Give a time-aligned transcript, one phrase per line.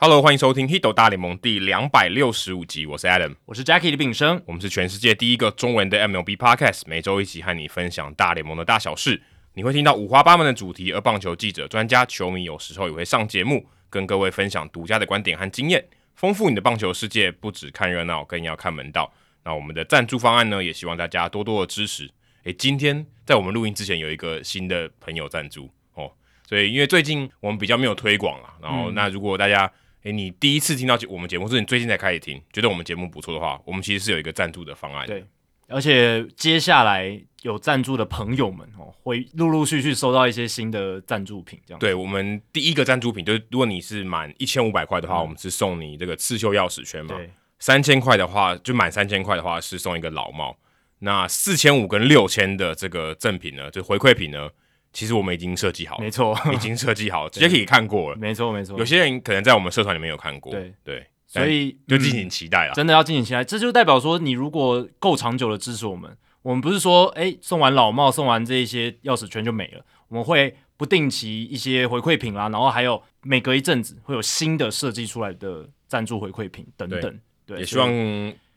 [0.00, 9.20] Hello，欢迎收听《Hito 大联盟》第两百六十五集，我是 Adam，我是 Jackie 李炳生，我们是全世界第一个中文的 MLB Podcast，每周一起和你分享大联盟的大小事。
[9.54, 15.84] 你会听到五花八门的主题，而棒球记者、专家、球迷有时候也会上节目，跟各位分享独家的观点和经验，
[16.14, 17.32] 丰富你的棒球世界。
[17.32, 19.12] 不只看热闹，更要看门道。
[19.42, 22.08] 那我们的赞助方案呢，也希望大家多多的支持。
[22.44, 26.12] 诶，今天在我们录音之前，有一个新的朋友赞助哦，
[26.48, 29.68] 所以因为最近我们比较没有推广了，然后那如果大家。
[30.04, 35.06] 诶，你第一次听到我们节目，或是你最近才开始听，觉得我们节目不错的话，我们其实是有一个赞助的方案。
[35.06, 35.24] 对，
[35.66, 41.78] 而且接下来有赞助的朋友们哦，会陆陆续续收到一些新的赞助品，这样。
[41.78, 47.16] 对，我们第一个赞助品就是，如果你是满一千五百块的话，嗯，我们是送你这个刺绣钥匙圈嘛。
[47.16, 47.30] 对。
[47.58, 50.56] 三千块的话，就满三千块的话是送一个老帽。
[51.00, 54.48] 那四千五跟六千的这个赠品呢，就回馈品呢？
[54.92, 58.78] 其实我们已经设计好了，没错， 已经设计好了， 直接可以看过了，没错没错。
[58.78, 63.44] 有些人可能在我们社团里面有看过，对对，所以就敬请期待了，真的要敬请期待。
[63.44, 77.20] 这就代表说，你如果够长久的支持我们，我们不是说，哎，送完老帽，送完这一些钥匙圈就没了，我们会不定期一些回馈品啦，然后还有每隔一阵子会有新的设计出来的赞助回馈品等等。
[77.46, 77.90] 对，也希望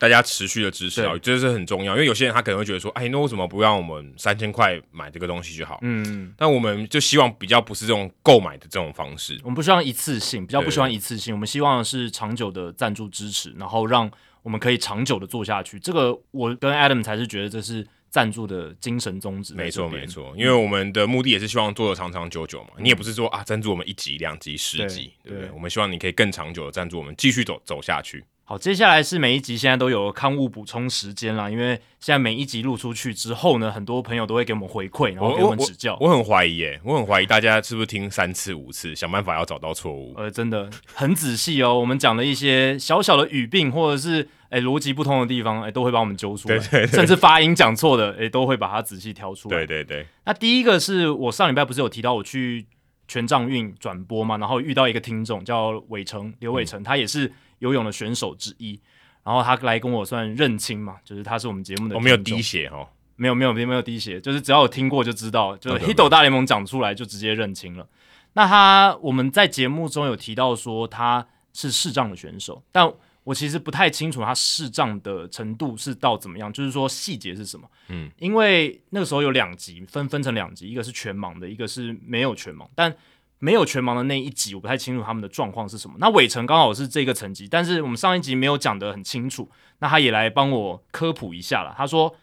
[0.01, 1.93] 大家持续的支持啊，这是很重要。
[1.93, 5.77] 因为有些人他可能会觉得说，哎，那为什么不让我们三千块买这个东西就好？
[5.83, 14.09] 嗯，但我们就希望比较不是这种购买的这种方式，我们不希望一次性，比较不希望一次性，我们希望是长久的赞助支持，然后让
[14.41, 15.79] 我们可以长久的做下去。
[15.79, 19.53] 这个我跟 Adam 才是觉得这是赞助的精神宗旨。
[19.53, 22.69] 没错，没错，因为我们的目的也是希望做的长长久久嘛。
[22.79, 25.51] 你也不是说啊，赞助我们一集、两集、十集，对不对？
[25.51, 28.25] 我们希望你可以更长久的赞助我们，继续走走下去。
[28.51, 31.67] 好，接下来是每一集现在都有刊物补充时间啦，因为
[32.01, 35.97] 现在每一集录出去之后呢，很多朋友都会给我们回馈，然后给我们指教。
[36.01, 40.13] 我，很怀疑耶，我很怀疑大家是不是听三次五次，想办法要找到错误。
[40.17, 49.59] 呃，真的很仔细哦，我们讲的一些小小的语病或者是哎逻辑不通的地方，哎都会把我们揪出来，甚至发音讲错的，哎都会把它仔细挑出来。
[49.59, 50.05] 对对对。
[50.25, 52.65] 那第一个是我上礼拜不是有提到我去
[53.07, 58.79] 全藏运转播嘛，然后遇到一个听众叫伟成刘伟成，嗯，他也是游泳的选手之一。
[59.23, 61.93] 然后他来跟我算认亲嘛，就是他是我们节目的。
[61.93, 67.87] 我没有滴血哦，没有没有没有滴血，就是只要有听过就知道，就是 Hito 大联盟讲出来就直接认亲了。
[68.33, 71.23] 那他我们在节目中有提到说他
[71.53, 72.91] 是视障的选手，但
[73.23, 77.69] 我其实不太清楚他视障的程度是到怎么样，就是说细节是什么。
[77.89, 82.91] 嗯，因为那个时候有两集分分成两集，一个是全盲的，一个是没有全盲，但。
[83.43, 85.95] 没有全盲的那一集，我不太清楚他们的状况是什么。
[85.97, 91.73] 那伟成刚好是这个层级，但是我们上一集没有讲得很清楚，那他也来帮我科普一下了。
[91.75, 92.15] 他说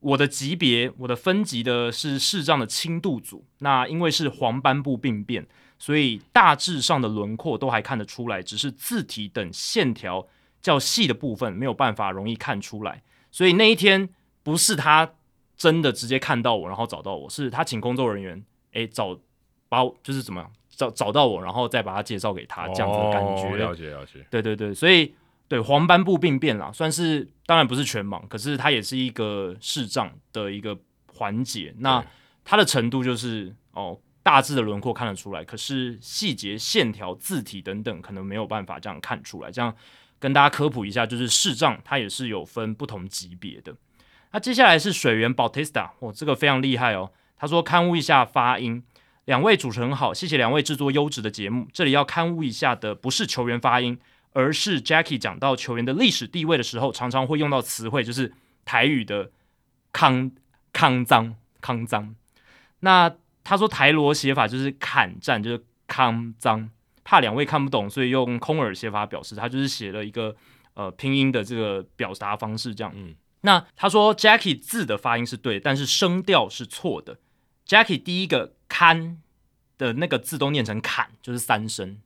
[0.00, 5.46] 我的级别，我的分级的是视障的轻度组，那因为是黄斑部病变，
[5.78, 10.26] 所以大致上的轮廓都还看得出来，只是字体等线条
[10.60, 13.04] 较细的部分没有办法容易看出来。
[13.30, 14.08] 所以那一天
[14.42, 15.12] 不是他
[15.56, 19.20] 真的直接看到我，然后找到我，是他请工作人员诶找。
[19.68, 23.48] 把我就是怎么样找找到我，然后再把他介绍给他，这样子的感觉。
[23.48, 24.24] 哦、了解了解。
[24.30, 25.14] 对对对，所以
[25.48, 30.78] 对黄斑部病变啦，算是当然不是全盲，可是它也是一个视障的一个
[31.14, 31.74] 环节。
[31.78, 32.04] 那
[32.44, 39.50] 它的程度就是哦，大致的轮廓看得出来，可是细节、线条、字体等等，可能没有办法这样看出来。
[39.50, 39.74] 这样
[40.20, 43.74] 跟大家科普一下，就是视障它也是有分不同级别的。
[44.30, 47.10] 那接下来是水源 Bautista，哦，这个非常厉害哦。
[47.36, 48.84] 他说勘误一下发音。
[49.28, 51.68] 两位主持人好，谢谢两位制作优质的节目。
[51.70, 53.98] 这里要勘误一下的不是球员发音，
[54.32, 58.32] 而是 Jackie 讲到球员的历史地位的时候，常常会用到词汇，就是
[58.64, 59.30] 台语的
[59.92, 60.30] 康
[60.72, 62.14] 康脏康脏。
[62.80, 63.14] 那
[63.44, 66.70] 他说台罗写法就是砍战，就是康脏。
[67.04, 69.34] 怕两位看不懂，所以用空耳写法表示。
[69.34, 70.34] 他就是写了一个
[70.72, 72.90] 呃拼音的这个表达方式，这样。
[72.96, 73.14] 嗯。
[73.42, 77.18] 那他说 Jackie 字的发音是对，但是声调是错的。
[77.66, 78.54] Jackie 第一个。
[78.68, 79.18] 砍
[79.76, 81.98] 的那个字都念成砍，就是三声，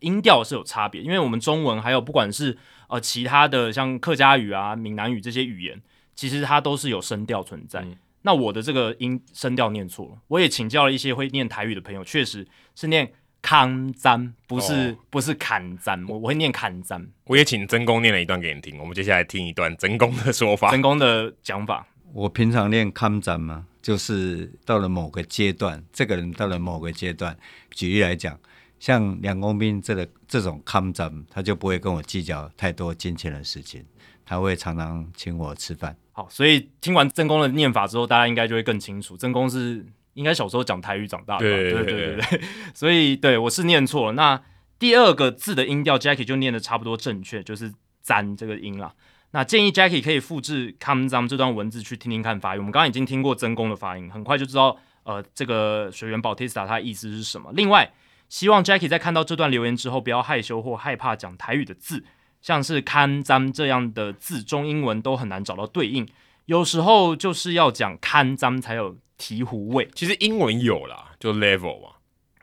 [0.00, 1.00] 音调是有差别。
[1.00, 2.56] 因为我们中文还有不管是
[2.88, 5.80] 呃其他的像客家语啊、闽南语这些语言，
[6.14, 7.80] 其实它都是有声调存在。
[7.80, 17.06] 嗯、那我的这个音声调念错了，我也请教了一些会念台语的朋友，确实是念康簪，不是、哦、不是砍簪，我我会念砍簪。
[17.24, 20.70] 我也请曾公念了一段给你听，我们接下来听一段曾公的说法。
[20.70, 23.66] 曾公的讲法，我平常念康簪吗？
[23.80, 27.36] 就是到了某个阶段，这个人到了某个阶段，
[27.70, 28.38] 举例来讲，
[28.78, 33.84] 像梁公斌这个这种康长，他就不会跟我计较太多金钱的事情，
[34.24, 35.96] 他会常常请我吃饭。
[36.12, 42.40] 好，所以听完曾公的念法之后，大家应该就会更清楚，曾公是应该小时候讲台语长大的，对对对对对，
[42.74, 44.12] 所以对我是念错了。
[44.12, 44.42] 那
[44.78, 47.72] 第二个字的音调，Jackie 就念的差不多正确，就是
[48.02, 48.92] “簪”这个音啦。
[49.30, 52.60] 那建议 Jackie 可以复制 “come 脏”这段文字去听听看发音。
[52.60, 57.52] 我们刚刚已经听过曾公的发音，很快就知道呃这个学员 Bautista 他的意思是什么。
[57.54, 57.92] 另外，
[58.28, 62.04] 希望 Jackie 在看到这段留言之后，不要害羞或害怕讲台语的字，
[62.40, 66.08] 像是 “come 脏”这样的字，中英文都很难找到对应。
[66.46, 69.86] 有时候就是要讲 “come 脏”才有醍醐味。
[69.94, 71.90] 其实英文有啦，就 level 嘛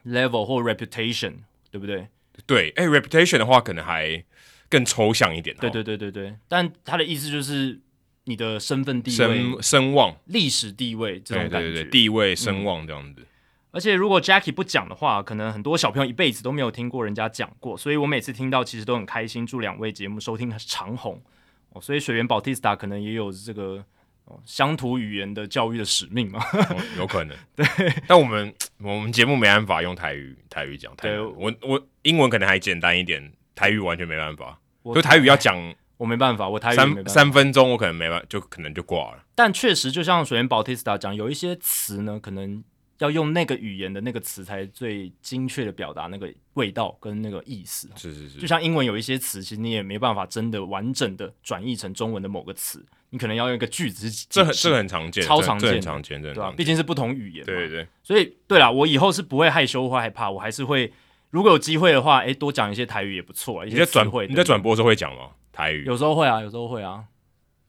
[0.05, 1.37] ，level 或 reputation，
[1.71, 2.09] 对不对？
[2.45, 4.23] 对，哎，reputation 的话可能还
[4.69, 5.55] 更抽象一点。
[5.57, 7.79] 对对对对对，但他的意思就是
[8.25, 13.21] 你的身份地位、声声望、历史地位这种感觉，对对对，地位声望这样子。
[13.21, 13.25] 嗯。
[13.71, 19.45] 而且如果 Jackie 不讲的话，可能很多小朋友一辈子都没有听过人家讲过，所以我每次听到其实都很开心。
[19.45, 21.21] 祝两位节目收听长虹
[21.69, 23.85] 哦，所以水源 Bautista 可能也有这个。
[24.27, 27.37] 哦，乡土语言的教育的使命嘛，哦、 有可能。
[27.55, 27.63] 对，
[28.07, 30.91] 但我们我们节目没办法用台语台语讲。
[30.95, 34.59] 台语，我我英文可能还简单一点，台语完全没办法。
[34.93, 35.57] 就台语要讲，
[35.97, 39.23] 我没办法，我台语三三分钟，我可能没办法，就可能就挂了。
[39.33, 42.63] 但确实，就像首先 Bautista 讲，有一些词呢，可能。
[42.99, 47.89] 要用那个语言的那个词才最精确的表达那个味道跟那个意思。
[47.97, 54.09] 是是是，就像英文有一些词，其实你也没办法真的完整的转译成中文的某个词，你可能要用一个句子。
[54.29, 56.53] 这很这很常见，超常见，很常见，对吧？
[56.55, 57.45] 毕竟是不同语言。
[57.45, 57.87] 对对对。
[58.01, 60.93] 所以对啦，我以后是不会害羞或害怕，我还是会，
[61.35, 63.65] 如果有机会的话，哎，多讲一些台语也不错。
[63.65, 65.31] 你在转你在转播的时候会讲吗？
[65.51, 65.83] 台语？
[65.83, 67.03] 有时候会啊，有时候会啊。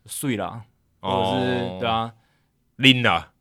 [0.04, 0.62] 碎啦，
[1.00, 2.12] 或者是对啊，
[2.76, 3.32] 拎啦。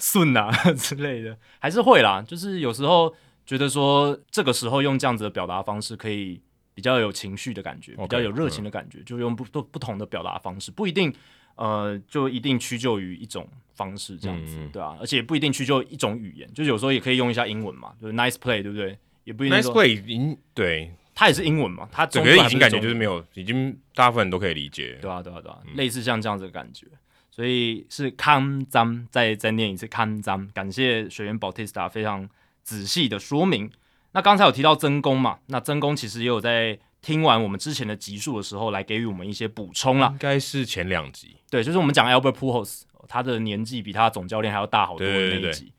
[0.00, 2.24] 顺啊 之类的，还是会啦。
[2.26, 6.40] 就是有时候觉得说，这个时候用这样子的表达方式，可以
[6.72, 11.14] 比较有情绪的感觉，比较有热情的感觉，就用不不不同的表达方式，不一定
[11.56, 13.46] 呃，就一定屈就于一种
[13.80, 18.98] 方式这样子，对啊，而且不一定去就一种语言，就是有时候也可以用一下英文嘛，就是 nice play，对不对？
[19.24, 26.86] 也不一定 nice play，英对，它也是英文嘛，它整个已经感觉就是没有，已经大部分人都可以理解，对啊，对啊，对啊，类似像这样子的感觉。
[27.32, 32.28] 所以是康张，再再念一次康张，感谢学员 Bautista 非常
[32.62, 33.70] 仔细的说明。
[34.12, 40.08] 那刚才有提到曾公嘛，那曾公其实也有在听完我们之前的集数的时候，来给予我们一些补充啦。
[40.08, 45.40] 应该是前两集，对，就是我们讲 Albert Pujols，他的年纪比他总教练还要大好多的那一集。
[45.40, 45.72] 对对对，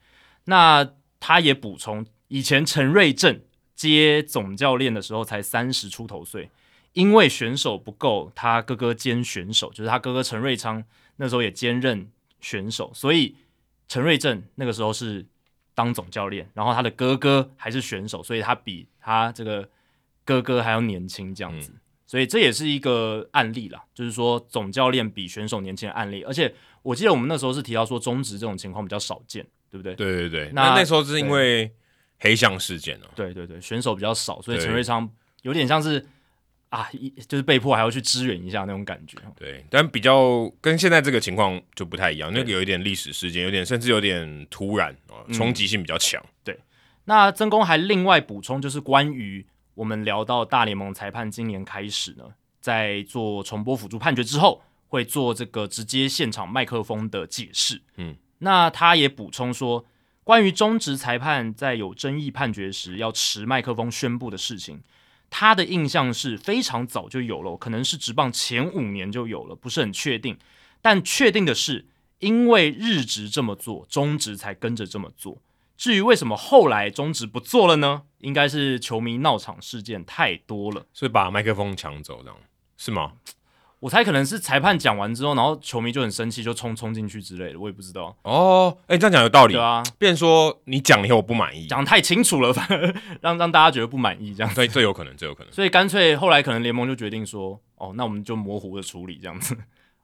[0.43, 0.87] 那
[1.19, 3.39] 他也补充，以前陈瑞正
[3.73, 6.49] 接总教练的时候才三十出头岁，
[6.93, 10.83] 因为选手不够，他哥哥兼选手，就是他哥哥陈瑞昌。
[11.17, 13.35] 那时候也兼任选手，所以
[13.87, 15.23] 陈瑞正那个时候是
[15.75, 19.69] 当总教练，然后他的哥哥还是选手，所以他比他这个
[20.25, 26.23] 哥哥还要年轻这样子，嗯、所以这也是一个案例啦，就是说总教练比选手年轻的案例。
[26.23, 26.51] 而且
[26.81, 29.95] 我记得我们那时候是提到说中职这种情况比较少见，对不对？
[29.95, 30.51] 对对对。
[30.53, 31.71] 那那时候是因为
[32.19, 33.15] 黑象事件哦、啊。
[33.15, 35.09] 对对对，选手比较少，所以陈瑞昌
[35.41, 36.05] 有点像是。
[36.71, 39.17] 啊，一就是被迫还要去支援一下那种感觉。
[39.35, 46.25] 对，但比较跟现在这个情况就不太一样，那个有一点历史事件，有点甚至有点突然啊，冲击性比较强。
[46.45, 46.57] 对，
[47.03, 52.23] 那曾公还另外补充，就是关于我们聊到大联盟裁判今年开始呢，
[52.61, 57.81] 在做重播辅助判决之后，会做这个直接现场麦克风的解释。
[57.95, 59.85] 嗯，那他也补充说，
[60.25, 64.81] 关于中职裁判在有争议判决时要持麦克风宣布的事情。
[65.29, 70.37] 他的印象是非常早就有了，可能是职棒前五年就有了，不是很确定。
[70.81, 71.85] 但确定的是，
[72.19, 75.41] 因为日职这么做，中职才跟着这么做。
[75.77, 78.03] 至于为什么后来中职不做了呢？
[78.17, 82.37] 应该是球迷闹场事件太多了，所以把麦克风抢走，这样
[82.75, 83.13] 是吗？
[83.81, 88.15] 我猜可能是裁判讲完之后，然后球迷就很生气，就冲冲进去之类的，我也不知道。
[88.21, 89.55] 哦，哎、欸，这样讲有道理。
[89.55, 94.53] 对啊，变说你讲了以后我不满意，讲太清楚了，反而让让大家觉得不满意，这样。
[94.53, 95.51] 对，这有可能，最有可能。
[95.51, 99.57] 所以干脆后来可能联盟就决定说，哦，那我们就模糊的处理这样子。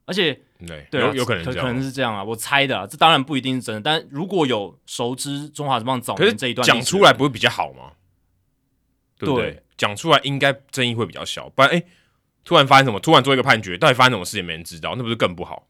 [0.05, 0.34] 而且，
[0.65, 3.81] 对，有有可能可，可能是这样啊，我猜的啊，这当然不一定是真的。
[3.81, 7.91] 但如果有熟知中华职棒早年这一段讲出来，不会比较好吗？
[9.19, 9.62] 对不对？
[9.77, 11.75] 讲出来应该争议会比较小，不然哎。
[11.77, 11.86] 欸
[12.48, 12.98] 突然发生什么？
[13.01, 15.68] 突然做一个判决，到底发生什么事也没人知道，那不是更不好？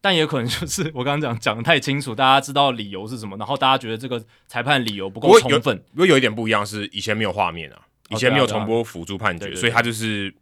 [0.00, 5.78] 但也可能就是我刚刚讲讲的太清楚，大家知道理由是什么，然后大家觉得这个裁判理由不够充分。
[5.92, 10.34] 不过有，有一点不一样，是以前没有画面啊，以前没有重播辅助判决，所以他就是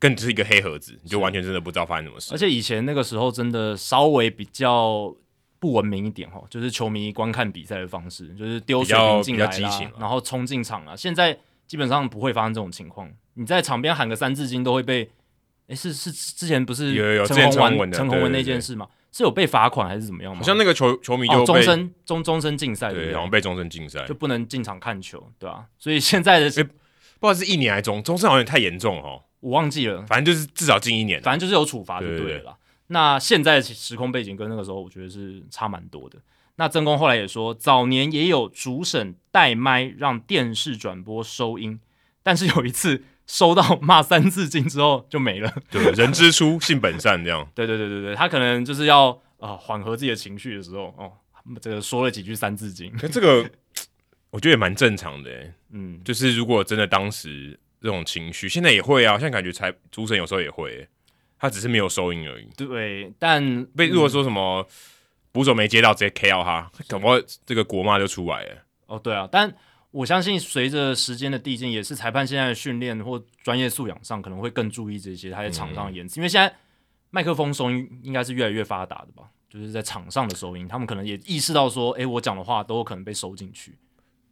[0.00, 2.34] 更只是一个黑盒子，你就完全真的不知道发生什么事。
[2.34, 5.14] 而且以前那个时候真的稍微比较
[5.60, 10.96] 不文明一点哈，就是球迷观看比赛的方式，就是丢水瓶进来啦，然后冲进场啊。
[10.96, 11.38] 现在
[11.68, 13.08] 基本上不会发生这种情况。
[13.34, 15.10] 你在场边喊个三字经都会被，
[15.68, 18.88] 哎，是是之前不是有有陈宏文陈宏文那件事嘛？
[19.10, 20.38] 是有被罚款还是怎么样吗？
[20.38, 25.66] 好像那个球球迷就终身终终身禁赛，对，好像被终身禁赛，就不能进场看球，对吧？
[25.78, 26.68] 所以现在的不知
[27.20, 32.56] 道是一年还是终终身，好像太严重哦，我忘记了，反正就是至少禁一年，反正就是有处罚就对了。
[32.86, 36.18] 那现在的时空背景跟那个时候，我觉得是差蛮多的。
[36.56, 41.80] 那曾公后来也说，早年也有主审带麦让电视转播收音，
[42.22, 45.50] 但是有一次收到骂三字经之后就没了。
[45.72, 47.48] 对，人之初 性本善这样。
[47.54, 49.08] 对对对对对，他可能就是要
[49.38, 51.10] 啊缓和自己的情绪的时候，哦，
[51.58, 52.94] 这个说了几句三字经。
[53.10, 53.48] 这个
[54.30, 55.30] 我觉得也蛮正常的，
[55.70, 60.86] 嗯，就是如果真的当时这种情绪，现在也会啊，现在感觉才主审有时候也会，
[61.38, 62.46] 他只是没有收音而已。
[62.54, 64.66] 对，但被如果说什么。
[65.34, 67.14] 捕手没接到，直接 KO 他，搞不好
[67.46, 68.56] 这个国骂就出来了。
[68.84, 69.50] 哦，对啊，但
[69.92, 76.52] 我相信随着时间的递进，也是裁判现在的训练或专业素养上可能会更注意这些他在场上的言辞，嗯、因为现在
[77.10, 79.30] 麦克风收音应该是越来越发达的吧？
[79.48, 83.78] 就是在场上的收音，他们可能也意识到说，诶，我讲的话都有可能被收进去。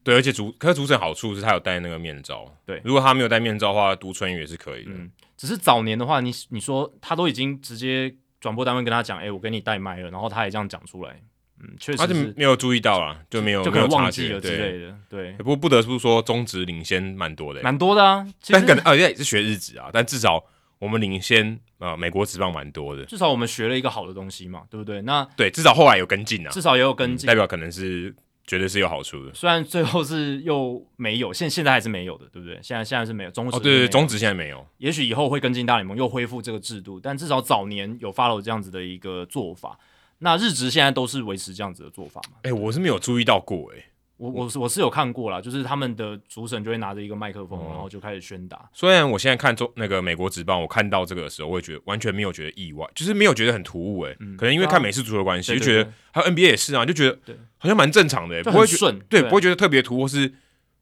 [0.02, 2.52] 对，而且主可是主审好处是他有戴那个面罩。
[2.66, 4.92] 对，如果他没有戴面罩的话，读唇语也是可以的。
[4.92, 8.14] 嗯，只是早年的话，你你说他都已经直接。
[8.40, 11.20] 转播单位跟他讲：“哎、欸，我给你带麦了。”然后他也这样讲出来。
[11.62, 14.96] 嗯，确实他就没有注意到啊，就没有就可能忘记了之类的。
[15.08, 18.26] 对，不过不得不说，中职领先蛮多的，蛮多的啊。
[18.48, 20.42] 但可能啊，也是学日职啊，但至少
[20.78, 23.04] 我们领先啊、呃，美国职棒蛮多的。
[23.04, 25.02] 至少我们学了一个好的东西嘛，对不对？
[25.02, 28.14] 那对，至少后来有跟进啊，至少也有跟进、嗯，代表可能是。
[28.46, 32.58] 绝对是有好处的，虽然最后是又没有，现现在还是没有的，对不对？
[32.60, 39.78] 现在现在是没有中职哦，对对，中职现在没有，也许以后会跟进大联盟又恢复这个制度，但至少早年有 follow 这样子的一个做法。
[40.20, 42.36] 那日职现在都是维持这样子的做法嘛？
[42.44, 43.84] 哎、欸，我是没有注意到过、欸，哎。
[44.20, 48.68] 我我是我是有看过啦，就是他们的主审就会拿着一个麦克风，然后就开始宣达。
[48.70, 54.36] 虽然我现在看中那个美国职棒，我看到这个的时候，我也觉得完全没有觉得意外，就是没有觉得很突兀诶、欸嗯。
[54.36, 57.18] 可能因为看美式足球的关系，就觉得还有 NBA 也是啊，就觉得
[57.56, 60.30] 好像蛮正常的、欸，不会顺，对，不会觉得特别突兀，是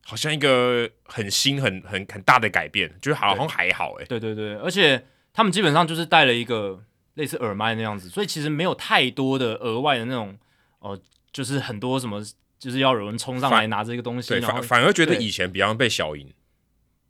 [0.04, 4.06] 好像一个很新、很很很大的改变，就是好像还好哎、欸。
[4.06, 6.82] 对对对，而且他们基本上就是带了一个
[7.18, 10.38] 类似耳麦那样子，所以其实没有太多的额外的那种
[10.78, 12.24] 哦、呃，就是很多什么。
[12.60, 16.34] 就是要有人冲上来拿着一个东西，对，反反而觉得以前比方被消音，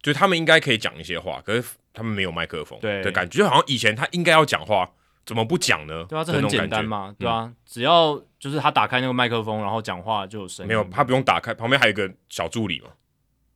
[0.03, 4.91] 就他们应该可以讲一些话，可是他们没有麦克风，对的感觉，就好像以前他应该要讲话，
[5.25, 6.05] 怎么不讲呢？
[6.07, 10.69] 对啊，这很简单嘛，对啊，只要就是他打开那个麦克风，然后讲话就有声音。
[10.69, 12.91] 没有，他不用打开，旁边还有一个小助理嘛。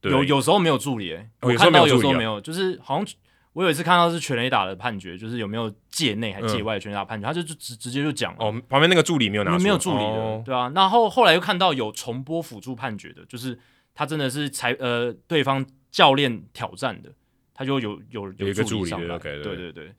[0.01, 3.07] 有有时候没有助理，哎，我看到有时候没有，就是好像。
[3.53, 8.39] 我有一次看到是全垒打的判决，就是有没有界内还界外的全垒打判决，嗯、他就就直直接就讲了。
[8.47, 10.73] 哦，旁边那个助理没有拿出，没有助理的，哦、对啊。
[10.75, 13.59] 然后后来又看到有重播辅助判决的，就是
[13.95, 17.11] 他真的是裁呃对方教练挑战的，
[17.53, 19.19] 他就有有有助理上来。
[19.19, 19.93] 对对对。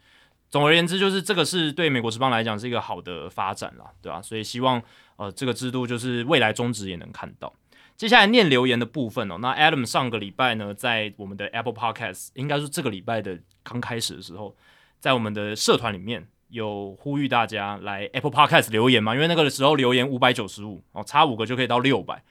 [0.49, 4.21] 总而言之，就是这个是对美国职棒来讲是一个好的发展啦，对吧、啊？
[4.21, 4.81] 所以希望
[5.15, 7.51] 呃这个制度就是未来中职也能看到。
[7.95, 14.55] 接下来念留言的部分哦，那 Adam 上个礼拜呢，在我们的 Apple Podcast，应该是这个礼拜的刚开始的时候，
[14.99, 22.23] 在我们的社团里面有呼吁大家来 Apple Podcast 留言嘛，因为那个时候留言五百九十五哦，差五个就可以到六百。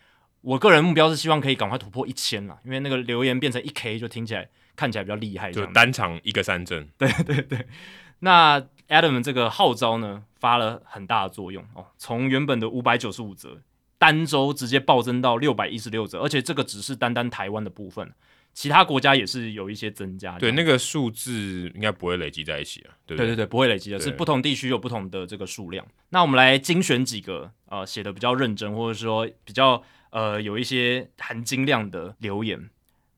[0.43, 6.89] 我个人目标是希望可以赶快突破一千啦，因为那个留言变成一 K 就听起来看起来比较厉害，就单场一个三针。
[6.99, 7.67] 对对对，
[8.19, 13.63] 那 Adam 这个号召呢，发了很大的作用哦，从原本的五百九十五则。
[14.03, 18.13] 单周直接暴增到六百一十六则，而且这个只是单单台湾的部分，
[18.53, 20.37] 其他国家也是有一些增加。
[20.41, 22.91] 对，那个数字应该不会累积在一起啊。
[23.07, 25.87] 对对，对对，不会累积的，是不同地区有不同的这个数量。
[26.09, 29.81] 那我们来精选几个呃写的比较认真，或者说比较
[30.11, 32.71] 呃有一些含金量的留言。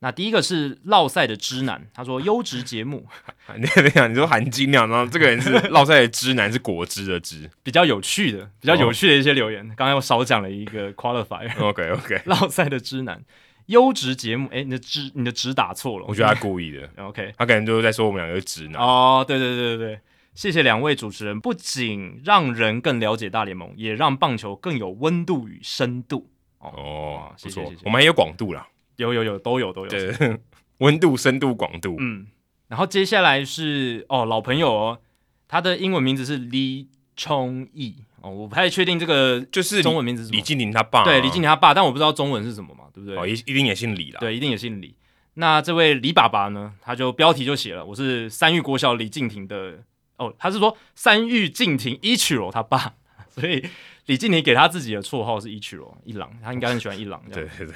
[0.05, 3.07] 那第一个是落赛的知男，他说优质节目。
[3.57, 9.67] 你你讲，你说含金量，然后这个人是 落赛的知男，是果汁的汁，比较有趣的，比较有趣的一些留言。
[9.75, 9.93] 刚、oh.
[9.93, 11.51] 才我少讲了一个 qualifier。
[11.59, 13.19] OK OK，落赛的知男，
[13.65, 14.47] 优质节目。
[14.51, 16.87] 哎，你的知你的值打错了，我觉得他故意的。
[16.97, 18.79] OK，他可能就是在说我们两个是直男。
[18.79, 19.99] 哦、oh,，对对对对对，
[20.35, 26.29] 谢谢两位主持人，不仅让人更了解大联盟，也让棒球更有温度与深度。
[26.59, 28.67] 哦、oh, oh,，谢谢谢谢，我们还有广度啦。
[28.97, 30.39] 有有有都有都有，对，
[30.79, 32.27] 温度、深度、广度，嗯，
[32.67, 34.99] 然后接下来是哦，老朋友哦，
[35.47, 43.17] 他的英文名字是李聪义哦，我不太确定这个就是中文名字是什么，李敬林他爸，对，李敬林他爸，但我不知道中文是什么嘛，对不对？
[43.17, 44.95] 哦，一一定也姓李啦，对，一定也姓李。
[45.35, 49.83] 那这位李爸爸呢，他就标题就写了，我是三育国小李敬亭的
[50.17, 52.93] 哦，他是说三育敬亭一曲罗他爸，
[53.29, 53.65] 所以
[54.05, 57.75] 李敬亭给他自己的绰号是一曲罗一郎，他应该很喜欢一郎，对对对。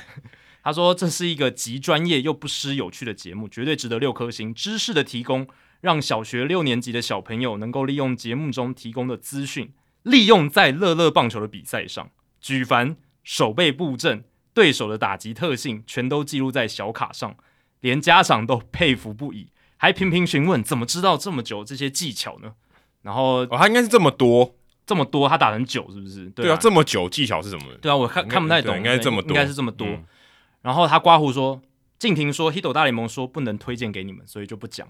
[0.69, 4.53] 他说：“这是一个极专业又不失有趣的节目，绝对值得六颗星。
[4.53, 5.47] 知识的提供，
[5.81, 9.73] 让小学六年级的小朋友能够利用节目中提供的资讯，
[10.03, 14.23] 利用在乐乐棒球的比赛上，举凡手背布阵、
[14.53, 17.35] 对手的打击特性，全都记录在小卡上，
[17.79, 19.47] 连家长都佩服不已，
[19.77, 22.53] 还频频询问怎么知道这么久这些技巧呢？
[23.01, 24.53] 然后哦，他应该是这么多，
[24.85, 26.29] 这么多，他打很久是不是？
[26.29, 27.63] 对啊，对啊，这么久技巧是什么？
[27.81, 29.87] 对啊，我看看不太懂，应该是这么多，应该是这么多。
[29.87, 30.05] 嗯、
[30.61, 31.61] 然后他刮胡说。
[31.97, 34.87] 静婷说：“Hito 大联盟说不能推荐给你们，所以就不讲。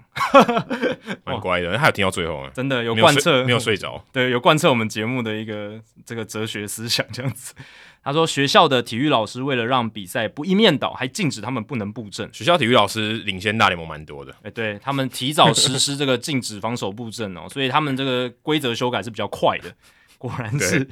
[1.26, 4.00] 蛮乖的，他有听到最后啊，真的有贯彻，没有睡着。
[4.12, 7.52] 对，有贯彻我们节目的一个这个哲学思想这样子。
[8.04, 12.32] 他说，学校的体育老师为了让比赛不一面倒，还禁止他们不能布阵。
[12.32, 19.74] 学校体育老师领先大联盟蛮多的，哎，对他们提早实施这个禁止防守布阵哦， 所以他们这个规则修改是比较快的。
[20.16, 20.88] 果然是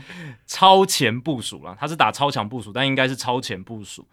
[0.49, 4.05] 超前部署了，他是打超强部署，但应该是超前部署，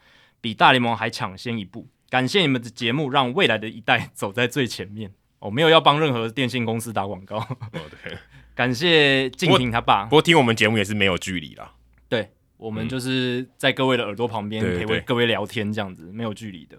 [0.45, 5.11] 比大联盟还抢先一步。”感谢你们的节目，让未来的一代 走在最前面。
[5.39, 7.37] 我、哦、没有要帮任何电信公司打广告。
[7.37, 8.15] 哦，对，
[8.53, 10.11] 感谢静婷他爸不。
[10.11, 11.73] 不过听我们节目也是没有距离啦。
[12.07, 16.77] 对，我们就是在各位的耳朵旁边陪各位聊天，这样子没有距离的。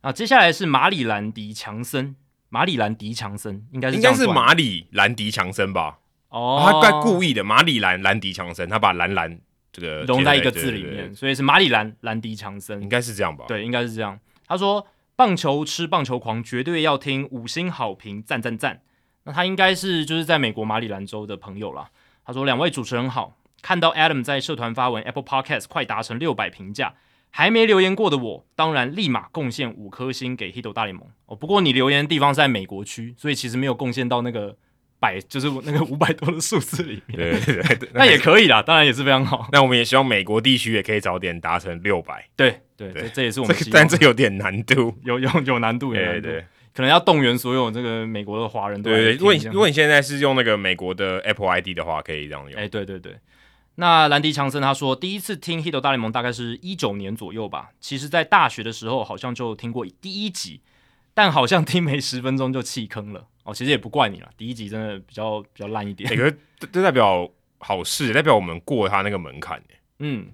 [0.00, 2.14] 啊，接下来是马里兰迪强森，
[2.48, 5.98] 马里兰迪强森应该是应该是马里兰迪强森吧？
[6.28, 9.40] 哦，他怪故意的，马里兰兰迪强森，他把兰兰
[9.74, 13.44] 这个融在一个字里面，所以是马里兰兰迪强森，应该是这样吧？
[13.48, 14.16] 对，应该是这样。
[14.46, 18.82] 他说：“棒球吃棒球狂，绝对要听五星好评，赞赞赞。”
[19.26, 21.90] 那他应该是就是在美国马里兰州的朋友啦。
[22.24, 26.94] 他说：“两位主持人好，看到 Adam 在社团发文，Apple Podcast 快达成六百评价，
[27.30, 31.08] 还没留言过的我，当然立马贡献五颗星给 Hito 大联盟。
[31.26, 34.56] 哦，不过你留言的地方是在美国区，所以其实没有贡献到那个。”
[35.04, 39.46] 百就是那个五百多的数字里面，对对对， 那也可以啦，当然也是非常好。
[39.52, 42.26] 那我们也希望美国地区也可以早点达成六百。
[42.34, 46.40] 对对对，这也是我们，但这有点难度， 有有有难度，对对，
[46.74, 48.82] 可能要动员所有这个美国的华人。
[48.82, 52.58] 对对，如果你如果你现在是用那个美国的 Apple ID 的话，可以这样用。
[52.58, 53.16] 哎，对对对。
[53.76, 57.70] 那兰迪强森他说，第一次听 Hito 大联盟大概是一九年左右吧。
[57.80, 60.60] 其实，在大学的时候好像就听过第一集，
[61.12, 63.26] 但好像听没十分钟就弃坑了。
[63.44, 66.08] 哦，其实也不怪你了，第一集真的比较比较烂一点。
[66.10, 66.36] 欸、可是
[66.72, 69.62] 这代表好事，代表我们过他那个门槛。
[69.98, 70.26] 嗯，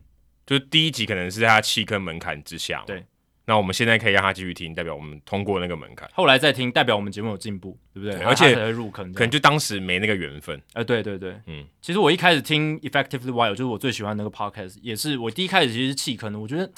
[0.46, 2.82] 就是第一集可能是在他弃坑门槛之下。
[2.86, 3.04] 对，
[3.46, 6.08] 那我们现在可以让他继续听，代表我们通过那个门槛。
[6.14, 8.16] 后来再听，代表我们节目有进步，对不对？
[8.16, 10.56] 对，而且才入坑，可能就当时没那个缘分。
[10.68, 16.70] 哎、呃，对对对，嗯，其实我一开始听 Effectively Wild 就是我最喜欢那个 podcast，也是我第一开始其实是弃坑的，我觉得。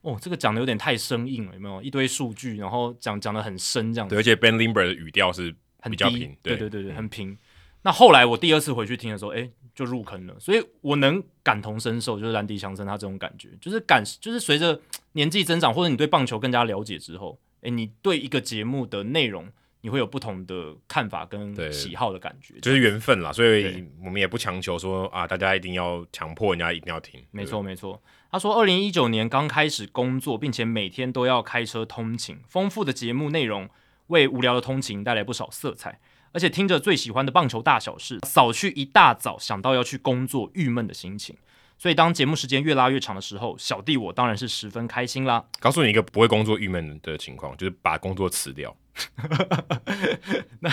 [0.00, 4.14] 哦，这个讲的有点太生硬了，有没有一堆数据，然后讲讲的很深这样子。
[4.14, 5.52] 对，而且 Ben Limber 的语调是
[5.84, 7.36] 比较平，对对对对，很平。
[7.82, 14.80] 那后来我第二次回去听的时候，哎，就入坑了，所以我能感同身受，就是兰迪强森他这种感觉，就是感，就是随着
[15.12, 19.48] 年纪增长，或者你对棒球更加了解之后，哎，你对一个节目的内容。
[19.80, 27.22] 你会有不同的看法跟喜好的感觉，就是缘分啦，所以我们也不强求说啊，大家一定要强迫人家一定要听。
[27.30, 33.70] 没错没错，他说二零一九年刚开始工作，并且每天都要开车通勤，丰富的节目内容
[34.08, 35.98] 为无聊的通勤带来不少色彩，
[36.32, 41.36] 而且听着最喜欢的棒球大小事，扫去一大早想到要去工作郁闷的心情。
[41.80, 45.44] 所以当节目时间越拉越长的时候，小弟我当然是十分开心啦。
[45.60, 48.76] 告诉你一个不会工作郁闷的情况，就是把工作辞掉。
[50.58, 50.68] 那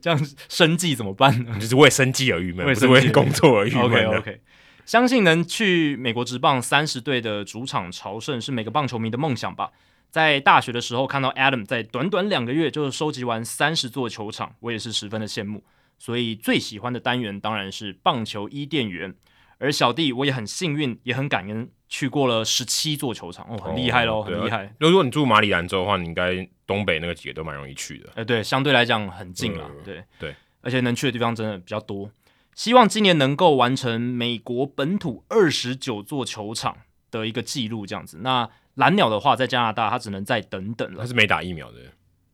[0.00, 1.56] 这样生计怎么办呢？
[1.60, 3.82] 就是为生计而郁闷，不是为工作而郁闷。
[3.84, 4.40] OK OK，
[4.84, 9.70] 相信能去美国职棒三十队的主场朝圣是每个棒球迷的梦想吧。
[10.10, 15.62] 在大学的时候看到 Adam 在短短两个月就收集完三十座球场，我也是十分的羡慕。
[15.98, 19.14] 所以最喜欢的单元当然是棒球伊甸园。
[19.60, 24.72] 而小弟我也很幸运，也很感恩，去过了十七座球场哦，很厉害喽，哦、很厉害。
[24.78, 28.08] 如果你住马里兰州的话，你应该东北那个几个都蛮容易去的。
[28.10, 32.08] 哎、呃，对，相对来讲很近了，对、呃、对，而且能去的地方真的比较多。
[32.54, 36.76] 希望今年能够完成美国本土二十九座球场
[37.10, 38.18] 的一个记录，这样子。
[38.20, 41.02] 那蓝鸟的话，在加拿大，他只能再等等了。
[41.02, 41.78] 他是没打疫苗的，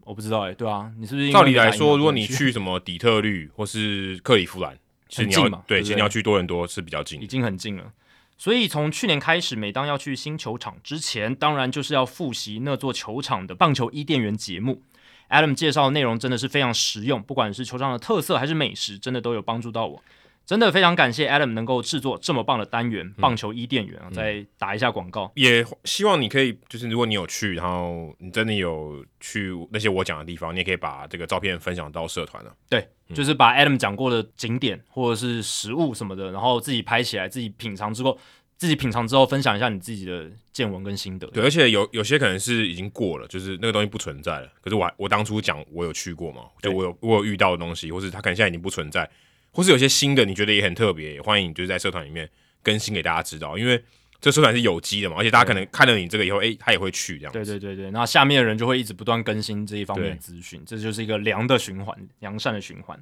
[0.04, 0.54] 我不知道哎、欸。
[0.54, 1.30] 对啊，你是不是？
[1.30, 4.78] 照理来说，如果你去什么底特律或是克利夫兰。
[5.14, 7.92] 很近嘛，对，其实你要去多伦多是比较近，已经很近了。
[8.36, 14.82] 所以从去年开始，每当要去新球场之前，当然就是要复习那座球场的棒球伊甸园节目。
[15.28, 20.02] Adam 介绍的内容真的是非常实用，不管是球场的特色还是美食，真的都有帮助到我。
[20.46, 24.10] 真的非常感谢 Adam 能够制作这么棒的单元《棒球伊甸园》啊！
[24.12, 32.54] 再打一下广告，也希望你可以，就是如果你有去，然后你真的有去那些我讲的地方，你也可以把这个照片分享到社团了。
[32.68, 38.18] 对，就是把 Adam 讲过的景点或者是食物什么的，然后自己拍起来，自己品尝之后，
[38.58, 41.26] 自己品尝之后分享一下你自己的见闻跟心得。
[41.28, 44.48] 对，而且有有些可能是已经过了，就是那个东西不存在了。
[44.60, 49.08] 可是我我当初讲我有去过嘛，就我有我有遇到的东西，或是他可能现在已经不存在。
[49.54, 52.28] 或是有些新的你觉得也很特别，欢迎就是在社团里面
[52.60, 53.80] 更新给大家知道，因为
[54.20, 57.32] 这社团是有机的嘛，而且大家可能看了你这个以后，哎、欸，他也会去这样。
[57.32, 63.00] 对对对对，那下面的人就会一直不断更新这一方面的资讯，这就是一个良的循环，良善的循环。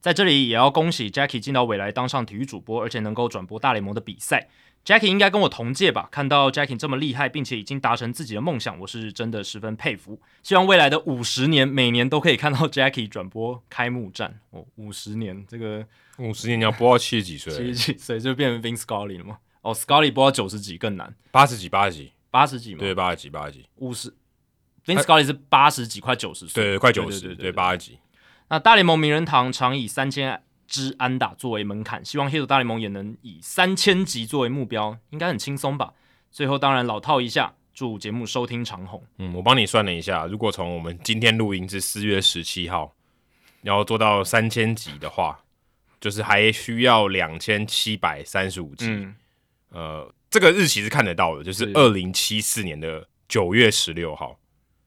[0.00, 4.48] 在这里也要恭喜 Jackie 进到未来当上体育主播，而且能够转播大联盟的比赛。
[4.84, 6.08] Jackie 应该跟我同届吧？
[6.10, 10.20] 看到 Jackie 这么厉害，并且已经达成自己的梦想，我是真的十分佩服。
[10.42, 14.40] 希望未来的五十年，每年都可以看到 Jackie 转播开幕战。
[14.50, 15.86] 哦，五十年，这个
[16.18, 19.38] 五十年你要播到七十几岁，七十几岁就变成 Vin Scully 了吗？
[19.62, 22.80] 哦，Scully 播到九十几更难，八十几，八十几，八十几吗？
[22.80, 24.14] 对，八十几，八十几，五十。
[24.84, 27.98] Vin Scully 是八十几，快九十岁，对，快九十，对，八十几。
[28.50, 30.42] 那大联盟名人堂常以三千。
[30.66, 35.92] 之安打作为门槛，希望 Hito 大联盟也能以三千集作为目标，应该很轻松吧？
[36.30, 39.02] 最后当然老套一下，祝节目收听长虹。
[39.18, 42.92] 嗯，我帮你算了一下，如果从我们今天录音至四月十七号，
[43.62, 45.44] 然后做到三千集的话，
[46.00, 48.86] 就是还需要两千七百三十五集。
[48.88, 49.14] 嗯、
[49.70, 54.38] 呃，这个日期是看得到的，就是二零七四年的九月十六号。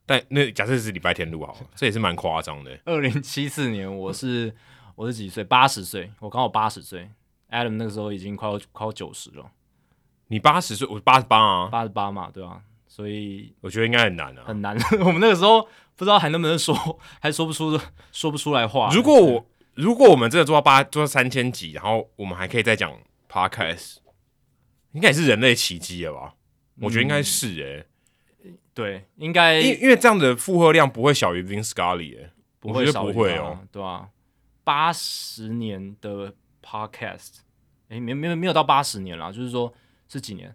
[0.06, 2.80] 但那假设是礼拜天录好了，这也是蛮夸张的。
[2.86, 4.54] 二零七四年我是。
[4.98, 5.44] 我是几岁？
[5.44, 7.08] 八十岁，我刚好八十岁。
[7.52, 9.52] Adam 那个时候已经快要快要九十了。
[10.30, 12.62] 你八十岁，我八十八啊，八十八嘛，对吧、啊？
[12.88, 14.76] 所以我觉得应该很难啊，很难。
[15.06, 15.62] 我们那个时候
[15.96, 16.76] 不知道还能不能说，
[17.22, 17.80] 还说不出
[18.12, 18.90] 说不出来话。
[18.92, 22.92] 如果我如果我们真的做到八做到三千集，然后我们还可以再讲
[23.30, 23.98] Podcast，
[24.94, 26.34] 应该也是人类奇迹了吧？
[26.78, 27.86] 嗯、我觉得应该是诶、
[28.46, 34.10] 欸，对，应该因因为这样的负荷量不会小于 Vin Scully 诶，不会不会哦，对吧、啊？
[34.68, 37.38] 八十年的 podcast，
[37.88, 39.74] 诶，没没有没有到八十年了，就是说
[40.10, 40.54] 是几年？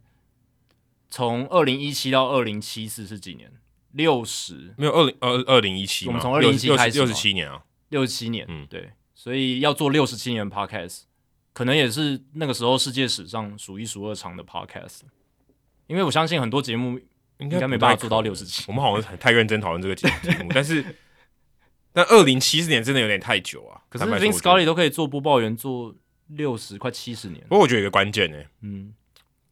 [1.09, 3.51] 从二零一七到二零七四是几年？
[3.93, 4.75] 六十？
[4.77, 11.05] 没有二零二二零一七，我们从二零一七开始六十七年啊，六十七年，嗯，对，所以要做六十七年的 podcast，
[11.55, 15.01] 可能也是那个时候世界史上数一数二长的 podcast，
[15.87, 17.01] 因为我相信很多节目
[17.39, 20.07] 应该没办法做到六十七，我们好像太认真讨论这个节
[20.43, 20.85] 目，但是。
[21.93, 23.81] 但二零七四年真的有点太久啊！
[23.89, 25.95] 可是 Vince Scully 都可以做播报员做
[26.29, 27.41] 六十快七十年。
[27.43, 28.95] 不过我觉得有个关键呢，嗯，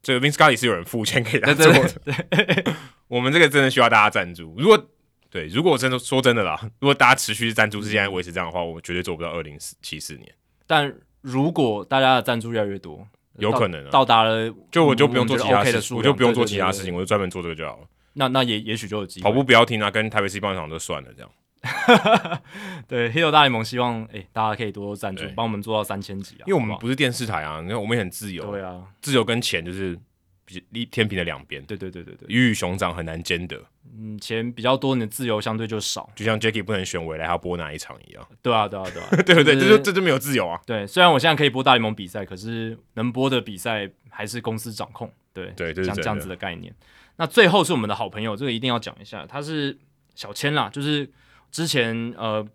[0.03, 1.89] 这个 Vince Scully 是有人付钱给他做的。
[2.05, 2.75] 对对对对
[3.09, 4.55] 我们这个真的需要大家赞助。
[4.57, 4.89] 如果
[5.29, 10.33] 对，如果我真的说真的啦，如果大家持续赞助是现在维持这样的话，我绝对做不到二零七四年。
[10.67, 17.87] 但如果大家的赞助越来越多，有可能到达了，就我就不用做其他事情，我就不用做其他事情，我就专门做这个就好了。
[18.15, 19.25] 那那也也许就有机会。
[19.25, 21.31] 跑步不要停啊，跟台北市棒球场都算了这样。
[22.89, 26.45] 对，Hito 大联盟希望哎、欸，大家可以多多赞助，帮我们做到三千集啊！
[26.47, 28.51] 因为我们不是电视台啊，因为我们也很自由。
[28.51, 29.99] 对啊，自由跟钱就是
[30.47, 31.63] 比天平的两边。
[31.65, 33.63] 对对对对对，鱼与熊掌很难兼得。
[33.95, 36.09] 嗯，钱比较多，你的自由相对就少。
[36.17, 38.27] 就像 Jackie 不能选未来他要播哪一场一样。
[38.41, 39.55] 对啊，对啊，对啊， 对不对？
[39.55, 40.59] 这就这就没有自由啊。
[40.65, 45.13] 对，虽然我现在可以播大联盟比赛，可是能播的比赛还是公司掌控。
[45.35, 46.75] 对对，像这样子的概念。
[47.17, 49.79] 那最后是我们的好朋友，这个一定要讲一下，他是
[50.15, 51.11] 小千啦，就是。
[51.51, 52.47] 之前呃，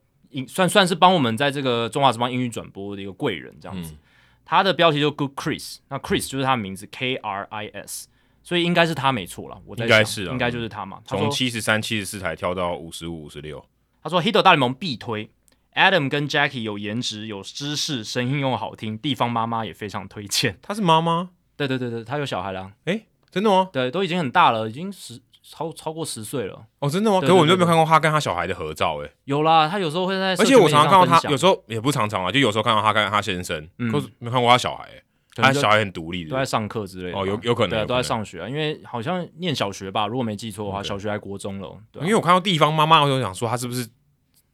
[0.48, 3.98] 算算是帮我们在这个中华之邦英语转播的一个贵人这样子，嗯、
[4.44, 8.08] 他的标题就 Good Chris，那 Chris 就是他的名字 K R I S，
[8.44, 11.02] 所以应该是他没错了，应该是、啊、应该就是他嘛。
[11.06, 13.66] 从七十三、七十四台跳到五十五、五十六。
[14.04, 15.30] 他说 Hito 大联盟必推
[15.74, 20.58] ，Adam 跟 Jackie 有颜值、有知识、声音又好听，地方妈妈也非常推荐。
[20.62, 21.32] 他是妈妈？
[21.58, 22.72] 对对对对，他有小孩了。
[22.86, 23.70] 诶，真的吗？
[23.72, 25.20] 对，都已经很大了，已经十。
[25.48, 26.66] 超超过十岁了。
[26.80, 27.20] 哦，真的吗？
[27.22, 34.90] 可是我们都没有看过他跟他小孩的合照，哎，有啦，他有时候会在，而且我常常看到他，有时候也不常常啊，就有时候看到他跟他先生，可是没看过他小孩，
[35.36, 43.88] 他小孩很独立的，都在上课之类的，哦，有有可能，对，都在上学啊，因为好像念小学吧，如果没记错的话，小学还国中了，对，因为我看到地方妈妈，我就想说他是不是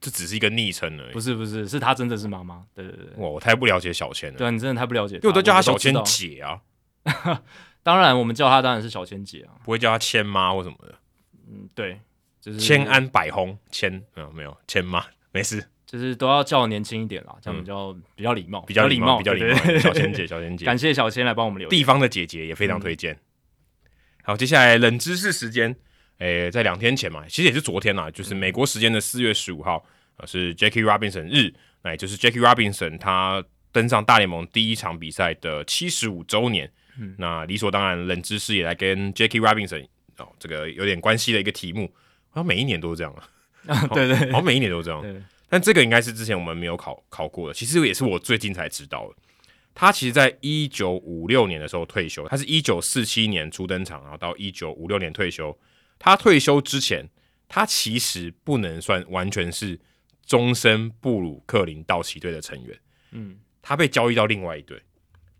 [0.01, 1.13] 这只是一个昵称而已？
[1.13, 6.59] 不是不是，是他真的是妈妈，对对对，哇，我太不了解小千了，对，你真的太不了解，因为我都叫他小千姐啊，
[7.83, 10.95] 当然我们叫她当然是小千姐啊，不会叫她千妈或什么的。
[11.49, 11.99] 嗯，对，
[12.39, 19.55] 就是千安百轰，千没有没有千妈，没事，就是都要叫年轻一点啦，这样比较比较礼貌，比较礼貌，比较礼貌。
[19.79, 23.19] 小千姐，小千姐，感谢小千来帮我们留地方的姐姐也非常推荐。
[24.23, 25.75] 好，接下来冷知识时间，
[26.19, 29.83] 诶，在两天前嘛，其实也是昨天啦，就是美国时间的四月十五号
[30.17, 36.71] 啊，是 Jackie Robinson 日，那也就是 Jackie Robinson 他登上大联盟第一场比赛的七十五周年。
[37.17, 39.87] 那理所当然，冷知识也来跟 Jackie Robinson。
[40.17, 41.91] 哦，这个有点关系的一个题目，
[42.29, 43.27] 好像每一年都是这样啊。
[43.67, 45.01] 啊对对，好像每一年都是这样。
[45.01, 45.15] 对
[45.49, 49.15] 但这个应该是之前我们没有考考过的，其实也是我最近才知道的。
[49.73, 55.57] 他其实在一九五六年的时候退休，他是一九四七年初登场，然后到一九五六年退休。
[55.97, 57.09] 他退休之前，
[57.47, 59.79] 他其实不能算完全是
[60.25, 62.79] 终身布鲁克林道奇队的成员。
[63.11, 64.81] 嗯，他被交易到另外一队。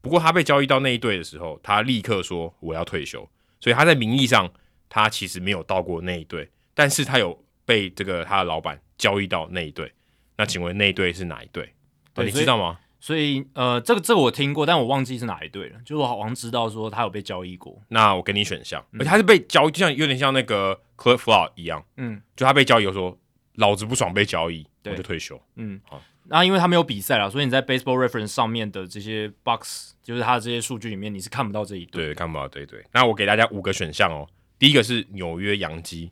[0.02, 4.52] 不过他被交易到那一队的时候，他立刻说我要退休，所以他在名义上
[4.90, 9.92] 他其实没有到过那一队，但是他有被这个他的老板交易到那一队。
[10.38, 11.74] 那请问那一队是哪一队？
[12.14, 12.80] 对，你知道吗？
[13.00, 15.80] 所以呃，这个这个我听过，但我忘记是哪一队了。
[15.86, 17.82] 就是我好像知道说他有被交易过。
[17.90, 23.18] 那我给你选项，而且他是被交易，就像有点像那个 Flood 一样，嗯，就他被交易，我说
[23.56, 25.40] 老子不爽被交易，我就退休。
[25.56, 26.02] 嗯，好。
[26.34, 32.06] 那因为他没有比赛了，所以你在 Baseball Reference 上面的这些 box，就是他的这些数据里面，你是看不到这一队。
[32.06, 32.82] 对，看不到，对对。
[32.94, 34.26] 那我给大家五个选项哦。
[34.58, 36.10] 第一个是纽约洋基，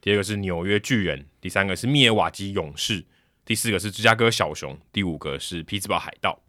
[0.00, 3.04] 第二个是纽约巨人，第三个是密尔瓦基勇士，
[3.44, 6.40] 第四个是芝加哥小熊，第五个是匹兹堡海盗。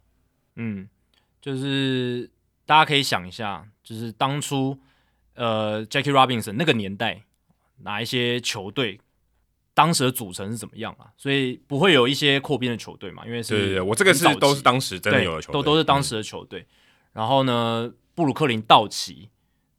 [0.55, 0.87] 嗯，
[1.41, 2.31] 就是
[2.65, 4.79] 大家可以想一下，就是当初
[5.33, 7.23] 呃 Jackie Robinson 那个年代，
[7.79, 9.01] 哪一些球队？
[9.79, 11.07] 当时的组成是怎么样啊？
[11.15, 13.25] 所以不会有一些扩编的球队嘛？
[13.25, 16.59] 因为是，对对对，我这个是都是当时真的有的球队，都都是当时的球队。
[16.59, 16.67] 嗯、
[17.13, 19.29] 然后呢，布鲁克林道奇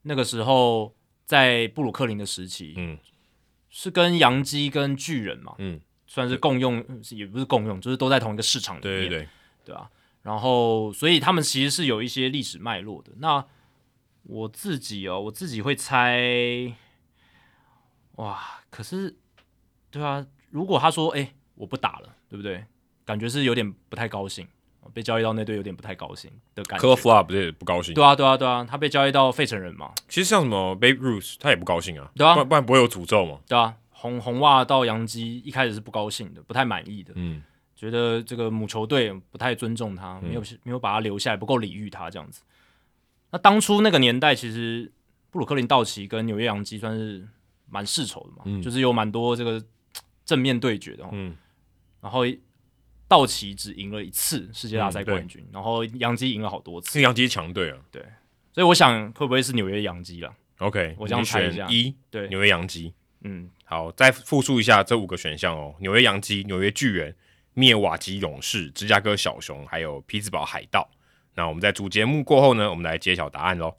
[0.04, 2.98] 那个时候在布鲁克林的时期，嗯，
[3.68, 9.28] 是跟洋基跟巨人嘛，嗯，算是共用，也不是共用，就是都在同一个市场里面，对对对，
[9.66, 9.90] 对啊。
[10.22, 13.12] 然后，所以他们其实是有一些历史脉络的。
[13.18, 13.44] 那
[14.22, 16.74] 我自己哦，我自己会猜，
[18.12, 19.18] 哇，可是。
[19.90, 22.64] 对啊，如果他说“哎、欸，我不打了”，对不对？
[23.04, 24.46] 感觉是有点不太高兴，
[24.94, 26.82] 被交易到那队有点不太高兴的感觉。
[26.82, 27.92] 科夫啊，不是不高兴？
[27.92, 29.92] 对啊，对啊，对啊，他被交易到费城人嘛。
[30.08, 32.08] 其实像什么 Babe Ruth，他也不高兴啊。
[32.14, 33.40] 对啊，不然不然不会有诅咒嘛。
[33.48, 37.12] 对啊，红红袜到洋基一开始是不高兴的，不太满意的。
[37.16, 37.42] 嗯，
[37.74, 42.42] 觉得这个母球队不太尊重他，没有、嗯、没有把他留下来，不够礼遇他这样子。
[43.32, 44.92] 那当初那个年代，其实
[45.30, 47.26] 布鲁克林道奇跟纽约洋基算是
[47.68, 49.60] 蛮世仇的嘛，嗯、就是有蛮多这个。
[50.30, 51.34] 正面对决的，嗯，
[52.00, 52.20] 然后
[53.08, 58.00] 道奇只赢了一次世界大赛冠军，嗯、然后洋基赢了好多次，洋基强队啊，对，
[58.52, 62.28] 所以我想会不会是纽约洋基了？OK，我这样猜一下，一对。
[62.28, 67.16] 纽约洋基，嗯，好，再复述一下这五个选项哦：纽约洋基、纽约巨人、
[67.54, 70.88] 密尔瓦基勇士、芝加哥小熊，还有匹兹堡海盗。
[71.34, 73.74] 那我们在主节目过后呢，我们来揭晓答案喽。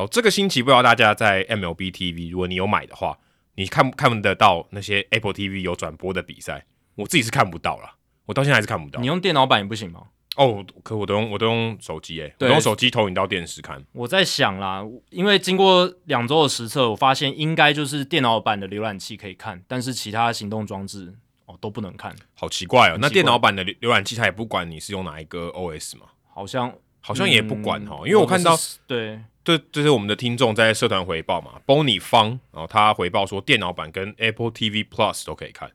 [0.00, 3.18] 好，这个星期不知道大家在 MLB TV，如果你有买的话，
[3.56, 6.64] 你看看得到那些 Apple TV 有转播的比赛？
[6.94, 8.98] 我自己是看不到了，我到现在还是看不到。
[8.98, 10.04] 你用电脑版也不行吗？
[10.36, 13.84] 哦，可我都用，我都用手机诶，对我用手机投影到电视看。
[13.92, 21.12] 我在想啦，因为经过两周的实测，我发现应该就是电脑版的浏览器可以看，但是其他行动装置
[21.44, 22.16] 哦都不能看。
[22.32, 26.06] 好奇怪哦，那电脑版的浏览器它也不管你是用哪一个 OS 吗？
[26.32, 29.20] 好像好像也不管哈，嗯、因为我看到对。
[29.42, 35.70] 这这是我们的听众在社团回报嘛，Bonnie 方，然后他回报说电脑版跟 Apple TV Plus 都可以看，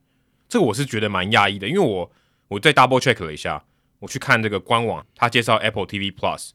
[0.48, 2.12] 这个我是觉得蛮讶异的，因为我
[2.48, 3.64] 我在 double check 了一下，
[4.00, 6.52] 我去看这个官网，他介绍 Apple TV Plus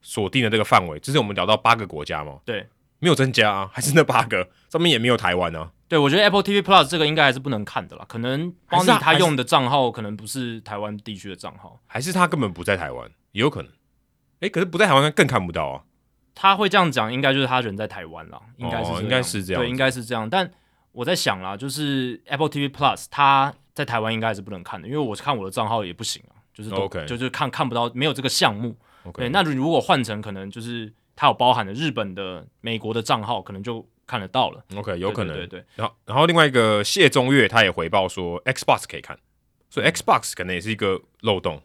[0.00, 2.68] 锁定的这个范围，这是我们聊到八个国家嘛，对，
[3.00, 5.72] 没有增加啊，还是那八个，上面也没有台湾啊。
[5.88, 13.72] 对，我觉得 Apple TV Plus 这个应该还是不能看的啦，可能 Bonnie 他用的账号可能不是台湾地区的账号，还是他根本不在台湾，也有可能，
[14.40, 15.82] 诶，可是不在台湾更看不到啊。
[16.34, 20.28] 他会这样讲，应该就是他人在台湾了，应该是、哦、应该是这样，对，应该是这样。
[20.28, 20.50] 但
[20.92, 27.04] 我在想啦，就是 Apple TV Plus，它在台湾应该还是不能看的，因为我看我的账号也不行啊，就是都 Okay.
[27.06, 28.76] 就是看看不到，没有这个项目。
[29.04, 29.18] Okay.
[29.18, 34.64] 对，那如果换成可能就是它有包含的日本的、美国的账号，可能就看得到了。
[34.76, 35.48] OK，有可能。
[35.48, 35.64] 对。
[35.74, 39.18] 然后，然后另外一个谢宗岳他也回报说，Xbox 可以看，
[39.70, 41.62] 所以 Xbox 可能也是一个漏洞。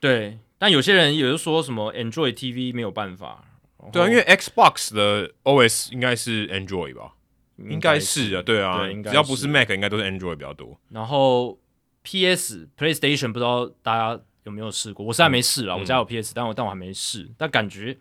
[0.00, 3.44] 对，但有些人也就说什么 Android TV 没有办法。
[3.92, 7.12] 对啊，因为 Xbox 的 OS 应该是 Android 吧？
[7.56, 10.78] 应该是啊，对啊，对，只要不是 Mac，应该都是 Android 比较多。
[10.90, 11.58] 然后
[12.04, 15.04] PS、PlayStation 不知道大家有没有试过？
[15.04, 17.96] 我是还没试啊，嗯、我家有 PS，但我但我还没试，但感觉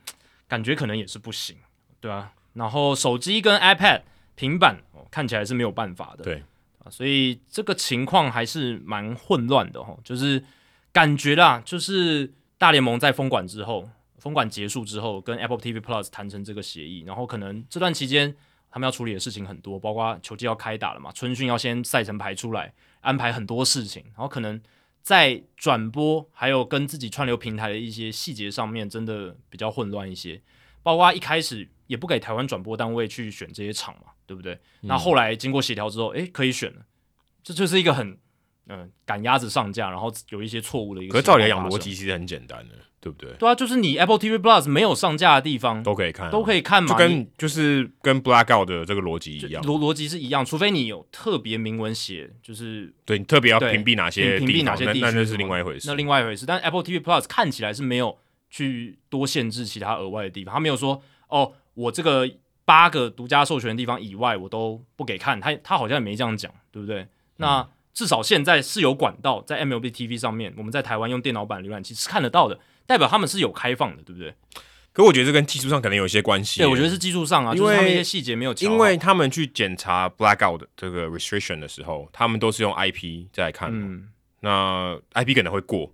[0.48, 1.58] 感觉可能也是不行，
[2.00, 2.32] 对啊。
[2.54, 4.02] 然后手机跟 iPad
[4.36, 4.78] 平板
[5.10, 6.44] 看起来是没有办法的，对
[6.84, 10.44] 啊，所以这个情况还是蛮混乱的哈，就是
[10.92, 13.90] 感觉啦，就是大联盟在封馆之后。
[14.18, 18.36] 封管结束之后，跟 Apple TV Plus 谈成这个协议，然后可能这段期间
[18.70, 24.62] 他们要处理的事情很多，包括球季要开打了嘛，春训要先赛程排出来，安排很多事情，然后可能
[25.02, 30.42] 在转播还有跟自己串流平台的一些细节上面，真的比较混乱一些。
[30.84, 34.54] 包括一开始也不给台湾转播单位去选这些场嘛，对不对？
[34.82, 36.86] 嗯、那后来经过协调之后，诶，可以选了，
[37.44, 38.18] 这就是一个很
[38.68, 41.12] 嗯赶鸭子上架，然后有一些错误的一个。
[41.12, 43.32] 可是照理来讲，逻辑其实很简单的，对不对？
[43.40, 55.88] 对啊，就是你 Apple TV Plus 没有上架的地方都可以看，都可以看嘛，就跟就是跟 Blackout 的这个逻辑一样，逻逻辑是一样，除非你有特别明文写，就是对你特别要屏蔽哪些屏蔽哪些地区，那那是另外一回事。
[55.88, 58.18] 那另外一回事，但 Apple TV Plus 看起来是没有
[58.50, 62.30] 去多限制其他额外的地方，他没有说哦，我这个
[62.66, 67.08] 八个独家授权的地方以外，我都不给看，他他好像也没这样讲，对不对？
[67.38, 67.60] 那。
[67.60, 74.34] 嗯至少现在是有管道在 MLB TV 上面，我们在台湾用电脑版浏览器是看得到的，代表他们是有开放的，对不对？
[74.92, 76.60] 可我觉得这跟技术上可能有一些关系。
[76.62, 78.54] 对，我觉得是技术上啊，因为他们一些细节没有。
[78.54, 83.70] 因为他们去检查 Blackout 这个 restriction 的时候，他们都是用 IP 在来看。
[83.72, 84.10] 嗯。
[84.40, 85.94] 那 IP 可能会过，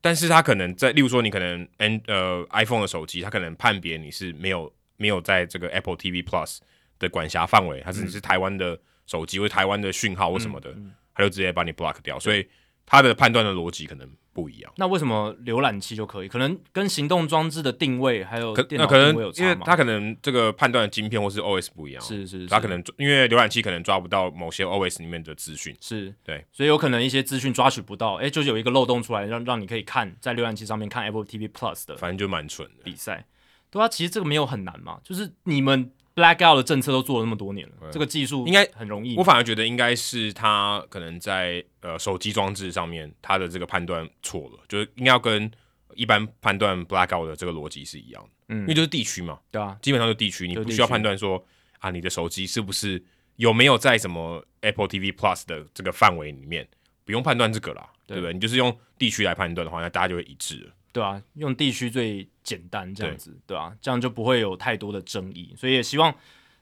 [0.00, 6.58] 但是他可能在，例如说你可能 N 呃 iPhone 的手机，他可能判别你是没有没有在这个 Apple TV Plus
[6.98, 10.70] 的管辖范围，还是你是台湾的手机、嗯、或台湾的讯号或什么的。
[10.70, 12.44] 嗯嗯他就直接把你 block 掉，所以
[12.86, 14.72] 他的判断的逻辑可能不一样。
[14.76, 16.28] 那为什么浏览器就可以？
[16.28, 22.02] 可能跟行动装置的定位还有电脑那可能因为他可能这个判断的晶片或是 OS 不一样。
[22.02, 25.76] 是是，是，他可能因为浏览器可能抓不到某些 OS 里面的资讯。
[25.80, 33.26] 是对，所以有可能一些资讯抓取不到，哎、欸，就是有一个漏洞出来，让让你可以看在浏览器上面看 Apple TV Plus 的，反正就蛮蠢的比赛。
[33.70, 35.90] 对啊，其实这个没有很难嘛，就是你们。
[36.14, 39.16] Blackout 的政策都做了那么多年了，这个技术应该很容易。
[39.16, 45.50] 我反而觉得应该是他可能在呃手机装置上面，他的这个判断错了，就是应该要跟
[45.94, 48.30] 一般判断 Blackout 的这个逻辑是一样的。
[48.48, 51.44] 嗯，因为就是地区嘛，对啊，基本上就地区，你不需要判断说
[51.80, 53.02] 啊，你的手机是不是
[53.36, 56.68] 有没有在什么 Apple TV Plus 的这个范围里面，
[57.04, 58.32] 不用判断这个啦，对不对？
[58.32, 60.72] 你就是用地区来判断的话，那大家就会一致了。
[60.94, 66.14] 对啊，用地区最简单这样子，对，对啊，这样就不会有太多的争议，所以也希望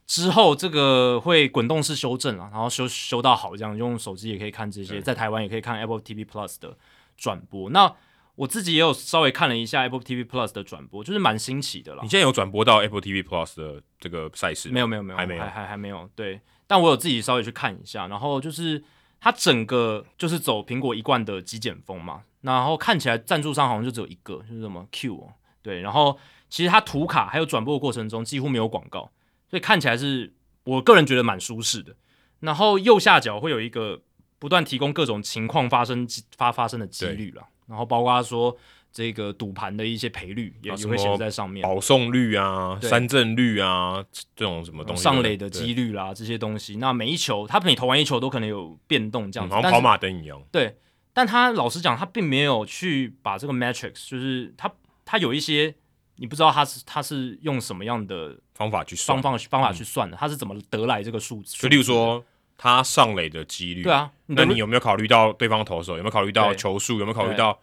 [0.07, 6.79] 之后这个会滚动式修正啊，然后修修到好，这样用手机也可以看这些，在台湾也可以看 Apple TV Plus 的
[7.18, 7.68] 转播。
[7.68, 7.95] 那
[8.35, 12.01] 我自己也有稍微看了一下 Apple TV Plus 的转播，就是蛮新奇的啦。
[12.03, 14.71] 你现在有转播到 Apple TV Plus 的这个赛事？
[14.71, 16.09] 没有没有没有，还没有，还还还没有。
[16.16, 18.83] 对，但我有自己稍微去看一下，然后就是
[19.22, 22.24] 它整个就是走苹果一贯的极简风嘛。
[22.40, 25.32] 然后看起来赞助商好像就只有一个，就是什么 Q，
[25.62, 25.80] 对。
[25.80, 26.18] 然后
[26.50, 29.12] 其实它图卡还有转播的过程中几乎没有广告，
[29.48, 31.94] 所以看起来是我个人觉得蛮舒适的。
[32.40, 34.02] 然后右下角会有一个
[34.40, 36.04] 不断提供各种情况发生
[36.37, 38.56] 发发生的几率了，然后包括说
[38.92, 44.05] 这个赌盘的一些赔率也也会显示在上面，保送率啊、三振率啊
[44.37, 46.76] 这种什么东西，上垒的几率啦这些东西。
[46.76, 50.76] 那每一球他每投完一球都可能有变动，这样子，好像跑马灯一样，对。
[51.14, 54.70] 但他老实讲，他并没有去把这个 metrics，就是他
[55.05, 55.74] 他有一些
[56.16, 61.57] 你不知道他是他是用什么样的方法去算方法方法去算的，嗯、他是怎么得来这个数字？
[61.57, 62.24] 就例如说
[62.57, 65.96] 他上垒的几率，对啊，那你有没有考虑到对方投手？
[65.96, 66.98] 有没有考虑到球数？
[66.98, 67.59] 有没有考虑到？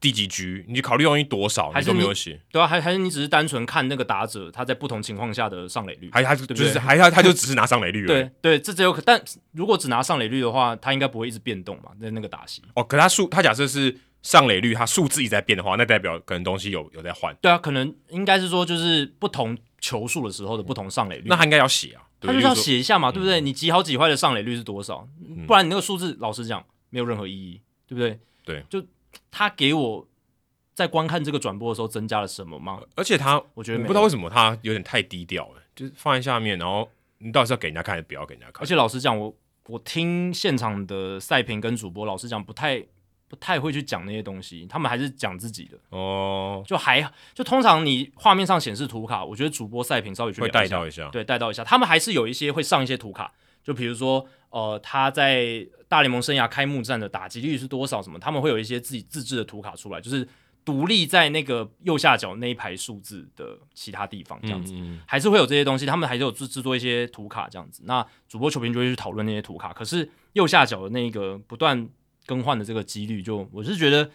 [0.00, 0.64] 第几局？
[0.68, 1.70] 你考虑东西多少？
[1.70, 2.40] 还是没有写？
[2.52, 6.08] 对啊，还还是你只是单纯看那个打者他在不同情况下的上垒率？
[6.12, 8.06] 还还是就是还他他就只是拿上垒率？
[8.06, 9.02] 对对，这只有可。
[9.02, 9.20] 但
[9.52, 11.90] 如果只拿上垒率的话，他应该不会一直变动嘛？
[11.98, 17.34] 那那个打席哦，可他数他假设是上垒率，他数字一直在变的话，那代表可能东西有有在换。
[17.40, 21.24] 对啊，可能应该是说就是不同球数的时候的不同上垒率。
[21.26, 23.40] 那他应该要写啊，他就是要写一下嘛，对不对？
[23.40, 25.08] 你几好几坏的上垒率是多少？
[25.46, 28.18] 不然你那个数字老实讲没有任何意义，对不对？
[28.44, 28.82] 对，就
[29.38, 30.08] 他给我。
[30.74, 32.80] 在观看这个转播的时候，增加了什么吗？
[32.94, 38.62] 而且他，我觉得我不知道为什么他有点太低调了，就是放在下面，然后你到底是要给人家看，还是不要给人家看？
[38.62, 39.34] 而且老实讲，我
[39.66, 42.80] 我听现场的赛评跟主播，老实讲不太
[43.26, 46.62] 不太会去讲那些东西，他们还是讲自己的哦。
[46.64, 51.64] 就还就通常你画面上显示图卡，我觉得主播赛评稍微去会带到一下，对，带到一下。
[51.64, 53.32] 他们还是有一些会上一些图卡，
[53.64, 60.28] 就比如说呃他在大联盟生涯开幕战的打击率是多少什么，他们会有一些自己自制的图卡出来，就是。
[60.64, 65.86] 独立在那个右下角那一排数字的其他地方，这样子、嗯嗯、还是会有这些东西。
[65.86, 67.82] 他们还是有制制作一些图卡这样子。
[67.86, 69.72] 那主播球评就会去讨论那些图卡。
[69.72, 71.88] 可是右下角的那个不断
[72.26, 74.10] 更换的这个几率，就我是觉得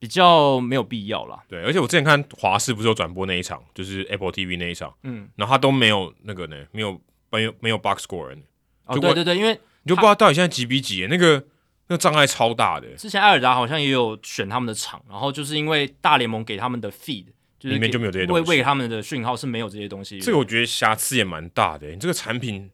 [0.00, 1.44] 比较没有必要啦。
[1.46, 7.00] 对，而且我之前看华视不是有转播那一场，就是 Apple TV 那一场，嗯，然后他都没有那个呢，没有
[7.30, 8.42] 没有没有 box score 呢。
[8.88, 9.52] 哦，对对对，因为
[9.84, 11.44] 你就不知道到底现在几比几那个。
[11.90, 12.86] 那个障碍超大的。
[12.98, 17.24] 之前艾尔达好像也有选他们的场，然后就是因为大联盟给他们的 feed
[17.58, 20.20] 就是里面就没有这些东西，喂喂他们的讯号是没有这些东西。
[20.20, 21.88] 这个我觉得瑕疵也蛮大的。
[21.88, 22.70] 你这个产品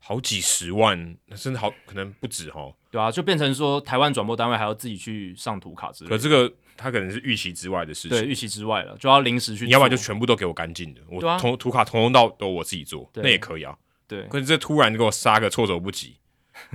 [0.00, 2.68] 好几十万，甚至好可能不止哈。
[2.90, 6.16] 对啊，就变成说台湾转播单位还要自己去上图卡之类的。
[6.16, 9.66] 可这个他可能是预期之外的事情，对，预期之外了，就要临时去。
[9.66, 13.72] 你要不然就全部都给我干净的，我图图卡通通到都我自己做，那也可以啊。
[14.12, 16.18] 对，可是这突然给我杀个措手不及，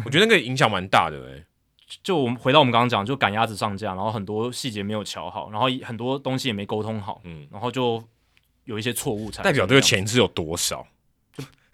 [0.04, 1.46] 我觉得那个影响蛮大的哎、欸。
[2.04, 8.04] 就我们回到我们刚刚讲，就赶鸭子上架，然后很多细节没有瞧好，然后很多东西也没沟通好，嗯，然后就
[8.66, 9.30] 有一些错误。
[9.32, 10.86] 代表这个钱是有多少？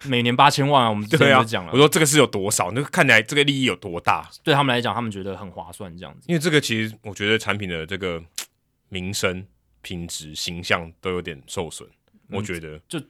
[0.04, 1.72] 每年八千万啊，我们 之前就讲了。
[1.72, 2.70] 我说这个是有多少？
[2.72, 4.28] 那看起来这个利益有多大？
[4.44, 6.26] 对他们来讲，他们觉得很划算这样子。
[6.28, 8.22] 因为这个其实我觉得产品的这个
[8.90, 9.44] 名声、
[9.80, 11.88] 品质、形象都有点受损。
[12.30, 13.00] 我觉得，就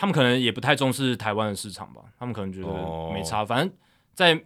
[0.00, 2.00] 他们可能也不太重视台湾的市场吧。
[2.18, 3.70] 他们可能觉得没差，反正
[4.14, 4.42] 在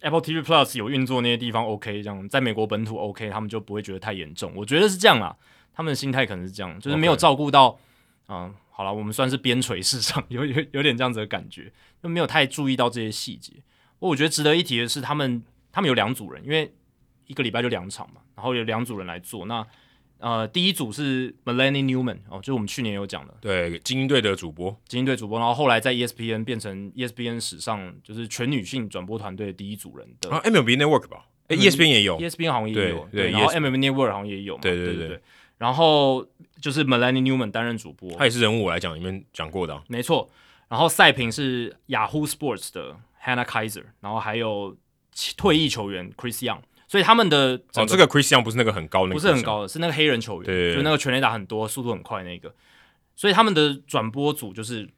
[0.00, 4.50] Apple TV Plus 有运作那些地方 OK，这样在美国本土 OK，他们就不会觉得太严重。
[4.56, 5.36] 我觉得是这样啦，
[5.74, 7.78] 他们的心态可能是这样，就是没有照顾到
[8.28, 8.54] 嗯。
[8.76, 11.70] 好了，我们算是边陲市场， 有有有点这样子的感觉，
[12.02, 13.52] 就没有太注意到这些细节。
[14.00, 16.74] 我觉得值得一提的是，他们他们有两组人，因为
[17.26, 19.46] 一个礼拜就两场嘛，然后有两组人来做。
[19.46, 19.64] 那
[20.18, 30.30] 呃，第一组是 Melanie Newman 哦，就是我们去年有讲的，对，精英队的主播，精英队主播，然后后来在 ESPN 变成 ESPN 史上就是全女性转播团队的第一组人的。
[30.30, 31.26] 啊，MLB Network 吧？
[31.48, 35.20] 哎，ESPN 也有，ESPN 好像也有，对，然后 MLB Network 好像也有嘛，对对对对。
[35.58, 36.26] 然后
[36.60, 40.30] 就是 Melanie Newman 担任主播，他也是人物我来讲里面讲过的、啊，没错。
[40.68, 44.76] 然后赛评是 Yahoo Sports 的 Hannah Kaiser，然后还有
[45.36, 46.58] 退役球员 Chris Young，
[46.94, 52.54] 所以他们的哦，这个 Chris Young 不是那个很高那个，不是很高的，是那个黑人球员，对就那个全垒打很多、速度很快那个。
[53.16, 54.88] 所以他们的转播组就是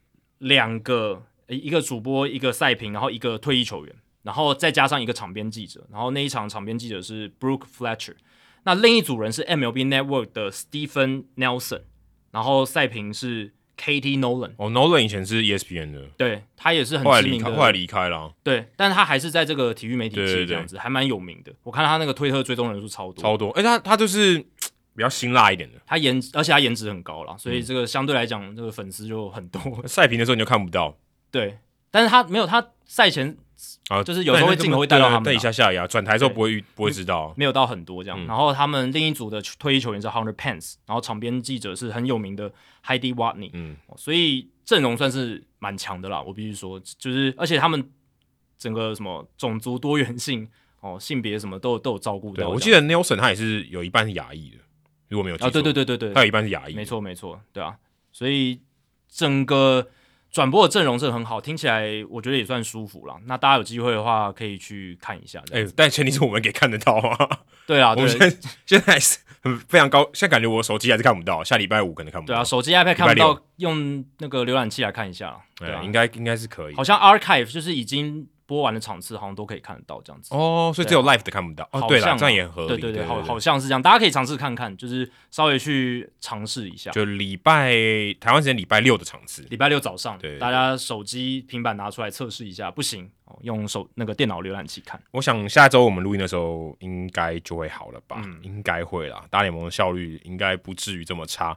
[0.41, 8.17] 两个，一个主播，一个赛评，然后一个退役球员，然后再加上一个场边记者，然后那一场场边记者是 Brooke Fletcher。
[8.65, 11.81] 那另一组人是 MLB Network 的 Stephen Nelson，
[12.31, 14.53] 然后赛评是 Katie Nolan。
[14.57, 18.33] 哦，Nolan 以前是 ESPN 的，对，他也是很知名的，后来离开了。
[18.43, 21.53] 对，但是他还是在这个体育媒体界这样子，还蛮有名的。
[21.63, 23.51] 我看他那个推特追踪人数超多，超多。
[23.51, 29.61] 哎，他他就是比较辛辣一点的，他颜，而且他颜值很高啦，所以这个相对来讲，这个粉丝就很多。
[29.87, 30.97] 赛评的时候你就看不到，
[31.31, 31.59] 对，
[31.91, 33.37] 但是他没有他赛前。
[33.89, 38.27] 啊，就是有时候会镜头会带到他们，带一下下呀，转台之后不会不会知道，没有到很多这样。
[38.27, 42.53] 然后他们另一组的退役球员是 Hunter Pence，然后场边记者是很有名的
[42.85, 46.21] Heidi Watney，嗯，所以阵容算是蛮强的啦。
[46.21, 47.89] 我必须说，就是而且他们
[48.59, 50.49] 整个什么种族多元性
[50.81, 52.49] 哦，性别什么都有都有照顾到。
[52.49, 54.59] 我记得 Nelson 他也是有一半是亚裔的，
[55.09, 57.77] 如果没有记错，啊，对对对对对，他有一半是亚裔，没错没错，对啊，
[58.13, 58.61] 所以
[59.09, 59.89] 整个。
[60.31, 63.17] 转播的阵容是很好，听起来我觉得也算舒服了。
[63.25, 65.41] 那大家有机会的话可以去看一下。
[65.51, 67.39] 哎、欸，但前提是我们可以看得到啊。
[67.67, 72.35] 对啊，我们现在现在是很非常高，现在感觉我手机还是看不到，下礼拜五可能看不到。
[72.35, 75.37] 对啊，手机 iPad 看不到，用那个浏览器来看一下。
[75.57, 76.75] 对啊，应该应该是可以。
[76.75, 78.29] 好像 Archive 就是已经。
[78.47, 81.85] 播完的场次好像都可以看得到这样子哦，所以只有 live 的看不到哦。
[81.89, 82.69] 对了，这样也合理。
[82.69, 86.91] 对对对，好，好像是这样，大家可以尝试看看，就是稍微去尝试一下。
[86.93, 87.73] 就礼拜
[88.21, 93.11] 台湾时间礼拜六的场次，礼拜六早上，对，大家手机、平板拿出来测试一下，不行，
[93.43, 95.01] 用手那个电脑浏览器看。
[95.11, 98.23] 我想下周我们录音的时候应该就会好了吧？
[98.43, 101.57] 应该会啦，大联盟的效率应该不至于这么差。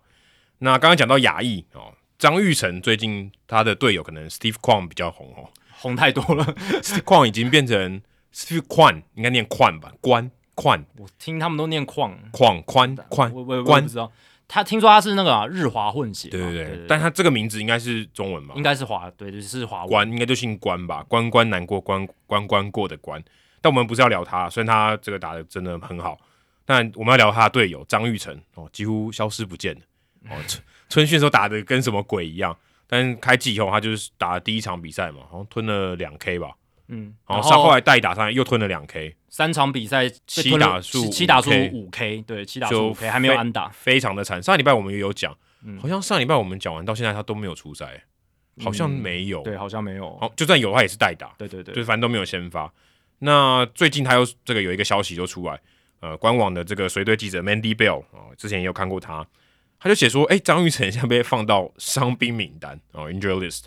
[0.58, 5.50] 那刚刚讲到亚裔哦，张玉成最近他的队友可能 Steve Kwan 比较红哦。
[5.80, 6.56] 红太多了，
[7.06, 8.02] 矿已经变成
[8.32, 9.92] 是矿，应该念矿吧？
[10.02, 14.12] 关矿，我听他们都念矿矿宽宽，我我我不知道。
[14.52, 18.56] 他听说他是那个、啊、日华混血，对对对，但他这个名字应该是中文吧？
[18.58, 21.04] 应该是华，对，就是华关，应该就姓关吧？
[21.04, 23.24] 关关难过关关关过的关。
[23.62, 26.18] 但我们不是要聊他，虽然他这个打的真的很好，
[26.66, 29.82] 但我们要聊他的队友张玉成哦，几乎消失不见了
[30.32, 32.58] 哦，春春训时候打的跟什么鬼一样。
[32.92, 36.50] 但开季以后，他就是打了第一场比赛嘛，好像吞了两 K 吧，
[36.88, 44.42] 嗯，然后上后来代打上来又吞了两 K，三场比赛七打数七打数五 K，对，七打数五 K 还没有安打，非常的惨。
[44.42, 45.38] 上礼拜我们也有讲，
[45.80, 48.04] 好像上礼拜我们讲完到现在他都没有出赛，
[48.64, 52.74] 好像没有，对，好像没有，哦，就算有他也是代打，对对对，就反正都没有先发。
[53.20, 55.60] 那最近他又这个有一个消息就出来，
[56.00, 59.24] 呃，官网的这个随队记者 Mandy Bell 哦，之前也有看过他。
[59.80, 63.64] 他就写说：“哎、欸，张玉成现在被放到伤兵名单哦，injury list，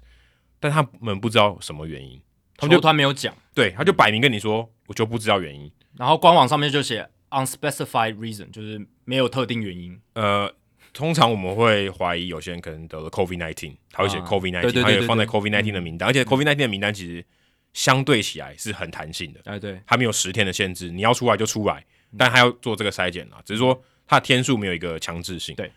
[0.61, 2.21] 但他们不知道什么原因，
[2.57, 5.73] 他们就他没有讲，对，他就摆明跟你说，我就不知道原因。
[5.97, 9.99] 然后官网上面就写 unspecified reason，就是没有特定原因。
[10.13, 10.55] 呃，
[10.93, 17.25] 通常我们会怀疑有些人可能得了 COVID nineteen，他会写 COVID nineteen，他也放在 COVID nineteen 的名单，嗯、而且 COVID nineteen 的名单其实
[17.73, 21.83] 相对起来是很弹性的，哎，对，他没有十天的限制，你要出来就出来，
[22.19, 25.73] 但他要做这个筛检啊，只是说他的天数没有一个强制性，对。”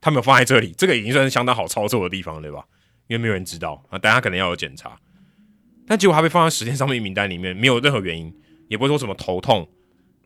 [0.00, 2.64] 他没有放在这里，这个已经算是相当好操作的地方了，对吧？
[3.08, 4.98] 因为没有人知道啊，大家可能要有检查，
[5.86, 8.32] 但结果他被放在时间上面名单里面，没有任何原因，
[8.68, 9.68] 也不会说什么头痛、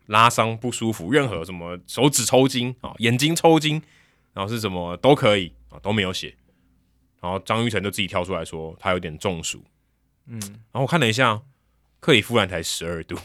[0.06, 3.82] 拉伤不舒服，任何什么手指抽筋啊、眼睛抽筋，
[4.32, 6.34] 然后是什么都可以啊，都没有写。
[7.20, 9.64] 然后张玉成就自己跳出来说他有点中暑，
[10.26, 11.40] 嗯，然后我看了一下，
[11.98, 13.16] 克里夫兰才十二度，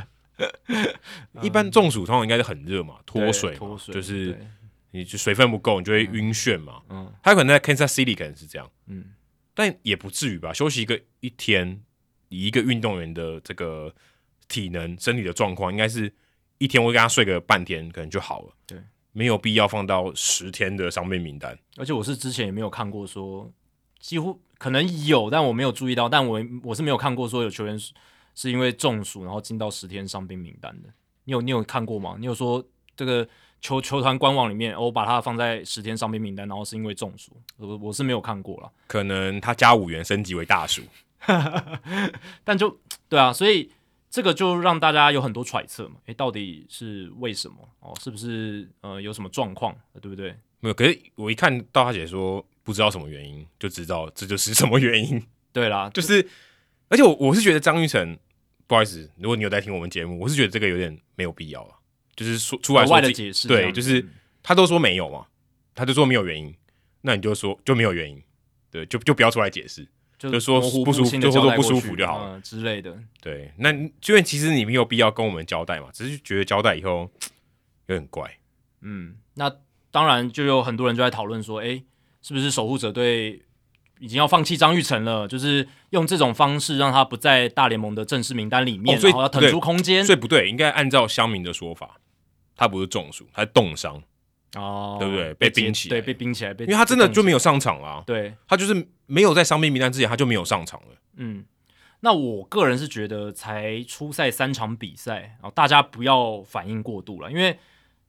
[1.42, 4.38] 一般中暑通常应该是很热嘛，脱水，脱水就是
[4.90, 6.82] 你就水分不够，你就会晕眩嘛。
[6.88, 9.04] 嗯，他可能在 Kansas City 可能是这样，嗯，
[9.54, 10.52] 但也不至于吧。
[10.52, 11.82] 休息一个一天，
[12.28, 13.94] 以一个运动员的这个
[14.48, 16.12] 体能、身体的状况，应该是
[16.58, 18.54] 一天我跟他睡个半天，可能就好了。
[18.66, 18.78] 对，
[19.12, 21.58] 没有必要放到十天的伤病名单。
[21.76, 23.52] 而且我是之前也没有看过说，
[23.98, 27.78] 几乎可能有，但我没有注意到，但我我是没有看过说有球员。
[28.32, 30.88] 是因为中暑，然后进到十天伤病名单的。
[31.24, 32.16] 你有你有看过吗？
[32.18, 32.64] 你有说
[32.96, 33.28] 这个
[33.60, 37.32] 球球团官网里面，我把它放在十天伤兵名单，然后是因为中暑。
[37.56, 38.70] 我我是没有看过了。
[38.86, 40.82] 可能他加五元升级为大暑，
[42.44, 43.70] 但就对啊，所以
[44.10, 45.96] 这个就让大家有很多揣测嘛。
[46.06, 47.56] 诶，到底是为什么？
[47.80, 49.74] 哦，是不是呃有什么状况？
[50.00, 50.34] 对不对？
[50.60, 50.74] 没有。
[50.74, 55.22] 可是我一看到他解说不知道什么原因，就知道这就是什么原因。
[55.52, 56.28] 对啦，就是。
[56.92, 58.18] 而且我我是觉得张玉成，
[58.66, 61.74] 不好意思，如果你有在听我们节目，我是觉得这个有点没有必要了。
[62.20, 64.06] 就是说出来说外的解释，对，就是
[64.42, 65.24] 他都说没有嘛，
[65.74, 66.54] 他就说没有原因，
[67.00, 68.22] 那你就说就没有原因，
[68.70, 72.94] 对，就就不要出来解释，就，就说不舒服，就说不舒服就好了、嗯、之类的。
[73.22, 77.10] 对，那因为其实你没有必要跟我们交代嘛，只是觉得交代以后
[77.88, 78.30] 有点怪。
[78.82, 79.50] 嗯，那
[79.90, 81.84] 当然就有很多人就在讨论说，哎、欸，
[82.20, 83.40] 是不是守护者队？
[83.98, 90.02] 已经要放弃张玉成了，就是用这种方式让他不在大联盟的正式名单里面，哦、然后要腾出空间。
[90.02, 92.00] 所以不对，应该按照乡民的说法，
[92.60, 94.02] 他不是中暑，他是冻伤
[94.54, 95.32] 哦，对不对？
[95.32, 98.04] 被冰起来，对，被冰起来，被因为他真的就没有上场了、啊。
[98.06, 100.88] 对，他就是没有在伤病名单之前，他就没有上场了。
[101.16, 101.46] 嗯，
[102.00, 107.58] 那我个人是觉得，才初赛三场比赛然后，大家不要反应过度了，因为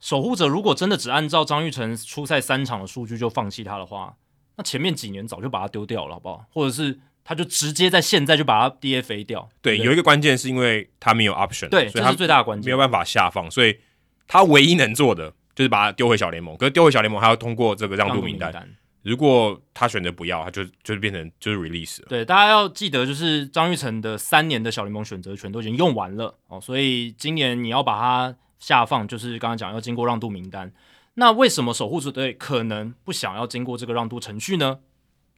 [0.00, 4.14] 守护者如果真的只按照张玉成初赛三场的数据就放弃他的话。
[4.58, 6.44] 那前面几年早就把他丢掉了，好不好？
[6.52, 9.48] 或者是他就直接在现在就把他 DFA 掉？
[9.62, 13.78] 对，对有一个关键是因为他没有 option，对，所以他是最大的关键，没有办法下放，所以
[14.26, 16.56] 他唯一能做的就是把他丢回小联盟。
[16.56, 18.68] 可是丢回小联盟还要通过这个让渡名单，
[19.02, 22.06] 如果他选择不要，他就就是变成就是 release 了。
[22.08, 30.72] 对，大家要记得，就是张玉成的三年的小联盟选择权都已经用完了哦，所以今年你要把他下放，就是刚刚讲要经过让渡名单。
[31.14, 34.78] 那为什么守护者队可能不想要经过这个让渡程序呢？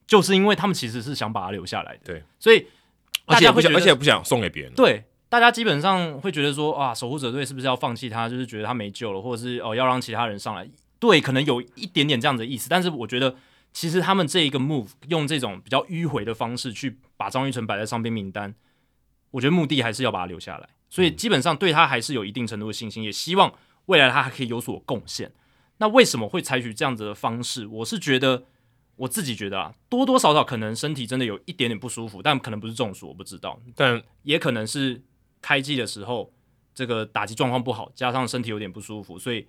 [0.06, 2.00] 就是因为他们其实是想把他留下来的。
[2.04, 2.66] 对，所以
[3.26, 4.72] 大家会觉得，而且不想送给别人。
[4.74, 5.02] 对，
[5.34, 8.28] 大家基本上会觉得说啊，守护者队是不是要放弃他？
[8.28, 10.64] 就是觉得他没救了，或者是哦要让其他人上来？
[11.00, 12.68] 对，可能有一点点这样子的意思。
[12.68, 13.34] 但是我觉得，
[13.72, 18.54] 其实他们这一个 move 用这种比较迂回的方式去把张玉成摆在伤兵名单，
[19.32, 20.68] 我觉得目的还是要把他留下来。
[20.88, 23.52] 所以基本上对他还是有一定程度的信心，也希望
[23.86, 25.32] 未来他还可以有所贡献。
[25.78, 27.66] 那为什么会采取这样子的方式？
[27.66, 28.44] 我是觉得，
[28.94, 35.02] 我自己觉得啊，多多少少可能身体真的有一点点不舒服，但可能不是中暑，我不知道，但也可能是
[35.44, 36.32] 开季的时候
[36.74, 39.46] 这个打击状况不好，加上身体有点不舒服，所以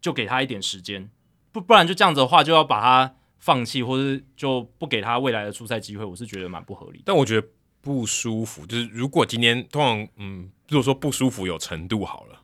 [0.00, 1.10] 就给他一点时间，
[1.52, 7.04] 不不然就这样子的话，就要把他放弃，或者就不给他未来的出赛机会，我是觉得蛮不合理的。
[7.04, 7.46] 但我觉得
[7.82, 12.40] 不舒服，就是如果今天通常，嗯，如果说不舒服有程度好了。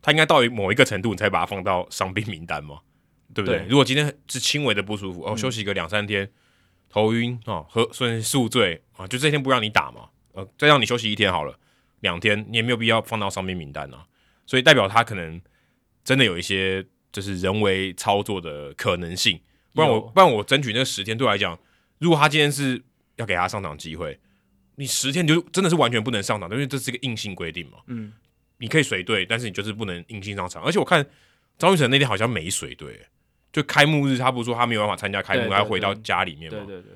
[0.00, 2.78] 他应该到某一个程度，你才把他放到伤病名单嘛，
[3.34, 3.58] 对不对？
[3.58, 6.32] 对，如果今天是轻微的不舒服，哦，休息个两三天，嗯、
[6.88, 11.58] 头晕哦，喝甚至宿醉啊，就这天不让你打嘛，呃，再让你休息一天好了，
[12.00, 14.06] 两天你也没有必要放到伤病名单啊。
[14.46, 15.40] 所以代表他可能
[16.02, 19.38] 真的有一些就是人为操作的可能性，
[19.74, 21.58] 不然我不然我争取那十天对我来讲，
[21.98, 22.82] 如果他今天是
[23.16, 24.18] 要给他上场机会，
[24.76, 28.12] 你十天就真的是完全不能上场，因为这是一个硬性规定嘛，嗯。
[28.60, 30.60] 你可以随队，但是你就是不能硬性上场。
[30.64, 31.06] 而且我看
[31.58, 33.00] 张玉成那天好像没随队，
[33.52, 36.58] 就开幕日他不是说他没有办法参加开幕，他要回到家里面嘛？
[36.66, 36.92] 对对对。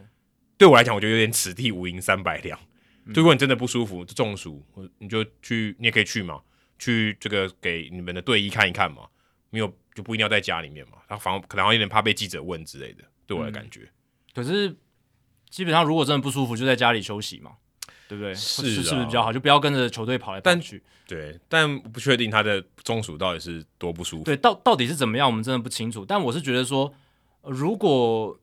[0.59, 2.59] 对我来讲，我觉得有点此地无银三百两。
[3.05, 4.65] 嗯、如果你真的不舒服，中暑，
[4.99, 6.41] 你就去，你也可以去嘛，
[6.79, 9.03] 去这个给你们的队医看一看嘛。
[9.51, 10.99] 没有就不一定要在家里面嘛。
[11.09, 13.05] 他反而可能有点怕被记者问之类的。
[13.27, 13.93] 对我的感觉、嗯。
[14.35, 14.75] 可是
[15.51, 17.53] 基本上如果真的不舒服，就在家里休息嘛。
[18.09, 18.35] 对不对？
[18.35, 19.33] 是、啊、是不是比较好？
[19.33, 20.83] 就不要跟着球队跑来跑去。
[21.07, 24.25] 对，但不确定他的中暑到底是多不舒服。
[24.25, 26.05] 对，到到底是怎么样，我们真的不清楚。
[26.05, 26.93] 但我是觉得说，
[27.43, 28.39] 如果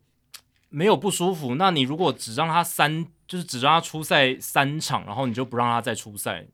[0.69, 6.47] 没有不舒服，那你如果只让他三，就是只让他出赛三场，然后你就不让他再出赛，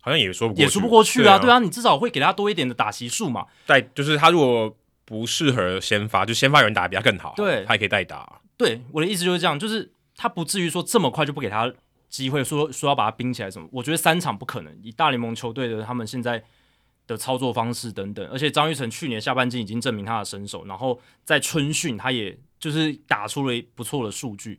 [0.00, 1.24] 好像也说不过去，也说不过去啊。
[1.24, 3.46] 对啊，对啊，你至少会给他多一点的打席数嘛。
[3.66, 8.40] 带就是他如果不适合先发，就先发有人打比他更好，对，他也可以代打。
[8.56, 11.72] 对，我的意思就是这样，就是他不至于说这么快就不给他。
[12.10, 13.68] 机会说说要把他冰起来什么？
[13.72, 14.72] 我觉得三场不可能。
[14.84, 16.40] 以大联盟球队的他们现在
[17.08, 24.58] 的操作方式等等，而且张玉成去年下半季已经证明他的身手，然后在春训他也就是打出了不错的数据，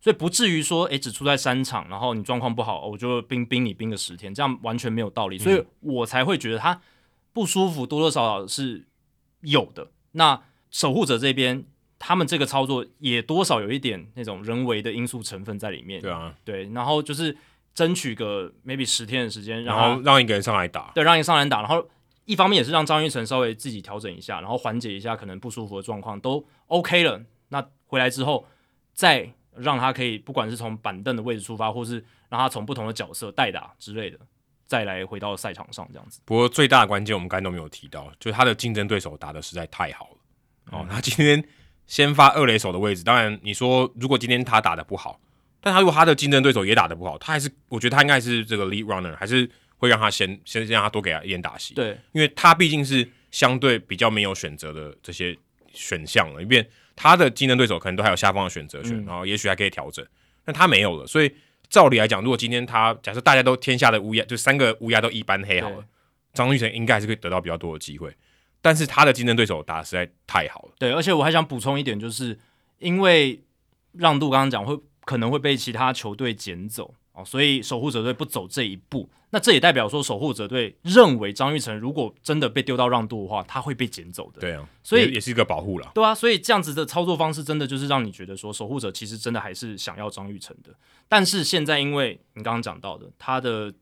[0.00, 5.38] 所以不至于说，诶，只出在三场，然后你状况不好，我就冰冰你冰个十天，这样完全没有道理。
[5.38, 6.80] 所以我才会觉得他
[7.32, 8.88] 不舒服，多多少少是
[9.42, 9.92] 有的。
[10.10, 10.42] 那
[10.72, 11.64] 守护者这边，
[12.00, 16.02] 他们这个操作也多少有一点那种人为的因素成分在里面。
[16.02, 17.36] 对啊，对，然后就是
[17.72, 21.88] 争取个 maybe 十天的时间，然后让一个人上来打，对，让一个上来打，然后
[22.24, 27.22] 一方面也是让张玉成稍微自己调整一下，然后缓解一下可能不舒服的状况，都 OK 了。
[27.48, 28.46] 那回来之后
[28.92, 29.32] 再。
[29.56, 34.18] 让他可以不管是从板凳的位置出发，或是让他从不同的角色代打之类的，
[34.66, 36.20] 再来回到赛场上这样子。
[36.24, 40.16] 不过最大的关键我们刚才都没有提到，就是他的竞争对手打的实在太好了。
[40.72, 41.40] 嗯、哦，他今天
[41.86, 45.20] 先发二垒手的位置，当然你说如果今天他打的不好，
[45.60, 51.74] 但他如果他的竞争对手也打的不好，他还是我觉得他应该是这个 lead runner，还是会让他先先让他多给他一点打戏。
[51.74, 55.38] 对，因为他毕竟是相对比较没有选择的这些
[55.72, 56.68] 选项了，因为。
[56.96, 60.04] 他的竞争对手可能都还有下方的选择权，嗯、然后也许还可以调整，
[60.44, 61.06] 但他没有了。
[61.06, 61.34] 所以
[61.68, 65.84] 照理来讲，如果今天他假设大家都天下的乌鸦，就三个乌鸦都一般黑好了，
[66.32, 68.14] 张玉成应该还是可以得到比较多的机会。
[68.60, 70.72] 但是他的竞争对手打得实在太好了。
[70.78, 72.38] 对，而且我还想补充一点，就是
[72.78, 73.42] 因为
[73.92, 79.08] 让渡刚刚讲会可能会被其他球队捡走哦，所以守护者队不走这一步。
[79.30, 84.40] 那这也代表说，守护者队认为张玉成如果真的被丢到让渡的话，他会被捡走的。
[84.40, 85.90] 对啊，所以也是一个保护了。
[85.94, 90.72] 对啊，所以这样子的操作方式，真的就是让你觉得说，守护者其实真的还是想要张玉成的。
[91.08, 93.72] 但是现在，因为你刚刚讲到的，他的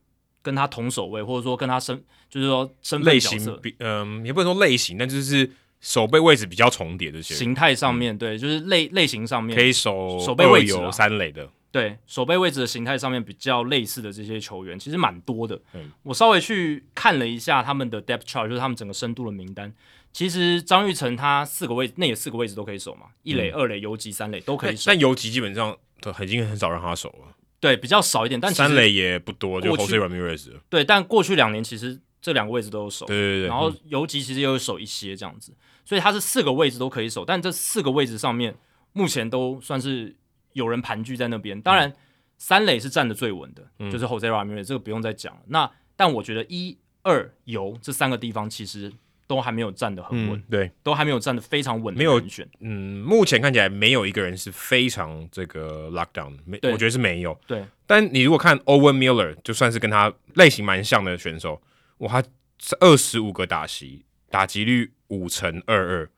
[0.41, 11.49] 跟他同守卫，或者说跟他身，就是说身份角色，嗯、呃，也不能说类型，但就是守备位置比较重叠的形态上面，嗯、对，就是类类型上面可以守守备位置有三垒的。
[11.73, 15.59] 对，守备位置的形态上面比较类似的这些球员，其实蛮多的。
[15.73, 19.73] 嗯，我稍微去看了一下他们的 depth chart，就是他们整个深度的名单。
[20.13, 24.83] 其实张玉成他四个位置，那也四个位置都可以守嘛，一垒、嗯、二垒、游击、三垒都可以守。
[24.87, 27.35] 但游击基本上都已经很少让他守了。
[27.59, 28.39] 对，比较少一点。
[28.39, 30.51] 但三垒也不多，就 Jose Ramirez。
[30.69, 33.07] 对，但过去两年其实这两个位置都有守。
[33.07, 33.49] 对对对。
[33.49, 35.55] 然后游击其实也有守一些这样子，
[35.87, 37.25] 所以他是四个位置都可以守。
[37.25, 38.55] 但这四个位置上面
[38.93, 40.15] 目前都算是
[40.53, 41.61] 有人盘踞在那边。
[41.61, 41.89] 当然。
[41.89, 41.95] 嗯
[42.39, 45.43] 三垒是站得最稳的，嗯、就是 Jose Ramirez，这个不用再讲了。
[45.47, 48.93] 那但我觉得一二游这三个地方其实
[49.29, 51.95] 都还没有站得很稳、嗯，对，都还没有站得非常稳。
[51.95, 57.41] 没有选，嗯，目前看起来没有一个人是非常这个 lockdown，没，我觉得是没有。
[57.47, 61.63] 对，但你如果看 Owen Miller，就算是跟他类型蛮像的选手，
[61.99, 62.29] 哇，他
[62.59, 66.11] 是二十五个打席，打击率五成二二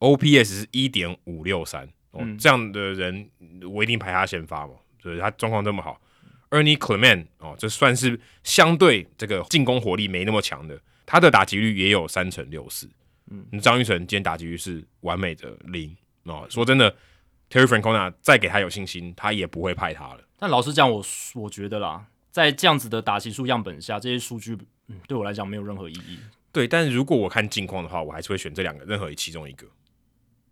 [0.00, 3.28] ，OPS 是一点五六三，哦，这样的人
[3.72, 4.74] 我一定排他先发嘛。
[5.00, 6.00] 所以，他状况这么好
[6.50, 12.90] ，Ernie Clement 哦，这算是相对这个进攻火力没那么强的，他的打击率也有三成六四。
[13.30, 16.46] 嗯，张玉成今天打击率是完美的零哦。
[16.50, 16.90] 说真的
[17.48, 20.20] ，Terry Francona 再给他有信心，他也不会派他了。
[20.38, 21.04] 但老实讲，我
[21.34, 24.56] 我觉得啦，在这样子的打击数样本下，这些数据
[24.88, 26.18] 嗯对我来讲没有任何意义。
[26.50, 29.66] 对，但是如果我看近况的话，我还是会选这两个任何其中一个。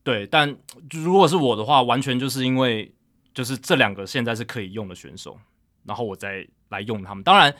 [0.06, 0.56] 对，但
[0.92, 2.92] 如果是我的话，完全就是因为。
[3.36, 5.38] 就是这两个现在是可以用的选手，
[5.84, 7.22] 然后我再来用他们。
[7.22, 7.54] 当然，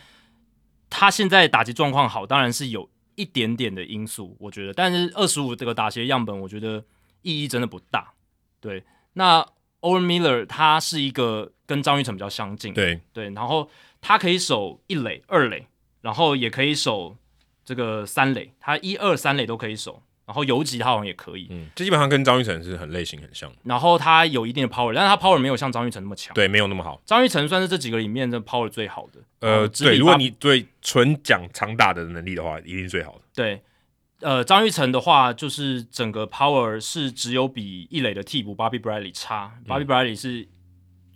[0.89, 4.73] 他现在打击状况好，当然是有一点点的因素，我觉得。
[4.73, 6.83] 但是二十五这个打击样本，我觉得
[7.21, 8.11] 意义真的不大。
[8.59, 8.83] 对，
[9.13, 9.47] 那
[9.83, 13.69] Owen Miller 他是一个跟张玉成比较相近，对对，然后
[14.01, 15.67] 他可以守一垒、二垒，
[16.01, 17.19] 然后也可以守
[17.67, 20.03] 这个三垒，他一二三垒都可以守。
[20.27, 23.51] 然后游击他好像也可以，嗯，这基本上跟张玉成是很类型很像。
[23.63, 27.01] 然后他有一定的 power，但是他 power 没有像张玉成那么强，对，没有那么好。
[27.07, 29.21] 张玉成算是这几个里面的 power 最好的。
[29.41, 33.21] 呃，对，如果你对纯讲长打的能力的话，一定最好的。
[33.35, 33.63] 对，
[34.21, 40.49] 呃，张玉成的话，就是整个 power 是只有比一垒的替补 Bobby Bradley 差，嗯，Bobby Bradley 是。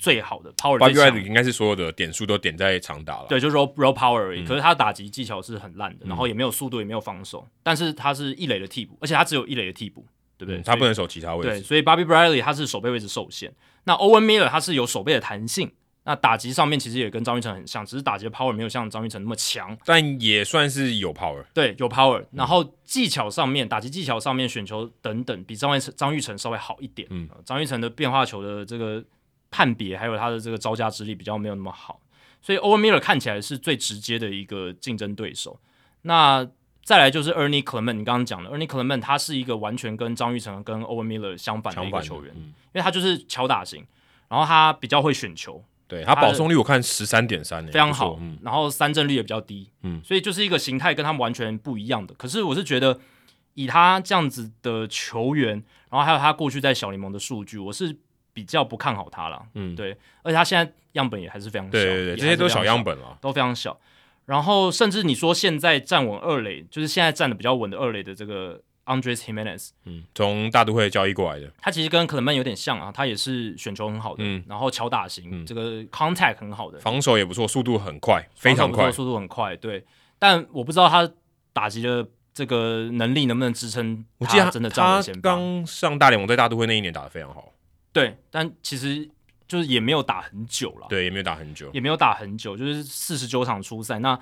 [0.01, 3.27] 最好的 power，最强应该是所有的点数都点在长打了。
[3.29, 4.41] 对，就是说 raw power 而已。
[4.41, 7.47] 嗯、可是他打击技巧是很烂的，嗯、然后也没有速度，也没有防守。
[7.63, 10.07] 但是他是一垒的替补，而且他只有一垒的替补，
[10.39, 10.59] 对不对？
[10.59, 11.49] 嗯、他不能守其他位置。
[11.51, 13.53] 对，所以 Bobby Bradley 他是守备位置受限。
[13.85, 15.71] 那 Owen Miller 他是有守备的弹性。
[16.05, 21.45] 那打击上面其实也跟张玉成很像，只是打击的 power 没有像张玉成那么强，但也算是有 power。
[21.53, 22.25] 对，有 power。
[22.33, 27.07] 然后技巧上面，打击技巧上面，选球等等，比张玉成张玉成稍微好一点。
[27.11, 29.05] 嗯，张玉成的变化球的这个。
[29.51, 32.01] 判别还有他的这个招架之力比较没有那么好，
[32.41, 35.59] 所以 Owen Miller 看起来是最直接的一个竞争对手。
[36.03, 36.49] 那
[36.85, 43.85] 再来就是 Ernie Clement，你刚刚讲的 Ernie Clement，他是一个完全跟张玉成跟 Owen Miller 相反的一个球员，嗯、因为他就是敲打型，
[44.29, 52.15] 然后他比较会选球，对他保送率我看十三点三，非常好，嗯、然后三振率也比较低，嗯，所以就是一个形态跟他们完全不一样的。
[52.15, 52.99] 可是我是觉得
[53.55, 57.99] 以他这样子的球员，然后还有他过去在小联盟的数据，我是。
[58.33, 59.43] 比较不看好他了。
[59.55, 63.79] 嗯，对，而且他现在样本也还是非常小，对对对，这些都是小样本了，都非常小。
[64.27, 79.85] 然后甚至你说现在站稳二垒，就是现在站的比较稳的二垒的这个 Andres Jimenez，嗯，从大都会交易过来的，他其实跟 Clement 有点像啊，他也是选球很好的，嗯，然后巧打型，嗯、这个 contact 很好的，防守也不错，速度很快，非常快，速度很快，对。
[80.19, 81.11] 但我不知道他
[81.53, 84.05] 打击的这个能力能不能支撑。
[84.19, 87.53] 我记得他真的站稳先发，刚上大联盟在大都会那一年打得非常好，
[87.93, 89.09] 对，但其实。
[89.51, 93.99] 就是也没有打很久了，对，也没有打很久，也没有打很久，就是四十九场初赛。
[93.99, 94.17] 那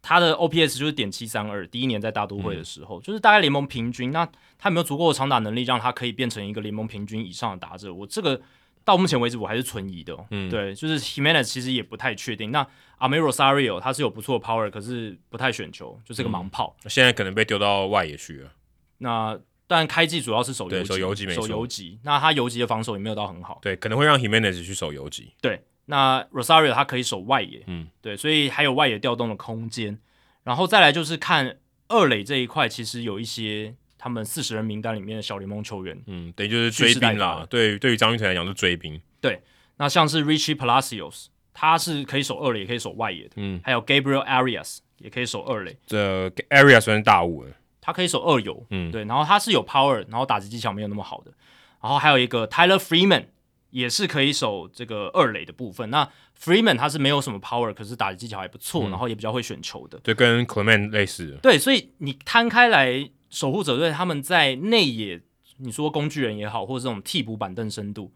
[0.00, 4.12] 他的 OPS 就是点七三二，第一年在大都会的时候，嗯、就是大概联盟平均。
[4.12, 4.24] 那
[4.56, 7.92] 他有没有足够的长打能力，让他可以变成一个联盟平均以上的打者？
[7.92, 8.40] 我这个
[8.84, 10.16] 到目前为止我还是存疑的。
[10.30, 12.52] 嗯，对，就是 Himanes 其实也不太确定。
[12.52, 12.64] 那
[13.00, 16.76] Amed Rosario 他是有不错的 power，可是不太选球，就是个盲炮。
[16.84, 18.52] 嗯、现在可能被丢到外野去了。
[18.98, 19.36] 那
[19.68, 22.00] 但开季主要是守游击，守游击没错，守游击。
[22.02, 25.34] 那他游击的防守也没有到很好，对，可能会让 Himenez 去守游击。
[25.40, 29.98] 对，那 Rosario 他可以守外野，嗯，对，所以还有外野调动的空间。
[30.42, 31.58] 然后再来就是看
[31.88, 37.46] 二垒这一块，其实有一些他们四十人名单里面的小联盟球员，嗯，等于就是追兵啦。
[37.50, 38.98] 对，对于张玉成来讲是追兵。
[39.20, 39.42] 对，
[39.76, 43.32] 那像是 Richie Palacios，他是可以守二垒，也可以守外野的。
[43.36, 45.76] 嗯，还有 Gabriel Arias 也可以守二垒。
[45.86, 47.50] 这 Arias 算是大物了。
[47.88, 51.32] 他可以守二游，嗯，对，然后他是有 power，然后打击技巧没有那么好的，
[51.80, 53.28] 然后还有一个 Tyler Freeman
[53.70, 55.88] 也是可以守这个二垒的部分。
[55.88, 56.06] 那
[56.38, 61.38] Freeman 他是没有什么 power，可是打击技巧还不错，嗯、然后也比较会选球的，就跟 Clement 类似的。
[61.38, 65.22] 对，所以你摊开来，守护者队他们在内野，
[65.56, 68.12] 你说工具人也好，或者这种替补板凳深度，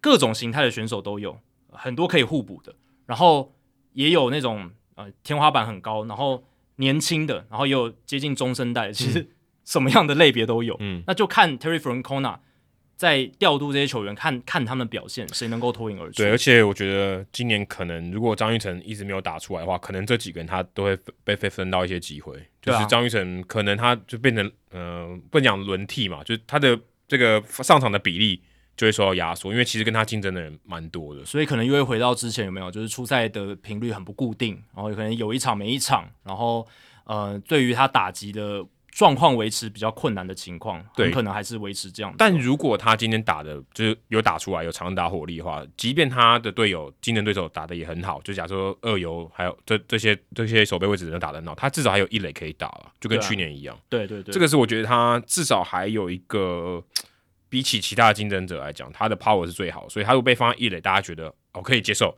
[0.00, 1.40] 各种形态的选手都有，
[1.72, 2.72] 很多可以互补的，
[3.06, 3.52] 然后
[3.94, 6.44] 也有那种呃天花板很高，然后。
[6.76, 9.28] 年轻的，然后也有接近中生代，其实
[9.64, 10.76] 什么样的类别都有。
[10.80, 12.38] 嗯，那就看 Terry Francona
[12.96, 16.18] 在调度这些球员，看看他们的表现，谁能够脱颖而出。
[16.18, 22.34] 对，而且我觉得今年可能如果张玉成一直没有打出来的话，可能这几个人他都会被被分到一些机会。
[22.60, 28.42] 就是张玉成可能他就变成呃不讲轮替嘛，就是他的这个上场的比例。
[28.82, 36.66] 就会受到压缩，因为其实跟他竞争的人蛮多的，所以可能又会回到之前有没有，就是出赛的频率很不固定，然后有可能有一场没一场，然后
[37.04, 42.12] 呃，对于他打击的状况维持比较困难的情况，对，很可能还是维持这样。
[42.18, 53.78] 但如果他今天打的就是有打出来，有长打火力的话，即便他的队友竞争对手打的也很好，就假设说二游还有这这些这些守备位置能打得很好，他至少还有一垒可以打了，就跟去年一样。
[53.88, 56.82] 对啊，对对对，这个是我觉得他至少还有一个。
[57.52, 62.16] 比起其他的竞争者来讲，他的 power 是最好，所以他如果被放在一垒，大家觉得、哦、可以接受，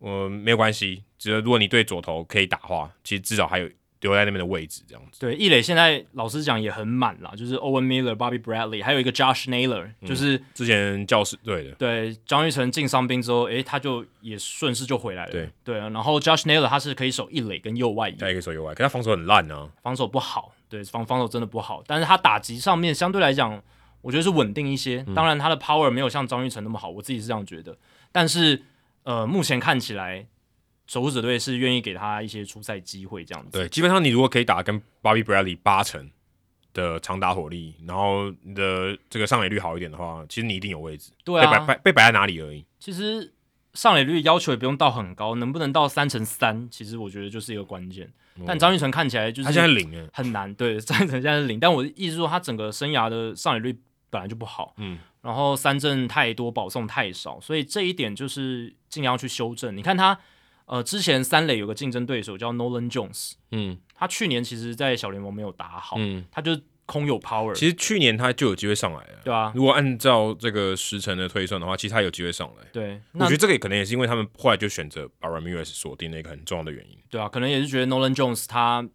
[0.00, 1.02] 呃，没有关系。
[1.16, 3.70] 只要如果你对左投可以打的话，其实至少还有
[4.02, 5.18] 留在那边的位置这样子。
[5.18, 11.70] 对，一垒现在老实讲也很满了，就是 Owen Miller、Bobby Bradley，还有一个 Josh Naylor，就是、嗯、之前教士队的。
[11.76, 15.32] 对，张玉成进伤兵之后，诶，他就也顺势就回来了。
[15.32, 23.58] 对对，然后 Josh Naylor 他是可以守一垒跟右外野，他也可以守右外，可他防守很烂啊，防守不好，对，防防守真的不好，但是他打击上面相对来讲。
[24.06, 27.76] 我觉得是稳定一些，当然他的 power 没有像张玉成那么好，我自己是这样觉得。
[28.12, 28.62] 但是，
[29.02, 30.28] 呃，目前看起来，
[30.86, 33.58] 守护者队是愿意给他一些出赛机会，这样子。
[33.58, 36.08] 对，基本上你如果可以打跟 Bobby Bradley 八成
[36.72, 41.10] 的长打火力，然后你的这个上垒率好一点的话，其实你一定有位置。
[41.24, 42.64] 对啊，被摆被摆在哪里而已。
[42.78, 43.34] 其实
[43.74, 48.08] 上垒率要求也不用到很高，能不能到三成三，其实我觉得就是一个关键。
[48.46, 51.58] 但张玉成看起来就是他现在零很难，对，张玉成现在是零。
[51.58, 53.76] 但我的意思是说，他整个生涯的上垒率。
[54.16, 59.76] 本来就不好，嗯，然后三振太多，保送太少，所以这一点就是尽量去修正。
[59.76, 60.18] 你看他，
[60.64, 67.52] 呃，之前三垒有个竞争对手叫 Nolan Jones，嗯，他去年其实，在小联盟没有打好，嗯，他就空有 power。
[67.52, 72.64] 其实去年他就有机会上来了，对啊，如果按照这个时辰的推算的话，其实他有机会上来。
[72.72, 76.96] 对，我觉得这个也可能也是因为他们后来就选择把 Ramirez 锁定的一个很重要的原因。
[77.10, 78.88] 对啊，可能也是觉得 Nolan Jones 他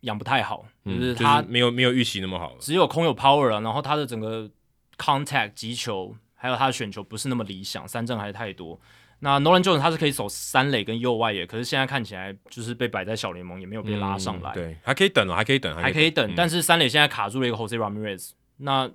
[0.00, 4.50] 养不太好，嗯、就是他就是没有没有预期那么好，只有空有 power 啊，然后他的整个。
[4.98, 8.80] Contact 击球，还有他的选球不是那么理想，三振还是太多。
[9.18, 14.52] 那 Nolan Jones 他是可以守三垒跟右外野，可是现在看起来就是被摆在小联盟，也没有被拉上来。
[14.52, 16.32] 嗯、对，还可以等了，还可以等，还可以等。
[16.36, 18.86] 但是三垒现在卡住了一个 Jose Ramirez，那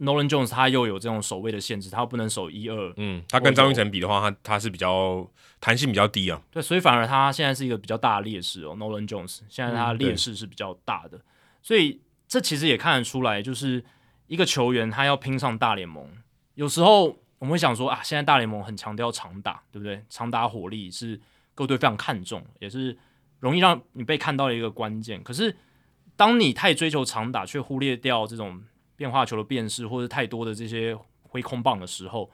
[0.00, 2.94] Nolan Jones 他又有这种守位的限制，他又不能守一二。
[2.96, 5.30] 嗯，他跟张玉成比的话，他他是比较
[5.60, 6.40] 弹性比较低啊。
[6.50, 8.74] 对，所以反而他现在是一个比较大的劣势哦。
[8.76, 11.24] Nolan Jones 现在他的劣势是比较大的，嗯、
[11.62, 13.84] 所以这其实也看得出来，就是。
[14.28, 16.06] 一个球员他要拼上大联盟，
[16.54, 20.04] 有时候我们会想说啊，现在大联盟很强调长打，对不对？
[20.08, 21.20] 长打火力是
[21.54, 22.96] 各队非常看重，也是
[23.40, 25.22] 容易让你被看到的一个关键。
[25.22, 25.56] 可是，
[26.16, 28.62] 当你太追求长打，却忽略掉这种
[28.96, 32.30] 变化球的变式，或者太多的这些挥空棒的时候，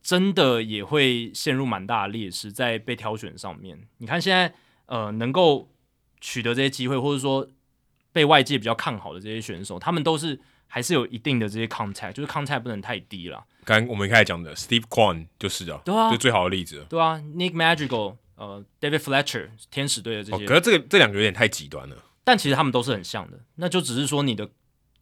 [0.00, 3.78] 真的也会陷入蛮大的劣势，在被挑选上面。
[3.98, 4.54] 你看现在，
[4.86, 5.68] 呃，能够
[6.20, 7.48] 取得这些机会，或者说
[8.12, 10.40] 被外界比较看好的这些选手，他们都是
[10.74, 13.44] 还是有一定的这些 contact，就是 contact 不能太低了。
[13.62, 16.86] 刚刚我们一开始讲的 Steve Kwan 就是啊，对啊，就最好的例子。
[16.88, 21.96] 对啊，Nick Magical，呃，David Fletcher，天使队的这些，哦、可是这个这两个有点太极端了。
[22.24, 24.48] 但其实他们都是很像的，那就只是说你的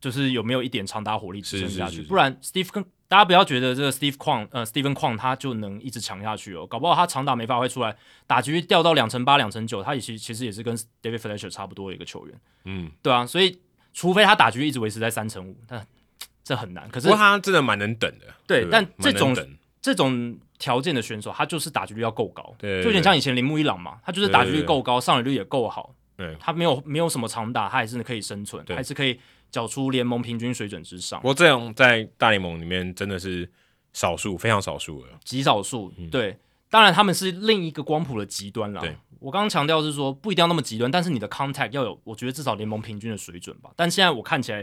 [0.01, 7.97] 就是有没有一点长打火力支撑下去，是是是是，不然 Steve 跟大家不要觉得这个 Steve Kwan 呃 Steven Kwan 他就能一直强下去哦，搞不好他长打没发挥出来，
[8.27, 13.59] 打局掉到两成八两成九，他也其实其实也是跟 David Fletcher 差不多的一个球员，嗯，对啊，所以
[13.93, 15.87] 除非他打局一直维持在三成五，但
[16.45, 16.89] 这很难。
[16.89, 19.37] 可是不过他真的蛮能等的，对，但这种
[19.81, 25.95] 这种条件的选手，他就是打局率要够高，对，对，对，就有点像以前铃木一朗嘛，他就是打局率够高，上垒率也够好。
[26.17, 29.19] 对，他没有没有什么长打，他还是可以生存，还是可以
[29.51, 31.19] 缴出联盟平均水准之上。
[31.21, 33.49] 不过这样在大联盟里面真的是
[33.95, 35.91] 少数，非常少数了，极少数。
[35.97, 36.37] 嗯、对，
[36.69, 38.83] 当然他们是另一个光谱的极端了。
[38.83, 43.71] 对，我刚刚强调是说不一定要那么极端，但是你的 contact 要有，我觉得至少联盟平均的水准吧。
[43.77, 44.63] 但现在我看起来，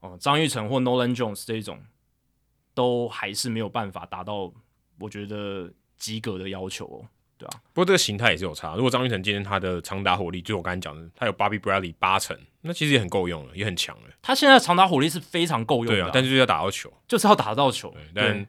[0.00, 1.80] 哦、呃，张玉成或 Nolan Jones 这一种
[2.74, 4.52] 都还是没有办法达到
[5.00, 7.08] 我觉得及格的要求哦。
[7.36, 8.76] 对啊，不过这个形态也是有差。
[8.76, 14.08] 如果张玉成今天他的长打火力，就我刚才讲的，他有 Bobby Bradley 八成，那其实也很够用了，也很强了。
[14.22, 17.90] 他现在长打火力是非常够用的，啊，对啊，但就是要打到球，就是要打到球。
[17.90, 18.46] 对，但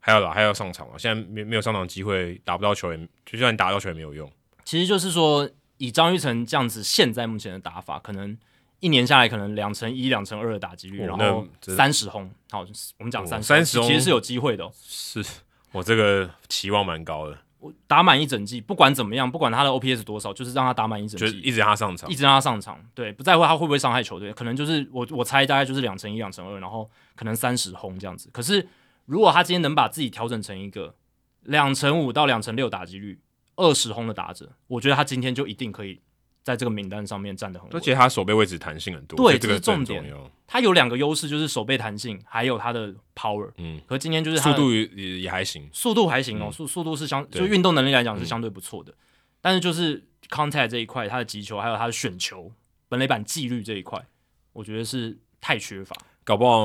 [0.00, 0.98] 还要打，还要上场啊。
[0.98, 4.30] 现在没没有上场机会，打不到球也，就算你打到球也没有用。
[4.66, 5.48] 其实就是说，
[5.78, 8.36] 以张玉成这样子现在目前的打法，可能
[8.80, 12.28] 一年下来可能两成一、两成二的打击率，哦，然后三十轰。
[12.50, 12.66] 好，
[12.98, 14.72] 我们讲三十，三十轰其实是有机会的，哦。
[14.82, 15.24] 是
[15.70, 17.38] 我这个期望蛮高的。
[17.60, 22.78] 我打满一整季，不管怎么样，不管他的 OPS 多少，就是让他打满一整季，就一直让他上场，一直让他上场。
[22.92, 28.28] 对，不在乎他会不会伤害球队，可能就是我我猜大概就是两成一、两成二，然后可能三十轰这样子。
[28.32, 28.66] 可是
[29.04, 30.94] 如果他今天能把自己调整成一个
[31.42, 33.18] 两成五到两成六打击率、
[33.56, 36.00] 二十轰的打者，我觉得他今天就一定可以。
[36.46, 40.14] 在这个名单上面站得很稳，而且他手背位置弹性很多，对，这个重点。
[40.46, 43.50] 他有两个优势，就是手背弹性，还有他的 power。
[43.56, 48.96] 嗯，可今天就是速度也也还行，速度还行哦，速、嗯、速度是相就运动能力来讲是相对不错的，嗯、
[49.40, 52.52] 但是就是 contact 这一块，他的击球还有他的选球、
[52.88, 54.06] 本垒板纪律这一块，
[54.52, 56.64] 我觉得是太缺乏，搞不好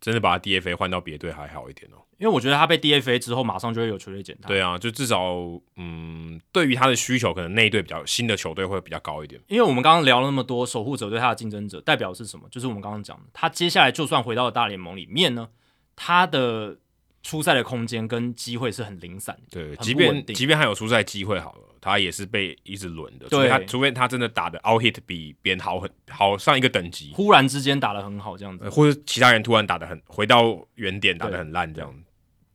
[0.00, 2.02] 真的把他 DFA 换到别队还好一点哦。
[2.18, 4.48] 因为我觉得他被 DFA 之后，马上就会有球队捡他。
[4.48, 5.36] 对啊，就至少
[5.76, 9.40] 嗯，对于他的需求，可能那一队比较新的球队会比较高一点。
[9.46, 12.48] 因为我们刚刚聊了那么多，守护者对他的竞争者代表是什么？
[12.50, 15.48] 就是我们刚刚讲的，他接下来就算回到了大联盟里面呢，
[15.94, 16.76] 他的
[17.22, 19.42] 出赛的空间跟机会是很零散的。
[19.50, 23.28] 对，即便即便他有出赛机会好了，他也是被一直轮的。
[23.28, 31.94] 对，他除非他真的打的 out hit 比别人好很好上一个等级，忽然之间打的很好这样子，或者其他人突然打的很回到原点打的很烂这样。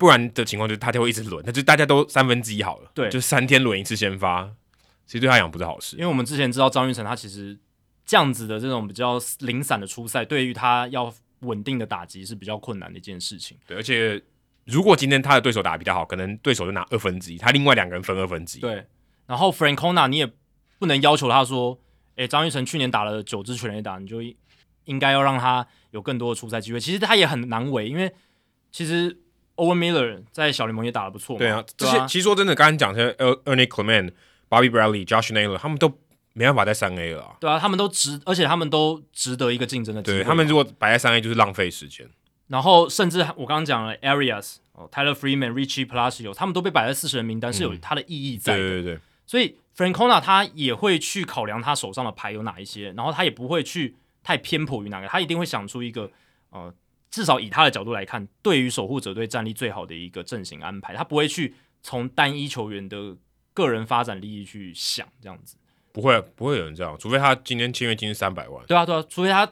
[0.04, 4.44] 不然的情况就是他就会一直轮，那就大家都三分之一好了，对，就三天轮一次先发，
[5.06, 5.96] 其实对他讲不是好事。
[5.96, 7.58] 因为我们之前知道张玉成他其实
[8.06, 13.58] 这样子的这种比较零散的出赛，对于他要稳定的打击是比较困难的一件事情。
[13.66, 14.22] 对，而且
[14.66, 18.62] 如果今天他的对手打得比较好，可能对手就拿二分之一，他另外两个人分二分之一。
[18.62, 18.86] 对，
[19.26, 20.30] 然后 Francona 你也
[20.80, 21.80] 不能要求他说，
[22.18, 24.22] 诶，张玉成去年打了九支全垒打，你就
[24.84, 26.80] 应该要让他有更多的出赛机会。
[26.82, 28.14] 其实他也很难为，因为
[28.70, 29.22] 其实。
[29.56, 34.12] Owen Miller 在小联盟也打得不错，对啊，这些其实说真的，刚刚讲的 Ernie Clement、
[34.50, 36.00] Bobby Bradley、Josh Naylor，他们都
[36.34, 40.18] 没办法在三 A 了，对啊，他们都值，而且他们都值得一个竞争的机会。
[40.18, 42.10] 对，他们如果摆在三 A 就是浪费时间。
[42.48, 48.60] 然后甚至我刚刚讲了 Arias、哦、Tyler Freeman、Richie Palacio，他们都被摆在四十人名单，是有它的意义在的。
[48.60, 56.10] 对对对，所以 Francona 他也会去考量他手上的牌有哪一些，然后他也不会去太偏颇于哪个，他一定会想出一个
[56.50, 56.74] 呃。
[57.14, 61.54] 至少以他的角度来看，对于守护者队战力最好的一个阵型安排，他不会去
[61.84, 63.16] 从单一球员的
[63.54, 65.56] 个人发展利益去想这样子。
[65.92, 68.66] 不会，不会有人这样，除非他今天签约金是三百万。
[68.66, 69.48] 对啊，对啊，除非他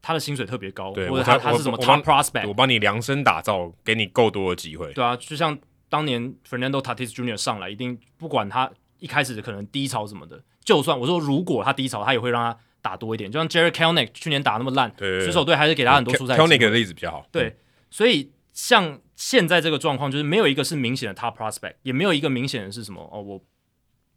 [0.00, 4.92] 他的薪水特别高，对或者他他是什么 top prospect，我帮你量身打造，给你够多的机会。
[4.92, 7.36] 对啊，就像当年 Fernando Tatis Jr.
[7.36, 8.70] 上来，一定不管他
[9.00, 12.56] 一开始可能低潮什么的，就算我说如果他低潮，他也会让他。
[12.84, 16.36] 打多一点，就像 Jerry Kelenic 去年打那么烂，水手队还是给他很多出赛。
[16.36, 17.26] Kelenic 的例子比较好。
[17.32, 17.56] 对，嗯、
[17.90, 23.42] 所以像现在这个状况，就是没有一个是明显的 top prospect，也没有一个明显的是什么哦，我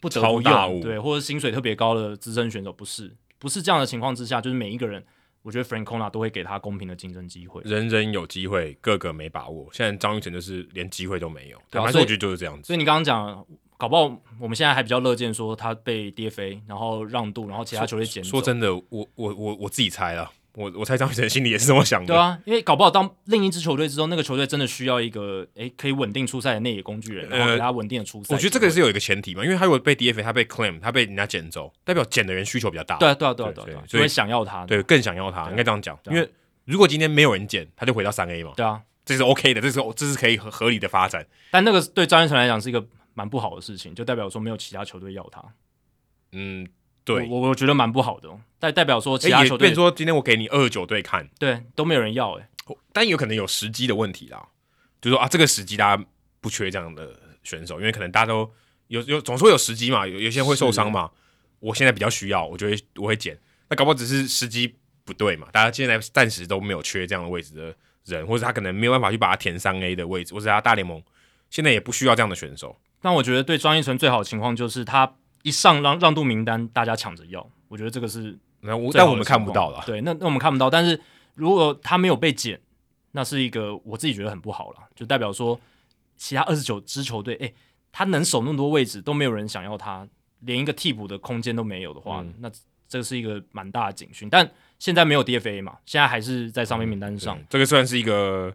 [0.02, 5.02] 不得不用，对，或者薪水特别高的资深选手，不是，不是这样的情况之下，就是每一个人，
[5.44, 7.62] 我觉得 Francona 都会给他公平的竞争机会。
[7.64, 9.70] 人人有机会，个个没把握。
[9.72, 12.68] 现在张玉成就是连机会都没有，对，所以我觉得就是这样子。
[12.68, 13.46] 所以你刚刚讲。
[13.78, 14.04] 搞不好
[14.40, 18.24] 我们现在还比较乐见说他被跌飞然后让渡，然后其他球队捡。
[18.24, 22.08] 说真的，我我我我自己猜了，我我猜张雨晨心里也是这么想的。
[22.08, 28.34] 对啊，因为搞不好当另一支球队之后，那个球队真的需要一个诶可以稳定出赛的内野工具人，然后给他稳定的出赛。
[28.34, 32.98] 我觉得这个是有一个前提嘛，因为他如果被 DFA，他被 claim，他被人家捡走，代表捡的人需求比较大。
[32.98, 35.98] 对啊，对啊，对啊，对啊，所以想要他，对，更想要他，应该这样讲。
[36.08, 36.28] 因为
[36.66, 38.54] 如果今天没有人捡，他就回到三 A 嘛。
[38.56, 41.26] 对啊，这是 OK 的，这是这是可以合合理的发展。
[41.52, 42.84] 但那个对张育成来讲是一个
[43.18, 45.44] 蛮不好的事情，就代表说没有其他球队要他。
[46.34, 46.68] 嗯。
[47.04, 52.50] 对，我我觉得蛮不好的，代代表说其他球队，比如说今天我给你二十九队看，对，都没有人要哎，
[52.92, 54.46] 但有可能有时机的问题啦，
[55.00, 56.06] 就是说啊，这个时机大家
[56.42, 58.52] 不缺这样的选手，因为可能大家都
[58.88, 61.10] 有有总说有时机嘛，有有些人会受伤嘛，
[61.62, 63.40] 我现在比较需要，我觉得我会捡，
[63.70, 71.02] 那搞不好只是时机不对嘛，大家现在暂时都没有缺这样的位置的人，或者他可能没有办法去把他填三 A 的位置，或者他大联盟
[71.50, 72.78] 现在也不需要这样的选手。
[73.02, 75.14] 那我觉得对张一成最好的情况就是他。
[75.44, 78.38] 一上让让渡名单，大家抢着要，我觉得这个是，
[78.94, 79.82] 但我们看不到了。
[79.86, 81.00] 对，那那我们看不到，但是
[81.36, 82.60] 如果他没有被减，
[83.12, 85.58] 那是一个我自己觉得很不好了，就代表说
[86.18, 87.56] 其他二十九支球队，哎、欸，
[87.94, 90.06] 他能守那么多位置都没有人想要他，
[90.40, 92.52] 连一个替补的空间都没有的话，嗯、那
[92.90, 94.30] 这是一个蛮大的警讯。
[94.30, 98.54] 但现在没有 DFA 嘛，现在还是在上面名单上，嗯、这个算是一个。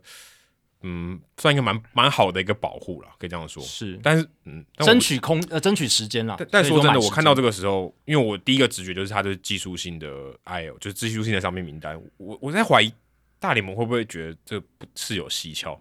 [0.83, 3.63] 嗯，算一个蛮蛮好的一个保护了，可以这样说。
[3.63, 6.37] 是，但是嗯，争取空呃，争取时间了。
[6.51, 10.09] 但说真的，我看到这个时候，因为我第一个直觉就是他的技术性的
[10.45, 12.01] IL，就是技术性的伤病名单。
[12.17, 12.93] 我我在怀疑
[13.39, 15.79] 大联盟会不会觉得这不是有蹊跷？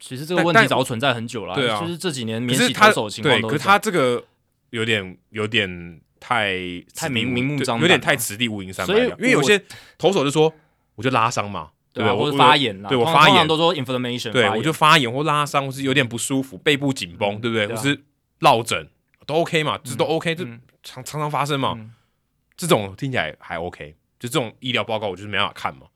[0.00, 1.54] 其实这个问题早存在很久了。
[1.54, 3.40] 对啊，就是这几年免洗投手情况。
[3.40, 4.22] 对，可是他这个
[4.70, 6.58] 有点有点太
[6.94, 9.18] 太明明目张胆，有点太此地无银三百两。
[9.18, 9.62] 因为有些
[9.96, 10.52] 投手就说，
[10.94, 11.70] 我就拉伤嘛。
[11.94, 17.68] 对，或者发炎了，对我发炎都说 inflammation，对我就发炎或拉伤，或是有点不舒服，背部紧绷，对不对？
[17.68, 18.02] 或是
[18.40, 18.88] 落枕
[19.24, 20.44] 都 OK 嘛，这都 OK，这
[20.82, 21.78] 常常常发生嘛。
[22.56, 25.86] 这种听起来还 OK，就这种医疗报告我就是没办法看嘛。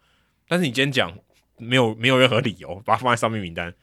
[0.47, 1.13] 但是你今天讲
[1.57, 3.75] 没有没有任何理由把它放在上面名单，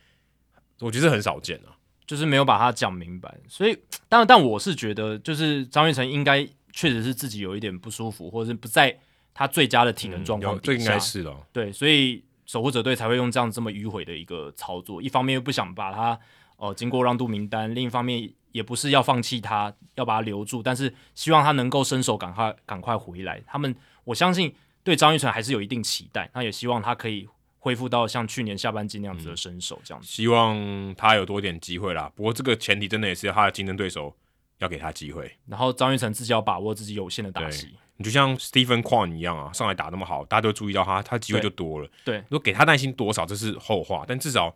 [0.80, 1.76] 我觉得很少见啊，
[2.08, 3.38] 就是没有把它讲明白。
[3.50, 8.98] 所以，当然，但我是觉得，就是张玉成应该确实是自己有一点不舒服，或者是不在。
[9.36, 11.36] 他最佳的体能状况，这应该是的。
[11.52, 15.02] 对，所以守护者队才会用这样这么迂回的一个操作。
[15.02, 16.18] 一方面又不想把他
[16.56, 23.44] 呃经过让渡名单，另一方面也不是要放弃他，要把他留住，但是希望他能够伸手赶快赶快回来。
[23.46, 23.76] 他们
[24.06, 27.28] 我相信对张玉成还是有一定期待，那也希望他可以
[27.60, 30.08] 恢复到像去年下半季那样子的身手，这样子。
[30.08, 32.10] 希望他有多点机会啦。
[32.16, 34.16] 不过这个前提真的也是他的竞争对手
[34.60, 37.76] 要给他机会，然后张玉成自己要把握自己有限的打戏。
[37.98, 41.90] 你就像 Stephen Kwan 一样啊，上来打那么好，大家都注意到他，他机会就多了。
[42.04, 44.54] 对，如果给他耐心多少，这是后话，但至少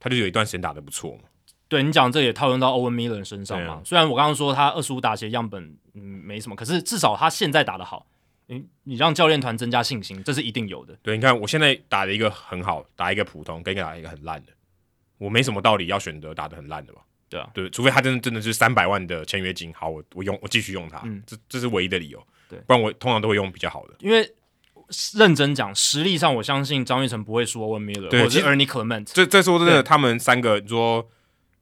[0.00, 1.24] 他就有一段时间打的不错嘛。
[1.68, 3.74] 对，你讲这也套用到 Owen Miller 身上嘛。
[3.74, 8.06] 啊、虽然我刚刚说他二十五打鞋样本嗯没什么，可是至少他现在打的好，
[8.46, 10.96] 你你让教练团增加信心，这是一定有的。
[11.02, 14.52] 对，你看我现在打了一个很好，打一个普通，跟一个打一个很烂的，
[15.18, 17.00] 我没什么道理要选择打的很烂的吧？
[17.28, 22.22] 对啊，对，除非他真的真的是三百万的签约金，好，我我用我继续用他，嗯、这这是唯一的理由。
[22.52, 23.94] 对，不然我通常都会用比较好的。
[24.00, 24.30] 因为
[25.14, 29.10] 认真讲，实力上我相信张玉成不会输 Owen Miller 对，或者是 Ernie Clement。
[29.14, 31.08] 这这说真的，他们三个说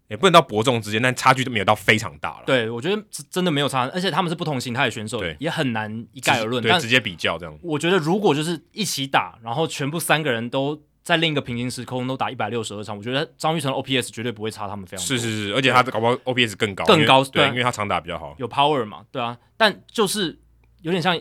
[0.08, 2.42] 也不能到伯仲之间，但差距都没有到非常大了。
[2.44, 6.60] 对，我觉得真的没有差，而且他们是不同形态的选手，对，也很难一概而论。
[6.60, 7.56] 对，直接比较这样。
[7.62, 15.16] 我觉得如果就是一起打，然后全部三个人都在另一个平行时空都打一百六十二场，我觉得张玉成的 OPS 绝对不会差他们非常多。
[15.16, 19.38] 是是是，而且他搞不好 OPS 更高，更高，对，因为他常打比较好，有 power 嘛，对啊。
[19.56, 20.36] 但就是
[20.82, 21.20] 有点像。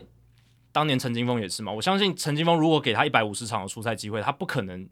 [0.72, 4.88] 当年陈金峰也是嘛，我相信陈金峰如果给他一百五十场的出赛机会，他不可能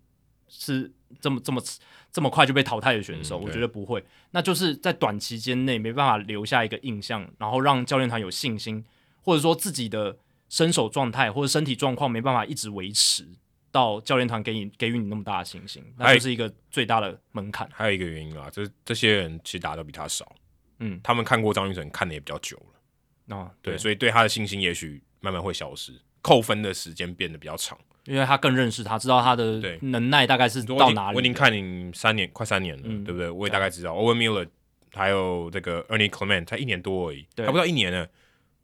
[0.48, 0.90] 是
[1.20, 1.62] 这么这么
[2.10, 4.04] 这么快就被淘汰的选手，嗯、我觉得不会。
[4.32, 8.84] 那就是在短期间内没办法留下一个印象，然后让教练团有信心，
[9.22, 13.24] 或者说自己的身手状态或者身体状况没办法一直维持
[13.70, 17.70] 到教练团给你给予你那么大的信心，那就是一个最大的门槛。
[17.72, 20.34] 还有一个原因啊，就是这些人其实打的比他少，
[20.80, 22.77] 嗯，他们看过张育成看的也比较久了，
[23.28, 25.02] 哦，对，对，所以对他的信心也许。
[25.20, 31.16] 慢慢会消失，扣分的时间变得比较长，因为他更认识他，知道他的能耐大概是到哪里。
[31.16, 33.28] 我已经看你三年，快三年了，嗯、对不对？
[33.28, 33.92] 我也大概知道。
[33.94, 34.46] Owen Miller
[34.92, 38.06] 还有这个 Ernie Clement 才一年多而已，对还不到一年呢。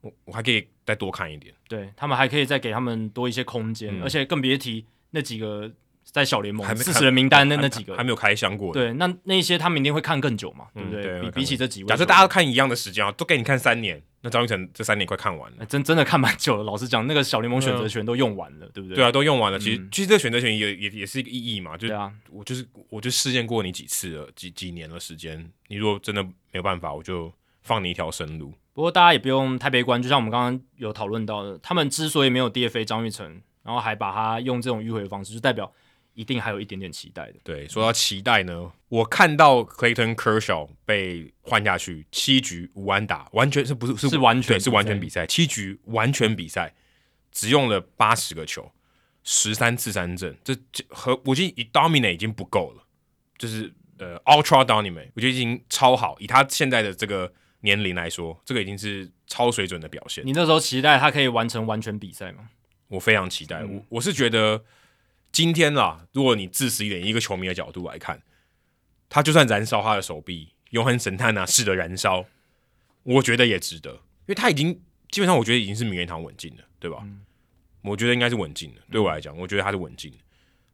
[0.01, 5.69] 我我还可以再多看一点，对他们还可以再给他们多一些空间，嗯、而且更别提那几个。
[6.05, 11.21] 在小联盟四十人名单那那几个还没有开箱过，对，那那些他明天会看更久嘛，对不对？
[11.21, 16.63] 比比起这几位，假设大家都看一样的时间啊，都给你看三年，那张玉成这三年快看完了，真真的看蛮久了。
[16.63, 18.97] 老实讲，那个小联盟选择权都用完了，对不对？
[18.97, 19.59] 对啊，都用完了。
[19.59, 21.89] 其实其实这个选择权也也也是一个意义嘛，就
[22.31, 27.33] 我就是我就试验过你几次了，几几年的时间，你如果真的没有办法，我就
[27.63, 28.53] 放你一条生路。
[28.73, 33.41] 不过大家也不用太悲观，就像我们刚刚有讨论到的，他们之所以没有 DFA 张玉成。
[33.65, 35.73] 然后还把他用这种迂回的方式，就代表
[36.15, 37.35] 一定还有一点点期待的。
[37.45, 46.75] 对，说到期待呢，我看到 Clayton Kershaw 被换下去，七局无安打，完全是不是是是完全对是完全比赛，七局完全比赛，
[47.31, 48.73] 只用了八十个球，
[49.23, 50.57] 十三次三振，这
[50.89, 52.87] 和我觉得以 Dominate 已经不够了，
[53.37, 60.25] 就是呃 Ultra Dominate，我觉得已经超好，以他现在的这个年龄来说，这个已经是超水准的表现。
[60.27, 62.51] 你那时候期待他可以完成完全比赛吗？
[62.89, 64.62] 我非常期待，嗯、我我是觉得
[65.35, 68.22] 今天啦，如果你自私一点，以一个球迷的角度来看，
[69.09, 72.24] 他就算燃烧他的手臂，永恒神探啊式的燃烧，
[73.03, 74.80] 我觉得也值得，因为他已经
[75.11, 77.01] 基本上我觉得已经是名人堂稳进了，对吧？
[77.03, 77.24] 嗯、
[77.82, 80.12] 我觉得应该是稳进的，对我来讲，我觉得他是稳进。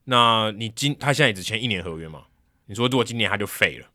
[0.04, 2.26] 那你今他现在也只签一年合约嘛？
[2.66, 3.88] 你说如果今年他就废了，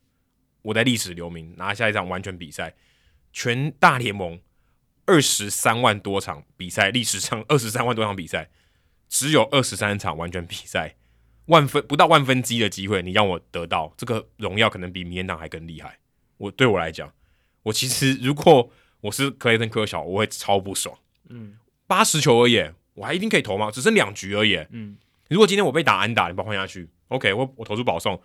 [0.63, 2.73] 我在历史留名拿下一场完全比赛，
[3.31, 4.41] 全大联盟。
[5.07, 8.49] 二十三万多场比赛，历史上二十三万多场比赛，
[9.15, 10.93] 只有二十三场完全比赛，
[11.45, 15.97] 万分不到万分之一的机会，你让我得到这个荣耀，可能比名人堂还更厉害。
[16.35, 17.09] 我对我来讲，
[17.63, 20.93] 我其实如果我是克雷顿科小，我会超不爽。
[21.29, 21.55] 嗯，
[21.87, 22.61] 八十球而已，
[22.93, 23.71] 我还一定可以投吗？
[23.71, 24.57] 只剩两局而已。
[24.71, 24.97] 嗯，
[25.29, 28.21] 如果今天我被打安打，你把我换下去，OK，我我投出保送，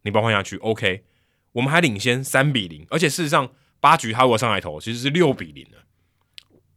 [0.00, 1.04] 你把我换下去，OK，
[1.52, 5.76] 我们还领先三比零，而且事实上八局他如果上来投，其实是六比零的。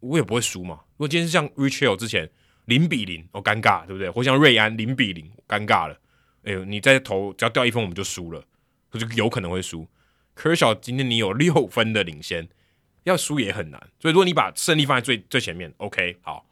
[0.02, 0.82] 我也不会输嘛。
[0.98, 2.30] 如果今天是像 Rich Hill 之前
[2.66, 4.10] 零比零，哦，尴尬，对不对？
[4.10, 5.98] 或像瑞安零比零，尴尬了。
[6.44, 8.44] 哎呦，你再投只要掉一分，我们就输了，
[8.92, 9.88] 就有可能会输。
[10.36, 12.48] Kershaw 今天你有六分的领先，
[13.04, 13.80] 要输也很难。
[14.00, 16.46] 所以如果你把胜利放在最最前面，OK，好，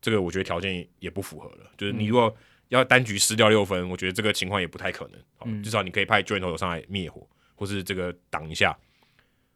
[0.00, 1.70] 这个我觉得条件也不符合了。
[1.76, 2.34] 就是你如果
[2.68, 5.20] 要单局失掉六分，我觉得这个情况也不太可能。
[5.36, 8.76] 好，至少你可以派救援投手上来灭火，或是这个挡一下。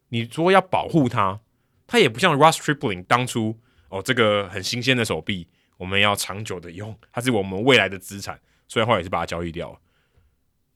[0.08, 1.40] 你说要保护他。
[1.86, 3.58] 他也不像 Ross Stripling 当初
[3.88, 5.48] 哦，这个很新鲜的手臂，
[5.80, 9.78] 我们要长久的用，它是我们未来的资产，所以后来也是把它交易掉了。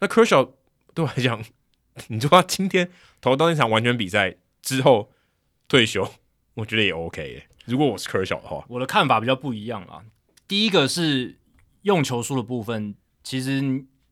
[0.01, 0.53] 那 Kershaw
[0.95, 1.45] 对我来讲，
[2.09, 2.91] 你说他今天
[3.21, 5.13] 投到那场完全比赛之后
[5.69, 6.11] 退休，
[6.55, 7.47] 我觉得也 OK 耶。
[7.67, 10.03] 如果我是 Kershaw 的话，我的看法比较不一样啦。
[10.49, 11.39] 第一个是
[11.83, 13.61] 用球数的部分，其实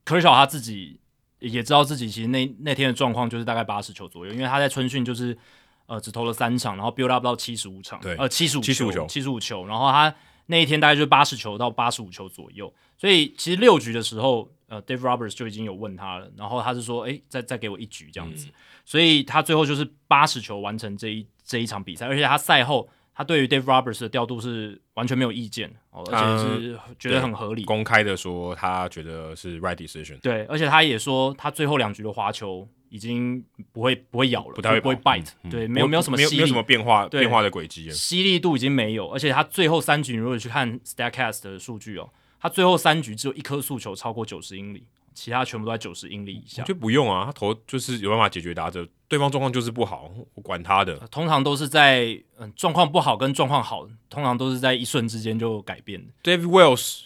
[0.04, 1.00] Kershaw 他自己
[1.38, 5.38] 也知道自己其实那那天的状况就是大概八十球左右，因为他在春训就是。
[5.86, 10.14] 呃，只投了三场，然后 build up 到七十五场，对，呃，七十五七十五球，七十五球，然后他
[10.46, 18.52] 那一天大概就是八十球到八十五球左右，所以其实六局的时候，呃，Dave Roberts 就已经有问他了，然后他是说，诶，再再给我一局这样子，嗯、
[18.84, 32.68] 所以他最后就是八十球完成这一这一场比赛，而且他赛后他对于 Dave Roberts 的调度是完全没有意见，哦，而且是觉得很合理，公开的说他觉得是 right decision，对，而且他也说他最后两局的滑球。
[32.92, 33.42] 已经
[33.72, 44.84] 不会不会咬了，不太会不会 bite，、嗯、对，没有没有什么没有没有什么变化变化的轨迹，犀利度已经没有，而且他最后三局，如果去看 Statcast 的数据哦，他最后三局只有一颗速球超过九十英里，
[45.14, 46.62] 其他全部都在九十英里以下。
[46.64, 50.96] 就不用啊，他投就是有办法解决打者，对方状况就是不好，我管他的。
[51.10, 56.04] 通常都是在嗯状况不好跟状况好，通常都是在一瞬之间就改变。
[56.22, 57.02] David Wells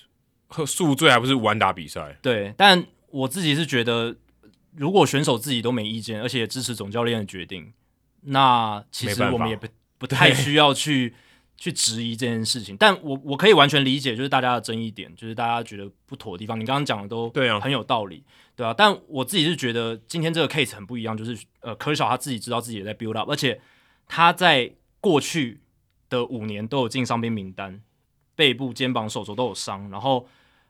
[0.49, 2.19] 和宿醉还不是完打比赛？
[2.23, 4.17] 对，但我自己是觉得。
[4.79, 7.73] 如果选手自己都没意见，而且支持总教练的决定，
[8.25, 9.67] 那其实我们也不
[9.97, 11.15] 不太需要去
[11.57, 12.77] 去质疑这件事情。
[12.77, 16.59] 但我我可以完全理解，就是大家的争议点，就是大家觉得不妥的地方。
[16.59, 18.23] 你刚刚讲的都对啊，很有道理，
[18.55, 18.73] 对啊。
[18.73, 23.61] 但我自己是觉得今天这个 case 很不一样，就是呃，科尔他自己知道自己也在 build up，而且
[24.07, 25.61] 他在过去
[26.09, 27.81] 的五年都有进伤兵名单，
[28.35, 30.29] 背部、肩膀、手肘都有伤，然后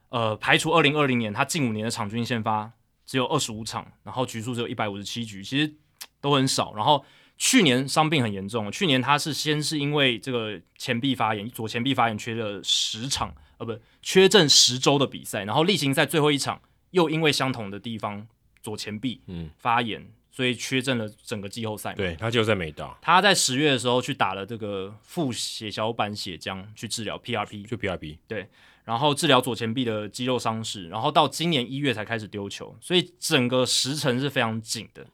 [0.09, 2.73] 呃，排除二零二零年他近五年的场均先发。
[3.09, 5.73] 只有二十五场，然后局数只有一百五十七局，其实
[6.21, 6.75] 都很少。
[6.75, 7.05] 然后
[7.39, 15.45] 去年伤病很严重，去年他是先是因为这个前臂发炎，左前臂发炎缺了十场，呃，不，缺阵十周的比赛。
[15.45, 16.61] 然后例行赛最后一场
[16.93, 18.27] 又因为相同的地方
[18.63, 21.93] 左前臂嗯发炎，嗯、所以缺阵了整个季后赛。
[21.93, 22.99] 对，他季后赛没到。
[23.03, 28.49] 他在十月的时候去打了这个副血小板血浆去治疗 PRP，就 PRP 对。
[28.85, 35.05] 然后治疗左前臂的肌肉伤势，然后到今年一月才开始丢球，所以整个时程是非常紧的。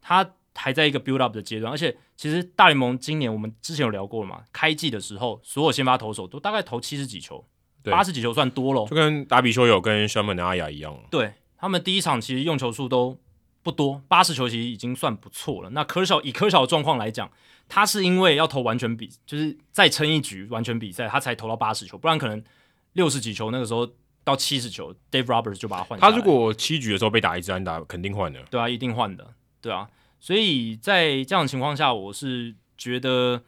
[0.00, 7.44] 他还在一个 build up 的阶段，而且其实大联盟今年我们之前有聊过了嘛，开季的时候所有先发投手都大概投七十几球，
[7.84, 10.96] 八十几球算多咯，就跟达比修有跟山本阿雅一样。
[11.10, 13.18] 对，他们第一场其实用球数都
[13.62, 15.70] 不多，八十球其实已经算不错了。
[15.70, 17.30] 那科小以科小的状况来讲，
[17.68, 22.42] 他是因为要投完全比，就是再撑一局完全比赛，他才投到八十球，不然可能。
[22.94, 23.88] 六十几球，那个时候
[24.22, 25.98] 到七十球，Dave Roberts 就把他换。
[25.98, 28.38] 他如果七局的时候被打一支安打，肯定换的。
[28.50, 29.26] 对啊，一定换的。
[29.62, 29.88] 对啊，
[30.22, 33.42] 所以在这样的情况下，我是觉得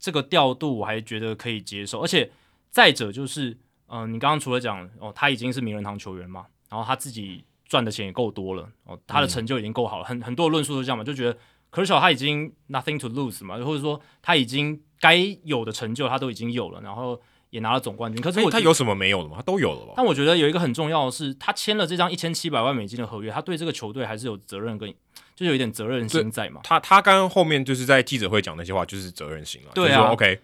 [0.00, 2.00] 这个调度我还觉得可以接受。
[2.00, 2.32] 而且
[2.70, 3.50] 再者就是，
[3.88, 11.38] 嗯、呃，你刚刚除了讲哦，他已经是名人堂球员嘛，然后他自己赚的钱也够多了哦，他的成就已经够好了，嗯、很很多论述都这样嘛，就觉得
[11.70, 15.14] Kershaw 他已经 nothing to lose 嘛，或者说他已经该
[15.44, 17.20] 有的成就他都已经有了，然后。
[17.50, 19.36] 也拿了总冠军，可是他有什么没有的吗？
[19.36, 19.92] 他都有了吧？
[19.96, 24.92] 但我觉得有一个很重要的是，他签了这张一千七百万美金的合约，他对这个球队还是有责任跟，
[25.34, 26.60] 就有一点责任心在嘛。
[26.64, 29.70] 他他刚刚后面就是在记者会讲那些话，就是责任心了。
[29.74, 30.40] 对啊说，OK，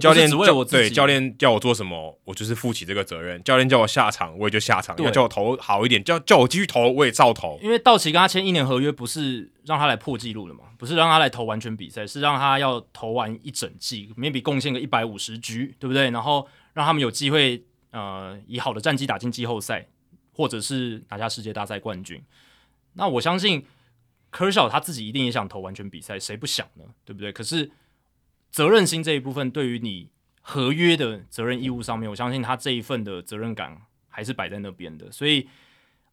[0.00, 3.42] 教练只为我，对教练叫我做什么，我就是负起这个责任。
[3.42, 7.58] 教练叫我下场，我也就下场；要叫我投好一点，叫叫我继续投，我也照投。
[7.62, 16.10] 因为道奇跟他签一年合约，不是让他来破纪录的嘛，不是让他来投完全比赛，是让他要投完一整季，maybe 贡献个一百五十局，对不对？
[16.10, 16.46] 然后。
[16.74, 17.60] 让他们有机会，
[17.90, 19.84] 呃，以好的战绩打进季后赛，
[20.32, 22.22] 或者是拿下世界大赛冠军。
[22.92, 23.64] 那我相信
[24.30, 26.84] 科尔他自己一定也想投完全比赛，谁不想呢？
[27.04, 27.32] 对不对？
[27.32, 27.70] 可是
[28.50, 30.10] 责任心这一部分，对于你
[30.40, 35.10] 合约的责任义务上面，我相信他这一份的责任感还是摆在那边的。
[35.10, 35.48] 所以，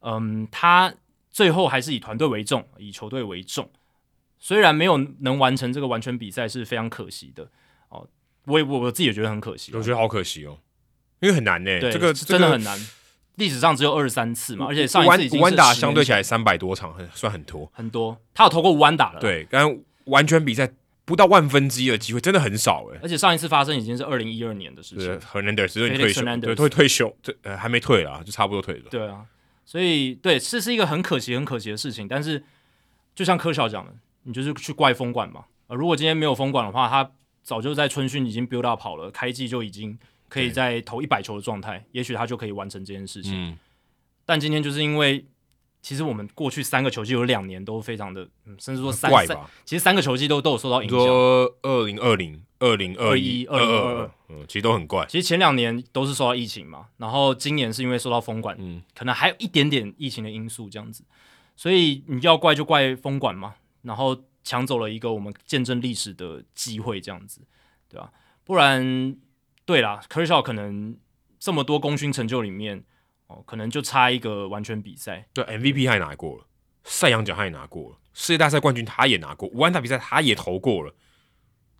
[0.00, 0.94] 嗯，他
[1.30, 3.70] 最后还是以团队为重，以球队为重。
[4.38, 7.50] 虽然没有能完成这个完全比赛，是非常可惜的
[7.88, 8.08] 哦。
[8.44, 10.58] 我也我我自己也觉得很可惜，我觉得好可惜哦，
[11.20, 11.80] 因为很难呢。
[11.80, 12.78] 对，这个真的很难。
[13.36, 18.18] 历史上只有二十三次嘛，而且上一次已经完打相对起来三百多场，很算很多很多。
[18.34, 20.70] 他有投过完打了，对，但完全比赛
[21.04, 22.98] 不到万分之一的机会，真的很少哎。
[23.02, 28.84] 而且上一次发生已经是二零一二年的事情，Hernandez 退休，对，退退休，对，呃，还没退啦，就差不多退了。
[28.90, 29.24] 对啊，
[29.64, 32.08] 所以对，这是一个很可惜、很可惜的事情。
[32.08, 32.42] 但是，
[33.14, 33.92] 就像柯小讲的，
[34.22, 35.44] 你就是去怪风管嘛。
[35.66, 37.10] 呃，如果今天没有封管的话，他。
[37.46, 39.96] 早就在春训已经 build up 跑了，开季就已经
[40.28, 43.32] 可以在投一百球的状态，也许他就可以完成这件事情。
[43.34, 43.58] 嗯、
[44.24, 45.24] 但今天就是因为，
[45.82, 50.98] 其实我们过去三个球季有两年都非常的，嗯、甚至说三三，其实三个球季都都有受到影响。
[50.98, 55.06] 说二零二零、二零二一、二零二二，嗯，其实都很怪。
[55.06, 61.04] 其实前两年都是受到疫情嘛，然后今年是因为受到封管，嗯，可能还有一点点疫情的因素这样子，
[61.54, 64.16] 所以你要怪就怪封管嘛，然后。
[64.48, 67.40] 抢走了一个我们见证历史的机会，这样子，
[67.88, 68.12] 对吧？
[68.44, 69.16] 不然，
[69.66, 70.96] 对啦，Kershaw 可能
[71.38, 72.84] 这么多功勋成就里面，
[73.26, 75.26] 哦，可能就差一个完全比赛。
[75.34, 76.46] 对，MVP 他也拿过了，
[76.84, 80.94] 赛扬奖他也拿过了，世界大赛冠军他也拿过，五安打比赛他也投过了。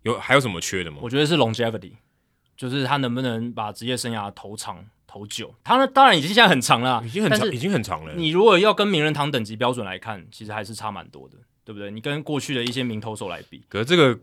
[0.03, 0.97] 有还有什么缺的吗？
[1.01, 1.93] 我觉得是 longevity，
[2.55, 5.55] 就是他能不能把职业生涯投长投久。
[5.63, 8.13] 他呢，当然已经现在很长了，已经很长，已经很长了。
[8.15, 11.37] 你如果要跟名人堂等级标准来看，其实还是差蛮多的。
[11.67, 11.91] 对不对？
[11.91, 14.17] 你跟过去的一些名投手来比，可是这个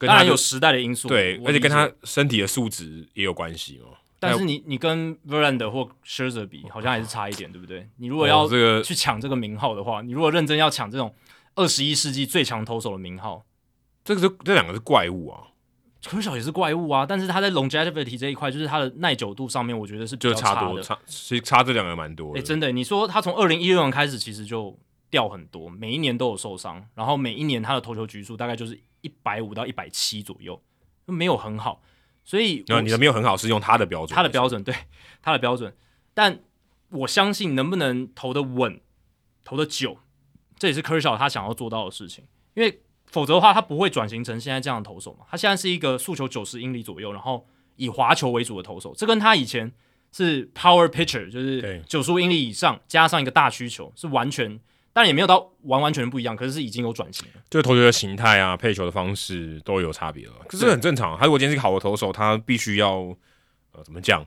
[0.00, 3.94] 跟他当然有时代的因素，对，而且跟他身体的素质也有关系哦。
[4.18, 7.86] 但是你你跟 Verlander 或 Scherzer 比，好像还是差一点，对不对？
[7.98, 11.14] 你如果要这个去抢这个名号的话，你如果认真要抢这种
[11.54, 13.44] 二十一世纪最强投手的名号，
[14.02, 15.48] 这个是这两个是怪物啊。
[16.06, 22.40] 柯小也是怪物啊，但是他在 longevity 这一块，就是他的耐久度上面，我觉得是比较差的，就差多差，其实差这两个蛮多的。
[22.40, 24.78] 哎，真的，你说他从二零一六年开始，其实就。
[25.10, 30.62] 掉很多，每一年都有受伤，然后每一年他的投球局数大概就是一百五到一百七左右，
[31.06, 31.82] 没有很好。
[32.24, 34.74] 所以，你的没有很好是用他的标准，他的标准对
[35.22, 35.74] 他的标准。
[36.14, 36.40] 但
[36.90, 38.80] 我相信能不能投的稳、
[39.44, 39.98] 投的久，
[40.56, 42.24] 这也是 Kershaw 他想要做到的事情。
[42.54, 45.24] 因为否则的话，他不会转型成现在这样的投手嘛。
[45.30, 47.46] 他现在是一个速球九十英里左右，然后
[47.76, 49.72] 以滑球为主的投手，这跟他以前
[50.12, 54.60] 是 power pitcher，就是九十五英里以上加上一个大需求，是完全。
[54.92, 57.40] 但也没有到完完全不一样，可是是已经有转型了。
[57.48, 60.32] 这个投球的形态啊，配球的方式都有差别了。
[60.48, 61.16] 可是很正常。
[61.16, 63.16] 他如果今天是好的投手，他必须要
[63.72, 64.26] 呃怎么讲，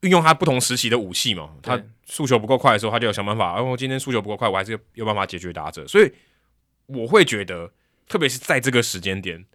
[0.00, 1.50] 运用他不同时期的武器嘛。
[1.62, 3.58] 他速球不够快的时候，他就要想办法。
[3.58, 5.86] 哦，我今天速球不够快，我还是有办法解决打者。
[5.86, 6.12] 所以
[6.86, 7.72] 我会觉得，
[8.06, 9.46] 特别是在这个时间点，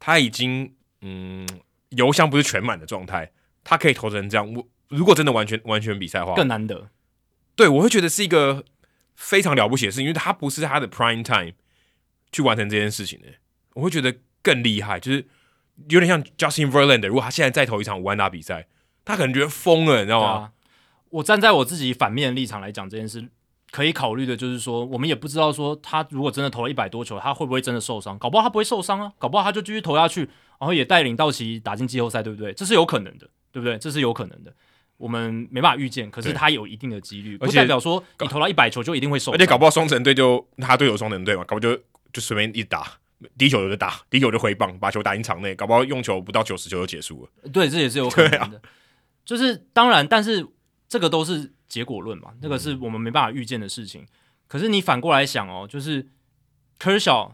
[0.00, 1.46] 他已经嗯
[1.90, 3.30] 油箱不是全满的状态，
[3.62, 4.50] 他可以投成这样。
[4.50, 6.88] 我如果真的完全完全比赛的话，更难得。
[7.54, 8.64] 对，我会觉得是一个。
[9.14, 11.52] 非常了不起的事，因为他不是他的 prime time
[12.32, 13.28] 去完成这件事情的，
[13.74, 15.26] 我会觉得更厉害，就是
[15.88, 18.66] 有点像 Justin Verlander，如果他现在再投一场五万打比赛，
[19.04, 20.52] 他可能觉得疯了，你知道吗？
[21.10, 23.28] 我站在我自己反面的立场来讲这件事，
[23.70, 28.18] 可以考虑的就是说，我们也不知道说他如果真的投了一百多球，他会不会真的受伤？
[28.18, 30.22] 搞不好他不会受伤啊，搞不好他就继续投下去，
[30.58, 32.52] 然后也带领道奇打进季后赛，对不对？
[32.52, 33.78] 这是有可能的，对不对？
[33.78, 34.52] 这是有可能的。
[34.96, 39.34] 我们没办法预见，可是他有一定的几率，不代表说你投到一百球就一定会受伤。
[39.34, 41.76] 而且搞不好双城队就他队友双城队嘛，搞不好就
[42.12, 42.86] 就随便一打，
[43.36, 47.50] 第一球就打，第一球就挥棒，把球打进场内，搞不好用球不到九十球就结束了。
[47.50, 48.56] 对，这也是有可能的。
[48.56, 48.62] 啊、
[49.24, 50.46] 就是当然，但是
[50.88, 54.02] 这个都是结果论嘛，那个是我们没办法预见的事情。
[54.02, 54.08] 嗯、
[54.46, 56.06] 可是你反过来想哦，就是
[56.78, 57.32] Kershaw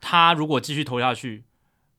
[0.00, 1.42] 他如果继续投下去，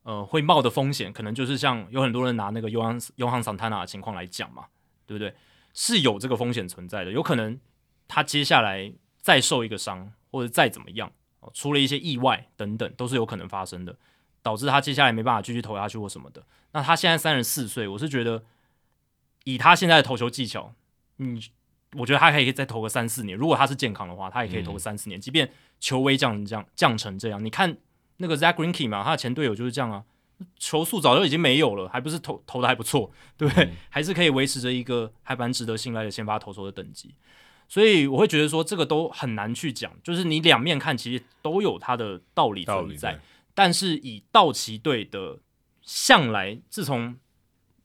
[0.03, 4.65] 呃，会冒的风险，可能就是像有很多人拿那个 Yohan Yohan Santana 的情况来讲嘛。
[5.05, 5.33] 对不对？
[5.73, 7.59] 是有这个风险存在的，有可能
[8.07, 11.11] 他接下来再受一个伤，或者再怎么样，
[11.53, 13.97] 出了一些意外等等，都是有可能发生的，
[14.41, 16.41] 导致他接下来没办法继续投下去或什么的。
[16.71, 18.43] 那他现在三十四岁，我是觉得
[19.43, 20.73] 以他现在的投球技巧，
[21.17, 21.41] 你，
[21.97, 23.37] 我觉得他可以再投个三四年。
[23.37, 25.51] 如果他是健康的话，他也可以投个三四年，嗯、即便
[25.81, 27.43] 球威降这样降成这样。
[27.43, 27.77] 你看
[28.17, 30.05] 那个 Zack Greinke 嘛，他的前队友就是这样啊。
[30.57, 33.65] 球速早就已经没有了，还不是投投的还不错，对不对？
[33.65, 37.15] 嗯、还是可以维持着一个还蛮值得信赖的先发投手的等级，
[37.67, 43.19] 所以我会觉得说这个都很难去讲，就是你两面看，其实都有它的道理存在。
[43.53, 45.39] 但是以道奇队的
[45.81, 47.15] 向来，自从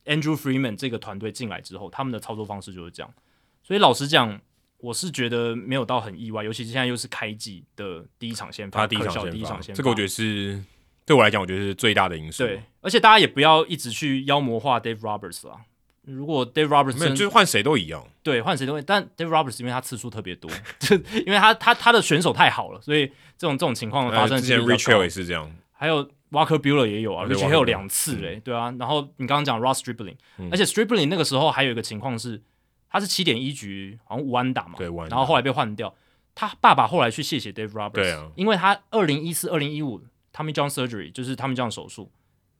[0.04, 3.14] Andrew Freeman 这个团队进来之后，他们的操作方式就是这样。
[3.62, 4.40] 所以老实讲，
[4.78, 10.60] 我是觉得没有到很意外，尤其是现在又是开季的第一场先发，第一场先发，第一场先发，这个我觉得是。
[11.06, 12.44] 对我来讲，我觉得是最大的因素。
[12.44, 15.56] 对，而且大家也不要一直去妖魔化 Dave Roberts 啦。
[16.02, 18.04] 如果 Dave Roberts 没有，就是换谁都一样。
[18.22, 18.82] 对，换谁都会。
[18.82, 20.50] 但 Dave Roberts 因为他次数特别多，
[20.80, 20.96] 就
[21.26, 23.06] 因为他他他的选手太好了，所以
[23.36, 24.40] 这种这种情况的发生。
[24.40, 28.74] 之前 Rich Hill 也是这样，还有 Walker Buehler 也有啊，Rich Hill 两次嘞，对啊。
[28.78, 30.16] 然后你刚刚讲 Ross Stripling，
[30.50, 32.40] 而且 Stripling 那个时候还有一个情况是，
[32.88, 35.94] 他是七点一局好像五安打嘛，对，然后后来被换掉。
[36.34, 40.00] 他爸爸后来去谢谢 Dave Roberts，对啊，因为他二零一四、二零一五。
[40.40, 42.10] Tommy John Surgery 就是他们这样手术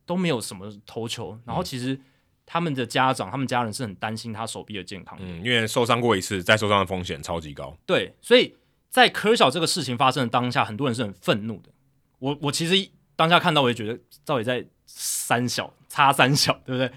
[0.05, 1.99] 都没有什么投球，然后其实
[2.45, 7.75] 他们的家长、他们家人是很担心他手臂的健康的，嗯，因为受伤过一次，再受伤的风险超级高。
[7.87, 8.55] 对，所以
[8.91, 11.71] 在科小这个事情发生的当下，很多人是很愤怒的。
[12.19, 16.93] 我我其实当下看到，我也觉得到底在三小差三小，对不对？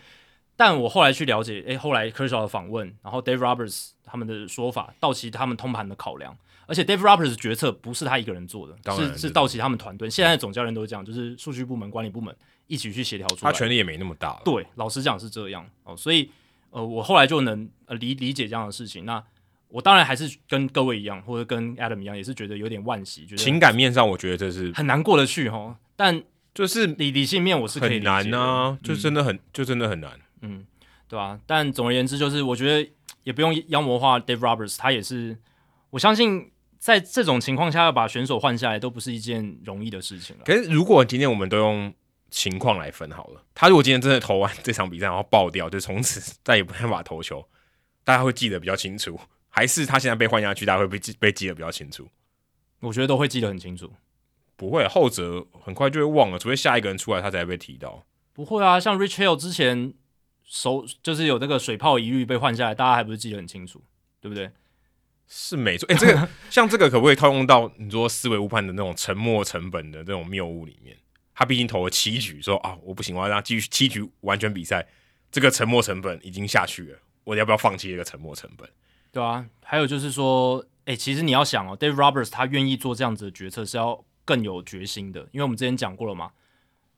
[0.55, 6.35] 但我后来去了解，诶，后来科小的访问，然后 Dave Roberts 他们的说法，道奇他们通盘的考量。
[6.65, 10.09] 而且 Dave Roberts 的决策不是他一个人做的，是是道奇他们团队。
[10.09, 12.33] 现在的总教练都是这样，就是数据部门、管理部门
[12.67, 13.51] 一起去协调出来。
[13.51, 14.39] 他权力也没那么大。
[14.45, 15.97] 对，老实讲是这样哦。
[15.97, 16.31] 所以
[16.69, 19.03] 呃，我后来就能呃理理解这样的事情。
[19.05, 19.21] 那
[19.67, 23.25] 我当然还是跟各位一样，或者跟 Adam 一样，也是觉得有点惋惜。
[23.25, 25.75] 觉得情感面上，我觉得这是很难过得去哈。
[25.97, 26.23] 但
[26.53, 30.17] 就是理理性面，我是可以难啊，就真的很，嗯、就真的很难。
[30.43, 30.65] 嗯，
[31.07, 31.39] 对吧、啊？
[31.47, 32.91] 但总而言之，就是我觉得
[33.23, 35.37] 也不用妖魔化 Dave Roberts，他也是
[35.89, 36.51] 我相信。
[36.83, 40.43] 在这种情况下，要把选手换下来都不是一件容易的事情了。
[40.43, 41.93] 可是，如果今天我们都用
[42.29, 47.47] 情况来分好了，他如果今天真的投完这场比赛然后爆掉，就从此再也不办法投球，
[48.03, 49.17] 大家会记得比较清楚，
[49.47, 52.05] 还是他现在被换下去，大家会被记被记得比较清楚？
[52.81, 53.89] 我觉得都会记得很清楚。
[54.57, 58.05] 不会，后者很快就会忘了，除非下一个人出来，他才会被提到。
[58.33, 59.93] 不会啊，像 Rich Hill 之前
[60.43, 63.81] 手就是有那个水泡疑虑被换下来，大家还不是记得很清楚，
[64.21, 64.51] 对不对？
[65.27, 70.95] 是没错，哎、欸，这个 像这个可不可以套用到你说思维误判的那种沉没成本的这种谬误里面？
[71.33, 74.85] 他毕竟投了七局，说啊，我不行，我要让他继续七局完全比赛，
[75.31, 78.69] 这个沉没成本已经下去了，我要不要放弃这个沉没成本？
[79.11, 86.31] 对啊，还有就是说，哎、欸，其实你要想哦，Dave Roberts 他愿意做这样子的决策是要更有决心的，因为我们之前讲过了嘛，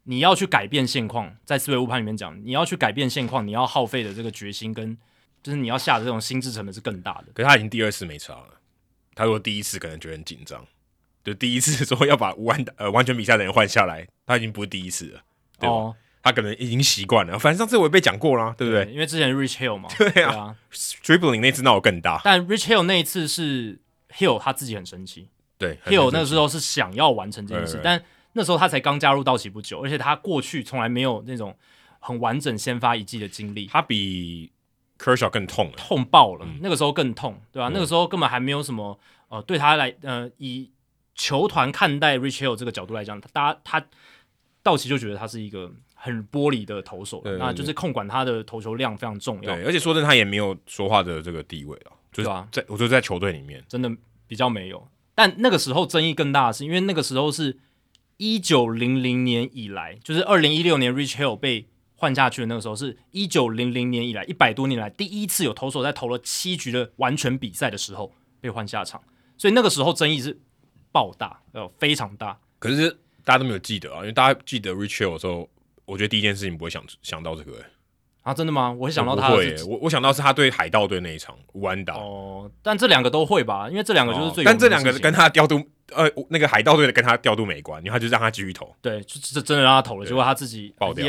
[0.05, 4.97] 你要去改变现况，在思维误判里面讲，你要去改变现况，你要耗费的这个决心跟。
[5.43, 7.25] 就是你要下的这种心智成本是更大的。
[7.35, 8.47] 可是他已经第二次没差了。
[9.13, 10.65] 他如果第一次可能觉得很紧张，
[11.23, 15.21] 就第一次说要把完呃完全比赛的人换下来，他已经不是第一次了，
[15.59, 15.75] 对吧？
[15.75, 17.37] 哦、他可能已经习惯了。
[17.37, 18.91] 反正上次我也被讲过啦，对不对？
[18.91, 22.19] 因为之前 Rich Hill 嘛，对啊，Stripling 那次闹得更大。
[22.23, 23.77] 但 Rich Hill 那一次是
[24.09, 25.29] Hill 他自己很生气，
[25.59, 28.03] 对，Hill 那个时候是想要完成这件事，但
[28.35, 31.57] 那时候他才刚加入道奇不久，而且他过去从来没有那种
[31.99, 34.51] 很完整先发一季的经历，他比。
[34.97, 36.45] Kershaw 更痛了，痛爆了。
[36.47, 37.69] 嗯、那个时候更痛，对吧、啊？
[37.69, 38.97] 嗯、那个时候根本还没有什么
[39.27, 40.71] 呃，对他来呃，以
[41.15, 43.85] 球团看待 Rich Hill 这个角度来讲，他大家他
[44.63, 49.53] 道奇就觉得他是一个很玻璃的投手，那就是控管他的投球量非常重要。
[49.53, 53.91] 对，而且说真的，他也没有说话的这个地位啊，就是在、啊、我觉得在球队里面真的
[54.27, 54.87] 比较没有。
[55.13, 57.57] 但那个时候争议更大的是，因为那个时候是
[58.17, 61.67] 一九零零年以来，就是二零一六年 Rich Hill 被。
[61.97, 68.11] 换下去的那个时候是一九零零年以来一百多年来第一次有投手在投了七局的完全比赛的时候
[68.41, 69.01] 被换下场，
[69.37, 70.37] 所以那个时候争议是
[70.91, 72.37] 爆大，呃，非常大。
[72.59, 72.91] 可是
[73.23, 75.49] 大家都没有记得啊，因为大家记得 Rich Hill 的时候，
[75.85, 77.65] 我觉得第一件事情不会想想到这个、欸。
[78.23, 78.73] 啊，真的吗？
[78.73, 81.95] 我会想到他会、欸，我我想到是他对海盗队那一场无安打。
[81.95, 84.45] 哦，但这两个都会吧，因为这两个就是最、哦。
[84.45, 85.63] 但这两个跟他调度，
[85.93, 88.75] 呃，那个海盗队的跟他调度没关，因为他就让他继续投。
[88.81, 91.05] 对，就真的让他投了，结果他自己爆掉。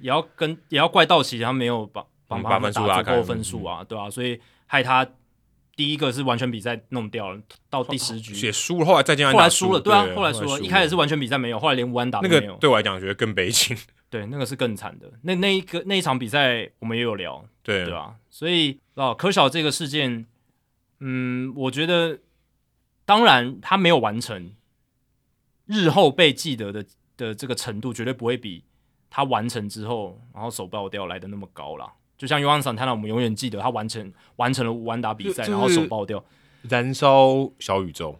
[0.00, 5.06] 也要跟也要怪道奇，他没有帮帮他们打足够分数啊，对啊，所以害他
[5.76, 7.40] 第一个是完全比赛弄掉了，
[7.70, 12.40] 到第十局也输了，后来再见，后来输了，对啊，后来输了，一开始是完全比赛没有，后来连五安打都没有。
[12.40, 13.76] 那个对我来讲，觉得更悲情。
[14.10, 15.10] 对，那个是更惨的。
[15.22, 18.14] 那那一个那一场比赛我们也有聊，对对吧？
[18.30, 20.26] 所以哦，科小这个事件，
[21.00, 22.18] 嗯，我觉得
[23.04, 24.54] 当然他没有完成，
[25.66, 26.84] 日后被记得的
[27.16, 28.64] 的这个程度绝对不会比
[29.10, 31.92] 他完成之后然后手爆掉来的那么高啦。
[32.16, 36.24] 就像 Yohan Santana，我们永远记得他完成完成了五万打比赛，然后手爆掉，
[36.62, 38.18] 燃烧小宇宙，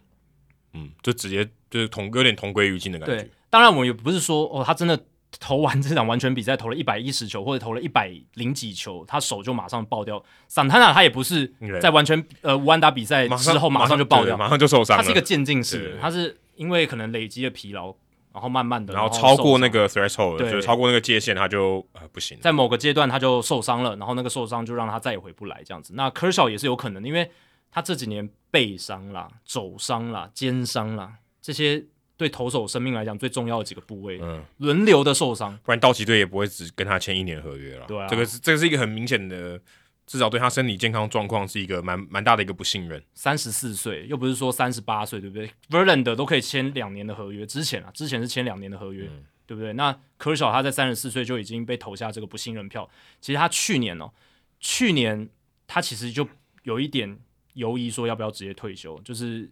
[0.73, 3.15] 嗯，就直接就是同有点同归于尽的感觉。
[3.15, 5.01] 对，当然我们也不是说哦，他真的
[5.39, 10.23] 投完这场完全比赛投了一百一十球或者投了一百零几球，他手就马上爆掉。
[10.49, 14.97] Santana 他也不是在完全呃无安打比赛之后马上就爆掉，马上就受伤。
[14.97, 17.95] 他是一个渐进式，他是因为可能累积了疲劳。
[18.33, 22.37] 然后慢慢的，然后超过那个 threshold，就超过那个界限，他就呃不行。
[22.41, 25.93] 在某个阶段他就受伤了，然后那个受伤就让他再也回不来这样子。
[25.95, 27.31] 那 Kershaw 也是有可能，因为
[27.71, 31.81] 他这几年背伤啦、肘伤啦、肩伤啦，这些
[32.17, 37.85] 对投手生命来讲最重要的几个部位，嗯，轮流的受伤，不然道奇队也不会只跟他签一年合约了。
[37.87, 39.59] 对啊，这个是这个是一个很明显的。
[40.07, 43.01] 至少对他身体健康状况是一个蛮蛮大的一个不信任。
[43.15, 49.73] 三十四岁，又不是说三十八岁，对不对？Verlander 都可以签两年的合约，之前啊，之前是签两年的合约，嗯、对不对？
[49.73, 52.87] 那 Kershaw 他在三十四岁就已经被投下这个不信任票。
[53.19, 54.11] 其实他去年哦，
[54.59, 55.27] 去年
[55.65, 56.29] 他其实就
[56.61, 57.17] 有一点
[57.55, 59.49] 犹疑，说要不要直接退休，就是。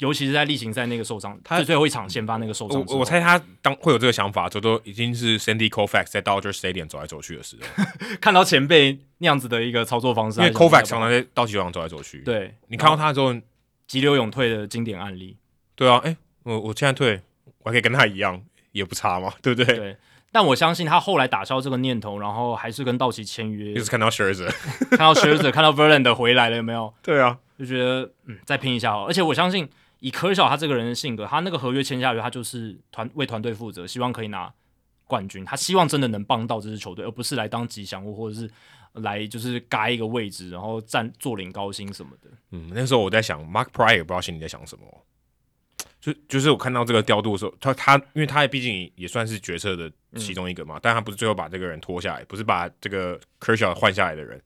[0.00, 7.84] 尤其是在例行赛那个受伤，他最后一场先发那个受伤，我我猜他当会有这个想法，就都已经是 Sandy Koufax 在 Dodger Stadium 走来走去的时候，
[8.18, 12.22] 看到前辈那样子的一个操作方式，因为 Koufax 常常在道奇球场走来走去。
[12.22, 13.34] 对，你看到他之后
[13.86, 15.36] 急流勇退的经典案例。
[15.74, 17.20] 对啊，哎、欸，我我现在退，
[17.58, 19.76] 我还可以跟他一样，也不差嘛， 对不对？
[19.76, 19.96] 对。
[20.32, 23.74] 但我相信他后来打消这个念头，然后还是跟道奇签约。
[23.74, 24.50] 就是看到 Scherzer，
[24.96, 26.94] 看到 Scherzer，看到 Verlander 回来了，有没有？
[27.02, 29.04] 对啊，就觉得嗯，再拼一下哦。
[29.06, 29.68] 而且我相信。
[30.00, 34.52] 以科小他这个人的性格，他那个合约签下去，他就是团为团队负责，希望可以拿
[35.06, 35.44] 冠军。
[35.44, 38.50] 他希望真的能帮到这支球队，而不是来当吉祥物，或者是
[38.94, 42.30] 来就是嘎一个位置，然后占坐领高薪什么的。
[42.50, 44.84] 嗯，那时候我在想，Mark Pryor 也不知道心里在想什么。
[46.00, 54.40] 就就是我看到这个调度的时候，他他因为他也毕竟也算是决策的其中一个嘛，嗯、但他不是最后把这个人拖下来，不是把这个科小换下来的人。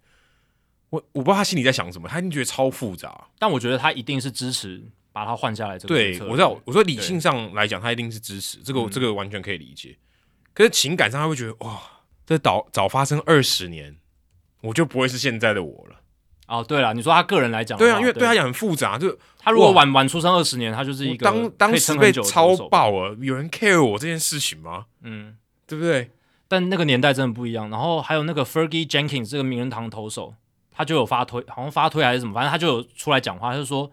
[0.90, 3.28] 我我不知道他心里在想什么，他一定觉得超复杂。
[3.39, 4.82] 但我觉得他一定是支持。
[5.15, 6.61] 把他换下来，这个对，我知道。
[6.65, 9.97] 我说理性上来讲，他一定是支持这个，嗯、这个完全可以理解。
[10.53, 11.81] 可是情感上，他会觉得哇，
[12.27, 13.97] 这早早发生二十年，
[14.62, 16.01] 我就不会是现在的我了。
[16.49, 24.86] 哦，对了，你说他个人来讲，对啊，因为对他讲很复杂，就他如果晚晚出生二十年，他就是一个当当时被超爆了，有人 care 我这件事情吗？
[25.03, 25.36] 嗯，
[25.69, 26.11] 对不对？
[26.49, 27.70] 但那个年代真的不一样。
[27.70, 30.35] 然后还有那个 Fergie Jenkins 这个名人堂投手，
[30.73, 33.89] 他就有发推，好像发推还是什么，反正他就有出来讲话，他就说。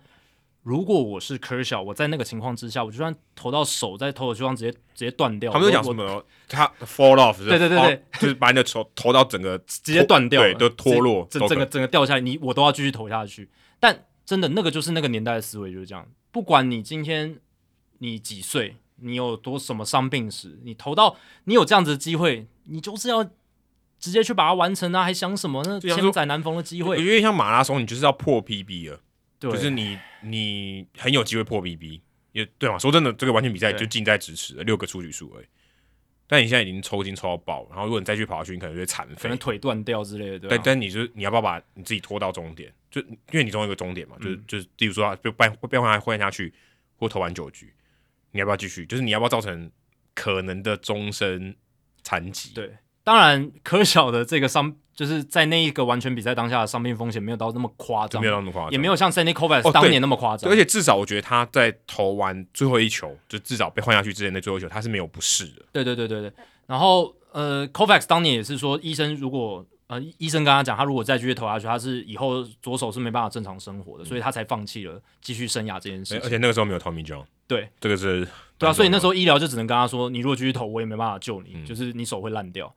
[0.63, 5.51] 如果我是 Kershaw，我在那个情况之下，我就算投到手，在投的情况直接直接断掉。
[5.51, 6.23] 他们都讲什么？
[6.47, 13.49] 他 fall off，对对对对，就是把你的球投到整个直接断掉，对，都脱落，整整个整个掉下来，你我都要继续投下去。
[13.79, 16.07] 但真的那个就是那个年代的思维就是这样。
[16.31, 17.39] 不管你今天
[17.97, 23.23] 你几岁，你有多什么伤病史，你投到你有这样子的机会，你就是要
[23.99, 25.03] 直接去把它完成啊！
[25.03, 25.79] 还想什么呢？
[25.79, 28.99] 千载难逢的机会，我觉得像马拉松，你就是要破 PB 了。
[29.41, 31.99] 对就是你，你很有机会破 BB，
[32.31, 32.77] 也对嘛？
[32.77, 35.45] 说真的，这个完全比赛就近在咫尺，六个出局数而已。
[36.27, 40.39] 但你现在已经抽筋抽到爆，然后如果你再去跑下去，你可能就会残废，可能腿断掉之类的。
[40.39, 42.71] 对，但但你就是你要不要把你自己拖到终点？
[42.89, 46.53] 就因为你总有一个终点嘛，就是就是，例如说就变变换换下去，
[46.95, 47.73] 或投完九局，
[48.31, 48.85] 你要不要继续？
[48.85, 49.69] 就是你要不要造成
[50.13, 51.55] 可能的终身
[52.03, 52.53] 残疾？
[52.53, 52.77] 对。
[53.03, 60.47] 当然，可小的这个伤，就是在那一个完全比赛当下的伤病风险没有到那么夸张，没有那么夸张，也没有像 Sandy Koufax 当年那么夸张。
[60.47, 65.65] 而且至少我觉得他在投完最后一球，就至少被换下去之前的最后一球，他是没有不适的。
[65.71, 66.31] 对对对对对。
[66.67, 76.19] 然后呃，Koufax 当年也是说，医生如果呃医生跟他讲，他如果再继续投下去，他是以后左手是没办法正常生活的，嗯、所以他才放弃了继续生涯这件事。
[76.23, 77.25] 而且那个时候没有 Tommy John。
[77.47, 78.27] 对，这个是
[78.59, 82.71] 对啊，所以那时候医疗就只能跟他说，你如果继续投，我也没办法救你，嗯、就是你手会烂掉。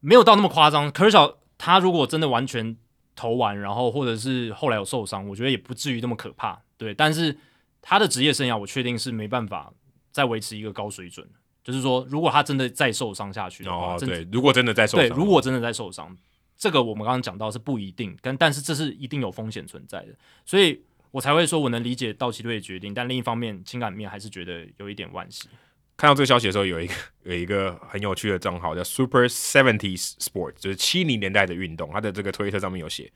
[0.00, 1.10] 没有到那么夸张，可是
[1.58, 2.76] 他如果真的完全
[3.14, 6.60] 投完，然后或者是后来有受伤，我觉得也不至于那么可怕。
[6.76, 7.36] 对，但是
[7.80, 9.72] 他的职业生涯，我确定是没办法
[10.12, 11.26] 再维持一个高水准。
[11.64, 16.16] 就是说，如果他真的再受伤下去的话，哦，对，如果真的再受伤，对，如果真的再受伤，
[16.56, 20.14] 这个我们刚刚讲到是不一定，但但是这是一定有风险存在的，
[20.44, 20.80] 所以
[21.10, 25.48] 我才会说我能理解道奇队的决定，但另一方面情感面还是觉得有一点惋惜。
[25.96, 26.94] 看到这个消息的时候，有一个
[27.24, 31.90] 有一个很有趣的账号叫 Super Seventies Sport，就是七零年代的运动。
[31.92, 33.10] 他的这个推特上面有写，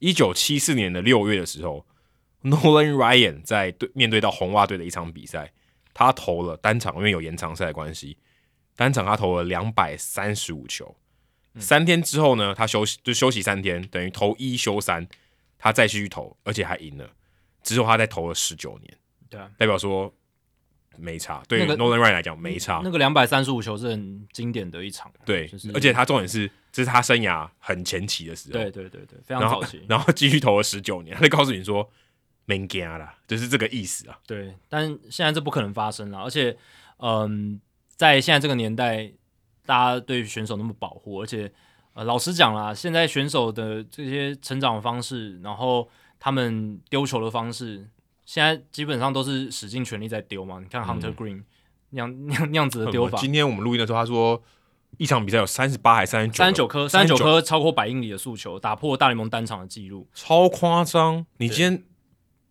[0.00, 1.86] 一九七四年的六月的时候
[2.42, 5.52] ，Nolan Ryan 在对面对到红袜队的一场比赛，
[5.94, 8.18] 他投了单场，因为有延长赛的关系，
[8.74, 10.96] 单场他投了两百三十五球。
[11.58, 15.06] 三天之后呢，他休息就休息三天，等于投一休三，
[15.56, 17.08] 他再继续投，而且还赢了。
[17.62, 18.98] 之后他再投了十九年，
[19.30, 20.12] 对啊，代表说
[20.98, 21.42] 没差。
[21.48, 22.80] 对于 Nolan Ryan 来讲没差。
[22.84, 31.88] 那个两百三十五球是很经典的一场，对，就是、而且他重点是这是他生涯很前期的时候，对对对对，非常早期， 然后继续投了十九年，他就告诉你说
[32.44, 34.18] 没惊啦，就是这个意思啊。
[34.26, 36.56] 对，但现在这不可能发生了，而且
[36.98, 37.60] 嗯，
[37.96, 39.12] 在现在这个年代。
[39.66, 41.52] 大家对选手那么保护，而且
[41.94, 45.88] 呃，老实讲啦，现在选手的这些成长方式，然后
[46.20, 47.84] 他们丢球的方式，
[48.26, 50.58] 现在基本上都是使尽全力在丢嘛。
[50.60, 51.44] 你看 Hunter Green、嗯、
[51.90, 53.16] 那样那样那样子的丢法。
[53.16, 54.42] 今天我们录音的时候，他说
[54.98, 56.36] 一场比赛有三十八还是三十九？
[56.36, 61.24] 三十九颗，三十九颗超过百英里的速球，打破大联盟单场的记录，超夸张。
[61.38, 61.84] 你今天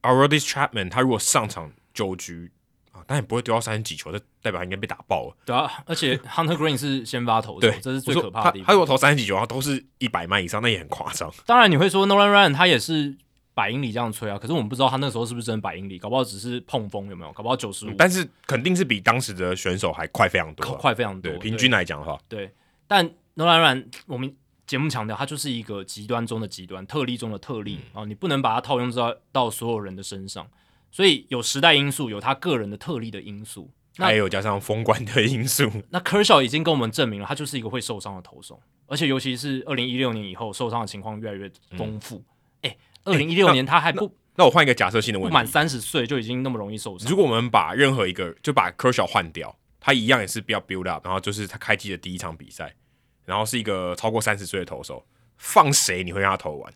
[0.02, 2.52] Aroldis Chapman 他如果上场九局
[2.91, 3.03] 啊。
[3.06, 5.38] 但也不会丢到三十几球，这代表他应该被打爆了。
[5.45, 8.65] 对啊，而且 Hunter Green 是先发投，对，这是最可怕的地方。
[8.65, 11.31] 他，他如果投三十几球，他都是一百迈以上，那也很夸张。
[11.45, 13.18] 当然你会说 Nolan Ryan 他也是
[13.56, 17.32] 百英里这样吹啊，可是我们不知道他那时候是不是真的百英里，搞不好只是碰风有没有？
[17.32, 21.32] 搞不好九十五，但是肯定是比当时的选手还快非常多，快非常多。
[21.40, 22.52] 平均来讲的话，对。
[22.86, 24.36] 但 Nolan Ryan 我们
[24.68, 30.45] 节目强调，他就是一个极端中的极端，特例中的特例啊，你不能把它套用到到所有人的身上。
[30.91, 35.69] 所以有时代因素，有他个人的特例的因素，还有加上封管的因素。
[35.91, 42.23] 那 Kershaw 已经跟我们证明了，他就是一个会受伤的投手，而且尤其是二零一六年以后，受伤的情况越来越丰富。
[42.61, 42.76] 哎、嗯，
[43.06, 44.06] 二零一六年他还不……
[44.06, 47.10] 那，那我换一个假设性的问题：不满三十岁就已经那么容易受伤？
[47.10, 52.76] 如果我们把任何一个就把 Kershaw 换掉，他一样也是比较 build up，然后就是他开机的第一场比赛，
[53.23, 55.06] 然后是一个超过三十岁的投手，
[55.38, 56.73] 放谁你会让他投完？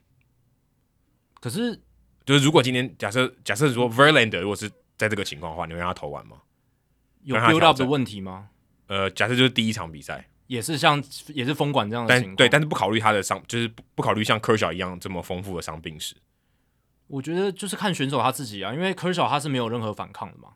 [1.42, 1.82] 可是。
[2.26, 6.38] 就是如果今天假设假设说 Verlander 如果是在这个情况的话，你会让他投完吗？
[7.24, 8.50] 有 build up 的问题吗？
[8.86, 16.16] 呃，假设就是第一场比赛也是像也是封管这样的情况，对，但是不考虑他的伤，就是不不考虑像 Kershaw 一样这么丰富的伤病史。
[17.08, 20.50] 我觉得就是看选手他自己啊，因为 Kershaw 他是没有任何反抗的嘛，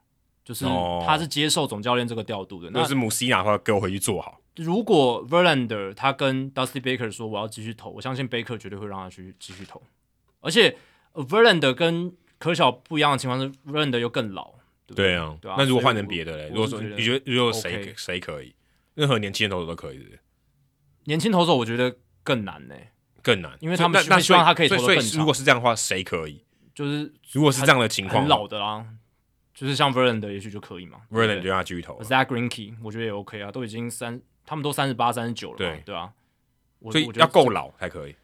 [0.43, 0.65] 就是
[1.05, 2.67] 他是接受总教练这个调度的。
[2.67, 4.41] 哦、那是 Mussina 的话，给我回去做好。
[4.57, 9.81] 如果 Verlander 他跟 Dusty Baker 说我要继续投，我相信 Baker 绝对会让他去继续投，
[10.41, 10.75] 而且。
[11.13, 14.55] Verlander 跟柯小不一样的情况是，Verlander 又更老，
[14.95, 15.37] 对啊。
[15.43, 16.49] 那如果换成别的嘞？
[16.49, 18.51] 如果说你觉得如果谁谁可以，
[18.95, 20.17] 任何年轻的投手都可以的。
[21.05, 22.75] 年轻投手我觉得更难呢，
[23.21, 25.19] 更难，因为他们那希望他可以投得更长。
[25.19, 26.43] 如果是这样的话，谁可以？
[26.73, 28.85] 就是如果是这样的情况，很老的啦，
[29.53, 31.01] 就是像 Verlander 也许就可以嘛。
[31.11, 31.99] Verlander 就让他继续投。
[32.01, 36.11] Zack Greinke 我觉得也 OK 啊，都已经三，他们都三十八、三十九了，对对啊。
[36.91, 38.15] 所以要够老才可以。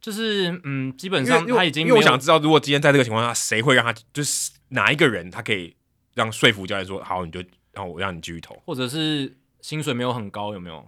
[0.00, 5.74] 就是嗯，基本上他已经我想知道，如果今天在这个情况下，谁会让他就是哪一个人，他可以
[6.14, 7.42] 让说服教练说好，你就
[7.72, 10.86] 让我让你继续投，或者是薪水没有很高，有没有？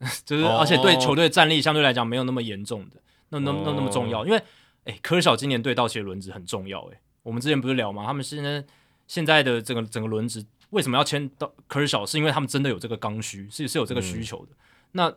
[0.24, 2.96] 就是而且对球队战力相对来讲没有那么严重的，
[3.30, 4.42] 那那那那么重要，因为
[4.84, 8.04] 哎，科小今年对道奇的轮值很重要，哎，我们之前不是聊吗？
[8.06, 8.64] 他们现在
[9.06, 12.06] 现在的这个整个轮值为什么要签到科小？
[12.06, 14.52] 是因为他们真的有这个刚需，是是有这个需求的。
[14.52, 14.56] 嗯、
[14.92, 15.14] 那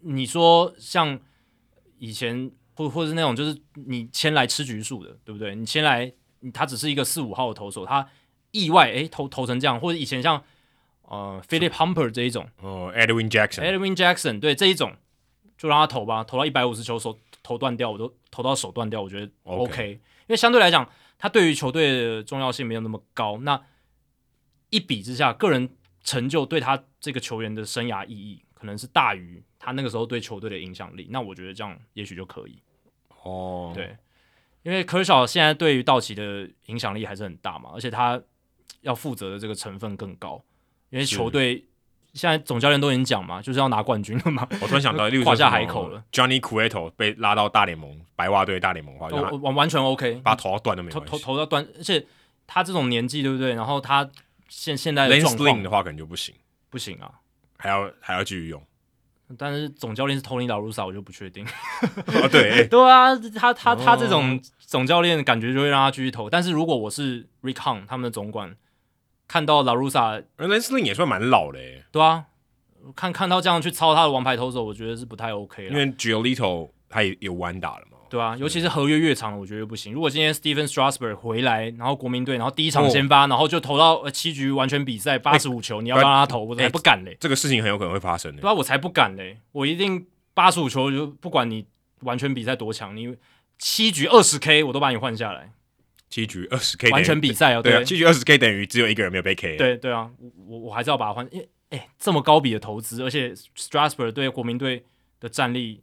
[0.00, 1.18] 你说像？
[1.98, 5.54] 以前或或者是那种就是你签来吃局数的，对不对？
[5.54, 6.12] 你签来
[6.52, 8.06] 他只是一个四五号的投手，他
[8.50, 10.44] 意外诶投投成这样，或者以前像
[11.08, 14.94] 呃 Philip Humper 这一种哦 Edwin Jackson，Edwin Jackson 对这一种
[15.56, 19.92] 就让他投吧，投到一百五十球手投断掉，我都投到手断掉，我觉得 OK，, okay.
[19.92, 20.88] 因为相对来讲
[21.18, 23.38] 他对于球队的重要性没有那么高。
[23.38, 23.60] 那
[24.70, 25.68] 一比之下，个人
[26.02, 29.42] 成就对他这个球员的生涯意义可能是大于。
[29.58, 32.62] 他那个时候对球队的影响力，那我觉得这样也许就可以。
[33.24, 33.96] 哦，对，
[34.62, 38.22] 因为科小现在对于道奇的影响力还是很大嘛，而且他
[38.82, 40.40] 要负责的这个成分更高，
[40.96, 41.62] 因为球队
[42.14, 44.48] 现在总教练都已经讲嘛，就是要拿冠军了嘛。
[44.62, 52.06] 我突然想到， 例如夸下海口了，Johnny Cueto 被拉到大联盟白袜队大联盟完完完全 OK，把他投到断都没关系，投投投到断，而且
[52.46, 53.52] 他这种年纪对不对？
[53.52, 54.08] 然后他
[54.48, 56.34] 现现在的状况的话，可能就不行，
[56.70, 57.10] 不行啊，
[57.58, 58.62] 还要还要继续用。
[59.36, 61.44] 但是总教练是 Tony La Russa，我就不确定。
[62.06, 66.30] 哦，对、欸，对啊，他他他这种总教练感觉就会让他继续投。
[66.30, 68.56] 但是如果我是 Rick Hahn 他们的总管，
[69.28, 71.58] 看到 Russa，Lance Lynn 也算蛮老的，
[71.90, 72.26] 对啊，
[72.94, 75.70] 看看到这样去操他的王牌投手，我觉得是不太 OK 了。
[75.70, 77.96] 因为 Giolito 他也有弯打了嘛。
[78.08, 79.92] 对啊，尤其是合约越长，我觉得不行。
[79.92, 87.16] 如果今天 Stephen Strasburg 回来，然后国民队，然后第一场先发，然后就投到七局完全比赛八十五球，你要让他投，我才不敢嘞。
[87.18, 88.40] 这个事情很有可能会发生的。
[88.40, 91.66] 对啊，我才不敢嘞，我一定八十五球就不管你
[92.02, 93.16] 完全比赛多强，你
[93.58, 95.50] 七局二十 K 我都把你换下来。
[96.16, 99.58] 七局二十 K 完成比赛哦，对啊，七局二十 K 等于只有一个人没有被 K。
[99.58, 100.10] 对对啊，
[100.46, 101.26] 我我还是要把它换。
[101.26, 104.82] 哎哎，这么高比的投资，而且 Strasburg 对国民队
[105.20, 105.82] 的战力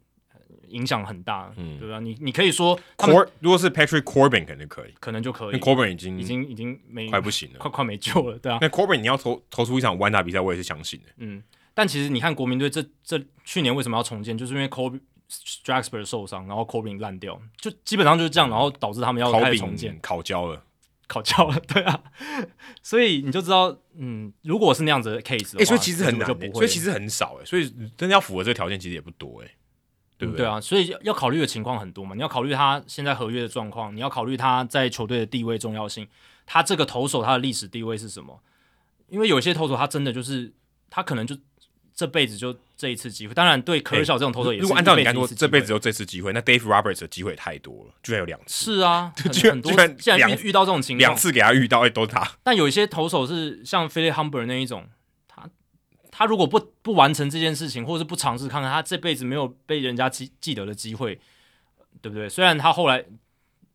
[0.70, 2.00] 影响很大，嗯，对吧？
[2.00, 5.60] 你你可以说，Cor 如果是 Patrick Corbin 肯定可以，可能就可以。
[5.60, 8.58] Corbin 已经已经已经没快不行了，快快没救了，对啊。
[8.60, 11.10] 那 Corbin 你要投投出一场完打比赛，我也是相信的。
[11.18, 11.44] 嗯，
[11.76, 20.64] 但其实你看国民队这这去年为什么要重建，就是因为 Corbin Strasburg 受伤，然后 Corbin 烂掉，就基本上就是这样，然后导致他们要开始重建，烤焦了。
[21.06, 22.02] 烤焦了， 对啊，
[22.82, 29.52] 所以你就知道，嗯，如果是那样子的 case，哎、欸，所以其实很难、欸，所以其实很少、欸，哎，所以真的要符合这个条件，其实也不多、欸，哎，
[30.18, 30.46] 对不对？
[30.46, 36.08] 对啊，所以要考虑的情况很多嘛，你要考虑他现在合约的状况，你要考虑他在球队的地位重要性，
[36.46, 38.42] 他这个投手他的历史地位是什么？
[39.10, 40.54] 因为有些投手他真的就是
[40.90, 41.36] 他可能就。
[41.96, 44.64] 这辈子就这一次机会，当然对科尔小这种投手也是。
[44.64, 48.76] 如果按照你来说，这辈子就这次机会，那 Dave Roberts 的机会太多了，居然有两次。
[48.76, 52.28] 是啊， 居然居然竟然遇遇到这种情况，两次给他遇到，哎，都是他。
[52.42, 54.88] 但有一些投手是像 Philip Humber 那一种，
[55.28, 55.48] 他
[56.10, 61.20] 他如果不不完成这件事情，或者是不尝试看看，他这辈子没有被人家记记得的机会，
[62.02, 62.28] 对不对？
[62.28, 63.06] 虽然他后来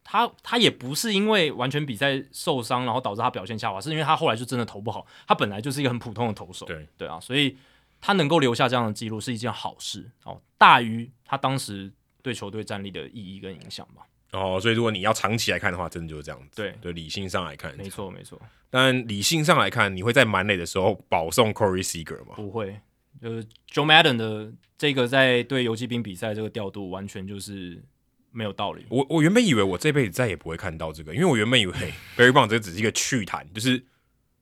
[0.03, 7.57] 他他也不是因为完全比赛受伤，然后导致他表现下滑，是因为他后来就真的投不好，他本来就是一个很普通的投手，对对啊，所以。
[8.01, 11.93] 他能够留下这样的记录是一件好事哦，大于他当时
[12.23, 14.03] 对球队战力的意义跟影响吧。
[14.33, 16.57] 哦，所以如果你要长期来看的话，真的就是这样子。
[16.57, 18.41] 对，对，理性上来看，没错没错。
[18.71, 22.35] 但理性上来看，你会在满垒的时候保送 Corey Seager 吗？
[22.37, 22.79] 不会，
[23.23, 23.43] 就是
[23.73, 27.83] Joe Madden 的这个在对游击兵比赛这个调度，完全就是
[28.31, 28.85] 没有道理。
[28.91, 31.73] 我我原本以为我这辈子再也不会看到这个，因为我原本以为
[32.15, 33.83] Barry Bonds 这只是一个趣谈，就是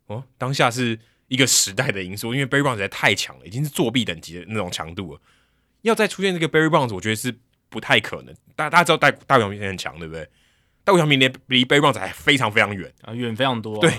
[0.07, 0.99] 哦，当下是。
[1.29, 5.21] 一个时代的因素，因为 Barry Bonds 实在太强了，已经是作弊等级的那种强度了。
[5.83, 7.37] 要再出现这个 Barry Bonds，我觉得是
[7.69, 8.35] 不太可能。
[8.55, 10.29] 大大家知道大大谷翔平很强，对不对？
[10.85, 13.81] 大谷翔平离离 Barry Bonds 还非常非常远啊，远非常多、啊。
[13.81, 13.93] 对，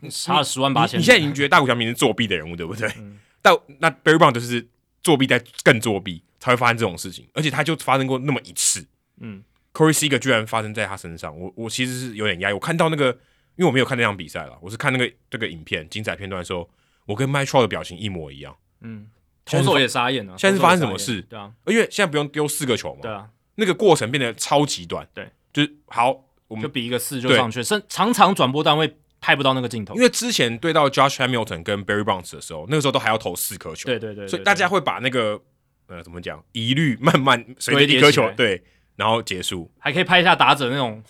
[0.00, 1.00] 你差了十万八千。
[1.00, 2.88] 你现在已经觉得大谷翔平是作弊的人物，对不对？
[2.98, 4.66] 嗯、但那 Barry Bonds 就是
[5.02, 7.26] 作弊在更作弊，才会发生这种事情。
[7.32, 8.86] 而且他就发生过那么一次。
[9.20, 9.42] 嗯
[9.72, 12.52] ，Corey Seager 居然发生在他身上，我我其实是有点压抑。
[12.52, 13.18] 我看到那个。
[13.56, 16.68] 因为我没有看那场比赛了，我是看那个这个影片精彩片段的时候，
[17.06, 18.56] 我跟 Mike Trout 的表情一模一样。
[18.80, 19.08] 嗯，
[19.44, 20.34] 投手也傻眼了。
[20.36, 21.22] 现在是发生什么事？
[21.22, 23.00] 对啊，因为现在不用丢四个球嘛。
[23.02, 25.06] 对啊，那个过程变得超级短。
[25.14, 29.94] 对，就是好，我们就比一个四就上去，甚常常转播单位拍不到那个镜头。
[29.94, 33.86] 因为之前对到 Josh Hamilton 跟 Barry Bonds 的时候，那个时候都还要投四颗球。
[33.86, 35.40] 对对对，对，所以大家会把那个
[35.86, 38.62] 呃怎么讲，疑虑慢慢随着一颗球对，
[38.96, 41.02] 然后结束，还可以拍一下打者那种。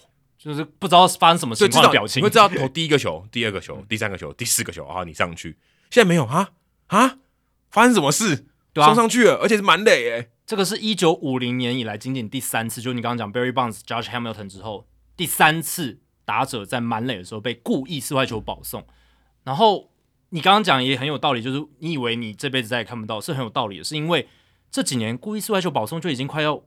[0.45, 5.57] 就是不知道发生什么情况的表情，你会知道投第一个球、 第二个球、第三个球、第四个球啊，你上去。
[5.91, 6.51] 现在没有啊
[6.89, 7.17] 啊，
[7.71, 8.45] 发生什么事？
[8.75, 10.29] 对啊，送上去了，而且是满垒诶。
[10.45, 18.87] 这个是一九五零年以来仅仅第三次，就是你刚刚讲 Barry Bonds、Judge Hamilton 之后第三次打者在满垒的时候被故意四坏球保送。
[19.45, 19.91] 然后
[20.29, 24.29] 你刚刚讲也很有道理，就是你以为你这辈子再也看不到，是很有道理的，是因为
[24.71, 26.63] 这几年故意四坏球保送就已经快要。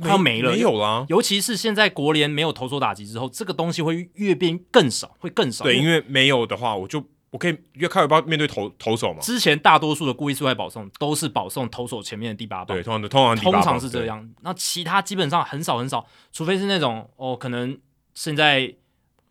[0.00, 1.04] 快要没了，没有了。
[1.08, 5.64] 尤其是现在国联没有投手打击之后，这个东西会越变更少，会更少。
[5.64, 9.20] 对，因为没有的话，我就我可以越开越不面对投投手嘛。
[9.20, 14.28] 之前大多数的故意四坏保送都是保送投手前面的第八棒，对，通常的通常通常是这样。
[14.42, 17.78] 那其他基本上很少很少，除非是那种哦，可能
[18.14, 18.74] 现在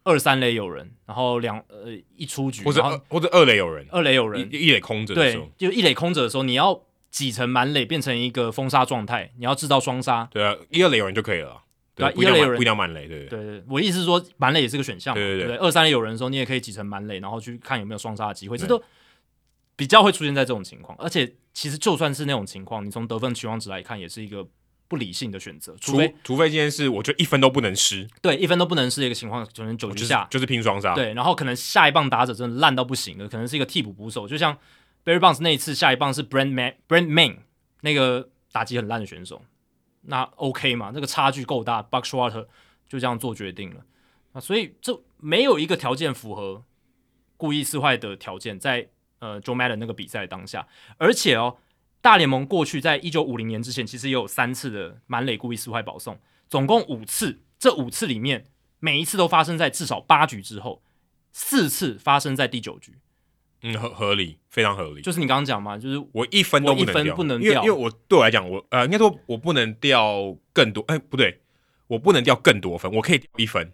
[0.04, 6.82] 二三垒有人，然后两呃一出局，或者或者二垒有人，二垒有人，一垒空着对，就一垒空着的时候，你要。
[7.16, 10.28] 挤成满垒变成一个封杀状态，你要制造双杀。
[10.30, 11.64] 对啊，一二垒有人就可以了。
[11.96, 13.64] 对啊，一二垒有人不一定要满垒，对对对对。
[13.70, 15.16] 我意思是说，满垒也是个选项。
[15.16, 18.58] 对对对，二三垒有人的时候，你也可以挤成满垒，然后去看有没有双杀的机会。
[18.58, 18.84] 这都
[19.78, 20.98] 比较会出现在这种情况。
[21.00, 24.46] 而且，其实就算是那种情况，你从得分期望值来看，也是一个
[24.90, 25.74] 不理性的选择。
[25.80, 30.94] 除非除非今天是我觉得一分都不能失，对，一分都不能失的一个情况，可能九局下就是拼双杀。
[30.94, 34.58] 对，然后可能下一棒打者真的烂到不行的，可能是一个替补捕手，就像
[35.06, 37.38] Barry Bonds 那一次下一棒是 Brent Man Brent Main。
[37.82, 39.44] 那个打击很烂的选手，
[40.02, 40.90] 那 OK 嘛？
[40.92, 42.48] 那个差距够大，Buckshwater
[42.90, 43.86] 就这样做决定了
[44.32, 46.64] 啊，所以这没有一个条件符合
[47.38, 50.68] 故意撕坏的条件，在呃 Joe Maddon 那个比赛当下，
[50.98, 51.58] 而且哦，
[52.02, 56.20] 大联盟过去在一九五零年之前，其实也有三次的满垒故意撕坏保送，
[56.50, 58.48] 总共五次，这五次里面
[58.80, 60.82] 每一次都发生在至少八局之后，
[61.32, 62.98] 四次发生在第九局。
[63.68, 65.02] 嗯，合合理，非常合理。
[65.02, 71.42] 就是你刚刚讲嘛，就是我一分都不能掉，分不能掉，因为因为我对我来讲，我呃，应该说我不能掉更多，哎，不对，
[71.88, 73.74] 我不能掉更多分，我可以掉一分，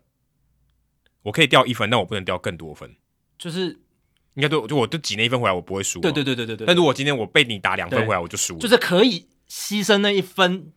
[1.24, 2.96] 我可以掉一分，但我不能掉更多分。
[3.38, 3.80] 就是
[4.36, 6.00] 应该对，就我就挤那一分回来，我不会输。
[6.00, 6.66] 对对对对对对。
[6.66, 8.58] 但如果今天我被你打两分回来，我就输。
[8.60, 10.72] 就是可以牺牲那一分。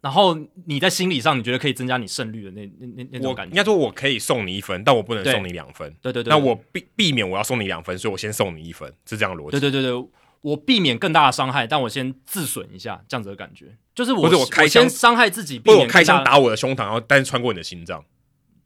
[0.00, 0.36] 然后
[0.66, 3.50] 你在心理上，你觉得可以增加你胜率的那那那那种感觉？
[3.50, 5.94] 应该说我可以送你一分，但我不能送你两分。
[6.00, 9.52] 对对对，那我避避免我要送你两分，所以我先送你一分，是这样的逻辑。
[9.52, 10.08] 对对对对，
[10.40, 18.02] 我避免更大的伤害，但我先自损一下，这样子的感觉，就是我我开枪先伤害自己，避或者我开枪打我的胸膛，然后但是穿过你的心脏，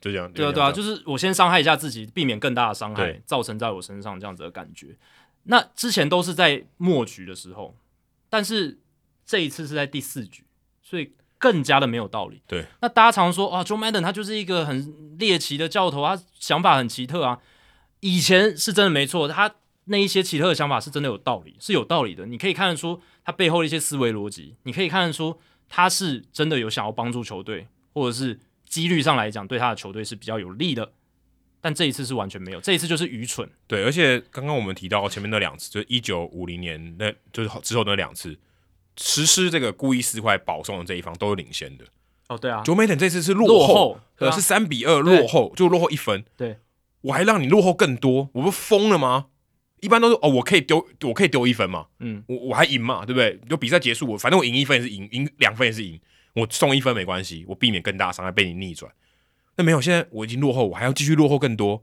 [0.00, 0.30] 就这样。
[0.32, 4.96] 对啊，对啊，就是我先伤害一下自己，避免更大的伤害造成在我身上这样子的感觉。
[5.46, 7.76] 那之前都是在末局的时候，
[8.30, 8.78] 但是
[9.26, 10.44] 这一次是在第四局，
[10.80, 11.12] 所以
[11.44, 12.40] 更加的没有道理。
[12.46, 17.38] 对，那大家常说啊，Joe Madden 他就是一个很猎奇的教头，他想法很奇特啊。
[18.00, 19.54] 以前是真的没错，他
[19.84, 22.24] 那一些奇特的想法是真的有道理，是有道理的。
[22.24, 25.38] 你可以看得出他背后的一些思维逻辑，你可以看得出
[25.68, 30.92] 他是真的有想要帮助球队，或者是几率上来讲对他的球队是比较有利的。
[31.60, 33.46] 但这一次是完全没有，这一次就是愚蠢。
[33.66, 38.34] 对，而且刚刚我们提到前面那两次，就是一九五零年那，就是之后那两次
[38.96, 41.84] 实施这个故意撕坏保送的这一方都是领先的。
[42.28, 44.00] 哦，对啊，Joe Maddon 这次是落落后
[44.32, 46.24] 是三比二落后，就落后一分。
[46.36, 46.58] 对，
[47.02, 49.26] 我还让你落后更多，我不疯了吗？
[49.80, 53.38] 一般都是哦，我可以丢，我可以丢一分嘛，嗯，我我还赢嘛，对不对？
[53.50, 56.00] 就比赛结束，我反正我赢一分也是赢，赢两分也是赢，
[56.32, 58.90] 我送一分没关系，我避免更大的伤害被你逆转。
[59.56, 61.82] 那没有，现在我已经落后，我还要继续落后更多，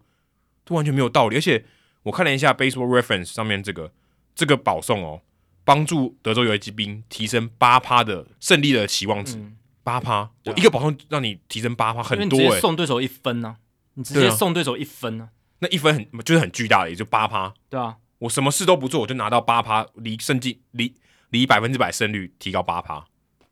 [0.66, 1.36] 这完全没有道理。
[1.38, 1.64] 而且
[2.04, 3.92] 我看了一下 Baseball Reference 上面这个
[4.34, 5.22] 这个保送哦，
[5.64, 9.40] 帮助德州游骑兵提升八趴的胜利的期望值，
[9.84, 13.58] 八趴，我一个保送让你提升八趴，很多你直哎、接送对手一分呢、啊，
[13.96, 17.54] 你直接送对手一分呢、啊，那一分很就是很巨大的，也就八趴。
[17.70, 20.94] 对啊，我什么事都不做，我就拿到八趴，离胜绩离
[21.30, 23.06] 离百分之百胜率提高八趴。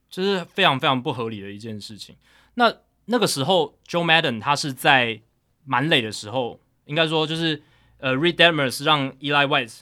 [0.09, 2.15] 这、就是非常非常不合理的一件事情。
[2.55, 2.73] 那
[3.05, 5.21] 那个时候，Joe Madden 他是在
[5.65, 7.61] 满垒的时候，应该说就是
[7.97, 9.79] 呃，Reid Detmers 让 Eli White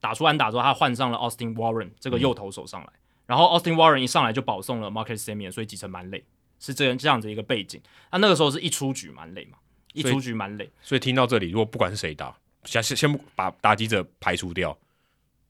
[0.00, 6.24] 打出安打之后，他换上了 Austin Warren 这个右投手上来，嗯、然后 Austin Warren 一上来就保送了 Marcus Semien，所以挤成蛮累，
[6.58, 7.80] 是这样这样子一个背景。
[8.10, 9.58] 那那个时候是一出局蛮累嘛，
[9.92, 14.76] 一出局蛮累，所以听到这里，如果不管是谁打，先先先把打击者排除掉，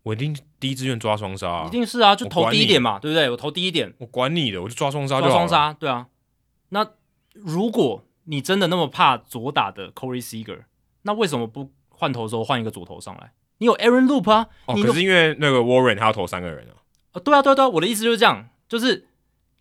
[0.03, 3.31] 我一定第一志愿抓双杀、啊，一定是啊，就投我管你第一点嘛，对不对？
[3.31, 5.29] 我投低一点，我管你的，我就抓双杀就。
[5.29, 6.09] 抓双杀，对啊。
[6.71, 6.87] 那
[7.33, 10.65] 如果你真的那么怕左打的 Corey Seager，
[11.03, 13.33] 那为什么不换投的时候换一个左投上来？
[13.61, 14.49] 你有 Aaron Loop 啊？
[14.67, 16.81] 哦，可是因为那个 Warren 他要投三个人啊。
[17.13, 19.07] 哦，对啊，对啊，对啊，我的意思就是这样，就是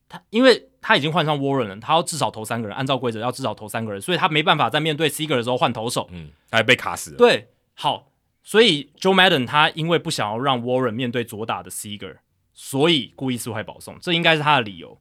[0.08, 6.08] 他，因为他已经换上 Warren 了，他要至少投三个人，按照规则要至少投三个人，所以他没办法在面对 Seager 的时候换投手。
[6.12, 7.18] 嗯，他还被卡死了。
[7.18, 8.12] 对，好，
[8.42, 12.18] 所以 Joe Madden 他因为不想要让 Warren 面对左打的 Seager，
[12.54, 14.98] 所以故意撕坏保送，这应该是他的理由。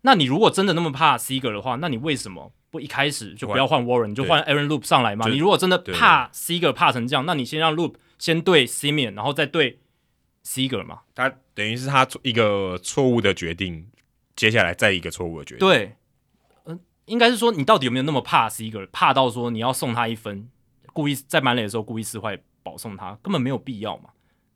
[0.00, 5.28] 那你如果真的那么怕 Seager 的话，那你为什么不一开始就不要换 Warren，就换 Aaron Loop 上来嘛？
[5.28, 9.80] 你如果真的怕 Seager 怕成这样，那你先让 Loop 先对 Semien，然后再对
[10.44, 11.00] Seager 嘛？
[11.14, 13.90] 他等于是他一个错误的决定，
[14.36, 15.66] 接下来再一个错误的决定。
[15.66, 15.96] 对，
[16.66, 20.48] 嗯、呃，应该是说你到底有没有那么怕 Seager，怕到说你要送他一分，
[20.92, 24.10] 故意在满垒的时候故意撕坏保送他，根本没有必要嘛，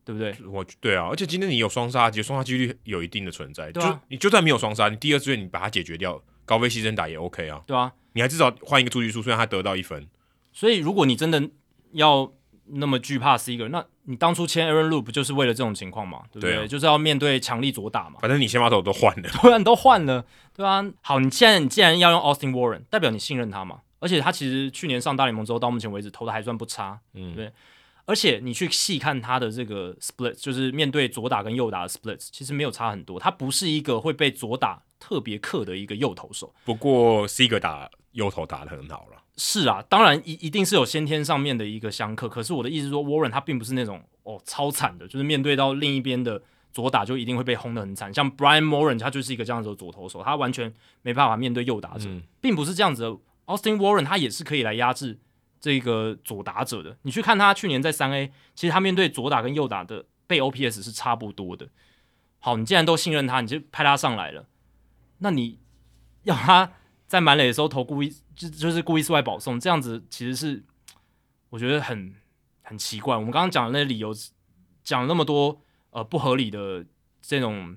[0.05, 0.36] 对不对？
[0.47, 3.73] 我对啊，而且今天你有双杀，其实双杀几率有一定的存在。
[3.73, 7.62] 对啊，就你就算没有双杀，你第二志愿你把它解决掉，高飞牺牲打也 OK 啊。
[7.66, 10.07] 对啊，你还至少换一个出局数，虽然他得到一分。
[10.53, 11.51] 所以如果你真的
[11.93, 12.32] 要
[12.66, 16.23] 那么惧怕 Seager，那你当初签 Aaron Loop 不就是为了这种情况嘛？
[16.32, 16.55] 对不对？
[16.55, 18.19] 对啊、就是要面对强力左打嘛。
[18.20, 20.24] 反正你先把头都换了， 突然都换了，
[20.55, 20.85] 对啊。
[21.03, 23.81] 好，你现在你既然要用 Austin Warren，代表你信任他嘛？
[24.01, 27.51] 而且他其实去年上大联盟之后，到目前为止投的还算不差，嗯，对。
[28.07, 33.19] 而且你去细看他的这个 split，就是面对左打跟右打的 split，其实没有差很多。
[33.19, 36.55] 他不是一个会被左打特别克的一个右投手。
[36.66, 39.23] 不过 Seager 打右投打得很好了。
[39.36, 42.28] 是啊，当然一一定是有先天上面的一个相克。
[42.28, 46.43] 可是我的意思是说，Warren 他并不是那种哦超惨的，就是面对到另一边的
[46.73, 48.12] 左打就一定会被轰得很惨。
[48.12, 53.16] 像 Brian Warren 他就是一个这样子的左投手，他完全没办法面对右打者，嗯、并不是这样子的。
[53.47, 55.19] Austin Warren 他也是可以来压制。
[55.61, 61.66] 这个左打者的，你去看他去年在三 A，其实他面对左打跟右打的被 OPS 是差不多的。
[62.39, 64.47] 好，你既然都信任他，你就派他上来了，
[65.20, 65.59] 那你
[66.24, 66.70] 要他
[67.15, 70.61] 在满垒的时候投故意就就是故意撕坏保送，这样子其实是
[71.49, 72.12] 我觉得很
[72.62, 73.15] 很奇怪。
[73.15, 74.12] 我们刚刚讲的那理由，
[74.82, 75.61] 讲那么多
[75.91, 76.85] 呃不合理的
[77.23, 77.77] 这种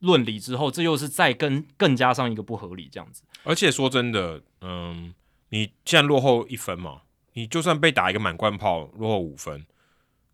[0.00, 3.22] 论理之后，这又是再更更加上一个不合理这样子。
[3.44, 5.14] 而且说真的，嗯，
[5.50, 7.02] 你现在落后一分嘛。
[7.34, 9.64] 你就算被打一个满贯炮，落后五分，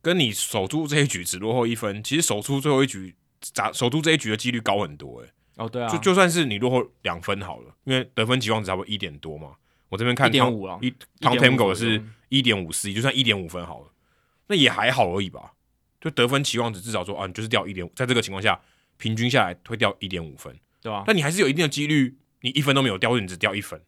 [0.00, 3.14] 跟你守住这一局只落后一分，其实守住最后一局，
[3.52, 9.52] 打守住这一局的几率高很多诶、哦，对啊，就就算是你落后两分好了，因为得分期望值差不多一点多嘛。
[9.88, 13.86] 我这边看一点五啊，一 Tom Temko 是一点五四，就算一点五分好了，
[14.46, 15.52] 那也还好而已吧。
[16.00, 18.58] 就得分期望值至少说啊，你就是掉一点五，在这个情况下，
[18.96, 21.04] 平均下来会掉一点五分，对吧、啊？
[21.06, 23.80] 但你还是有一定的几率，你一分都没有掉，或者你只掉一分，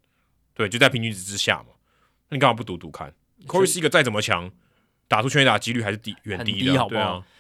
[0.52, 1.68] 对，就在平均值之下嘛。
[2.28, 3.12] 那你干嘛不赌赌看
[3.46, 4.50] ？Corey Seager 再怎么强，
[5.08, 7.02] 打出全垒打几率还是低远低的，低好不好？
[7.02, 7.33] 啊、那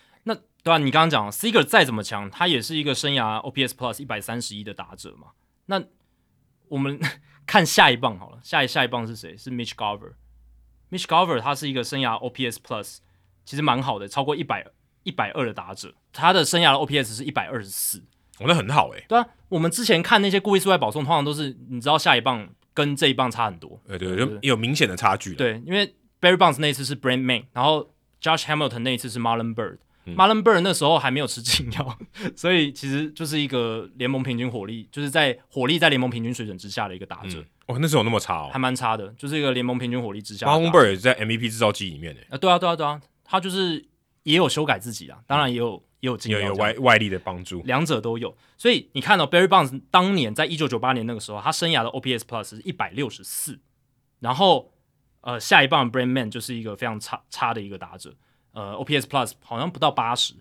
[0.64, 5.28] 对啊，你刚刚讲 Seager 再怎么强，他也是一个生涯 OPS Plus 一百三十一的打者嘛。
[5.66, 5.82] 那
[6.68, 6.98] 我们
[7.46, 9.36] 看下一棒好了，下一下一棒是谁？
[9.36, 10.14] 是 Mitch Garver。
[10.90, 12.98] Mitch Garver 他是一个生涯 OPS Plus
[13.44, 14.66] 其实蛮好的，超过一百
[15.02, 18.02] 一百二的打者，他的生涯的 OPS 是一百二十四，
[18.40, 19.04] 我那很好诶、欸。
[19.06, 25.34] 对啊，我们之前看那些故意四坏保送，通常都是你知道下一棒跟这一棒差很多，对对，就有明显的差距。
[25.34, 27.92] 对，因为 Barry Bonds 那一次是 Brent Mayne，然后
[28.22, 29.54] Josh Hamilton 那一次是 Marlon
[30.04, 30.12] Byrd。
[30.12, 31.98] 嗯、Marlon Byrd 那时候还没有吃禁药，
[32.36, 37.38] 所以其实就是一个联盟平均火力，就是在火力在联盟平均水准之下的一个打者。
[37.40, 40.46] 嗯、哦，那时候有那么差哦，还蛮差的，就是一个联盟平均火力之下。
[40.46, 42.26] Marlon Byrd 也是在 MVP 制造机里面诶。
[42.30, 43.84] 啊，对啊，对啊，对啊，他就是
[44.24, 48.36] 也有修改自己啊，当然也有、嗯、也有禁药，有有外外力的帮助，两者都有。
[48.58, 53.58] 所以你看到、哦、Barry Bonds 当年在一九九八年那个时候，他生涯的 OPS Plus 是一百六十四，
[54.20, 54.72] 然后
[55.22, 58.14] 呃下一棒 Brand Man 就是一个非常差差的一个打者，
[58.54, 60.34] 呃 OPS Plus 好像不到八十。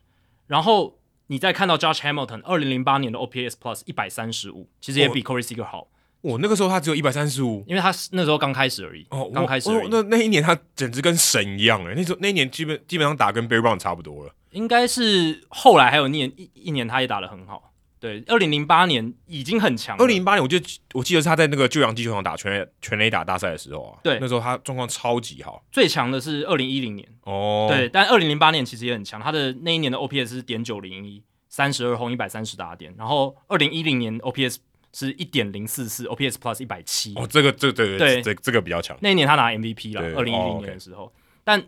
[0.48, 5.88] 然后你再看到 Josh Hamilton 二零零八年的 OPS Plus 一百三十五，其实也比 Corey Seager 好。
[6.22, 9.06] 我、哦、那个时候他只有一百三十五，因为他那时候刚开始而已。
[9.10, 9.86] 哦，刚开始而已。
[9.86, 14.34] 哦、那那一年他简直跟神一样诶，那时候那一年基本基本上打跟 Bonds 差不多了。
[14.52, 17.73] 应该是后来还有一年一一年他也打得很好。
[18.04, 19.96] 对，二零零八年已经很强。
[19.98, 24.00] 二零零八年，我记得我记得是他在那个旧洋基球场打全全垒打大赛的时候啊。
[24.04, 25.64] 对，那时候他状况超级好。
[25.72, 27.70] 最强的是二零一零年哦。
[27.72, 32.94] 对，但二零零八年其实也很强，他的那一年的 OPS 是点九零一，三十二轰一百三十打点。
[32.98, 34.58] 然后二零一零年 OPS
[34.92, 37.14] 是一点零四四，OPS Plus 一百七。
[37.16, 38.98] 哦，这个这个、这个对这这个比较强。
[39.00, 41.06] 那一年他拿 MVP 了，二零一零年的时候。
[41.06, 41.64] 哦 okay、但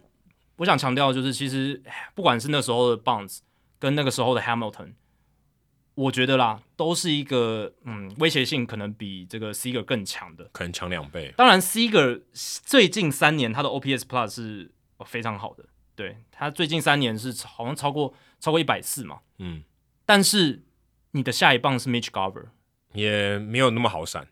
[0.58, 1.82] 我想强调的就是，其实
[2.14, 3.38] 不管是那时候的 Bonds
[3.80, 4.96] 跟那个时候的 Hamilton。
[5.96, 11.34] 我觉得啦，都是一个嗯，威胁性可能比这个 Seager 更强的，可能强两倍。
[11.38, 12.22] 当然，Seager
[12.66, 14.72] 最近三年他的 OPS Plus 是
[15.06, 15.66] 非常好的，
[15.96, 19.64] 对，他最近三年是好像超过超过一百四嘛，嗯。
[20.06, 20.64] 但是
[21.12, 22.48] 你的下一棒是 Mitch Garver，
[22.94, 24.28] 也没有那么好闪。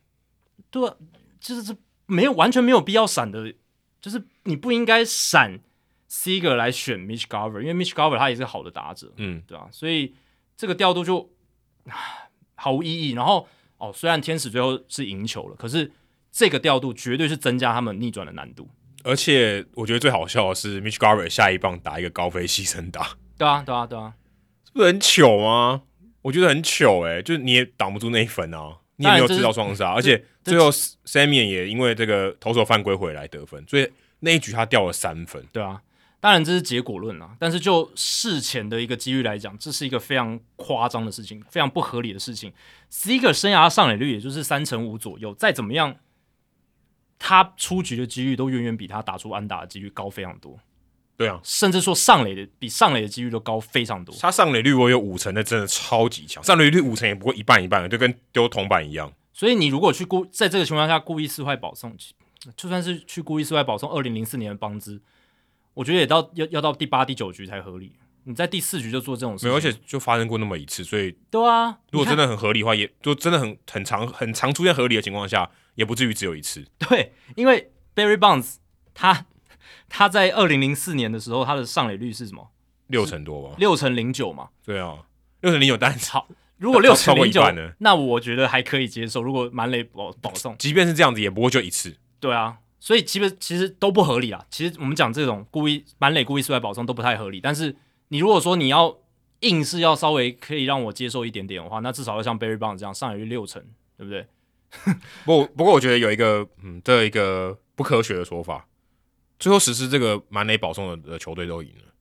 [0.70, 0.96] 对啊，
[1.40, 1.76] 就是
[2.08, 3.54] 没有完全没有必要闪的，
[4.02, 5.62] 就是你不应该闪
[6.10, 10.14] Seager 来选 Mitch Garver，因为 Mitch Garver 他也是好的打者，嗯，对啊，所以
[10.58, 11.30] 这个调度就。
[12.56, 13.12] 毫无意义。
[13.12, 13.48] 然后
[13.78, 15.92] 哦，虽然天使最后是赢球了，可是
[16.32, 18.70] 这个调度绝对是增加他们逆转的难度。
[19.04, 23.18] 而且我觉得最好笑的是，Mitch Garver 下一棒打一个高飞牺牲打。
[23.38, 24.14] 对啊，对啊，对啊，
[24.66, 25.82] 是不是很糗吗？
[26.22, 33.92] 我觉得很糗哎、欸，就是你也挡不住那一分啊，你也没有制造双杀，而且最后 Semien 也因为这个投手犯规回来得分，所以
[34.22, 35.46] 那一局他掉了三分。
[35.52, 35.82] 对啊。
[36.24, 42.54] 当然这是结果论啦，但是就事前的一个几率来讲，这是一个非常夸张的事情，非常不合理的事情。
[42.90, 45.98] Seager 生涯上垒率也就是三成五左右，再怎么样，
[47.20, 50.58] 他出局的几率都远远比他打出安打的几率高非常多。
[51.18, 54.16] 对啊，甚至说上垒的比上垒的几率都高非常多。
[54.22, 56.42] 他上垒率我有五成的，真的超级强。
[56.42, 59.12] 上垒率五成也不过一半一半，就跟丢铜板一样。
[59.34, 61.94] 所以你如果去故在这个情况下故意四坏保送，
[62.56, 65.02] 就算是去故意四坏保送二零零四年的邦兹。
[65.74, 67.94] 我觉得也到要要到第八、第九局才合理。
[68.26, 71.78] 你在第四局就做这种事情，没有，而且就发生过那么一次，所以对啊。
[71.92, 76.66] 如果真的很合理的话，也就真的很很常很常出现合理的情况下，也不至于只有一次。
[76.80, 78.56] 对，因为 Barry Bonds
[78.94, 79.26] 他
[79.90, 82.50] 他在二零零四年的时候，他的上垒率是什么？
[82.88, 83.56] 六成多吧？
[83.58, 84.48] 六成零九嘛？
[84.64, 85.00] 对啊，
[85.42, 87.44] 六成零九，但是好，如果六成零九，
[87.80, 89.22] 那我觉得还可以接受。
[89.22, 91.98] 如果满垒保保送，即便是这样子，也不会就一次。
[92.22, 92.60] 对啊。
[92.84, 94.46] 所以其实其实都不合理啊。
[94.50, 97.40] 其实我们讲这种故意满垒故意出来保送都不太合理。
[97.40, 97.74] 但是
[98.10, 98.98] 你如果说你要
[99.40, 103.66] 硬是要稍微可以让我接受一点点的话，那至少要像 Barry Bonds 这样上垒率六成，
[103.96, 104.28] 对不对？
[105.24, 108.68] 不不过我觉得有一个嗯这一个不科学的说法，
[109.40, 111.94] 最后实施这个满垒保送的的球队都赢了。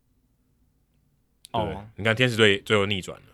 [1.53, 3.27] 哦，你看天使队最后逆转了，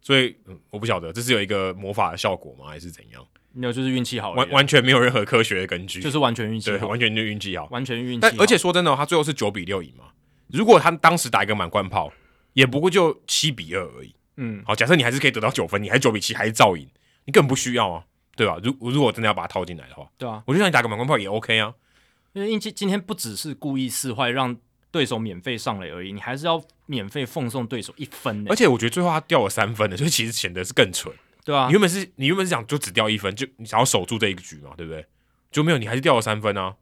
[0.00, 3.26] 所以嗯我不晓得这是有一个魔法的效果吗，还是怎样？
[3.52, 8.20] 没有，就是运气好，完完全没有任何科学的根据，就是完全运气，对，完全就运气好，完全运气。
[8.20, 10.04] 但而且说真的，他最后是九比六赢嘛。
[10.48, 12.12] 如果他当时打一个满贯炮，
[12.52, 14.14] 也不过就七比二而已。
[14.36, 16.88] 嗯，好，假设你还是可以得到九分，你还是九比七，还是照赢，
[17.24, 18.04] 你根本不需要啊，
[18.36, 18.56] 对吧？
[18.62, 21.74] 如如果真的要把它套进来的话，对啊，我就想你打个满贯炮也 OK 啊。
[22.32, 24.56] 因为今今天不只是故意四坏让
[24.92, 28.46] 对手免费上垒而已，你还是要免费奉送对手一分。
[28.48, 31.12] 而且我觉得最后他掉了三分的，所以其实显得是更蠢。
[31.44, 35.06] 对啊，你原本是你原本是想就只掉一分，就你想要守住这一个局嘛，对不对？
[35.50, 36.76] 就没有，你还是掉了三分啊，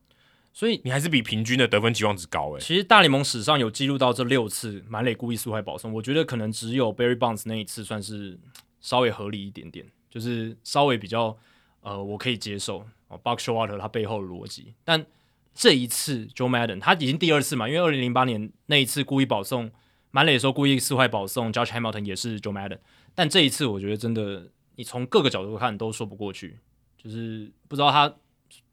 [0.52, 2.60] 所以你还是比平均的得分期望值高诶、欸。
[2.60, 8.38] 其实大联盟史上有记录到这六次满垒故意四坏保送，我觉得可能只有 Barry Bonds 那一次算是
[8.80, 11.36] 稍微合理一点点，就是稍微比较
[11.80, 13.20] 呃我可以接受哦。
[13.22, 15.06] Buck Showalter 他背后的逻辑，但
[15.54, 19.70] 这一次 Joe Madden 他已经第二次嘛，因为二零零八年那一次故意保送。
[20.10, 22.78] 满垒的时候故意四坏保送，Josh Hamilton 也是 Joe Madden，
[23.18, 26.56] 但这一次我觉得真的，你从各个角度看都说不过去，
[26.96, 28.14] 就是不知道他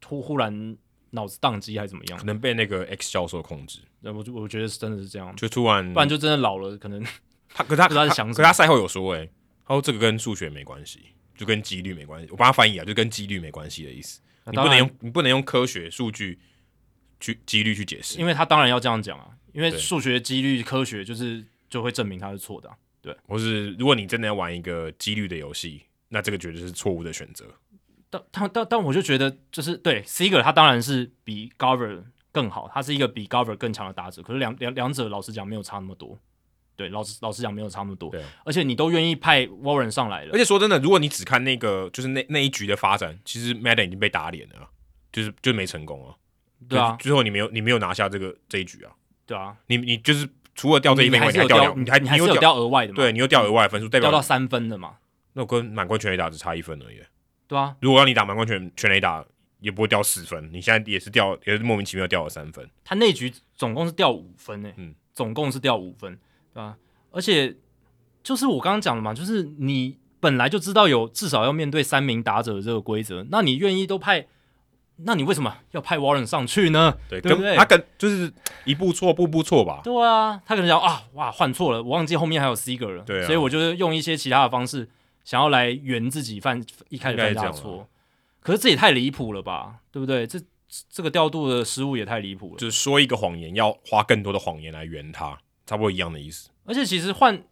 [0.00, 0.76] 突忽然
[1.10, 3.80] 脑子宕机还是怎么样，可能被那个 X 教授控制。
[4.02, 7.02] 那，我我觉得是真的是这样，就突然，不然就真的老了，可能
[7.52, 9.28] 他可他不知道在想什么，可他赛后有说、欸，哎，
[9.66, 11.00] 他说这个跟数学没关系，
[11.36, 12.28] 就跟几率没关系。
[12.30, 14.20] 我帮他翻译啊，就跟几率没关系的意思。
[14.44, 16.38] 你不能用你不能用科学数据
[17.18, 23.16] 去几率去解释，因为他当然要这样讲啊，因为数学、几率、科学就是就会证明他是错的、啊，对。
[23.28, 27.44] 或是如果你真的要玩一个几率的游戏，那这个绝对是错误的选择。
[28.10, 32.02] 但但但但我就觉得，就是对 Seager 他当然是比 Garver
[32.32, 36.18] 更好，他是一个比 Garver 更强的打者，可是两两两者老实讲没有差那么多。
[36.74, 38.10] 对，老实老实讲没有差那么多。
[38.10, 40.32] 对，而且你都愿意派 Warren 上来了。
[40.32, 44.68] 而且说真的，如果你只看那个就是那那一局的发展，其实 Madden 已经被打脸了，
[45.10, 46.16] 就是就没成功了。
[46.68, 48.92] 对啊，最后你没有你没有拿下这个这一局啊。
[49.24, 52.96] 对啊，你你就是除了掉这一分，你还有掉，你还你有掉额外的嘛？
[52.96, 54.96] 对，你又掉额外的分数，代表掉到三分的嘛？
[55.34, 56.96] 那我跟满贯全垒打只差一分而已。
[57.46, 59.24] 对啊，如果让你打满贯全全垒打，
[59.60, 60.50] 也不会掉四分。
[60.52, 62.68] 你现在也是掉，也是莫名其妙掉了三分。
[62.82, 66.18] 他那局总共是掉五分诶，嗯，总共是掉五分，
[66.52, 66.76] 对吧？
[67.10, 67.54] 而且
[68.22, 74.26] 就是我刚刚讲的嘛，就是你本来就知道有至少要面对三名打者的这个规则，那你愿意都派，
[74.98, 76.96] 那你为什么要派 Warren 上去呢？
[77.08, 77.56] 对，对不对？
[77.56, 78.32] 他跟就是
[78.64, 79.80] 一步错步步错吧？
[79.84, 84.88] 对啊，他可能讲啊，哇，换错了，我忘记后面还有 Seager 了，对啊，所以我就是用一些其他的方式
[85.24, 87.86] 想要来圆自己犯一开始犯下错，
[88.40, 90.26] 可是这也太离谱了吧，对不对？
[90.26, 90.40] 这
[90.90, 96.50] 这个调度的失误也太离谱了，就是说一个谎言要花更多的谎言来圆它，差不多一样的意思。
[96.64, 97.42] 而且其实换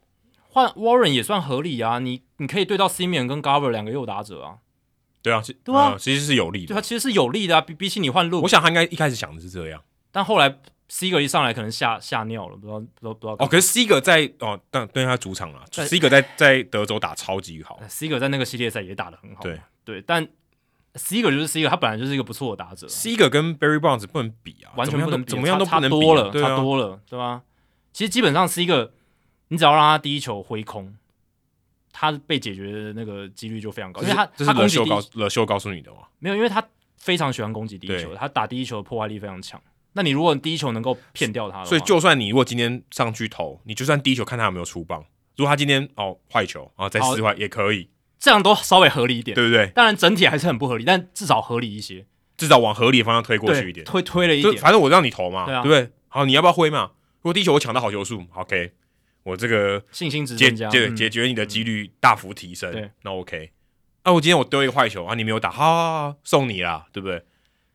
[0.48, 4.58] 换 Warren 也算合理啊，你你可以对到 Simeon 跟 Garver 两个右打者啊，
[5.24, 9.82] 对啊，对啊、嗯，其实是有利的，对啊，其实是有利的啊，比比起你换路，我想他应该一开始想的是这样，
[10.12, 10.50] 但后来
[10.90, 19.58] Seager 一上来可能吓吓尿了，不知道不知道不知道哦，可是 Seager 在哦，但对他主场了，Seager 在在德州打超级好，Seager 在那个系列赛也打得很好，对。
[19.84, 20.26] 对，但
[20.94, 27.42] Seager 就是 Seager，他本来就是一个不错的打者，Seager 跟 Barry Bonds 不能比啊，完全不能比，怎么样都不能比，了，差多了，对吧？
[27.92, 28.90] 其实基本上 Seager，
[29.48, 30.94] 你只要让他第一球挥空。
[31.96, 35.98] 他被解决的那个几率就非常高，因为他这是勒秀告勒秀告诉你的吗？
[36.18, 36.62] 没有，因为他
[36.98, 39.62] 非常喜欢攻击第一球，他打第一球的破坏力非常强。
[39.92, 45.04] 那你如果第一球能够骗掉他，所以就算你如果今天上去投，你就算第一球看他有没有出棒，
[45.36, 47.88] 如果他今天哦坏球啊再四坏也可以，
[48.18, 49.68] 这样都稍微合理一点，对不对？
[49.68, 52.04] 当然整体还是很不合理，但至少合理一些，
[52.36, 54.56] 至少往合理的方向推过去一点，推推了一点。
[54.56, 55.92] 反正我让你投嘛，对啊，对不对？
[56.08, 56.90] 好，你要不要挥嘛？
[57.20, 58.72] 如果第一球我抢到好球数，OK。
[59.24, 63.50] 我这个信心值解增加，解解决你的几率大幅提升，嗯、对，那 OK。
[64.04, 67.24] 那、啊、我今天我丢一个坏球啊，你没有打，好，好，好，送你啦，对不对？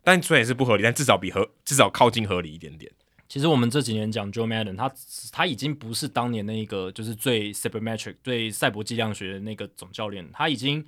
[0.03, 2.91] 但虽然也是不合理，但至少比合至少靠近合理一点点。
[3.27, 4.91] 其实我们这几年讲 Joe Madden，他
[5.31, 10.85] 他已经不是当年那个就是最 Sabermetric 最赛博计量学的那个总教练，他已经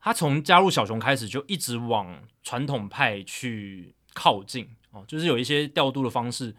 [0.00, 6.54] 他从加入小熊开始就一直往传统派去靠近哦，就是有一些调度的方式。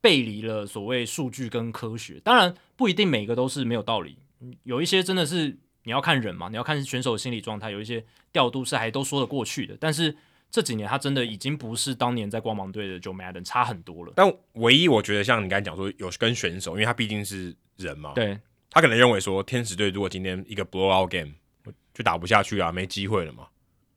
[0.00, 4.16] 背离了所谓数据跟科学，当然不一定每个都是没有道理，
[4.62, 9.76] 有一些真的是你要看人嘛，你要看选手的心理状态，有一些调度是还都说得过去的。
[9.78, 10.16] 但是
[10.50, 14.12] 这几年他真的已经不是当年在光芒队的 Joe Madden 差很多了。
[14.16, 18.38] 但唯一我觉得像你刚才讲说有跟选手，因为他毕竟是人嘛，对，
[18.70, 21.32] 他可能认为说天使队如果今天一个 blowout game
[21.92, 23.46] 就打不下去啊，没机会了嘛，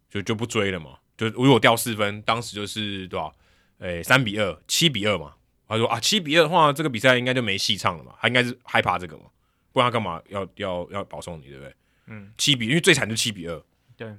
[0.10, 3.34] 就就不追了嘛，就如果掉四分，当时就是多少？
[3.80, 5.34] 诶，三比二，七比二嘛。
[5.74, 8.14] 他说啊，七比二的话，这个比赛应该就没戏唱了嘛。
[8.20, 9.24] 他应该是害怕这个嘛，
[9.72, 11.76] 不然他干嘛要要要保送你，对不对？
[12.08, 13.64] 嗯，七比，因为最惨就七比二。
[13.98, 14.14] 对，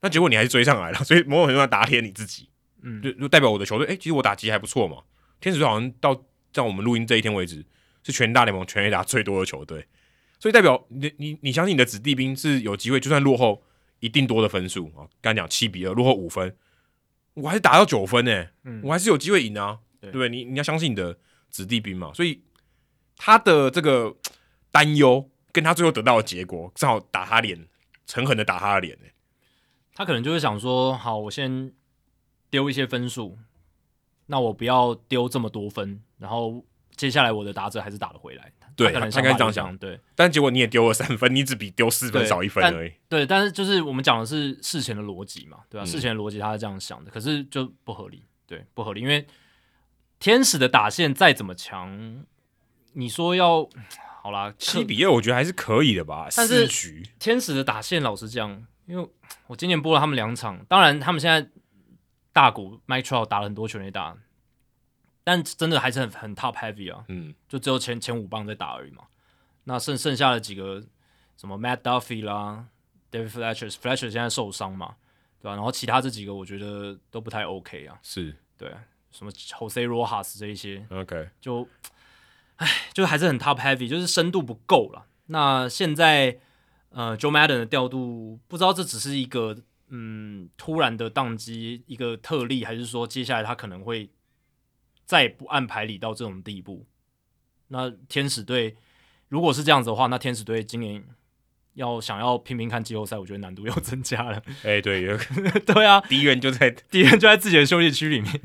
[0.00, 2.48] 那结果你还是追上来了， 所以某种程度上打脸你自己。
[2.82, 4.98] 嗯，就就代表我的球队，哎、欸，其实我打击还不错嘛。
[5.40, 7.64] 天使队好像到在我们录音这一天为止，
[8.02, 9.86] 是全大联盟全垒打最多的球队，
[10.38, 13.62] 所以代表你你你相信你的子弟兵是有机会，就算落后
[14.00, 16.56] 一定多的分数啊，刚才讲七比二落后五分，
[17.34, 19.80] 我还是打到九分呢、欸，嗯，我还是有机会赢啊。
[20.00, 20.28] 对不对？
[20.28, 21.16] 你你要相信你的
[21.50, 22.42] 子弟兵嘛，所以
[23.16, 24.14] 他的这个
[24.70, 27.66] 担忧跟他最后得到的结果，正好打他脸，
[28.06, 28.98] 诚恳的打他的脸。
[29.94, 31.72] 他可能就是想说，好，我先
[32.50, 33.38] 丢一些分数，
[34.26, 36.62] 那我不要丢这么多分，然后
[36.94, 38.52] 接下来我的打者还是打得回来。
[38.76, 39.74] 对，他应该这样想。
[39.78, 42.92] 对，但结果你也丢了三分，你只比丢四分少一分而已。
[43.08, 45.84] 对，但是就是我们讲的是事前的逻辑嘛，对吧、啊？
[45.84, 49.26] 嗯、事前的逻辑他是这样想的，可是就不合理，对，不合理，因为。
[50.18, 52.24] 天使的打线再怎么强，
[52.92, 53.68] 你说要
[54.22, 56.26] 好啦，七比二，我觉得还是可以的吧。
[56.36, 59.08] 但是局天使的打线，老实讲，因为
[59.46, 61.48] 我今年播了他们两场，当然他们现在
[62.32, 64.16] 大谷 Mike Trout 打了很多全垒打，
[65.22, 69.04] 但真的还是很很 top heavy 啊，嗯，就只有前前五棒在打而已嘛。
[69.64, 70.82] 那剩剩下的几个
[71.36, 72.66] 什么 Matt Duffy 啦
[73.10, 74.96] ，David Fletcher，Fletcher 现在受伤嘛，
[75.40, 75.54] 对吧、啊？
[75.54, 78.72] 然后其他这几个我觉得都不太 OK 啊，是对，
[79.10, 81.68] 什么 Jose Rojas 这一些，OK，就，
[82.56, 85.06] 唉，就还是很 top heavy，就是深度不够了。
[85.26, 86.38] 那现在
[86.90, 89.56] 呃，Joe Madden 的调度，不知道这只是一个
[89.88, 94.10] 嗯突然的宕机一个特例，还是说接下来他可能会
[95.04, 96.86] 再不按牌理到这种地步？
[97.68, 98.76] 那天使队。
[99.28, 101.04] 如果是这样子的话，那天使队今年
[101.74, 104.40] 要想要拼拼看季后赛，我觉得难度又 增加了。
[104.62, 105.02] 哎、欸，对，
[105.66, 108.40] 对啊，敌人就在敌人就在自己的休息区里面。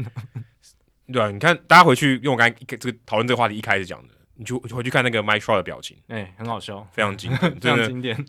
[1.11, 8.25] 对啊，你看，大家回去用我刚才这个讨论这个话题一开始讲的，你就回去看那个 Mike Trout 的表情，哎、欸，很好笑，非常经 典，非常经典，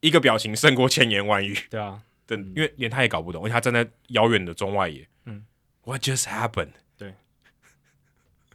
[0.00, 1.56] 一个表情胜过千言万语。
[1.70, 5.44] 对啊，对，因为连他也搞不懂，而且他站在遥远的中外野，嗯
[5.84, 6.70] ，What just happened？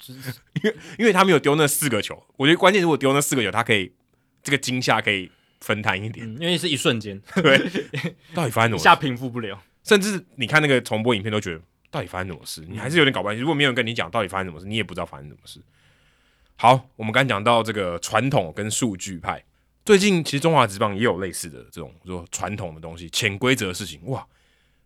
[0.06, 3.94] 就是 因为因为他没有丢那四个球，我觉得关键如果丢那四个球，他可以
[4.42, 7.58] 这个惊吓可以分摊一点，嗯，因为是一瞬间，对，
[8.36, 8.82] 到底发生什么事？
[8.82, 11.62] 一下平复不了，甚至你看那个重播影片都觉得
[11.94, 13.40] 到底发生什么事，你还是有点搞不清。
[13.40, 15.62] 如果没有人跟你讲到底发生什么事，你也不知道发生什么事。
[16.56, 19.46] 好，我们刚讲到这个传统跟数据派，
[19.86, 24.04] 最近其实中华职棒也有类似的这种说传统的东西、潜规则的事情。
[24.08, 24.26] 哇，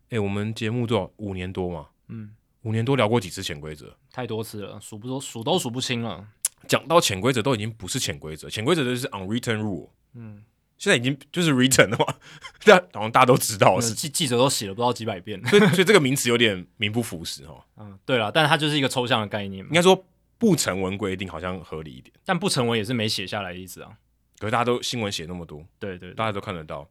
[0.09, 2.35] 哎，我们节目多少五年多嘛，嗯。
[2.63, 6.27] 五年多聊过几次潜规则，太多次了，数不多，数都数不清了。
[6.67, 9.88] 讲到潜规则，都已经不是潜规则，潜规则就是 unwritten rule。
[10.13, 10.43] 嗯，
[10.78, 12.16] 现在已经就是 written 了嘛，
[12.60, 17.66] 这好像大家都知道的事，记记者都写了不知道几百遍，所以所以这个名词有点名不符实哈。
[17.78, 20.06] 嗯，对了，但是它就是一个抽象的概念，应该说
[20.38, 23.91] 不成文规定好像合理一点，但不成文也是没写下来的意思啊。
[24.40, 26.88] 可是大家都新闻写那么多，对，对对，大家都看得到。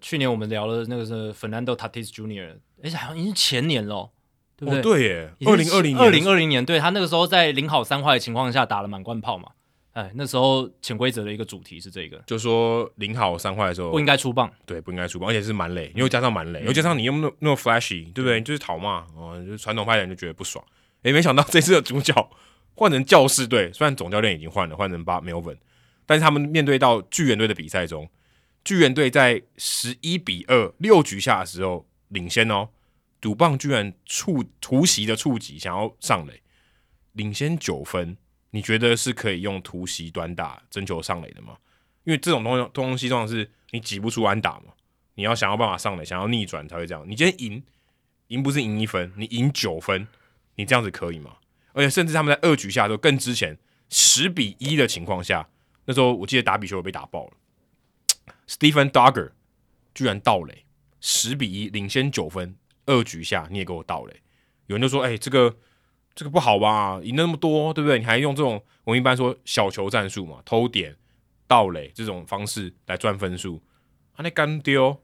[0.00, 4.10] 去年我们聊了那个是 Fernando Tatis Jr.，而且好像已经前年了。
[4.58, 4.80] 对不对？
[4.80, 9.50] 哦、对耶，二零二零二零二零年，对他那个时候在零好三坏的情况下打了满贯炮嘛？
[9.96, 18.38] 哎，那时候潜规则的一个主题是这个，就说零好三坏的时候不应该出棒，对，不应该出棒，而且是满垒，又加上满垒，又加上你又那么那么 flashy，对不对？
[18.42, 20.62] 就是讨骂哦，就是传统派的人就觉得不爽。
[21.02, 22.14] 哎，没想到这次的主角
[22.74, 25.56] 换成教士队，虽然总教练已经换了，换成 Bob Melvin，
[26.04, 28.06] 但是他们面对到巨人队的比赛中，
[28.64, 32.68] 巨人队在十一比二六局下的时候领先哦。
[33.18, 36.42] 赌棒居然触突袭的触及，想要上垒，
[37.12, 38.18] 领先九分，
[38.50, 41.56] 你觉得是可以用突袭短打争取上垒的吗？
[42.04, 44.72] 因为这种东西东西通常是你挤不出安打嘛，
[45.14, 47.04] 你要想要办法上垒，想要逆转才会这样。
[47.08, 47.62] 你今天赢，
[48.28, 50.06] 赢不是赢一分，你赢九分，
[50.54, 51.36] 你这样子可以吗？
[51.72, 53.58] 而且甚至他们在二局下的时候更之前
[53.90, 55.48] 十比一的情况下，
[55.84, 57.32] 那时候我记得打比球被打爆了
[58.48, 59.32] ，Stephen Dugger
[59.94, 60.64] 居然倒垒，
[61.00, 62.56] 十比一领先九分。
[62.88, 64.22] 二局下你也给我倒垒，
[64.68, 65.56] 有人就说：“哎、这个
[66.16, 66.98] 这个不好吧？
[67.04, 67.98] 赢那么多，对不对？
[67.98, 70.96] 你还用这种我们一般说小球战术嘛，偷点、
[71.46, 73.62] 盗垒这种方式来赚分数，
[74.14, 75.00] 啊，那干丢。”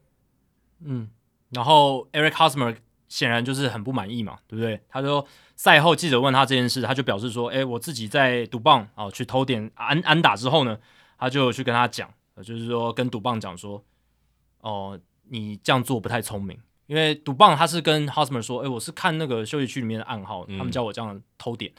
[0.85, 1.11] 嗯，
[1.51, 2.75] 然后 Eric Hosmer
[3.09, 4.81] 显然就是很不满意嘛，对不对？
[4.89, 5.25] 他说
[5.55, 10.79] 赛后记者问他这件事，他就表示说：“哎、我自己在赌棒啊去偷点安安打之后呢，
[11.19, 12.13] 他就去跟他讲，
[12.43, 13.85] 就是说跟赌棒讲说，
[14.61, 14.99] 哦、
[15.29, 21.73] 你这样做不太聪明。”因为赌棒他是跟 Hosmer 说，哎，我是看那个休息区里面的暗号，他们叫我这样偷点。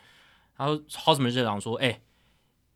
[0.58, 2.00] 然后 Hosmer 就讲说，哎，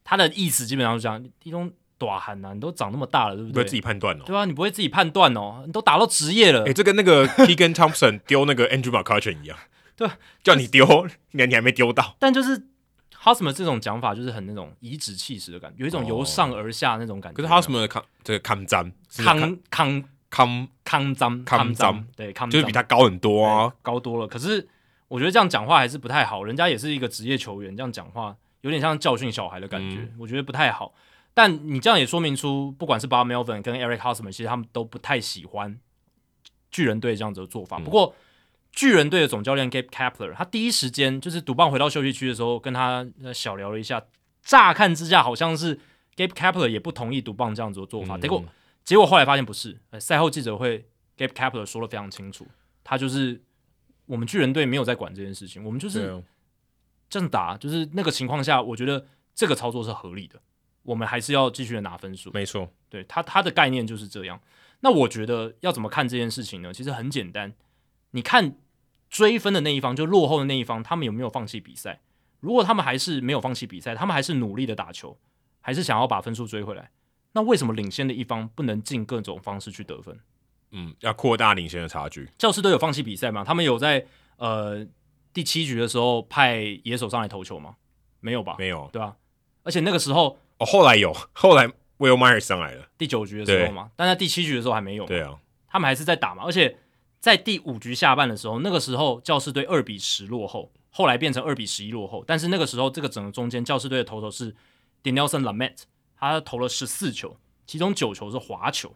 [0.04, 3.54] 他的意思基本上是这样，一种短喊呐，你都长那么大了，对不对？
[3.54, 4.24] 不会自己判断哦。
[4.26, 6.66] 对啊，你不会自己判断哦，你都打到职业了。
[6.66, 9.58] 哎，这跟那个 Keegan Thompson 丢那个 Andrew McCutchen 一样，
[9.95, 10.08] 对，
[10.44, 12.16] 叫你丢，你你还没丢到。
[12.20, 12.68] 但就是
[13.24, 17.41] Hosmer 这种讲法，就是很那种颐指气使的感觉，有一种由上而下那种感觉。
[17.41, 20.04] 可是 Hosmer 的抗这个抗战抗抗。
[20.30, 24.28] 康康张康张对康就是比他高很多啊，高多了。
[24.28, 24.68] 可是
[25.08, 30.94] 我觉得这样讲话还是不太好，人家也是一个职业球员，这样讲话有点像教训小孩的感觉，嗯、我觉得不太好。
[31.34, 35.80] 但你这样也说明出，不管是 Bob Melvin 跟 Eric Hosmer，其实他们都不太喜欢
[36.72, 37.78] 巨人队这样子的做法。
[37.78, 38.16] 嗯、不过
[38.72, 44.04] 巨人队的总教练 Gabe Kapler，他第一时间就是赌棒回到休息区的时候，跟他小聊了一下。
[44.41, 45.78] 乍看之下，好像是
[46.16, 48.49] Gabe Kapler 也不同意赌棒这样子的做法，结果、嗯。
[48.88, 50.88] 结果后来发现不是，赛后记者会
[51.18, 52.47] ，Gabe Kapler 说的非常清楚，
[52.85, 53.43] 他就是
[54.05, 56.23] 我们巨人队没有在管这件事情，我们就是
[57.09, 59.05] 这样打，就是那个情况下，我觉得
[59.35, 60.39] 这个操作是合理的，
[60.84, 62.31] 我们还是要继续的拿分数。
[62.34, 64.39] 没错，对他他的概念就是这样。
[64.80, 66.73] 那我觉得要怎么看这件事情呢？
[66.73, 67.53] 其实很简单，
[68.11, 68.55] 你看
[69.09, 71.99] 追分的那一方，就落后的那一方，他们有没有放弃比赛？
[72.39, 75.18] 如果他们还是没有放弃比赛，他们还是努力的打球，
[75.59, 76.89] 还是想要把分数追回来。
[77.34, 80.20] 那为什么领先的一方不能尽各种方式去得分？
[80.72, 82.30] 嗯，要扩大领先的差距。
[82.38, 83.44] 教师队有放弃比赛吗？
[83.44, 84.06] 他们有在
[84.38, 84.86] 呃
[85.34, 87.76] 第七局的时候派野手上来投球吗？
[88.20, 88.56] 没有吧？
[88.58, 89.16] 没有，对啊。
[89.64, 91.68] 而且那个时候哦，后来有，后来
[91.99, 95.06] Will Myers 上来了，第九局的时候嘛，但在第七局的时候还没有。
[95.06, 95.38] 对啊，
[95.68, 96.44] 他们还是在打嘛。
[96.44, 96.78] 而且
[97.20, 102.24] 在第五局下半的时候，那个时候教师队二比十落后，后来变成二比十一落后。
[102.26, 104.56] 但是那个时候，这个整个中间教师队的投手是
[105.04, 105.84] Denelson Lamet，
[106.19, 108.95] 他投了十四球，其中九球是滑球。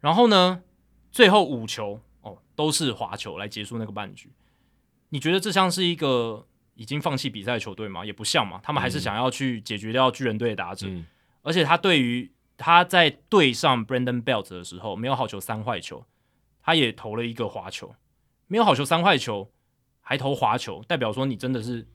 [0.00, 0.62] 然后呢，
[1.10, 4.30] 最后五球哦都是滑球来结束那个半局。
[5.10, 8.04] 你觉得这像是一个已经放弃比赛的球队吗？
[8.04, 10.86] 也不像嘛，他们还是想要去解决掉巨人队的打者。
[10.88, 11.04] 嗯、
[11.42, 16.04] 而且他对于他在对上 Brandon Belt 的时候，没有好球三坏球，
[16.62, 17.94] 他也投了一个滑球，
[18.46, 19.50] 没有好球三坏球
[20.00, 21.86] 还投滑球，代表说你真的是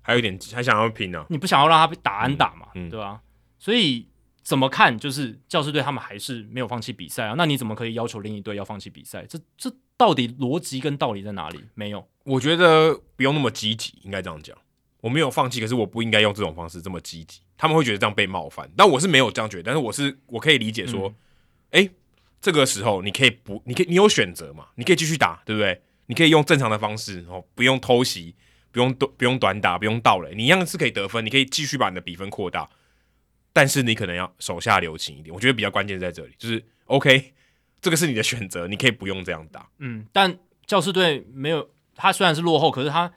[0.00, 1.26] 还有点还想要拼呢、啊？
[1.28, 2.68] 你不想要让他被打安打嘛？
[2.74, 3.20] 嗯嗯、对吧？
[3.58, 4.06] 所以
[4.42, 7.34] 怎么看就是教师队他们还是没有放弃比赛啊？
[7.36, 9.24] 那你怎么可以要求另一队要放弃比赛？
[9.26, 11.60] 这这到底逻辑跟道理在哪里？
[11.74, 12.06] 没有。
[12.24, 14.56] 我觉得不用那么积极，应该这样讲。
[15.00, 17.40] 我没有放弃，可是我不应该用这种方式这么积极。
[17.56, 19.64] 他们会觉得这样被冒犯，但我是没有这样觉得。
[19.64, 21.14] 但是我是我可以理解说，
[21.70, 21.90] 哎、嗯欸，
[22.40, 24.66] 这个时候你可以不，你可以你有选择嘛？
[24.76, 25.80] 你可以继续打，对不对？
[26.06, 28.34] 你可以用正常的方式，然后不用偷袭，
[28.72, 32.68] 不用短不用短打，不用倒垒，你一样是可以得分，你可以继续把你的比分扩大。
[33.54, 35.34] 但是你可能要手下留情一点。
[35.34, 37.32] 我觉得比较关键在这里，就是 OK，
[37.80, 39.70] 这个是你的选择，你可以不用这样打。
[39.78, 41.70] 嗯，但教士队没有。
[41.96, 43.12] 他虽然是落后，可是他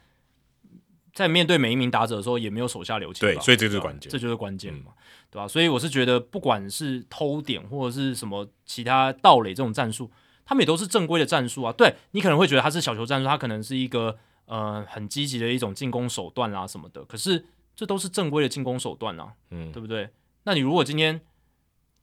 [1.12, 3.28] 在面对每一名打者的时候也没有手下留情。
[3.28, 5.02] 对，所以这就是关键，这就是关键嘛，嗯、
[5.32, 5.48] 对吧？
[5.48, 10.12] 所以我是觉得，不管是偷点或者是什么其他盗垒这种战术，
[10.46, 11.74] 他们也都是正规的战术啊。
[11.76, 14.16] 对，你可能会觉得他是小球战术，他可能是一个
[14.46, 17.04] 呃很积极的一种进攻手段啊什么的。
[17.06, 17.44] 可是
[17.76, 20.08] 这都是正规的进攻手段啊，嗯，对不对？
[20.48, 21.20] 那你如果今天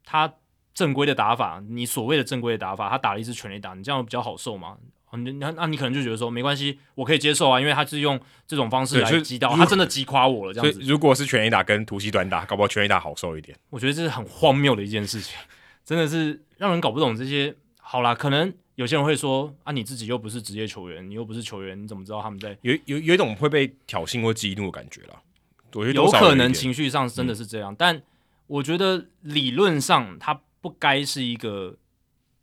[0.04, 0.34] 他
[0.74, 4.76] 正规的打法，你所谓的正规的打法，他打了一支全垒打，你这样比较好受吗？
[5.12, 10.78] 那那那你可能就觉得说没关系，我可以接受啊，因为他是用这种方式来击倒，他真的击垮我了这样子。
[10.82, 13.56] 如果是全垒打跟突袭短打，搞不好全垒打好受一点。
[13.70, 15.34] 我觉得这是很荒谬的一件事情，
[15.82, 17.54] 真的是让人搞不懂这些。
[17.80, 25.22] 好啦，可能有些人会说啊，你自己又不是职业球员，你又不是球员，你怎么知道他们在有有有一种会被挑衅或激怒的感觉啦？
[25.74, 28.02] 我觉得有可能情绪上真的是这样，嗯、但
[28.46, 31.78] 我觉得理论上它不该是一个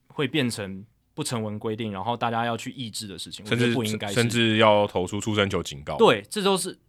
[0.07, 0.85] 会变成。
[1.13, 5.97] 不成文规定，然后大家要去抑制的事情，甚至不应该，甚至要投出出生球警告。
[5.97, 6.79] 对，这都是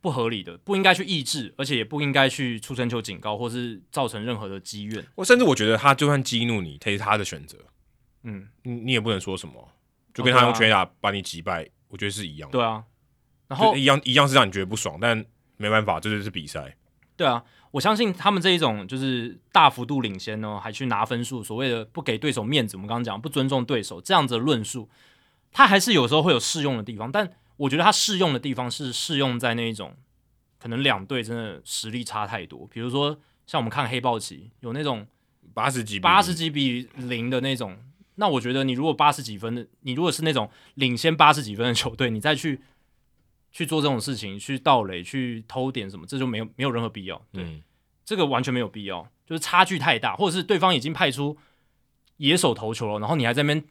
[0.00, 5.06] 不合理的，不应该去抑制，而且也不应该去出生球警告，或是造成任何的积怨。
[5.14, 7.58] 我甚至我觉得他就算激怒你，他是他的选择。
[8.22, 9.68] 嗯，你你也不能说什么，
[10.14, 12.58] 就跟他用拳打把你击败，我觉得是一样的。
[12.58, 12.82] 对啊，
[13.46, 15.22] 然后一样一样是让你觉得不爽，但
[15.58, 16.74] 没办法，这就是比赛。
[17.14, 17.44] 对啊。
[17.72, 24.88] 我相信他们这一种就是大幅度领先呢，还去拿分数，所谓的不给对手面子，我们刚刚讲不尊重对手这样子的论述，
[25.52, 27.12] 他还是有时候会有适用的地方。
[27.12, 29.94] 但我觉得他适用的地方是适用在那一种
[30.58, 35.06] 可能两队真的实力差太多，比如说像我们看黑豹旗有那种
[35.52, 37.76] 八十几八十几比零的那种，
[38.14, 42.60] 那我觉得你如果八十几分的，你如果是那种领先八十几分的球队，你再去。
[43.56, 47.16] 去做这种事情，去盗垒，去偷点什么，这就没有没有任何必要。
[47.32, 47.62] 对，嗯，
[48.04, 51.38] 这个完全没有必要，就是差距太大，或者是对方已经派出
[52.18, 53.64] 野手投球了，然后你还在那边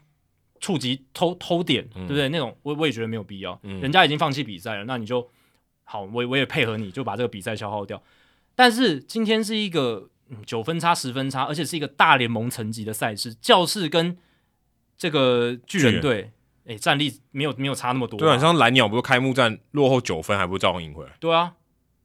[0.59, 2.27] 触及偷偷点，对不对？
[2.27, 3.59] 嗯，那种我我也觉得没有必要。
[3.61, 5.29] 嗯，人家已经放弃比赛了，那你就
[5.83, 8.01] 好，我我也配合你，就把这个比赛消耗掉。
[8.55, 10.09] 但是今天是一个
[10.47, 14.17] 九分差、十分差，而且是一个大联盟层级的赛事，教室跟
[14.97, 16.31] 这个巨人队。
[16.67, 18.17] 哎，战力没有没有差那么多。
[18.17, 21.11] 对啊，像蓝鸟不是开幕战落后九分，还不是照样赢回来？
[21.19, 21.53] 对啊，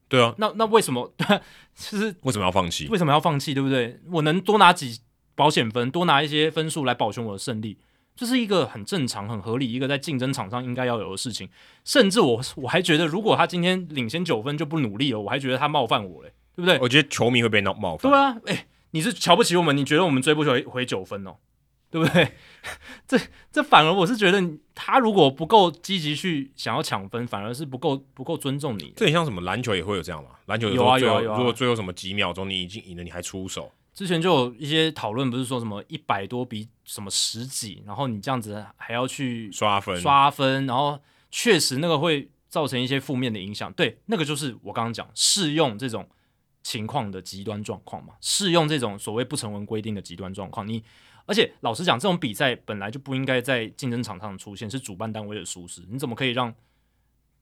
[0.08, 0.34] 对啊。
[0.38, 1.12] 那那为什么？
[1.16, 1.26] 对，
[1.74, 2.86] 就是为什么要放弃？
[2.88, 3.54] 为什么要放弃？
[3.54, 4.00] 对不对？
[4.12, 5.00] 我能多拿几
[5.34, 7.78] 保险分，多拿一些分数来保全我的胜利，
[8.14, 11.48] 这是一个很正常、很合理，一个在竞争场上应该要有的事情。
[11.84, 16.78] 甚至我我还觉得，如果他今天领先九分就不努力了，我还觉得他冒犯我嘞，对不对？
[16.80, 18.12] 我觉得球迷会被闹冒犯。
[18.12, 19.74] 对啊，哎，你是瞧不起我们？
[19.74, 21.36] 你觉得我们追不回回九分哦？
[21.90, 22.32] 对不对？
[23.08, 23.18] 这
[23.50, 24.40] 这反而我是觉得，
[24.74, 28.92] 他如果不够积极去想要抢分，反而是不够不够尊重你。
[28.96, 30.30] 这很像什么篮球也会有这样嘛？
[30.46, 31.38] 篮球有啊有啊有啊。
[31.38, 33.72] 如果最后什么几秒钟你已经赢了，你还出手？
[33.92, 40.98] 之前就有一些讨论，不是说什么一百多比什么十几，然后你这样子还要去刷分刷分，然后
[41.32, 43.72] 确实那个会造成一些负面的影响。
[43.72, 46.08] 对，那个就是我刚刚讲适用这种
[46.62, 50.84] 情况的极端状况嘛，适用这种所谓不成文规定的极端状况，你。
[51.30, 55.80] 而且老实讲，这种比赛本来就不应该在竞争场上出现，是主办单位的疏失。
[55.88, 56.52] 你怎么可以让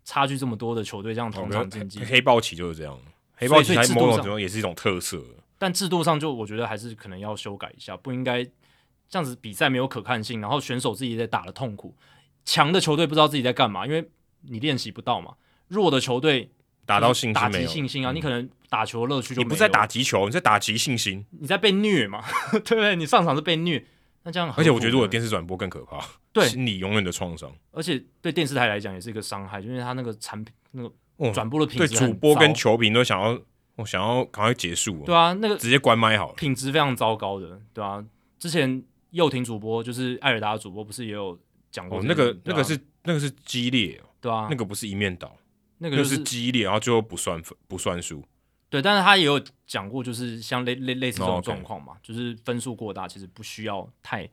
[0.04, 2.04] 差距这么多的球队这样同场竞技？
[2.04, 3.00] 黑豹旗就是这样，
[3.36, 5.24] 黑豹旗在某种程度上也是一种特色。
[5.56, 11.96] 但制度上就我觉得还是可能要修改一下，不应该这样子比赛没有可看性，然后选手自己在打的痛苦，
[12.44, 14.06] 强的球队不知道自己在干嘛，因为
[14.42, 15.34] 你练习不到嘛。
[15.68, 16.50] 弱的球队
[16.84, 21.24] 打到信心打击信心啊，嗯你可能打球的乐趣就你不是在打击球，你在打击信心。
[21.40, 22.22] 你在被虐嘛，
[22.52, 22.94] 对不对？
[22.96, 23.84] 你上场是被虐，
[24.24, 26.46] 那这样而且我觉得，如果电视转播更可怕，对。
[26.48, 27.50] 心理永远的创伤。
[27.72, 33.40] 而且对电视台来讲也是一个伤害，就因为他那个产品那个哦转播的品对质对主播跟球评都想要，
[33.76, 36.34] 我想要赶快结束，对啊，那个直接关麦好了。
[36.34, 38.04] 品质非常糟糕的，对啊，
[38.38, 41.38] 之前佑廷主播就是艾尔达的主播，不是也有
[41.70, 42.36] 讲过哦，那个啊。
[42.44, 45.34] 那个是那个是激烈哦，对啊，那个不是一面倒，
[45.78, 48.22] 那个那个就是是激烈，然后最后不算分不算输。
[48.70, 54.26] 对，但是他也有讲过，就是像类类类似这种状况嘛就是分数过大，其实不需要太，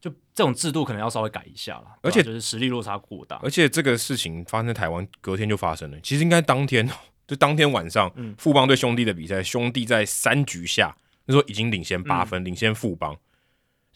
[0.00, 1.96] 就这种制度可能要稍微改一下啦。
[2.02, 6.00] 而且就是实力落差过大，而且这个事情发生在台湾，隔天就发生了。
[6.00, 6.88] 其实应该当天，
[7.26, 13.16] 就当天晚上，嗯富邦对兄弟的比赛，兄弟在三局下那时候已经领先八分，领先富邦。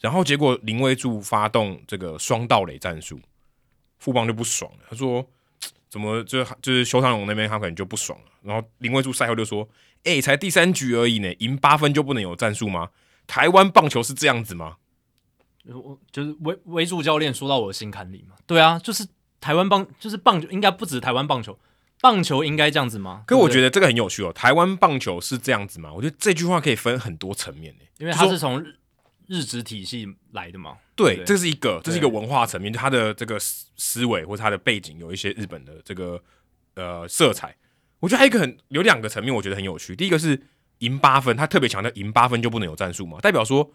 [0.01, 3.21] 然后结果林威柱发动这个双盗垒战术，
[3.99, 4.79] 富邦就不爽了。
[4.89, 5.25] 他说
[5.93, 9.69] ：“怎么就就是修长龙那边他可能就不爽了。”然后林威助赛后就说
[10.05, 12.89] ：“哎、才第三局而已呢，赢八分就不能有战术吗？
[13.27, 14.77] 台湾棒球是这样子吗？”
[15.69, 18.35] 我就是维维助教练说到我的心坎里嘛。
[18.47, 19.05] 对啊，就是
[19.39, 21.59] 台湾棒，就是棒球应该不止台湾棒球，
[22.01, 23.23] 棒球应该这样子吗？
[23.27, 24.33] 可我觉得，得这个很有趣哦。
[24.33, 25.93] 台湾棒球是这样子吗？
[25.93, 27.83] 我觉得这句话可以分很多层面呢。
[27.99, 28.65] 因为他是从
[29.27, 30.77] 日日职体系来的嘛。
[30.95, 36.21] 对，对这是一个，这是一个文化层面，就他的这个思思维或者他的背景有一些日本的这个
[36.75, 37.55] 呃色彩。
[37.99, 39.95] 我觉得还有一个很有两个层面，我觉得很有趣。
[39.95, 40.39] 第一个是
[40.79, 43.71] 赢八分，他特别强调赢八分就不能有战术嘛，代表说，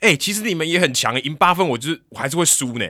[0.00, 2.86] 哎、其实你们也很强，赢八分我就是我还是会输呢。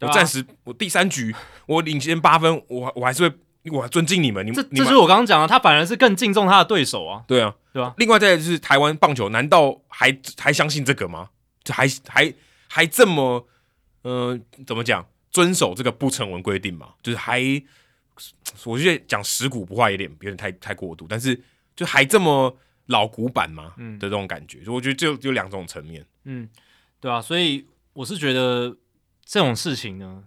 [0.00, 1.34] 我暂时我第三局
[1.66, 3.36] 我领先八分，我我还是会
[3.70, 7.94] 我尊敬你们，你这们这就是我刚刚讲的，他反而是更敬重他的对手啊，对啊，对吧？
[7.98, 11.28] 另外再就是台湾棒球，难道还还相信这个吗？
[11.70, 12.34] 就还还
[12.68, 13.46] 还这么
[14.02, 16.94] 呃怎么讲遵守这个不成文规定嘛？
[17.02, 17.40] 就是还
[18.64, 21.40] 我觉得讲食古不化有点有点太太过度，但是
[21.74, 22.54] 就还这么
[22.86, 26.04] 老古板嘛嗯的这种感觉，所以我觉得就就两种层面。
[26.24, 26.48] 嗯，
[27.00, 28.76] 对啊，所以我是觉得
[29.24, 30.24] 这种事情呢，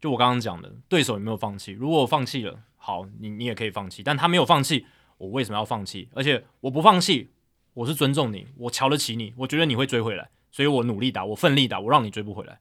[0.00, 1.72] 就我刚刚讲的，对手有没有放弃？
[1.72, 4.86] 如果我放弃了，好，你你也可以放弃，但他没有放弃，
[5.18, 6.08] 我为什么要放弃？
[6.12, 7.30] 而且我不放弃，
[7.74, 12.60] 我是尊重你，我瞧得起你，我觉得你会追回来，所以我努力打，我奋力打，我让你追不回来，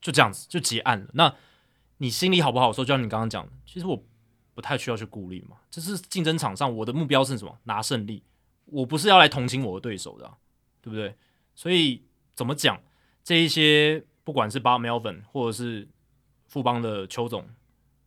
[0.00, 1.08] 就这样子就结案了。
[1.12, 1.32] 那
[1.98, 2.82] 你心里好不好受？
[2.82, 4.02] 就像你刚刚讲的，其实我
[4.54, 7.58] 不太需要去顾虑嘛，这是竞争场上我的目标是什么？
[7.64, 8.24] 拿胜利，
[8.64, 10.28] 我不是要来同情我的对手的、
[10.80, 11.14] 对不对？
[11.54, 12.02] 所以
[12.34, 12.82] 怎么讲？
[13.22, 15.86] 这一些不管是 Bob Melvin 或者是
[16.46, 17.46] 富邦的邱总，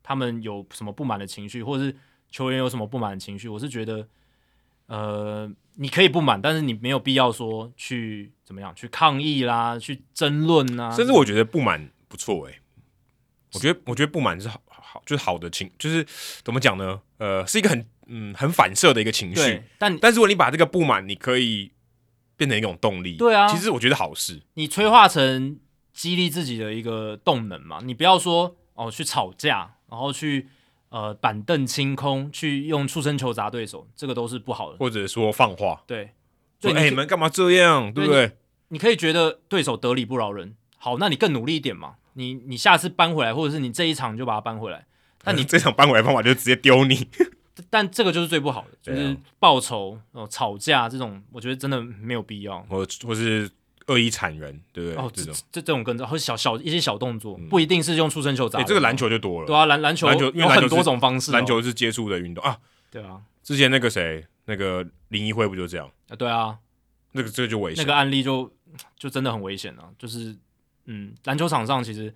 [0.01, 1.95] 他们有什么不满的情绪，或者是
[2.31, 4.07] 球员有什么不满的情绪，我是觉得，
[4.87, 12.59] 呃，你可以不满，但是你没有必要说去怎么样去抗议啦，去争论啊，甚至我觉得不满不错诶、欸，
[13.53, 16.05] 我觉得我觉得不满是好好就是好的情，就是
[16.43, 17.01] 怎么讲呢？
[17.17, 21.71] 呃，是一个很嗯很反射的一个情绪，，但但是如果你把这个不满，你可以
[22.35, 23.47] 变成一种动力，对啊。
[23.47, 24.41] 其实我觉得好事。
[24.55, 25.59] 你催化成
[25.93, 30.49] 激励自己的一个动能嘛，你不要说哦去吵架，然后去
[30.93, 34.77] 呃板凳清空，去用触身球砸对手，这个都是不好的。
[34.77, 36.11] 或者说放话，对，
[36.61, 38.37] 说哎、对你你们干嘛这样，对不对？
[38.67, 44.85] 你可以觉得对手得理不饶人，好，那你更努力一点嘛，你你下次搬回来，或者是你这一场就把它搬回来。
[45.23, 47.07] 但你 这场搬回来的方法就是直接丢你，
[47.71, 52.59] 但这个就是最不好的，就对啊是报仇哦、吵架这种，我觉得真的没有必要。
[52.69, 53.49] 或或是
[53.87, 55.03] 恶意铲人，对不对？
[55.03, 62.57] 哦，这这种，这这种更糟，或者小小一些小动作，嗯不一定是用触身球砸哎、这个篮球就多了，对啊，篮篮球篮球因为有很多种方式哦、篮球是接触的运动啊。
[62.89, 65.89] 对啊，之前那个谁，那个林一辉不就这样？
[66.09, 66.57] 啊对啊，
[67.11, 67.83] 那个这个就危险。
[67.83, 68.51] 那个案例就
[68.97, 69.89] 就真的很危险啊！
[69.97, 70.35] 就是
[70.85, 72.13] 嗯，篮球场上其实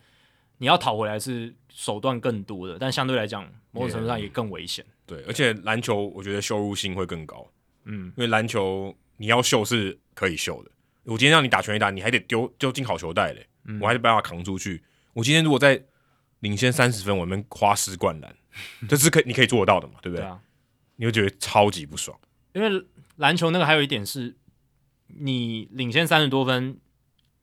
[0.57, 4.85] 你要讨回来是手段更多的，但相对来讲，某种程度上也更危险。
[5.05, 7.47] 对，而且篮球我觉得羞辱性会更高，
[7.85, 10.71] 嗯，因为篮球你要秀是可以秀的。
[11.07, 14.83] 我今天让你打全垒打，你还得丢丢进好球袋嘞，嗯我还得办法扛出去。
[15.13, 15.81] 我今天如果在
[16.41, 18.35] 领先三十分，我们花式灌篮，
[18.87, 20.21] 这是可以你可以做得到的嘛，对不对？
[20.21, 20.39] 对啊，
[20.97, 22.17] 你会觉得超级不爽。
[22.53, 22.85] 因为
[23.15, 24.35] 篮球那个还有一点是，
[25.07, 26.77] 你领先三十多分，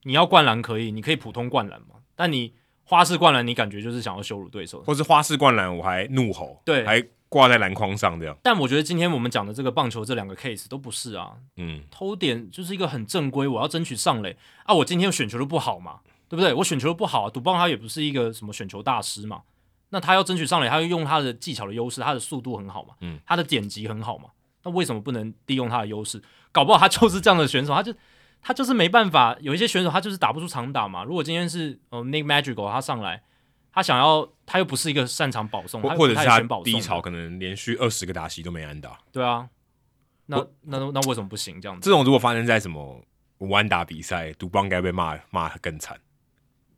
[0.03, 2.55] 你要灌篮可以，你可以普通灌篮嘛，但你
[2.85, 4.83] 花式灌篮，你感觉就是想要羞辱对手。
[4.83, 7.03] 或是花式灌篮，我还怒吼，对还
[7.35, 14.73] 挂在篮筐上这样，但我觉得今天我们讲的这个棒球这两个 case 都不是啊，嗯，偷点就是一个很正规，我要争取上垒啊！
[14.73, 15.99] 我今天选球都不好嘛，
[16.29, 16.55] 对不对？
[16.55, 19.43] 我选球都不好、啊，赌棒他也不是一个什么选球大师嘛。
[19.89, 24.29] 那他要争取上垒，他要用他的技巧的优势，他的速度很好嘛，嗯，他的点击很好嘛。
[24.63, 26.23] 那为什么不能利用他的优势？
[26.53, 27.93] 搞不好他就是这样的选手，他就
[28.41, 29.37] 他就是没办法。
[29.41, 31.03] 有一些选手他就是打不出长打嘛。
[31.03, 33.25] 如果今天是呃 Nick Magical 他上来，
[33.75, 38.97] 他想要，他又不是一个擅长保送，或或者是他他低潮可能连续二十个打席都没安打。
[39.11, 39.49] 对啊，
[40.27, 41.61] 那那那为什么不行？
[41.61, 43.05] 这样子，这种如果发生在什么
[43.39, 46.01] 无安打比赛，独棒该被骂骂更惨。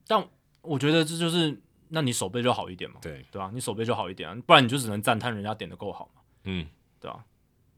[0.07, 0.27] 但
[0.63, 2.97] 我觉得这就是，那你守备就好一点嘛。
[3.03, 6.23] 对对啊，你守备就好一点啊，不然你就只能赞叹人家点的够好嘛。
[6.45, 6.67] 嗯，
[6.99, 7.23] 对啊，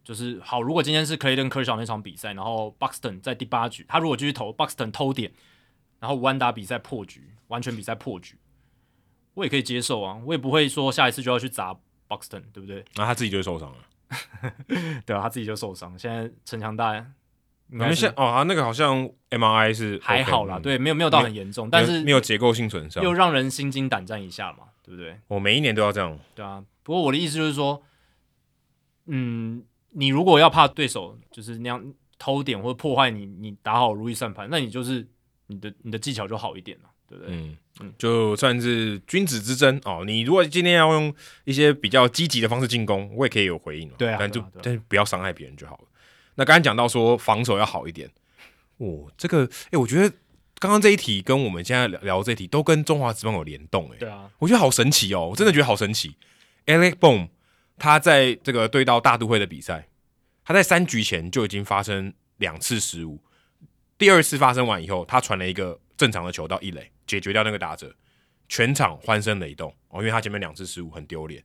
[0.04, 0.62] 就是好。
[0.62, 5.32] 如果今天是 Clayton Kershaw 那场比赛，然后 Buxton 在第八局，他如果继续投 Buxton 偷点，
[5.98, 8.38] 然后无安打比赛破局，完全比赛破局。
[9.38, 11.72] 我也可以接受啊，我也不会说下一次就要去砸
[12.08, 12.84] Buxton，对不对？
[12.96, 14.52] 那、啊、他自己就会受伤了，
[15.06, 15.96] 对啊，他自己就受伤。
[15.96, 16.96] 现在陈强大，
[17.70, 25.16] 因为现哦，他那个好像 MRI 是、OK, 还好啦，对，没有没有到很严重，但是没有结构性损伤，又让人心惊胆战一下嘛，对不对？
[25.28, 26.64] 我每一年都要这样，对啊。
[26.82, 27.80] 不过我的意思就是说，
[29.06, 35.06] 嗯，你如果要怕对手就是那样偷点或者破坏你，你打好如意算盘，那你就是
[35.46, 37.34] 你的你的技巧就好一点了，对不对？
[37.34, 37.56] 嗯。
[37.96, 41.14] 就算是君子之争哦，你如果今天要用
[41.44, 43.88] 一些比较积极的方式进攻，我也可以有回应。
[43.90, 45.84] 对啊，但就、啊啊、但是不要伤害别人就好了。
[46.34, 48.10] 那刚才讲到说防守要好一点，
[48.78, 50.10] 哦，这个哎、欸，我觉得
[50.58, 56.16] 刚刚这一题跟我们现在聊聊这一题都跟中华职棒有联动，哎，对啊，我觉得好神奇哦，我真的觉得好神奇。
[56.66, 57.28] Alex Boom
[57.78, 59.86] 他在这个对到大都会的比赛，
[60.44, 63.22] 他在三局前就已经发生两次失误，
[63.96, 67.94] 第二次发生完以后，他传了一个正常的球到一垒，解决掉那个打者。
[68.48, 71.44] 全场欢声雷动哦，因为他前面两次失误很丢脸。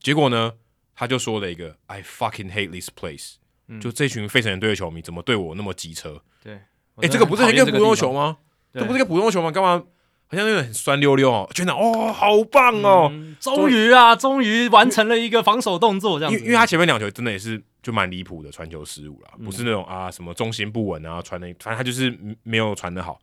[0.00, 0.54] 结果呢，
[0.96, 3.34] 他就说了一个 “I fucking hate this place”，、
[3.68, 6.20] 嗯、就这群费城人队的球迷怎么对我那么机车？
[6.42, 6.62] 对，哎、
[7.02, 8.38] 欸，这个不是一个普通球吗？
[8.72, 9.52] 这不是一个普通球吗？
[9.52, 9.80] 干嘛
[10.26, 11.48] 好像有点很酸溜溜哦？
[11.54, 13.12] 全场哦，好棒哦！
[13.38, 16.38] 终于啊，终于完成了一个防守动作，这样子。
[16.38, 23.20] 因为因为他前面两球真的也是就蛮离谱的传球失误啦，不是那种啊什么重心不稳啊传的，反正他就是没有传的好。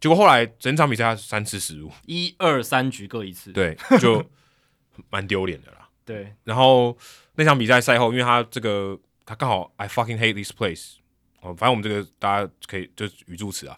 [0.00, 4.24] 结果后来整场比赛他三次失误，一二三局各一次，对，就
[5.10, 5.88] 蛮丢脸的啦。
[6.06, 6.96] 对，然后
[7.34, 10.94] 那场比赛赛后，因为他这个他刚好 I fucking hate this place，
[11.40, 13.76] 哦，反正我们这个大家可以就是语助词啊。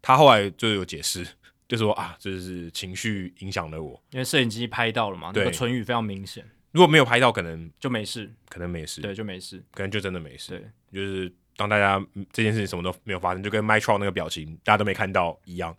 [0.00, 1.26] 他后来就有解释，
[1.66, 6.48] 就说啊，这是情绪影响了我，因为摄影机拍到了嘛，那个唇语非常明显。
[6.70, 11.34] 如果没有拍到，可能就没事，可能没事，对，就没事，可能就真的没事，对，就是。
[11.58, 12.00] 当大家
[12.32, 15.76] 这件事情什么都没有发生，就跟 Trout 那个表情大家都没看到一样，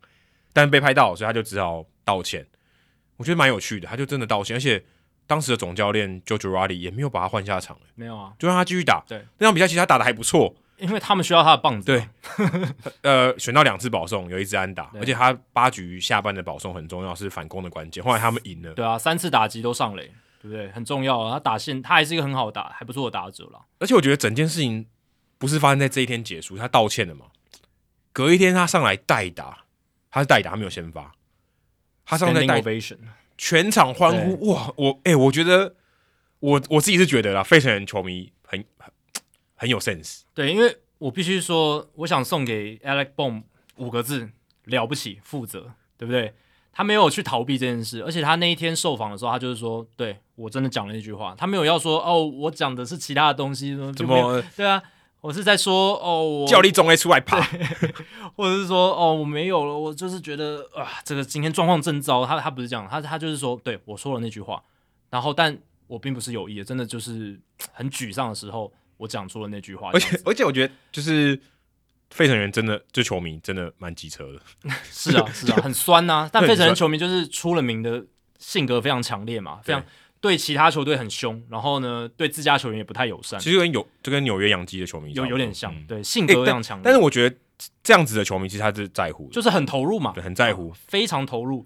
[0.52, 2.46] 但被拍到，所以他就只好道歉。
[3.16, 4.84] 我觉得蛮有趣的，他就真的道歉，而且
[5.26, 9.02] 当时的总教练 Joe Girardi 也没有把他换下场，没有啊，就让他继续打。
[9.08, 11.86] 对，那场比赛其实他打的还不错，因为他们需要他的棒子。
[11.86, 12.08] 对，
[13.04, 18.04] 呃，选到两次保送，有一支安打，而且他八局下半的保送很重要，是反攻的关键。
[18.04, 20.12] 后来他们赢了，对啊，三次打击都上垒，
[20.42, 20.70] 对不对？
[20.72, 23.66] 很重要啊，他打线他还是一个很好打、还不错的打者了。
[23.80, 24.86] 而且我觉得整件事情。
[25.40, 27.26] 不是发生在这一天结束，他道歉了嘛？
[28.14, 29.66] 隔一天他上来代打，
[30.12, 31.12] 他是代打，他没有先发，
[32.06, 32.72] 他上来代打，
[33.38, 34.72] 全场欢呼哇！
[34.76, 35.76] 我哎、欸，我觉得
[36.40, 38.92] 我我自己是觉得啦，费城人球迷很很
[39.56, 40.22] 很有 sense。
[40.34, 43.44] 对，因为我必须说，我想送给 Alec Bohm
[43.78, 44.30] 五个字：
[44.66, 46.34] 了不起，负责，对不对？
[46.74, 54.82] 他没有去逃避这件事，而且他那一天受访的时候，他就是说，对我真的讲了一句话，他没有要说哦，我讲的是其他的东西，怎么对啊？
[55.22, 57.38] 我是在说哦，我叫你总会出来跑，
[58.36, 62.26] 或者是说哦，我没有了，我就是觉得啊，这个今天状况真糟。
[62.26, 64.64] 他他不是这样，他他就是说，对我说了那句话，
[65.10, 67.38] 然后但我并不是有意的，真的就是
[67.74, 69.90] 很沮丧的时候，我讲出了那句话。
[69.92, 71.38] 而且而且我觉得就是
[72.12, 74.40] 费城人真的就球迷真的蛮机车的，
[74.90, 76.30] 是啊是啊，很酸呐、啊。
[76.32, 78.06] 但费城人球迷就是出了名的
[78.38, 79.84] 性格非常强烈嘛，非常。
[80.22, 83.40] 对其他球队很凶，然后呢，对自家球员也不太友善。
[83.40, 86.84] 其实跟有就跟纽约洋基的球迷有有点像，嗯、对性格非常强烈。
[86.84, 87.36] 但是我觉得
[87.82, 91.66] 这样子的球迷其实他是在乎，就是很投入嘛，对，很在乎，非常投入。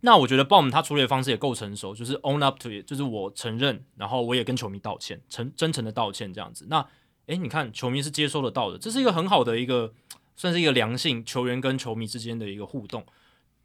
[0.00, 6.66] 那我觉得 Bohm 他处理的方式也够成熟，就是 own up to it，就是我承认，然后我也跟球迷道歉，诚真诚的道歉这样子。
[6.68, 6.86] 那
[7.26, 9.94] 诶，你看球迷是接收得到的，这是一个很好的一个，
[10.36, 13.06] 算是一个良性球员跟球迷之间的一个互动，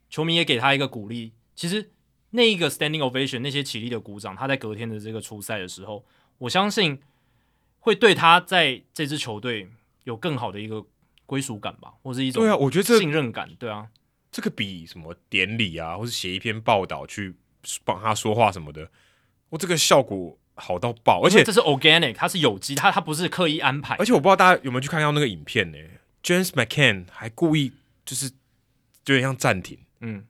[0.08, 1.32] 球迷也给他一个鼓励。
[1.54, 1.90] 其实。
[2.34, 6.04] 那一个 standing ovation，那些起立的鼓掌，他在隔天的这个初赛的时候，
[6.38, 6.98] 我相信
[7.78, 9.68] 会对他在这支球队
[10.04, 10.84] 有更好的一个
[11.26, 13.88] 归属感吧，或是一种对啊，我觉得信任感，对啊，
[14.30, 17.34] 这个比什么典礼啊，或是写一篇报道去
[17.84, 18.90] 帮他说话什么的，
[19.50, 25.78] 我这个效果好到爆，而且这是 organic，它是有机，它它不是刻意安排，而且我不知道大家有没有去看到那个影片呢
[26.22, 27.72] ？James McCann 还故意
[28.06, 28.30] 就是
[29.04, 30.26] 就有点像暂停，嗯。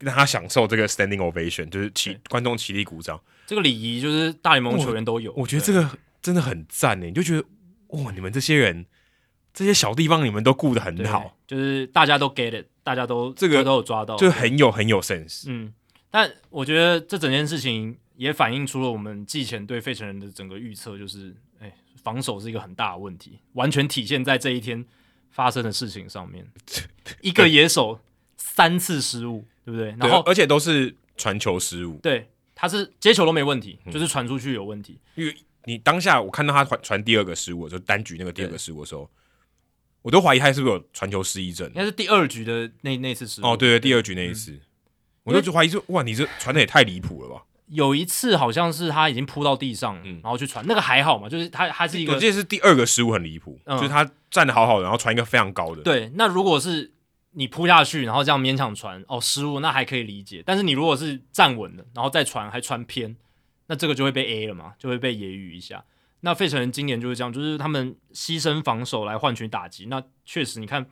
[0.00, 5.32] 让他享受这个 standing ovation，就是起观众起立鼓掌，这个礼仪就是大联盟球员都有。
[5.32, 7.44] 我，我觉得这个真的很赞呢，你就觉得
[7.88, 8.86] 哇，你们这些人
[9.52, 15.44] 这些小地方你们都顾得很好，就是大家都 get it，大家都这个都有抓到，就很有很有 sense。
[15.46, 15.72] 嗯，
[16.10, 21.72] 但我觉得这整件事情也反映出了我们季前对费城人的整个预测，就是哎，
[22.02, 24.84] 防守是一个很大的问题，完全体现在这一天
[25.30, 26.46] 发生的事情上面。
[27.20, 28.00] 一个野手
[28.36, 29.94] 三次失误，对不对？
[29.98, 34.98] 然后而且都是传球失误，对，他是接球都没问题，就是传出去有问题。
[35.14, 35.34] 因为
[35.64, 39.08] 你当下我看到他传传第二个失误，就单局那个第二个失误的时候，
[40.02, 41.66] 我都怀疑他是不是有传球失忆症。
[41.68, 43.46] 应该是第二局的那那次失误。
[43.46, 44.52] 哦，对对，第二局那一次。
[44.52, 44.60] 嗯
[45.22, 47.44] 我就怀疑说，哇，你这传的也太离谱了吧！
[47.66, 55.82] 有一次好像是他已经扑到地上，嗯，然后去传，那个还好嘛，就是他他是一个，我记得是第二个失误很离谱，嗯、就是他站的好好的，然后传一个非常高的。
[55.82, 56.90] 对，那如果是
[57.32, 60.42] 你扑下去，然后这样勉强传，哦，失误那还可以理解。
[60.44, 63.16] 但是你如果是站稳了，然后再传还传偏，
[63.66, 65.84] 那这个就会被 A 了嘛，就会被揶揄一下。
[66.20, 69.86] 那费城人今年就是这样，就是他们牺牲防守来换取打击。
[69.86, 70.86] 那确实，你看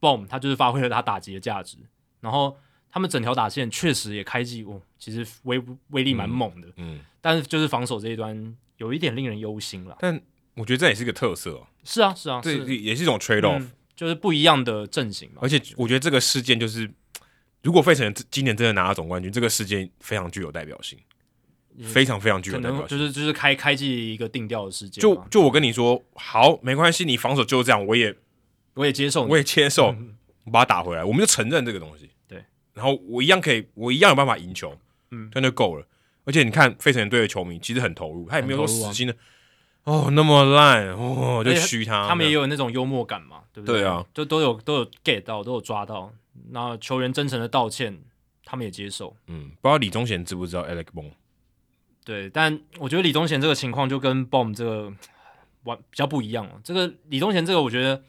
[0.00, 1.78] Boom 他就是发挥了他打击的价值，
[2.20, 2.56] 然后。
[2.96, 9.96] 他们整条打线确实也开季哦，其实威威力蛮猛的，嗯，嗯，但是就是防守这一端有一点令人忧心了。
[9.98, 10.22] 但
[10.54, 11.66] 我觉得这也是个特色哦。
[11.82, 15.38] 是啊，是啊，对，也是一种 trade off，嗯，就是不一样的阵型嘛。
[15.40, 16.90] 而且我觉得这个事件就是，
[17.62, 20.98] 如果费城今年真的拿到总冠军，这个事件非常具有代表性，
[21.82, 25.00] 非常非常具有代表性，就是就是开开季一个定调的事件。
[25.00, 28.14] 就就我跟你说，好，没关系，你防守就是这样，我也
[28.74, 32.10] 我也接受，我也接受，嗯，我把它打回来，我们就承认这个东西。
[32.28, 34.76] 对然后我一样可以，我一样有办法赢球，
[35.10, 35.86] 嗯，这样就够了。
[36.24, 39.16] 而且你看，费城人队的球迷其实很投入，他也没有说死心的，啊、
[39.84, 42.08] 哦，那么烂，哦，就嘘他。
[42.08, 43.80] 他们也有那种幽默感嘛，对不对？
[43.80, 46.12] 对啊，就都有都有 get 到，都有抓到。
[46.50, 48.02] 那球员真诚的道歉，
[48.44, 49.16] 他们也接受。
[49.26, 51.10] 嗯，不知道李宗贤知不知道 Alec Bohm？
[52.04, 54.92] 对，但我觉得李宗贤这个情况就跟 Bohm 这个
[55.64, 56.60] 完比较不一样了。
[56.64, 58.02] 这个李宗贤这个，我觉得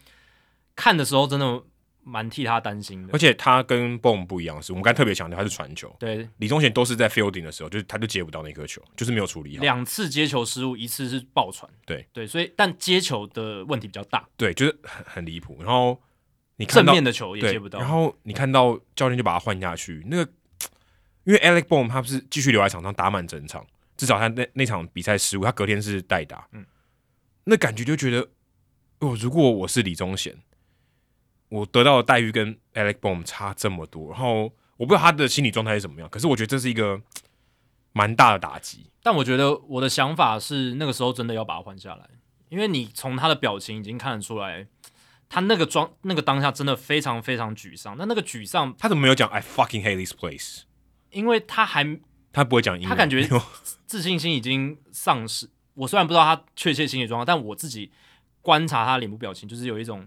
[0.75, 1.61] 看的时候真的。
[2.07, 5.93] 蛮替他担心的，而且他跟 Boom 不一样，是我们刚才特别强调他是传球。
[5.99, 9.61] 对，李宗贤都是在 fielding 的时候，就是他就接不到那颗球，就是没有处理好。
[9.63, 11.69] 两次接球失误，一次是爆传。
[11.83, 14.23] 对对，所以但接球的问题比较大。
[14.37, 15.57] 对，就是很很离谱。
[15.63, 15.99] 然后
[16.57, 17.79] 你看正面的球也接不到。
[17.79, 20.31] 然后你看到教练就把他换下去，那个
[21.23, 23.65] 因为 Alex Boom 他不是继续留在场上打满整场，
[23.97, 26.47] 至少他那那场比赛失误，他隔天是代打。
[26.51, 26.63] 嗯，
[27.45, 28.29] 那感觉就觉得，
[28.99, 30.37] 哦，如果我是李宗贤。
[31.55, 37.01] 我得到的待遇跟 Alec Bohm 差这么多，然后我不知道他的心理状态是怎么样，可是我觉得这是一个
[37.93, 38.91] 蛮大的打击。
[39.01, 42.09] 但我觉得我的想法是，那个时候真的要把他换下来，
[42.49, 44.67] 因为你从他的表情已经看得出来，
[45.29, 47.95] 他那个装那个当下真的非常非常沮丧。
[47.97, 50.63] 那那个沮丧，他怎么没有讲 I fucking hate this place？
[51.11, 51.99] 因为他还
[52.33, 53.25] 他不会讲英文，他感觉
[53.85, 55.49] 自信心已经丧失。
[55.75, 57.91] 我虽然不知道他确切心理状况，但我自己
[58.41, 60.05] 观察他脸部表情，就是有一种。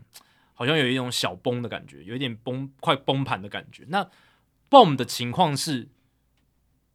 [0.59, 3.85] 好像有一种小崩的感觉，有一点崩，快崩盘的感觉。
[3.91, 4.11] 那
[4.69, 5.87] BOOM 的情况是，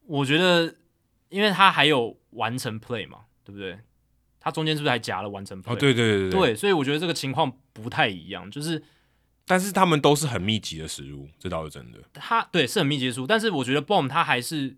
[0.06, 0.76] 我觉得，
[1.30, 3.80] 因为他还有完成 play 嘛，对不对？
[4.42, 5.72] 他中间是不是还夹了完成 play？
[5.72, 8.52] 哦，对对对对，对，所以我觉得这个情况不太一样。
[8.52, 8.84] 就是，
[9.48, 12.00] 但是他们都是很密集的失误，这倒是真的。
[12.16, 14.76] 他对是很密集的失误，但是我觉得 BOOM 他还是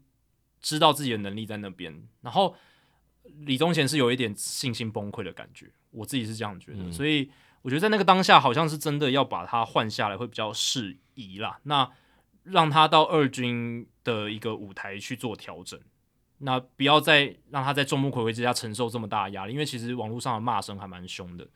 [0.61, 2.07] 知道自己的能力在那边。
[2.21, 2.55] 然后
[3.39, 7.31] 李宗贤是有一点信心崩溃的感觉，我自己是这样觉得，嗯、所以。
[7.65, 11.59] 我觉得在那个当下，好像是真的要把他换下来会比较适宜啦。
[11.63, 11.89] 那
[12.43, 15.79] 让他到二军的一个舞台去做调整，
[16.37, 19.53] 那不要再让他在众目睽睽之下承受这么大的压力。
[19.53, 21.47] 因为其实网络上的骂声还蛮凶的。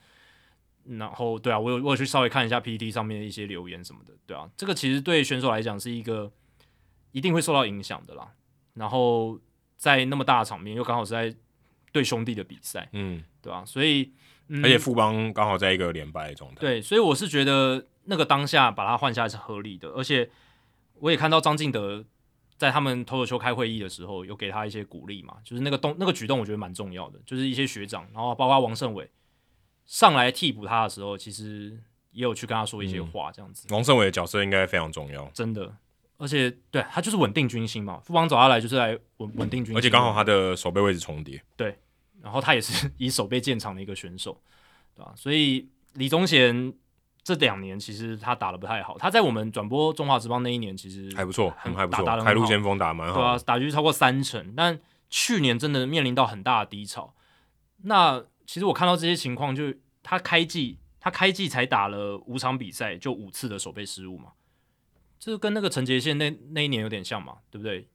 [0.85, 6.31] 然后，对啊，我有我有去稍微看一下 PPT 上面的一些留言什么的，对啊，这个其实对选手来讲是一个
[7.11, 8.33] 一定会受到影响的啦。
[8.73, 9.39] 然后
[9.77, 11.35] 在那么大的场面，又刚好是在
[11.91, 13.63] 对兄弟的比赛，嗯，对吧、啊？
[13.63, 14.11] 所以。
[14.63, 20.27] 而且富邦刚好在一个连败的状态，对，所以我是觉得那个当下把他换下来是合理的，而且
[20.95, 22.03] 我也看到张敬德
[22.57, 29.07] 在他们投手球开会议的时候有给他一些鼓励嘛，就是那个动那个举动我觉得蛮重要的，就是一些学长，然后包括王胜伟
[29.85, 31.79] 上来替补他的时候，其实
[32.11, 33.67] 也有去跟他说一些话，这样子。
[33.69, 35.71] 嗯、王胜伟的角色应该非常重要，真的，
[36.17, 41.77] 而且对他就是稳定军心嘛，富邦找他来就是来稳稳定军心，而且刚好他的守备位置重叠，对。
[42.21, 44.41] 然后他也是 以守备建厂的一个选手，
[44.95, 45.13] 对吧？
[45.15, 46.73] 所以李宗贤
[47.23, 48.97] 这两年其实他打的不太好。
[48.97, 54.53] 他在我们转播中华职棒那一年其实还不错，很还不错，开路先锋打蛮好，对啊，打局超过三成。
[54.55, 54.79] 但
[55.09, 57.13] 去年真的面临到很大的低潮。
[57.83, 64.31] 那其实我看到这些情况，就他开季他开季才打了五场比赛，就五次的守备失误嘛，
[65.19, 67.87] 这跟那个陈杰宪那那一年有点像嘛，对不对？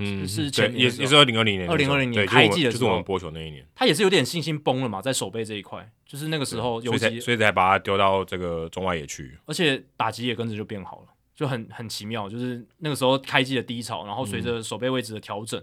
[0.00, 15.60] 嗯，是前也也是二零二零年，二零二零年开季的时候，就是我们播球那一年，他也是有点信心崩了嘛，在守备这一块，就是那个时候，所以才所以才把他丢到这个中外野区，而且打击也跟着就变好了，就很很奇妙，就是那个时候开季的低潮，然后随着守备位置的调整，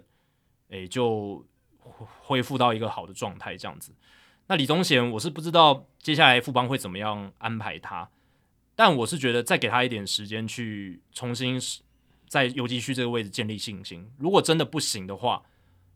[0.69, 1.43] 哎、嗯欸，就
[2.21, 3.91] 恢复到一个好的状态这样子。
[4.47, 8.09] 那李宗贤，我是不知道接下来富邦会怎么样安排他，
[8.75, 11.59] 但我是觉得再给他一点时间去重新
[12.27, 14.05] 在游击区这个位置建立信心。
[14.17, 15.41] 如果真的不行的话，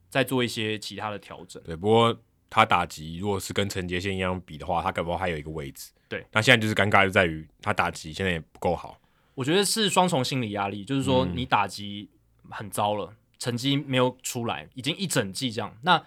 [0.10, 1.62] 再做一些其他的调整。
[1.64, 2.18] 对，不过
[2.50, 5.92] 他打击如果是跟陈杰宪一样比的话，他可能还有一个位置。
[6.10, 9.00] 对，那现在就是尴尬就在于他打击现在也不够好。
[9.34, 12.10] 我觉得是双重心理压力，就是说你打击
[12.50, 16.04] 很糟了，嗯、成绩没有出来，已经一整季这样，那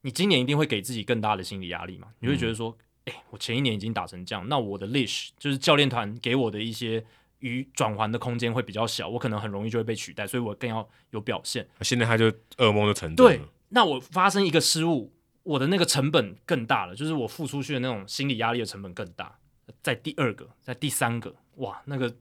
[0.00, 2.08] 你今年一定会给自己更大的心理压力嘛？
[2.20, 2.74] 你会觉得说，
[3.04, 7.04] 哎、嗯欸，我前一年已经打成这样，那我的 leash 就是教练团给我的一些
[7.44, 11.68] 与转换的空间会比较小，我可能很容易就会被取代，所以我更要有表现。
[11.82, 15.12] 现在他就噩梦就成对，那我发生一个失误，
[15.42, 19.38] 我的那个成本更大了，就是我付出去的那种心理压力的成本更大。
[19.82, 22.14] 在第二个，在第三个，哇，那个。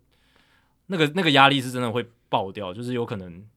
[0.88, 3.48] 那个那个压力是真的会爆掉，就是有可能，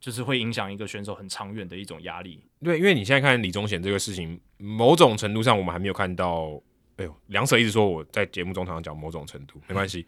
[0.00, 2.40] 就是会影响一个选手很长远的一种压力。
[2.62, 6.62] 对，因为你现在看李宗贤这个事情，某种程度上我们还没有看到。
[6.96, 10.06] 哎呦，梁舍一直说我在节目中常常讲某种程度，没关系，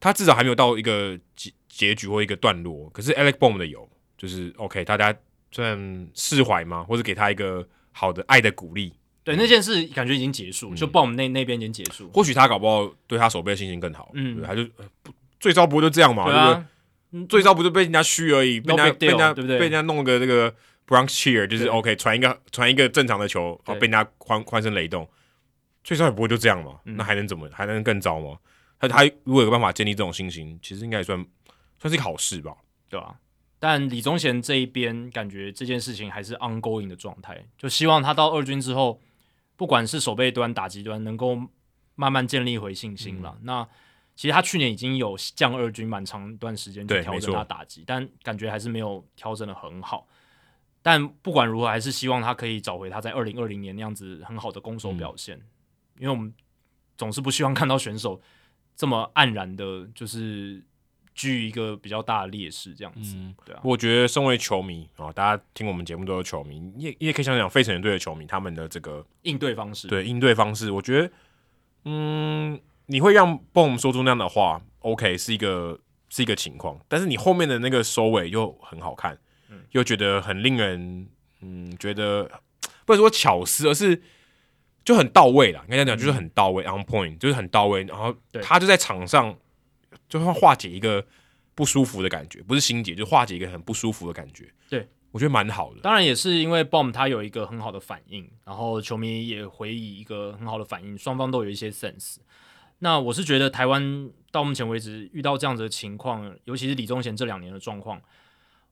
[0.00, 2.88] 他至少还没有到一个结结局或一个段落。
[2.90, 5.14] 可是 Alec Bohm 的有，就是 OK，大家
[5.50, 6.84] 算释怀吗？
[6.84, 8.92] 或者给他一个好的爱的鼓励？
[9.22, 12.10] 对，那件事感觉已经结束，嗯、就 Bohm 那那边已经结束。
[12.12, 14.66] 或许他搞不好对他手背的心情更好，嗯，他就。
[15.40, 16.24] 最糟不就这样嘛？
[16.24, 16.66] 对不、啊、
[17.12, 17.26] 对？
[17.26, 19.58] 最糟不就被人家虚而已，被人家被人家对不对？
[19.58, 20.50] 被人家弄个那个
[20.86, 25.06] Bronx Cheer，就是 OK 传一个传一个正常的球，然后被人家欢欢声雷动。
[25.82, 26.80] 最糟也不会就这样嘛？
[26.84, 27.46] 那还能怎么？
[27.52, 28.38] 还能更糟吗？
[28.78, 31.18] 他他如果有办法建立这种信心，其实应该也算
[31.78, 32.56] 算是一个好事吧？
[32.88, 33.20] 对吧、啊？
[33.58, 39.00] 但李宗贤这一边感觉这件事情还是 ongoing 的状态，就希望他到二军之后，
[39.56, 41.38] 不管是守备端、打击端，能够
[41.94, 43.36] 慢慢建立回信心了。
[43.40, 43.68] 嗯、那。
[44.16, 50.06] 其实他去年已经有降二军蛮长一段时间去调整他打击，但感觉还是没有调整的很好。
[50.82, 55.36] 但不管如何，还是希望他可以找回他在二零二零年那样子很好的攻守表现。
[55.36, 55.42] 嗯、
[55.98, 56.32] 因为我们
[56.96, 58.22] 总是不希望看到选手
[58.76, 60.62] 这么黯然的，就是
[61.14, 63.14] 居于一个比较大的劣势这样子。
[63.16, 71.10] 嗯、对啊，我觉得身为球迷啊，大家听我们节目都是球迷，你也你也可以想想费城队的球迷他们的这个应对方式，对应对方式，我觉得
[71.84, 72.60] 嗯。
[72.86, 75.80] 你会让 Bohm 说出那样的话，OK，是一个
[76.10, 81.08] 是一个情况，但是你后面的那个收尾又很好看，嗯、又觉得很令人
[81.40, 82.30] 嗯觉得
[82.84, 84.02] 不是说巧思，而是
[84.84, 85.64] 就很到位啦。
[85.68, 87.82] 应该讲就是很到位、嗯、，on point，就是很到位。
[87.84, 89.36] 然后他就在场上
[90.08, 91.04] 就会化解一个
[91.54, 94.52] 不舒服的感觉，不是心结，就化解一个很不舒服的感觉。
[94.68, 95.80] 对，我觉得蛮好的。
[95.80, 102.16] 当然也是因为 Bohm 他有一个很好的反应，然后球迷也回以一个很好的反应，双方都有一些 sense。
[102.80, 108.02] 那我是觉得台湾到目前为止遇到这样子的情况，尤其是李宗贤这两年的状况，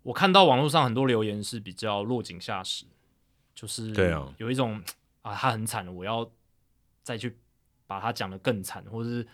[0.02, 2.84] 我看到网络上很多留言是比较落井下石，
[3.54, 3.94] 就是
[4.36, 4.82] 有一种
[5.22, 6.30] 啊，他很惨了，我要
[7.02, 7.36] 再去
[7.86, 9.26] 把他讲得更惨，或者是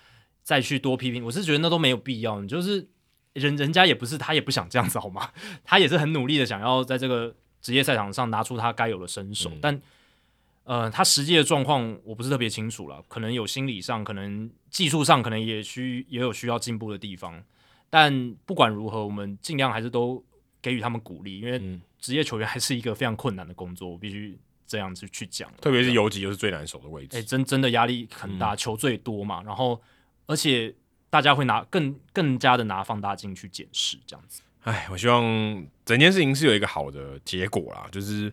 [0.42, 2.40] 再去多批评，我是觉得那都没有必要。
[2.40, 2.88] 你就是
[3.32, 5.32] 人人家也不是他也不想这样子好吗？
[5.64, 9.82] 他也是很努力的想要在这个职业赛场上拿出他该有的身手，嗯、但。
[10.64, 17.42] 呃，他实际的状况我不是特别清楚了，可能有心理上，可能技术上，可能也需也有需要进步的地方。
[17.88, 20.22] 但不管如何，我们尽量还是都
[20.60, 25.50] 给予他们鼓励，因为职业球员还是一个非常困难的工作，我必须这样子去讲。
[25.60, 29.82] 特别是游击又是最难守的位置，哎、欸，真真的压力很大，球最多嘛，然后
[30.26, 30.72] 而且
[31.10, 34.42] 大家会拿更更加的拿放大镜去检视这样子。
[34.62, 38.32] 哎，我希望整件事情是有一个好的结果啦，就是。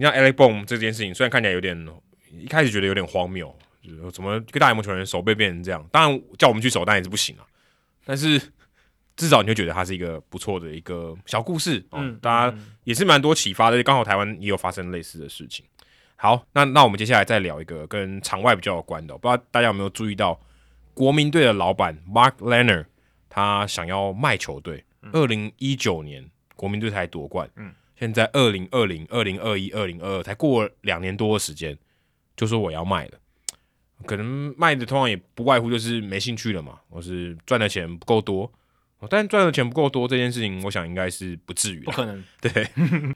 [0.00, 1.76] 你像 Alec Bohm 这件事情，虽然看起来有点，
[2.30, 5.84] 一开始觉得有点荒谬，就是怎么一个大联盟球员手背变成这样？
[5.90, 7.42] 当然叫我们去守，当然也是不行啊。
[8.04, 8.40] 但是
[9.18, 13.82] 至少你会觉得它是一个不错的一个小故事，嗯，大家也是蛮多启发的。
[13.82, 15.62] 刚好台湾也有发生类似的事情。
[16.16, 20.40] 好，那那我们接下来再聊一个跟场外比较有关的，不知道大家有没有注意到，
[20.94, 22.86] 国民队的老板 Mark Leonard
[23.28, 26.24] 他想要卖球队，二零一九年
[26.56, 27.74] 国民队才夺冠，嗯。
[27.98, 31.76] 现在二零二零、二零二一、二零二二才过两年多的时间，
[32.36, 33.18] 就说我要卖了，
[34.06, 38.48] 可能卖的通常也不外乎就是没兴趣了嘛，或是赚的钱不够多，
[39.08, 42.24] 但赚的钱不够多这件事情，我想应该是不至于，不可能。
[42.40, 42.68] 对，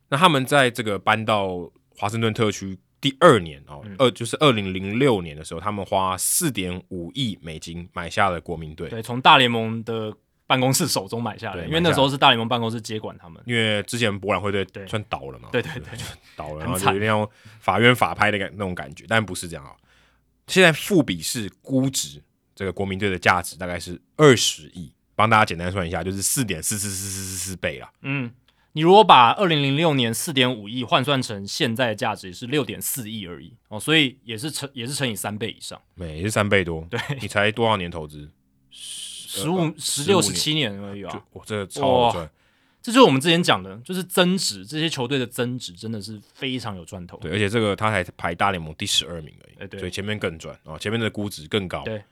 [0.08, 10.14] 那他们在这个搬到华盛顿特区第二年哦，二就是二零零六年的时候，他们花四点五亿美金买下了国民队，对，从大联盟的。
[10.44, 13.42] 办公室手中买下来，因为那时候是大联盟办公室接管他们。
[13.46, 16.04] 因为之前博览会队算倒了嘛，对对对，就
[16.36, 17.26] 倒了，然后就一定要
[17.58, 19.72] 法院法拍的感那种感觉，但不是这样啊。
[20.48, 22.22] 现在富比是估值
[22.54, 27.92] 这个国民队的价值大概是二十亿，帮大家简单算一下，就是四点四四四四四四倍啦。
[28.02, 28.28] 嗯，
[28.72, 36.84] 你如果把二零零六年四点五亿换算成现在的价值，也是六点四亿而已哦，所以也是乘也是乘以三倍以上，每也是三倍多。
[36.90, 38.28] 对，你才多少年投资？
[38.72, 41.24] 十五、十六、十七年而已啊！
[41.34, 42.28] 哇，这个超好赚。
[42.82, 47.16] 这就是我们之前讲的，就是增值，这些球队的增值真的是非常有赚头。
[47.18, 51.84] 对，而且这个他才排大联盟第十二名而已，欸、对，所以前面更赚啊，前面的估值更高。
[51.84, 52.02] 对，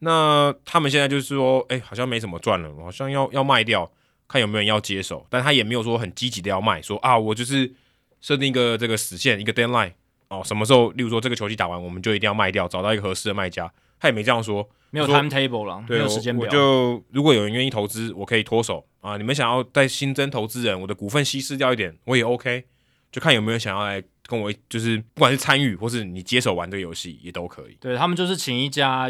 [0.00, 3.90] 那他们现在就是说，哎、欸，好像没什么赚了，好像要要卖掉，
[4.28, 7.72] 看有没有人要接手，但他也没有说很积极的要卖，说啊，我就是
[8.20, 9.92] 设定一个这个死线，一个 deadline
[10.28, 14.68] 哦，什么时候，例如说这个球季打完，我们就一定要卖掉，找到一个合适的卖家，他也没这样说。
[14.92, 16.44] 没有 timetable 了，没有时间表。
[16.44, 19.16] 我就如果有人愿意投资，我可以脱手啊。
[19.16, 22.64] 你们想要再新增投资人，我的股份稀释掉一点，我也 OK。
[23.12, 27.76] 就看有没有人想要来跟我，就是不管是参与或是你接手玩这个游戏，也都可以。
[27.80, 29.08] 对，他们就是请一家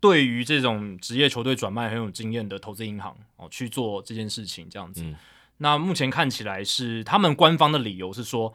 [0.00, 5.02] 对于这种职业球队转卖很有经验的投资银行哦去做这件事情，这样子。
[5.04, 5.14] 嗯、
[5.58, 8.52] 那目前看起来是他们官方的理由是说，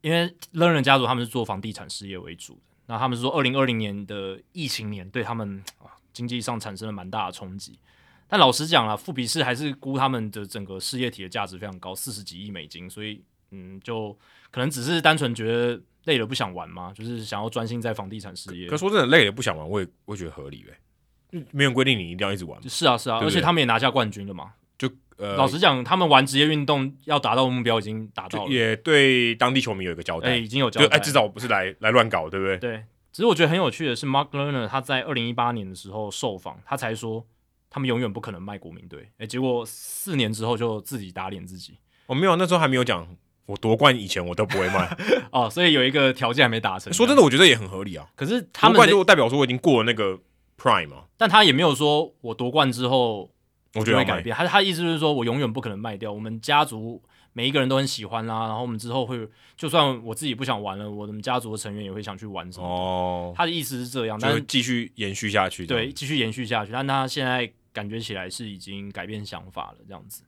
[0.00, 2.60] 因为 Lerner 家族他们是做房地产事业为主的。
[2.86, 7.78] 那他们是说，二零二零年的疫情年对他们啊经济上产生了蛮大的冲击。
[8.26, 12.88] 但老实讲啊，富比士还是估他们的整个事业体的价值非常高，四十几亿美金。
[12.88, 14.16] 所以，嗯，就
[14.50, 18.68] 可能只是单纯觉得累了不想玩吗，就是想要专心在房地产事业。
[18.68, 21.44] 可说真的，累了不想玩，我也我也觉得合理呗。
[21.50, 22.60] 没有规定你一定要一直玩。
[22.68, 24.52] 是啊，是啊，对对，而且他们也拿下冠军了嘛。
[24.78, 30.96] 就呃，老实讲，他们玩职业运动要达到的目标已经达到了，也对当地球迷有一个交代，欸、已经有交代。
[30.96, 32.58] 哎，至少我不是来来乱搞，对不对？
[32.58, 32.84] 对。
[33.12, 37.24] 其实我觉得很有趣的是，Mark Lerner 他在二零一八年的时候受访，他才说
[37.70, 39.08] 他们永远不可能卖国民队。
[39.18, 41.78] 诶，结果四年之后就自己打脸自己。
[42.06, 43.06] 我、哦、没有，那时候还没有讲
[43.46, 44.96] 我夺冠以前我都不会卖
[45.32, 46.92] 哦，所以有一个条件还没达成。
[46.92, 48.06] 说真的，我觉得也很合理啊。
[48.14, 50.18] 可是他们夺冠就代表说我已经过了那个
[50.58, 53.30] Prime 嘛，但他也没有说我夺冠之后
[53.74, 54.34] 我觉得会改变。
[54.34, 57.02] 他他意思就是说我永远不可能卖掉我们家族。
[57.36, 62.64] 每一个人都很喜欢啦，然后我们之后会，就算我自己不想玩了，我们家族的成员也会想去玩什么。
[62.64, 65.66] 哦，他的意思是这样，但是继续延续下去。
[65.66, 66.70] 对，继续延续下去。
[66.70, 70.22] 但他现在感觉起来是已经改变想法了，这样子，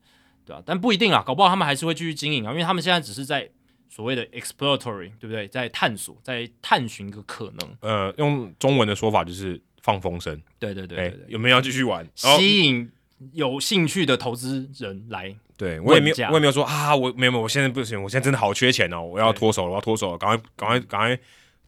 [0.47, 3.49] 对啊，但不一定啊，搞不好他们还是会继续经营啊，因为他们现在只是在
[3.91, 5.49] 所谓的 exploratory，对不对？
[5.49, 7.77] 在探索，在探寻一个可能。
[7.81, 10.41] 呃，用中文的说法就是放风声。
[10.59, 12.07] 对对对对，对，有没有要继续玩？
[12.15, 12.91] 吸引
[13.33, 15.35] 有兴趣的投资人来。
[15.57, 21.19] 对我也没有，我也没有说啊，我没有没有，我现在不行，我现在真的好缺钱哦，我要脱手了，我要脱手了，赶快赶快赶快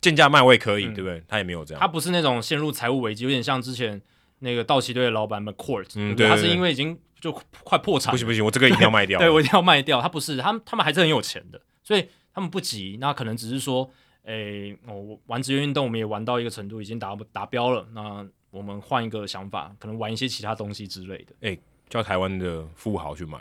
[0.02, 1.22] 贱价卖我也可以，嗯、对不对？
[1.26, 3.98] 他也没有这样，他不是那种陷入财务危机，有点像之前
[4.40, 7.32] 那个道奇队的老板 McCourt，嗯，对，对，对，他是因为已经就
[7.64, 10.00] 快破产，不行不行，我这个一定要卖掉，对我一定要卖掉。
[10.00, 13.90] 他不是，他们他们还是很有钱的，所以他们不急，那可能只是说，
[14.24, 23.38] 诶，我玩职业运动，我们也玩到一个程度，已经达达标了，那我们换一个想法，可能玩一些其他东西之类的，诶，叫台湾的富豪去买。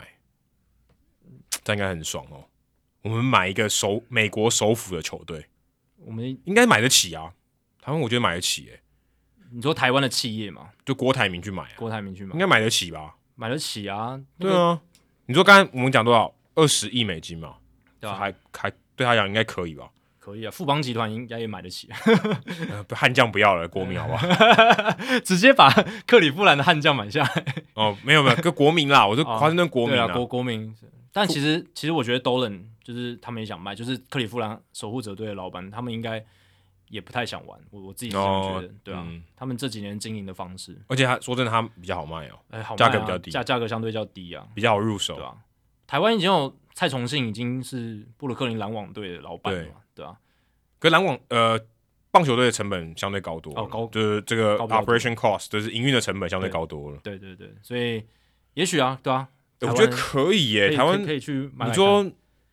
[1.64, 2.44] 这应该很爽哦！
[3.02, 5.44] 我们买一个首美国首府的球队，
[5.98, 7.34] 我们应该买得起啊。
[7.82, 8.80] 台湾我觉得买得起诶、欸。
[9.50, 13.16] 你说台湾的企业嘛，就郭台铭去买、啊，郭台铭去买，应该买得起吧？
[13.38, 14.20] 买得起啊。
[14.38, 14.80] 对啊，
[15.26, 16.34] 你说刚才我们讲多少？
[16.56, 17.54] 二十亿美金嘛，
[18.00, 18.18] 对吧、啊？
[18.18, 19.88] 还还对他讲应该可以吧？
[20.18, 21.88] 可以啊，富邦集团应该也买得起。
[22.90, 24.26] 悍将不要了，国民好不好？
[25.24, 25.70] 直接把
[26.04, 27.44] 克里夫兰的悍将买下来。
[27.74, 30.74] 哦，没有没有， 跟国民啦，我就华盛顿国民啊，啊国国民。
[31.12, 36.24] 但其实，其实我觉得 Dolan 就是他们也想卖，就是克里夫兰守护者队的老板，他们应该
[36.90, 37.58] 也不太想玩。
[37.70, 45.36] 我我自己是这样觉得，哦、对啊、嗯，他们这几年经营的方式，而且他说真的，他比较好卖哦，哎、欸，好卖、啊，价格比较低，价价格相对较低啊，比较好入手，对吧、啊？
[45.86, 50.16] 台湾已经有蔡崇信，已经是布鲁克林篮网队的老板了，对啊。
[50.78, 51.58] 跟篮网呃
[52.10, 58.04] 棒球队的成本相对高多哦，高就是这个 operation cost 就是营运的成本相对高多了，对对对，对，所以
[58.54, 59.28] 也许啊，对啊。
[59.60, 61.68] 我觉得可以耶，台湾可以去买买。
[61.68, 62.08] 你说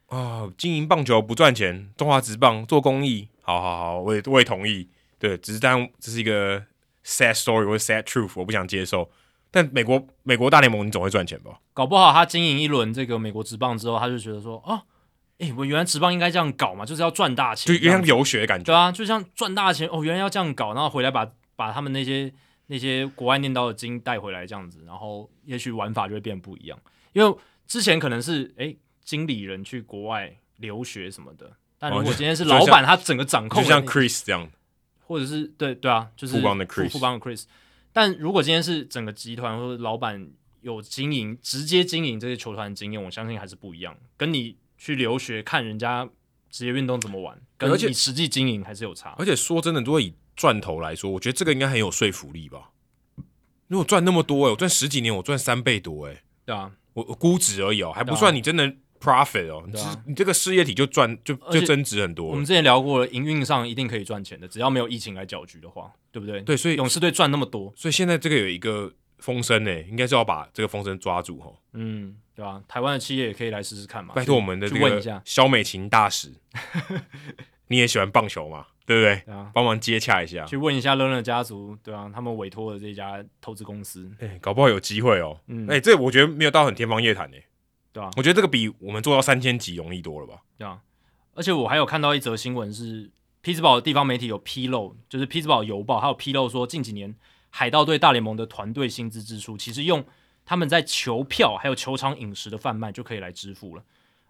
[0.08, 4.88] 啊、哦，经营棒球不赚钱，中华职棒做公益，好好好，我也我也同意。
[5.17, 6.59] 对，只是但这是一个
[7.03, 9.09] sad story 或者 sad truth，我不想接受。
[9.50, 11.59] 但美国美国大联盟，你总会赚钱吧？
[11.74, 14.80] 搞不好他经营一轮这个美国职棒之后，他就觉得说，哦，
[15.40, 18.66] 哎，我原来职棒应该这样搞嘛，就是要赚大钱，就像留学的感觉。
[18.66, 22.32] 对啊，就像赚大钱哦，原来要这样搞，然后回来把把他们那些
[22.67, 26.77] 那些国外念到的经带回来这样子，然后也许玩法就会变不一样，
[27.14, 27.38] 因为。
[27.67, 34.50] 之前可能是哎、欸，经理人去国外留学什么的，但如果今天是老板，他整个掌控，就像 Chris 这样，
[35.06, 37.43] 或者是对对啊，就是富邦的 Chris，富邦的 Chris。
[37.93, 40.27] 但如果今天是整个集团或者老板
[40.61, 43.95] 有经营，直接经营这些球团的经验，我相信还是不一样。
[44.17, 46.09] 跟你去留学看人家
[46.50, 49.16] 职业运动怎么玩，跟你实际经营还是有差。
[49.19, 52.72] 而且说真的，如果以赚头来说，我觉得这个应该很有说服力吧。
[53.67, 62.27] 如果赚那么多哎、欸，我赚十几年，我赚三倍多哎、欸，对啊，我我估值而已哦，还不算你真的 profit 哦，你你这个事业体就赚就就增值很多。
[62.27, 66.41] 我们之前聊过了，营运上一定可以赚钱的，只要没有疫情来搅局的话，对不对？
[66.41, 71.56] 对，所以勇士队赚那么多，所以现在这个有一个风声呢，应该是要把这个风声抓住哦。
[71.74, 72.64] 嗯，对吧、啊？
[72.67, 74.14] 台湾的企业也可以来试试看嘛。
[74.15, 76.32] 拜托我们的这个肖美琴大使，
[77.67, 78.67] 你也喜欢棒球吗？
[78.88, 79.35] 对不对？
[79.51, 85.40] 帮忙接洽一下，去问一下乐乐家族，对啊，他们委托的这家投资公司，哎、欸，搞不好有机会哦。
[85.48, 87.38] 嗯，哎、欸，这、我觉得没有到很天方夜谭呢，
[87.95, 90.41] 对啊，我觉得这个比我们做到三千集容易多了吧？
[90.57, 90.82] 对啊，
[91.33, 93.09] 而且我还有看到一则新闻是
[93.40, 97.15] 匹兹堡的地方媒体有披露，就是匹兹堡邮报还有披露说，近几年
[97.49, 100.03] 海盗队大联盟的团队薪资支出，其实用
[100.43, 103.83] 他们在球票还有球场饮食的贩卖就可以来支付了。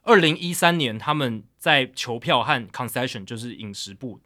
[0.03, 4.21] 二零一三年他们在球票和 concession 就是饮食部。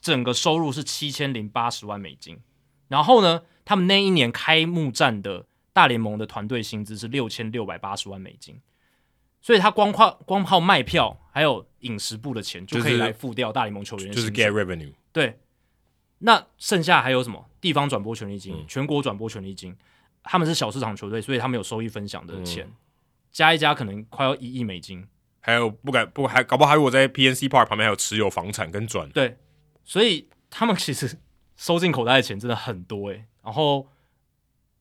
[0.00, 2.38] 整个收入是七千零八十万美金，
[2.88, 8.58] 然后呢，他们那一年开幕战的大联盟的团队薪资是六千六百八十万美金，
[9.42, 14.94] 所以他光靠光靠卖票还有饮食部的钱就可以来付掉大联盟球员就是 get revenue。
[15.12, 15.38] 对，
[16.20, 19.76] 那剩下还有什么地方转播权利金、嗯、全国转播权利金？
[20.22, 22.74] 他们是小市场球队，所以他们有收益分享的钱，嗯、
[23.30, 25.06] 加一加可能快要一亿美金。
[25.40, 29.36] 还有不敢不还搞不好还有我在 PNC Park 旁边还有持有房产跟转对。
[29.84, 31.18] 所以他们其实
[31.56, 33.86] 收进口袋的钱真的很多诶，然后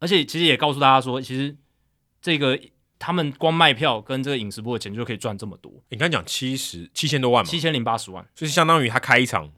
[0.04, 1.56] 而且其实也告诉大家说，其实
[2.22, 2.60] 这个
[3.00, 5.72] 他们光卖票跟这个饮食部的钱就可以赚这么多。
[5.88, 9.50] 你刚讲七十七千多万嘛，七千零八十万，就是相当于他开一场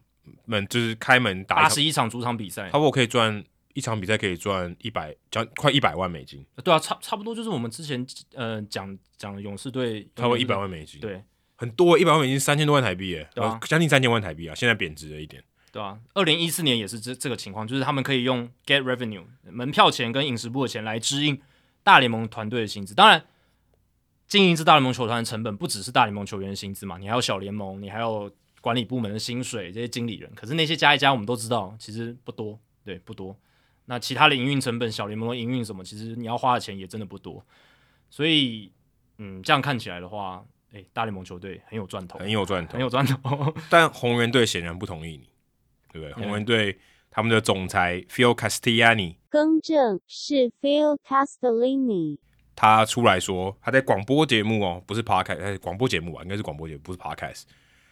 [0.45, 3.43] 门就是开门打八十一场主场比赛，差不多可以赚
[3.73, 6.45] 一场比赛可以赚一百将快一百万美金。
[6.63, 11.23] 对啊，差差不多就是我们之前呃讲讲的勇士队差不多一百万美金，对。
[11.57, 14.53] 很多一百万美金，三千多万台币，哎、啊，将近三千万台币啊！
[14.53, 15.41] 现在贬值了一点，
[15.75, 21.37] 对啊，二零一四年也是这这个情况，就是他们可以用 get revenue 门票钱跟饮食部的钱来支应
[21.83, 22.95] 大联盟团队的薪资。
[22.95, 23.25] 当然，
[24.25, 28.31] 经营一支大联盟球团的成本不只是大联盟球员的薪资嘛，你还有小联盟，你还有
[28.61, 30.31] 管理部门的薪水，这些经理人。
[30.33, 33.37] 可是那些加一加，我们都知道其实不多，对，不多。
[33.83, 37.45] 那其他的营运成本，小联盟的营运什么，其实你要花的钱也真的不多。
[38.09, 38.71] 所以，
[39.17, 40.45] 嗯，这样看起来的话。
[40.73, 43.53] 哎，大联盟球队很有赚头，很有赚头，很有赚头。
[43.69, 45.29] 但红人队显然不同意你，
[45.95, 46.13] 对不对？
[46.13, 46.77] 红人队
[47.09, 52.17] 他们的总裁 Phil Castellini，更正是 Phil Castellini，
[52.53, 57.43] 他出来说他在广播节目哦，不是 Podcast，是，广播节目吧，应该是广播节目，不是 Podcast。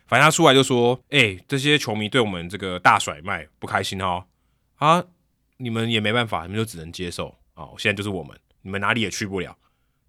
[0.05, 4.25] 反正他出来就说，哎，这些球迷对我们这个大甩卖不开心哦，
[4.75, 5.01] 啊，
[5.55, 7.69] 你们也没办法，你们就只能接受啊。
[7.77, 9.57] 现在就是我们，你们哪里也去不了，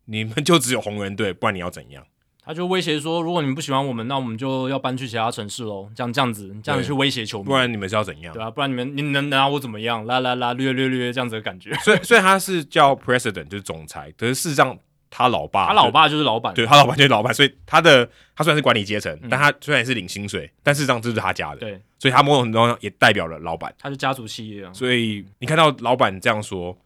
[0.06, 2.04] 你们就只有红人队，不然你要怎样？
[2.46, 8.34] 他就威胁说：“如果你们不喜欢我们，那我们就要搬去其他城市喽。”这样这样子，这样子去威胁球迷，不然你们是要怎样？
[8.34, 10.04] 对啊，不然你们你能拿我怎么样？
[10.04, 11.72] 啦啦啦，略略略这样子的感觉。
[11.76, 14.12] 所以， 所以他是叫 president，就是总裁。
[14.18, 17.32] 可是事实上，他老爸，他老爸就是老板，对他老爸就是老板。
[17.32, 18.06] 所以他的
[18.36, 21.60] 他虽然是管理阶层，嗯、但他虽然是领薪水，但事实上这是他家的。
[21.60, 24.70] 对，所以他某种程度上也代表了老板，他是家族企业啊。
[24.74, 26.76] 所以你看到老板这样说。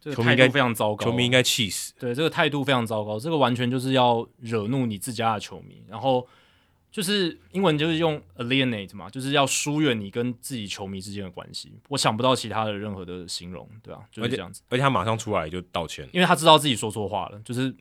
[0.00, 1.92] 这个态度非常糟糕，球迷应该气死。
[1.98, 6.26] 对，这个态度非常糟糕，这个完全就是要惹怒你自家的球迷，然后
[6.92, 11.72] 就是英文就是用 alienate 嘛，就是要疏远你跟自己球迷之间的关系。
[11.88, 14.06] 我想不到其他的任何的形容，对吧、啊？
[14.12, 14.74] 就是这样子而。
[14.74, 17.74] 而且他马上出来就道歉，因为他知道自己说错话了，就是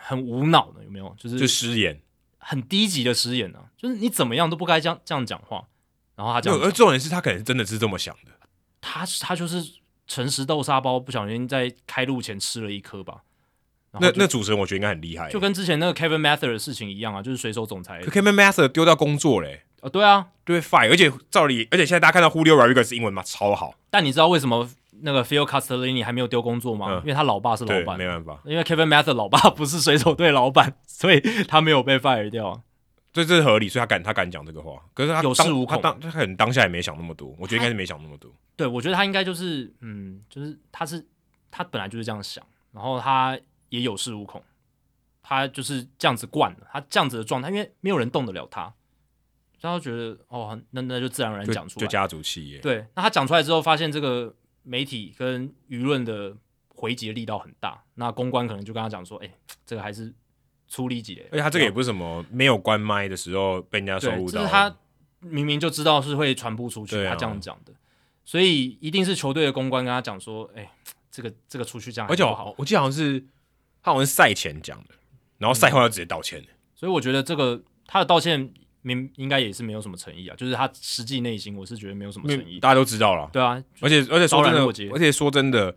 [0.00, 1.14] 很无脑的，有没有？
[1.18, 1.98] 就是就失言，
[2.38, 3.64] 很低级的失言啊！
[3.76, 5.66] 就是你怎么样都不该这样这样讲话。
[6.14, 8.32] 然后他这样，而重点是他可能真的是这么想的，
[8.82, 9.79] 他他就是。
[10.10, 13.18] 诚实豆沙包不小心在开路前吃了一颗吧？
[14.00, 18.00] 那那主持人我觉得应该很厉害，就跟之前那个 Kevin Mather 的事情一样啊，就是水手总裁。
[18.02, 19.62] 可 Kevin Mather 丢掉工作嘞？
[19.76, 23.74] 啊、哦，对啊，对，fire，而且照理，而且现在大家看到 Julio Rodriguez 英文嘛超好。
[23.88, 24.68] 但你知道为什么
[25.02, 26.88] 那个 Phil Castellini 还没有丢工作吗？
[26.90, 28.40] 嗯、因为他老爸是老板，没办法。
[28.44, 32.52] 因为 Kevin Mather 老爸不是水手队老板，所以他没有被 fire 掉。
[32.52, 32.62] 所
[33.20, 34.80] 以这是合理，所以他敢他敢讲这个话。
[34.94, 37.34] 可是他有恃无恐，他当他可能当下也没想那么多。
[37.40, 38.32] 我觉得应该是没想那么多。
[38.54, 41.04] 对，我觉得他应该就是嗯，就是他是
[41.50, 43.36] 他本来就是这样想，然后他
[43.70, 44.40] 也有恃无恐，
[45.22, 48.72] 他就是这样子惯了，他这样子的状态，因为没有人动得了他，
[49.60, 52.60] 他就觉得哦，那那就自然而然讲出来就，就家族企业。
[52.60, 54.32] 对，那他讲出来之后，发现这个
[54.62, 56.36] 媒体跟舆论的
[56.68, 59.30] 回击的力道很大，那公关可能就跟他讲说，哎，
[59.66, 60.14] 这个还是。
[60.70, 64.74] 出力几的，而且他这个也不是什么没有关麦的时候被人家收录到，就是他
[65.18, 67.72] 明明就知道是会传播出去，啊、他这样讲的，
[68.24, 70.70] 所以一定是球队的公关跟他讲说，哎、欸，
[71.10, 73.20] 这个这个出去这样好，而且我我记得好像是
[73.82, 74.94] 他好像是赛前讲的，
[75.38, 78.50] 然后赛后要直接道歉的，所以我觉得这个他的道歉
[78.82, 85.76] 明应该也是没有什么诚意啊，就是他实际内心我是觉得没有什么诚意，大家都知道了，对啊，而且而且说真的，而且说真的，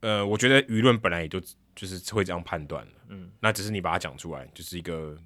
[0.00, 1.40] 呃，我觉得舆论本来也就
[1.74, 5.16] 就是会这样判断了，嗯，那只是你把它讲出来，就是一个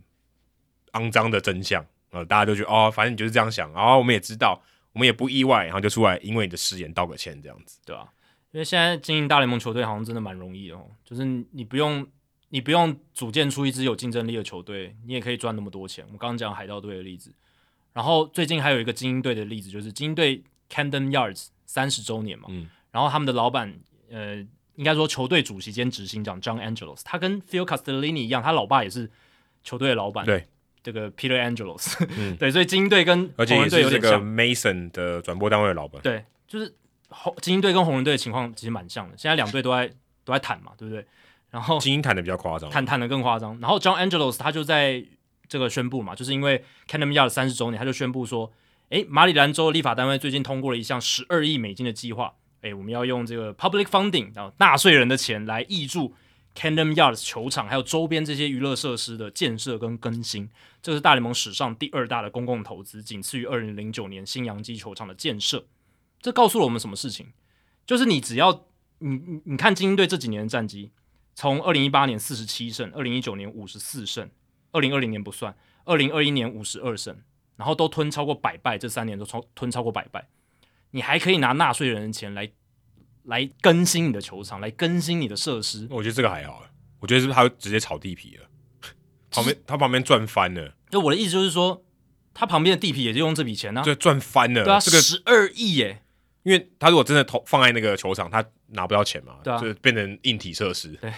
[0.92, 4.60] 肮脏的真相，呃，大家都觉得哦，反正你就是这样想，然后我们也知道，
[4.92, 8.08] 我们也不意外，然后就出来因为你的誓言道个歉，这样子，对啊，
[8.52, 12.06] 因为现在经营大联盟球队好像真的蛮容易的哦，就是你不用
[12.50, 16.04] 你不用组建出一支有竞争力的球队，你也可以赚那么多钱。
[16.12, 17.34] 我刚刚讲海盗队的例子，
[17.92, 23.76] 然后最近还有一个精英队的例子，就是精英队 Camden Yards 三十周年嘛，嗯，然后他们的老板
[24.08, 24.46] 呃，
[24.76, 29.10] 应该说球队主席兼执行长 John Angelos，他跟 Phil Castellini 一样，他老爸也是
[29.62, 30.46] 球队的老板，对，
[30.82, 32.36] 这个 Peter Angelos，嗯。
[32.38, 36.74] 对，所以精英队跟红人队这个点像，Mason 的转播单位的老板，对，就是
[37.08, 39.88] 红精英队跟红人队的情况其实蛮像的，现在两队都在
[40.24, 41.06] 都在谈嘛，对不对？
[41.50, 43.56] 然后精英谈的比较夸张，谈谈的更夸张。
[43.60, 45.04] 然后 John Angelos 他就在
[45.48, 48.50] 这个宣布嘛，就是因为 Camden Yards 三十周年，他就宣布说，
[48.88, 56.14] 诶，马里兰州立法单位最近通过了一项十二亿美金的计划，诶，我们要用这个 public funding，然后纳税人的钱来挹注
[56.54, 60.48] Camden Yards 球场还有周边这些娱乐设施的建设跟更新。
[60.82, 65.66] 这是大联盟史上第二大的公共投资，仅次于二零零九年新洋基球场的建设。
[66.20, 67.28] 这告诉了我们什么事情？
[67.86, 68.66] 就是你只要
[68.98, 70.90] 你你你看精英队这几年的战绩。
[71.36, 74.30] 从二零一八年四十七胜，二零一九年五十四胜，
[74.70, 77.20] 二零二零年不算，二零二一年五十二胜，
[77.56, 80.28] 然后都吞超过百败，这三年都超吞超过百败，
[80.94, 82.48] 你还可以拿纳税人的钱来
[83.24, 85.88] 来更新你的球场，来更新你的设施。
[85.90, 86.62] 我觉得这个还好，
[87.00, 88.46] 我觉得是不是他直接炒地皮了，
[89.28, 90.76] 旁边他旁边赚翻了。
[90.88, 91.84] 就我的意思就是说，
[92.32, 94.62] 他旁边的地皮也就用这笔钱呢、啊，对，赚翻了。
[94.62, 96.00] 对啊，这个十二亿耶，
[96.44, 100.90] 因为他如果真的投放在那个球场，他拿不到钱嘛，对啊，就变成硬体设施。
[101.00, 101.12] 对，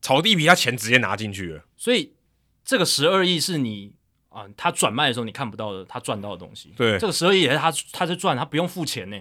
[0.00, 1.64] 炒地皮，他钱直接拿进去了。
[1.76, 2.12] 所以
[2.64, 3.94] 这个十二亿是你
[4.32, 6.72] 啊，他转卖的时候你看不到的，他赚到的东西。
[6.76, 9.20] 对，这个十二亿也是他他在赚，他不用付钱呢。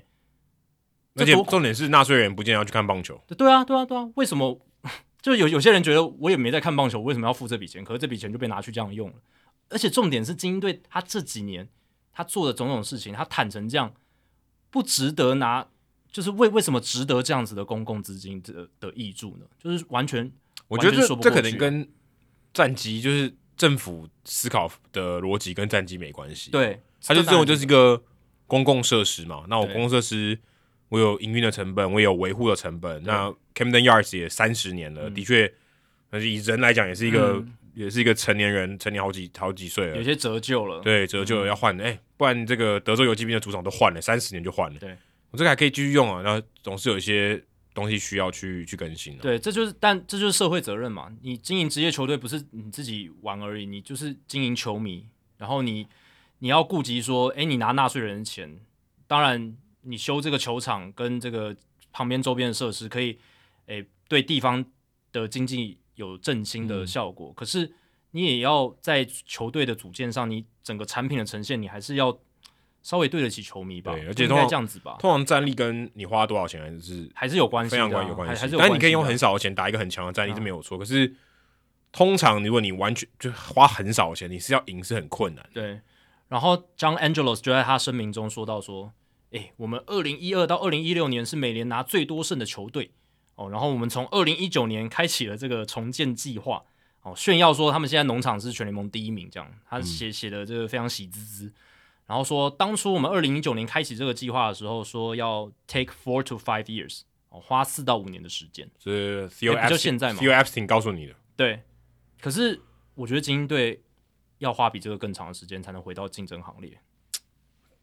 [1.15, 3.21] 而且重点是纳税人不见要去看棒球。
[3.37, 4.59] 对啊，对啊，对啊，为什么？
[5.21, 7.83] 就有有些人觉得我也没在看棒球，为什么要付这笔钱？
[7.83, 9.15] 可是这笔钱就被拿去这样用了。
[9.69, 11.69] 而且重点是精英队他这几年
[12.11, 13.93] 他做的种种事情，他坦诚这样
[14.71, 15.67] 不值得拿，
[16.11, 19.45] 就是为为什么值得这样子的公共资金的的益助呢？
[19.59, 20.31] 就是完全，
[20.67, 21.87] 我觉得这这可能啊跟
[22.51, 23.31] 战机就是
[23.61, 26.49] 政府思考的逻辑跟战机没关系。
[26.49, 28.01] 对，他就认为就是一个
[28.47, 29.45] 公共设施嘛。
[29.47, 30.39] 那我公共设施。
[30.89, 33.01] 我有营运的成本，我有维护的成本。
[33.03, 35.49] 那 Camden Yards 也三十年了，嗯、的确，
[36.09, 40.81] 但是以人来讲，也是一个、嗯，也是一个成年人，成年好几好几岁了，有些折旧了。
[40.81, 44.77] 对，折旧了要换，哎、嗯欸，不然这个德州游骑兵的主场都换了，三十年就换了。
[44.81, 44.97] 对，
[45.29, 46.21] 我这个还可以继续用啊。
[46.21, 47.41] 然后总是有一些
[47.73, 49.23] 东西需要去去更新的、啊。
[49.23, 51.11] 对，这就是，但这就是社会责任嘛。
[51.21, 55.87] 你经营职业球队不是你自己玩而已，你就是经营球迷，然后你
[56.39, 58.59] 你要顾及说，哎、欸，你拿纳税人的钱，
[59.07, 59.57] 当然。
[59.83, 61.57] 你修这个球场跟这个
[61.91, 63.17] 旁边周边的设施，可以
[63.65, 64.63] 诶、欸、对地方
[65.11, 67.31] 的经济有振兴的效果。
[67.31, 67.73] 嗯、可是
[68.11, 72.15] 你也要在球队的组建上，你整个产品的呈现，你还是要
[72.81, 73.93] 稍微对得起球迷吧。
[73.93, 74.97] 对，而且应该这样子吧。
[74.99, 78.55] 通常战力跟你花多少钱还是还是有关系，非常关有关系。
[78.57, 80.77] 但你可以用很少的钱打一个很强的战力，是没有错。
[80.77, 81.15] 可是
[81.91, 85.49] 通常如果你完全就花很少的钱，你是要赢是很困难。
[85.53, 85.79] 对。
[86.27, 88.93] 然后 John Angelos 就在他声明中说到说。
[89.31, 92.91] 诶，我们二零一二到二零一六年是美联拿最多胜的球队
[93.35, 96.61] 哦，然后我们从二零一九年开启了这个重建计划
[97.01, 101.53] 哦，炫耀说他们现在农场是全联盟第一名，这样他写写的这个非常喜滋滋，
[102.11, 111.61] 然后说当初我们二零一九年开启这个计划的时候，说要 take four to five years 哦，花四到五年的时间，是 Theo 就现在嘛，Theo Epstein 告诉你的，对，
[112.19, 112.59] 可是
[112.95, 113.81] 我觉得精英队
[114.39, 116.81] 要花比这个更长的时间才能回到竞争行列。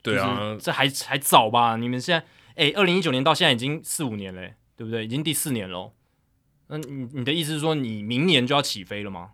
[0.02, 1.76] 对啊，这还还早吧？
[1.76, 2.26] 你们现在，
[2.56, 5.06] 诶，二零一九年到现在已经四五年嘞，对不对？
[5.06, 5.94] 已经第四年了。
[6.66, 9.30] 那你你的意思是说，你明年就要起飞了吗？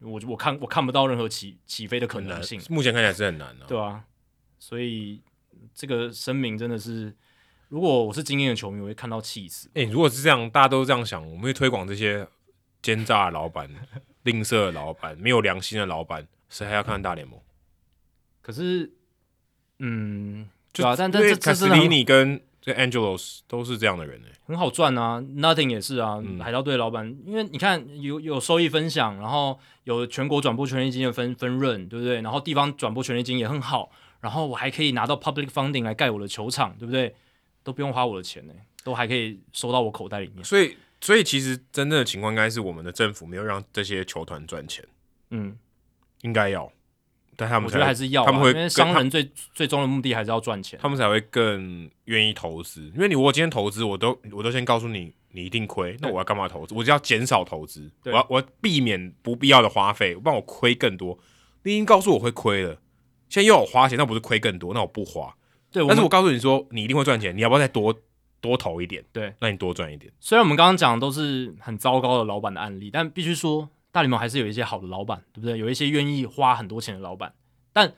[0.00, 2.60] 我我看我看不到任何起起飞的可能性。
[2.68, 4.04] 目前看起来是很难的、啊，对啊。
[4.66, 5.20] 所以
[5.74, 7.14] 这个声明真的是，
[7.68, 9.68] 如果我是精英的球迷，我会看到气死。
[9.74, 12.26] 哎，如果是这样，大家都这样想，我们会推广这些
[12.80, 13.68] 奸诈的老板、
[14.24, 17.38] 吝啬的老板、没有良心的老板，谁还要看大联盟？
[18.40, 18.90] 可是。
[19.80, 32.22] 嗯，就对啊，但但这这是你跟这 Angelos 都是这样的人呢，很好赚啊，Nothing 也是啊，嗯、海盗队老板，因为你看有有收益分享，然后有全国转播权利金的分分润，对不对？
[32.22, 33.90] 然后地方转播权利金也很好，
[34.24, 37.14] 然后我还可以拿到 public funding 来盖我的球场，对不对？
[37.62, 40.42] 都不用花我的钱呢，都还可以收到我口袋里面。
[40.42, 44.82] 所以，所以其实真正的情况应该是我们的政府没有让这些球团赚钱，
[45.28, 45.54] 嗯，
[46.22, 46.72] 应该要。
[47.36, 52.90] 但他们我觉得还是要啊，他们会因为商人最最终的目的还是要赚钱，他们才会更愿意投资。
[52.94, 56.74] 因为你我今天投资，我都我都先告诉你，你一定亏，那我要干嘛投资？
[56.74, 61.18] 我就要减少投资，我要我要避免不必要的花费，不然我亏更多。
[61.64, 62.78] 你已经告诉我会亏了，
[63.28, 64.72] 现在又要花钱，那不是亏更多？
[64.74, 65.34] 那我不花。
[65.70, 67.94] 对，但是我告诉你说，你一定会赚钱，你要不要再多
[68.40, 69.04] 多投一点？
[69.12, 70.12] 对，那你多赚一点。
[70.20, 73.68] 虽然我们刚刚讲的都是很糟糕的老板的案例，但必须说。
[73.94, 75.56] 大联盟还是有一些好的老板，对不对？
[75.56, 77.32] 有一些愿意花很多钱的老板，
[77.72, 77.94] 但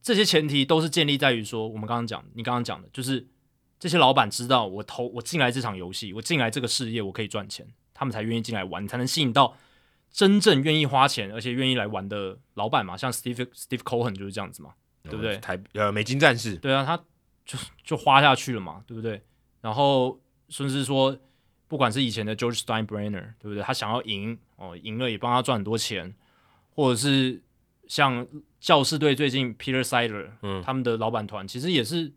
[0.00, 3.26] 这些前提都是建立在于说，我们刚刚讲，你刚刚讲的，就是
[3.76, 9.56] 这些老板知道我投我进来这场游戏，我进来这个事业，我可以赚钱，他们才愿意进来玩，才能吸引到
[10.10, 12.96] 真正愿意花钱而且愿意来玩的老板嘛。
[12.96, 14.74] 像 Steve Steve Cohen 就是这样子嘛，
[15.04, 15.36] 对不对？
[15.38, 16.96] 台呃美金战士，对啊，他
[17.44, 19.22] 就就花下去了嘛，对不对？
[19.60, 21.18] 然后甚至说。
[21.70, 23.62] 不管是以前的 George Steinbrenner，对不对？
[23.62, 26.12] 他想要赢哦，赢了也帮他赚很多钱，
[26.74, 27.40] 或者是
[27.86, 28.26] 像
[28.58, 32.12] 教士队最近 Peter Seidler，嗯，他们的老板团其实也是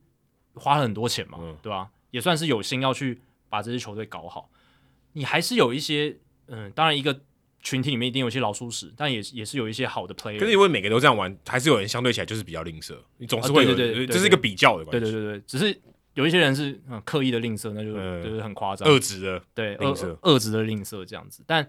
[0.55, 1.91] 花了很多钱嘛，嗯、对吧？
[2.09, 4.49] 也算是有心要去把这支球队搞好。
[5.11, 7.21] 你还是有一些，嗯，当然一个
[7.63, 10.37] 群体里面一定有一些老鼠屎，但也也是有一些好的 player。
[10.37, 15.11] 可是因为每个都这样玩，还是有人相对起来就是比较吝啬，你总是会有，啊、对对对对对，这是一个比较的关系。
[15.11, 15.81] 对对对对，只是。
[16.15, 21.43] 有一些人是嗯刻意的吝啬，那就、嗯、就是很夸张，恶质的对吝啬，恶质的吝啬这样子。
[21.47, 21.67] 但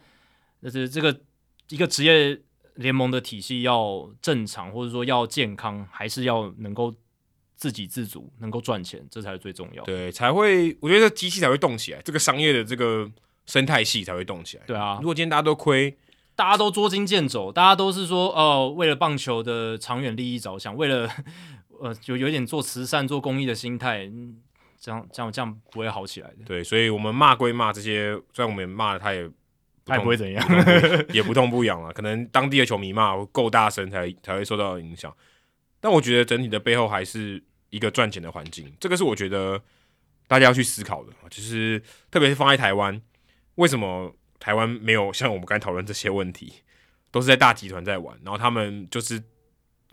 [0.63, 1.19] 就是这个
[1.71, 2.39] 一个职业
[2.75, 6.95] 联盟的体系要正常，或者说要健康，还是要能够
[7.57, 9.91] 自给自足，能够赚钱，这才是最重要的。
[9.91, 13.11] 对，才会我觉得机器才会动起来，这个商业的这个
[13.47, 14.65] 生态系才会动起来。
[14.67, 15.97] 对啊，如果今天大家都亏，
[16.35, 21.09] 大家都捉襟见肘，大家都是说哦、呃，为了棒球的长远利益着想，为了。
[21.81, 24.09] 呃，就有点做慈善、做公益的心态，
[24.81, 26.37] 这样、这样、这样不会好起来的。
[26.47, 29.29] 对，所以我们骂归骂这些，虽然我们骂了，他也
[29.85, 30.49] 他也不会怎样，
[31.13, 31.93] 也不痛不痒啊。
[31.93, 35.13] 可能当地的球迷骂够大声，才才会受到影响。
[35.81, 39.61] 但我觉得整体的背后还是一个赚钱的环境，这个是我觉得
[40.29, 41.13] 大家要去思考的。
[41.29, 43.03] 就是特别是放在台湾，
[43.57, 46.53] 为什么台湾没有像我们刚才讨论这些问题，
[47.11, 49.23] 都是在大集团在玩，然后他们就是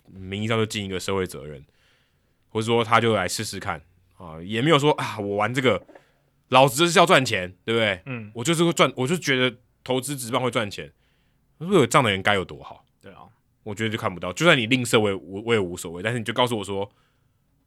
[0.06, 1.64] 名义上就尽一个社会责任。
[2.54, 3.80] 或者说他就来试试看
[4.18, 5.86] 啊，也没有说啊，我玩这个，
[6.48, 8.02] 老子就是要赚钱，对不对？
[8.04, 10.92] 嗯，我就是会赚，我就觉得投资职棒会赚钱。
[11.56, 12.84] 如果有这样的人该有多好？
[13.00, 13.20] 对啊，
[13.62, 14.30] 我觉得就看不到。
[14.34, 16.02] 就算你吝啬，我也我我也无所谓。
[16.02, 16.92] 但是你就告诉我说，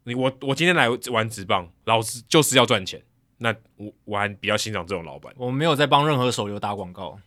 [0.04, 3.02] 你我我今天来玩职棒，老子就是要赚钱。
[3.38, 5.34] 那我我还比较欣赏这种老板。
[5.38, 7.20] 我没有在帮任何手游打广告。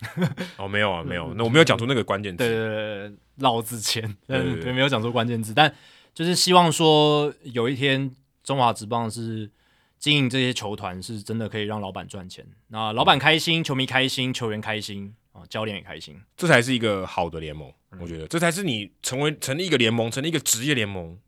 [0.58, 1.32] 哦，没有啊，没有。
[1.34, 2.38] 那我没有讲出那个关键字。
[2.38, 5.74] 对对对，老子钱，对对， 没有讲出关键字，但。
[6.14, 9.50] 就是希望说有一天中华职棒是
[9.98, 17.68] 经营这些球团是真的可以让老板赚钱，那老板开心，球迷开心，球员开心啊，教练也开心，这才是一个好的联盟。
[17.98, 21.18] 我觉得这才是你成为成立一个联盟，成立一个职业联盟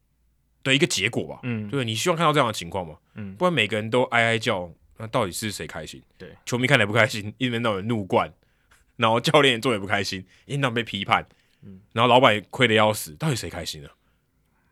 [0.71, 1.41] 的一个结果吧。
[1.43, 2.97] 嗯，对，你希望看到这样的情况吗？
[3.15, 6.03] 嗯，不然每个人都哀哀叫，那到底是谁开心？
[6.19, 8.33] 对，球迷看来不开心，一边到人怒灌，
[8.97, 11.27] 然后教练也做也不开心，一边被批判，
[11.63, 13.89] 嗯，然后老板也亏得要死，到底谁开心呢？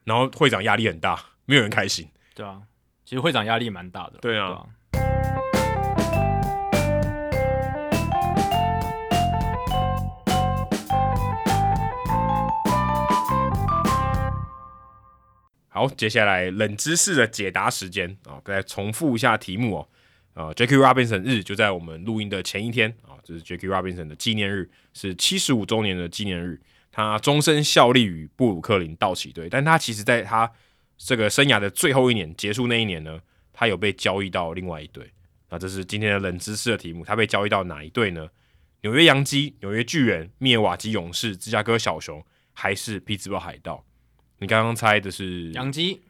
[0.05, 2.09] 然后会长压力很大，没有人开心。
[2.35, 2.61] 对啊，
[3.05, 4.19] 其实会长压力蛮大的。
[4.21, 4.49] 对啊。
[4.49, 4.67] 对啊。
[15.75, 19.89] 好，接下来冷知识的解答时间啊，再重复一下题目哦。
[20.33, 26.61] 啊，Jackie Robinson 日就在我们录音的前一天啊，这是 Jackie Robinson 的纪念日，是七十五周年的纪念日。
[26.93, 30.49] 他终身效力于布鲁克林道奇队，但他其实在他
[30.97, 33.19] 这个生涯的最后一年结束那一年呢，
[33.53, 35.11] 他有被交易到另外一队。
[35.51, 38.29] 那这是今天的冷知识的题目，他被交易到哪一队呢？
[38.83, 43.85] 纽约洋基、纽约巨人、密尔瓦基勇士、芝加哥小熊，还是匹兹堡海盗？
[44.39, 46.03] 你刚刚猜的是洋基，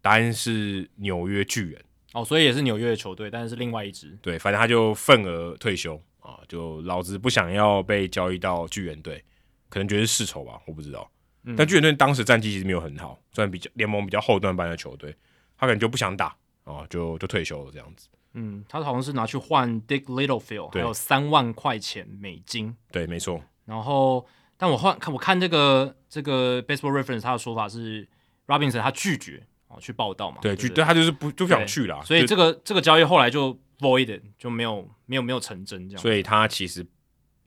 [0.00, 1.82] 答案是纽约巨人。
[2.14, 4.18] 哦，所以也是纽约的球队，但是是另外一支。
[4.22, 9.22] 对，反正他就愤而退休啊，就老子不想要被交易到巨人队。
[9.68, 11.10] 可能觉得是世仇吧，我不知道。
[11.44, 15.14] 嗯、但巨人队当时战绩其实没有很好，算比较联盟比较后段班的球队，
[15.56, 16.34] 他可能就不想打
[16.64, 18.08] 啊，就就退休了这样子。
[18.32, 22.74] 嗯，他好像是拿去换 Dick Littlefield，还有三万块钱美金。
[22.90, 23.42] 对，没错。
[23.66, 24.26] 然后，
[24.58, 28.06] 但我换看我看这个这个 Baseball Reference，他的说法是
[28.46, 30.38] Robinson 他拒绝哦去报道嘛。
[30.42, 32.04] 对，拒对，他就是不就不想去了。
[32.04, 36.02] 所以这个这个交易后来就 void 就没有没有没有成真这样。
[36.02, 36.84] 所以他其实。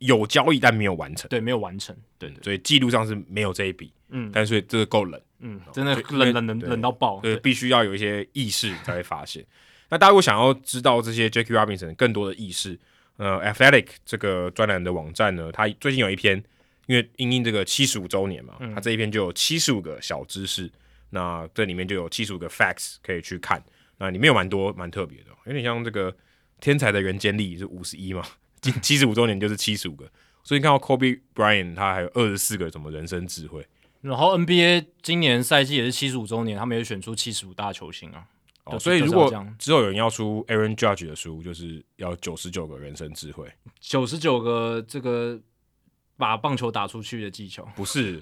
[0.01, 9.45] 有交易但没有完成，对，没有完成，对，对，所以记录上是没有这一笔，嗯，但是所以这个够冷，嗯，真的冷冷冷冷到爆，对，必须要有一些意识才会发现。
[9.90, 12.80] 那大家如果想要知道这些 Jackie Robinson 更多的意识，
[13.17, 16.43] 呃，Athletic 这个专栏的网站呢，它最近有一篇，
[16.92, 18.74] 因因为英英这个七十五周年嘛，嗯。
[18.76, 20.70] 它这一篇就有七十五个小知识，
[21.11, 23.64] 那这里面就有七十五个 facts 可以去看，
[23.98, 26.14] 那里面有蛮多蛮特别的，有点像这个
[26.60, 28.24] 天才的人间力是五十一嘛，
[28.82, 30.06] 七十五周年就是七十五个，
[30.44, 33.66] 所以你看到 Kobe Bryant 他还有二十四个什么人生智慧，
[34.02, 38.26] 然后 NBA 今年赛季也是七十五周年，他们也选出七十五大球星啊。
[38.66, 45.40] 哦，所以如果之后有人要出 Aaron Judge 的书，就是要九十九个人生智慧，九十九个这个
[46.22, 48.22] 把棒球打出去的技巧，不是，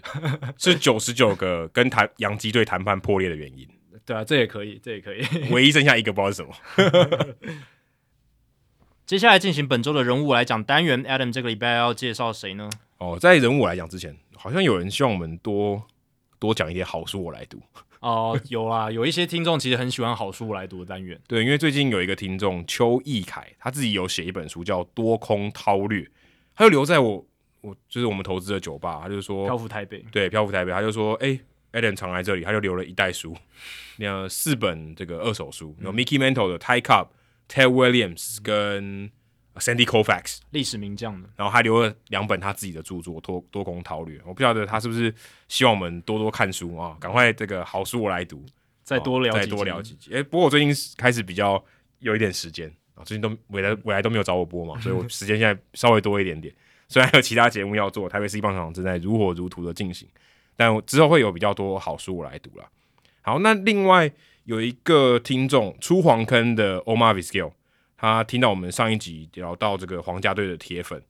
[0.58, 3.68] 是九十九个跟谈洋基队谈判破裂的原因，
[4.06, 5.22] 对啊，这也可以，这也可以。
[5.52, 7.56] 唯一剩下一个不知道是什么。
[9.06, 12.70] 接下来进行本周的人物来讲单元，Adam 这个礼拜要介绍谁呢？
[13.00, 15.84] 哦，在人物来讲之前，好像有人希望我们多
[16.40, 17.62] 多讲一点好书，我来读。
[18.00, 21.20] 哦，有啊，有一些听众其实很喜欢好书我来读的单元。
[21.28, 26.02] 对，因为最近有一个听众邱义凯，他自己有写一本书叫《多空韬略》，
[26.56, 27.26] 他就留在我
[27.62, 31.40] 我就是我们投资的酒吧，他就说漂浮台北，对，漂浮台北，他就说，哎、
[31.72, 33.36] 欸、，Adam 常来这里，他就留了一袋书，
[33.98, 37.08] 那四本这个二手书，有 Mickey Mantle 的 Ty Cobb、
[37.48, 39.12] Ted Williams 跟
[39.56, 41.28] Sandy Koufax，历史名将的。
[41.36, 45.14] 然后还留了两本他自己的著作《多多功韬略》，我不晓得他是不是
[45.50, 48.46] 希望我们多多看书啊，赶快这个好书我来读，
[48.84, 50.12] 再多聊哦再多聊几集。
[50.14, 51.62] 哎、欸，不过我最近开始比较
[52.00, 56.56] 有一点时间啊，最近都未来未来都没有找我播嘛，所以我 时间现在稍微多一点点。
[56.90, 60.10] 虽然还有其他节目要做，台北市棒球场正在如火如荼的进行，
[60.58, 62.68] 但之后会有比较多好书我来读了。
[63.22, 64.12] 好，那另外
[64.46, 67.52] 有一个听众出黄坑的 Omar Vizquel，
[67.96, 71.04] 他听到我们上一集聊到这个皇家队的铁粉，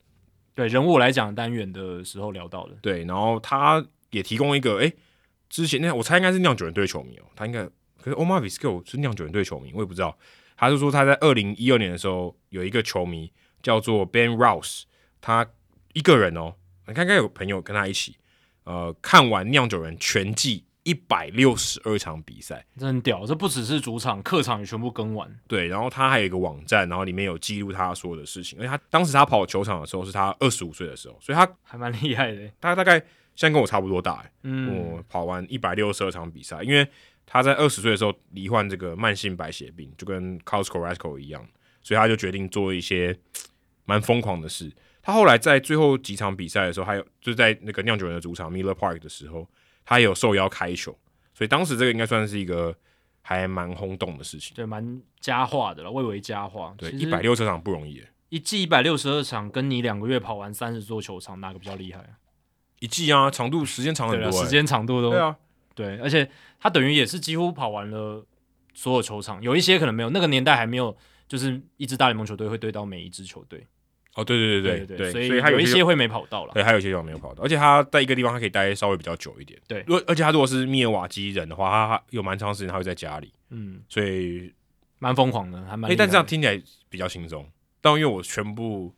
[0.53, 4.91] 对人物来讲单元的时候聊到的，对，然后他也提供一个，哎，
[5.49, 7.63] 之前那我猜应该是酿酒人队球迷哦，他应该
[8.01, 10.17] 可是 Omar Vizquel 是酿酒人队球迷，我也不知道。
[10.57, 13.31] 他就说他在二零一二年的时候有一个球迷
[13.63, 14.83] 叫做 Ben Rouse，
[15.21, 15.47] 他
[15.93, 16.55] 一个人哦，
[16.87, 18.17] 你看，应该有朋友跟他一起，
[18.63, 23.25] 呃，看完酿酒人全季一百六十二场比赛，这很屌。
[23.25, 25.39] 这不只是主场，客场也全部跟完。
[25.47, 28.57] 对，然后他还有一个网站，然后里面有记录他所有的事情。
[28.59, 32.49] 而且他当时他跑球场的时候是他二十五岁的时候，所以他还蛮厉害的。
[32.61, 32.99] 他大概
[33.35, 36.87] 现在跟我差不多大，嗯，我跑完一百六十二场比赛，因为
[37.25, 41.47] 他在二十岁的时候罹患这个慢性白血病，就跟 Carlos Carrasco 一样，
[41.83, 43.15] 所以他就决定做一些
[43.85, 44.71] 蛮疯狂的事。
[45.01, 49.47] 他后来在最后几场比赛的时候，还有就在那个酿酒人的主场 Miller Park 的时候，
[49.85, 50.95] 他也有受邀开球，
[51.33, 52.75] 所以当时这个应该算是一个
[53.21, 56.73] 还蛮轰动的事情，对，蛮佳话的了，蔚为佳话。
[56.77, 62.19] 对，一百六十场不容易，一季一百六十二场，跟你两个月跑完三十座球场，哪个比较厉害啊？
[62.79, 65.35] 一季啊，长度时间长很多，时间长度都对啊，
[65.75, 66.29] 对，而且
[66.59, 68.25] 他等于也是几乎跑完了
[68.73, 70.95] 所有球场，有一些可能没有，那个年代还没有，
[71.27, 73.65] 就是一支大联盟球队会对到每一支球队。
[74.19, 84.53] 哦，对对对对对，所以所以他有一些会没跑到了，对，还有一些地方没有跑到，而且他在一个地方他可以待稍微比较久一点，对，如果而且他如果是密尔瓦基人的话，他有蛮长时间他会在家里，嗯，所以
[84.99, 87.49] 蛮疯狂的，还蛮，哎，但这样听起来比较轻松，
[87.81, 88.93] 但因为我全部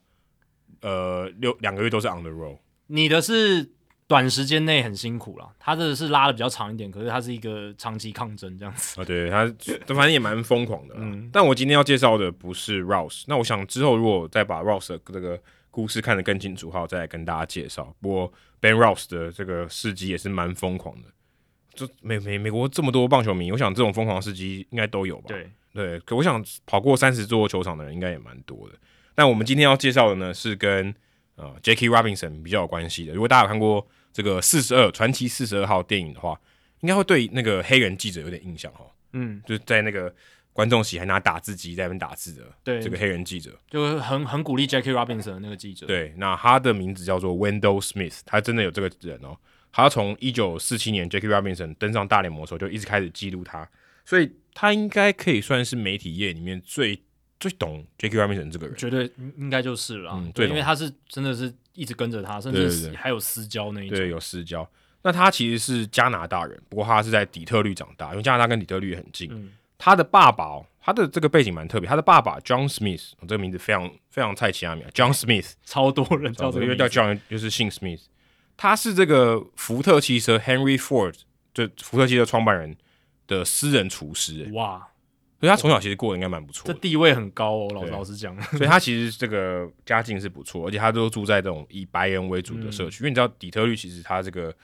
[0.82, 3.72] 呃六两个月都是 on the road，你的是。
[4.12, 9.46] 短时间内很辛苦了，他这个是拉的比较长一点，可是他是一个长期抗争这样子啊，对他
[9.88, 11.30] 反正也蛮疯狂的，嗯。
[11.32, 17.96] 但我今天要介绍的不是 Rouse，那我想之后如果再把 Rouse 的这个故事看得更清楚，好再来跟大家介绍。
[18.02, 21.08] 不过 Ben Rouse 的这个事迹也是蛮疯狂的，
[21.74, 25.28] 就美美美国这么多棒球迷，我想这种疯狂的事迹应该都有吧？
[25.30, 28.76] 对对，可我想跑过三十座球场的人应该也蛮多的。
[29.16, 30.94] 但我们今天要介绍的呢，是跟
[31.38, 33.14] 呃 Jackie Robinson 比较有关系的。
[33.14, 33.88] 如果大家有看过。
[34.14, 36.40] 这个四十二传奇四十二号电影的话，
[36.82, 38.86] 应该会对那个黑人记者有点印象哈。
[39.14, 40.14] 嗯，就是在那个
[40.54, 45.86] 观众席还拿打字机在那边打字的，对，这个黑人记者就很很鼓励 Jackie Robinson 的那个记者。
[45.86, 49.38] 对，那他的名字叫做 Wendell Smith，他真的有这个人哦。
[49.72, 53.70] 他从一九四七年 Jackie Robinson 登上大联盟的时候就一直开始记录他，
[54.06, 57.02] 所以他应该可以算是媒体业里面最
[57.40, 60.12] 最懂 Jackie Robinson 这个人，绝对应该就是了。
[60.14, 61.54] 嗯，对，因为他是真的是。
[61.74, 63.98] 一直跟着他，甚至还有私交那一种。
[63.98, 64.68] 对，有私交。
[65.04, 69.30] 那他其实是加拿大人，不过他是在底特律长大，因为加拿大跟底特律很近。
[69.32, 71.90] 嗯、他的爸爸、哦，他的这个背景蛮特别。
[71.90, 78.02] 他的爸爸 John Smith，、哦、这个名字非常非常菜奇亚米，John Smith， 超多人叫这个，因为叫 John 就是姓 Smith。
[78.56, 81.16] 他是这个福特汽车 Henry Ford，
[81.52, 82.78] 就福特汽车创办人
[83.26, 84.48] 的私人厨师。
[84.54, 84.88] 哇！
[85.42, 87.72] 所以他从小其实过得应该蛮不错，这地位很高哦。
[87.74, 92.98] 老老实讲，所以他其实这个家境是不错，而且他都住在这种以白人为主的社区。
[92.98, 94.56] 嗯、因为你知道底特律其实他这个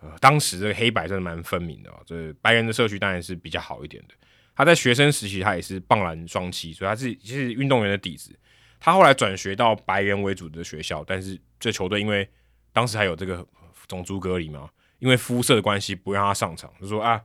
[0.00, 4.14] 呃当时这个黑白真的蛮分明的啊、哦，这白人的社区当然是比较好一点的。
[4.54, 8.30] 他在学生时期他也是棒篮双栖，所以他是其实运动员的底子。
[8.78, 12.28] 他后来转学到白人为主的学校，但是这球队因为
[12.72, 13.44] 当时还有这个
[13.88, 14.70] 种族隔离嘛，
[15.00, 17.20] 因为肤色的关系不让他上场，就说啊，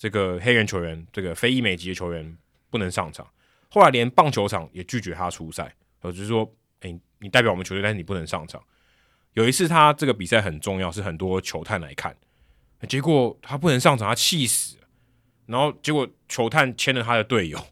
[0.00, 2.38] 这个黑人球员，这个非裔美籍的球员
[2.70, 3.28] 不能上场。
[3.68, 8.64] 后来连棒球场也拒绝他出赛，呃，就是说，哎，你代表我们球队，但是你不能上场。
[9.34, 12.16] 有一次他这个比赛很重要，是很多球探来看，
[12.88, 14.84] 结果他不能上场，他气死了。
[15.44, 17.62] 然后结果球探签了他的队友，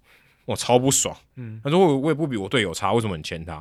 [0.45, 1.17] 我超不爽。
[1.37, 3.55] 嗯，他说我我也不比我队友差，为什么你签他？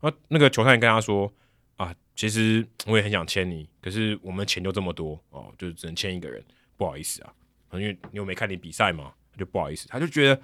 [0.00, 1.30] 然后那个球探跟他说。
[1.76, 6.40] 啊，其实我也很想签你，可是我们钱就这么多哦，就只能签一个人，
[6.76, 7.34] 不好意思啊，
[7.80, 9.88] 因为你又没看你比赛嘛，就不好意思。
[9.88, 10.40] 他就觉得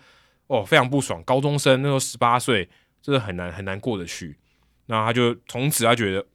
[0.47, 2.69] 哦非常不爽，高中生那时候十八岁，
[3.01, 4.37] 真的很难很难过得去。
[4.87, 6.27] 那他就从此他觉得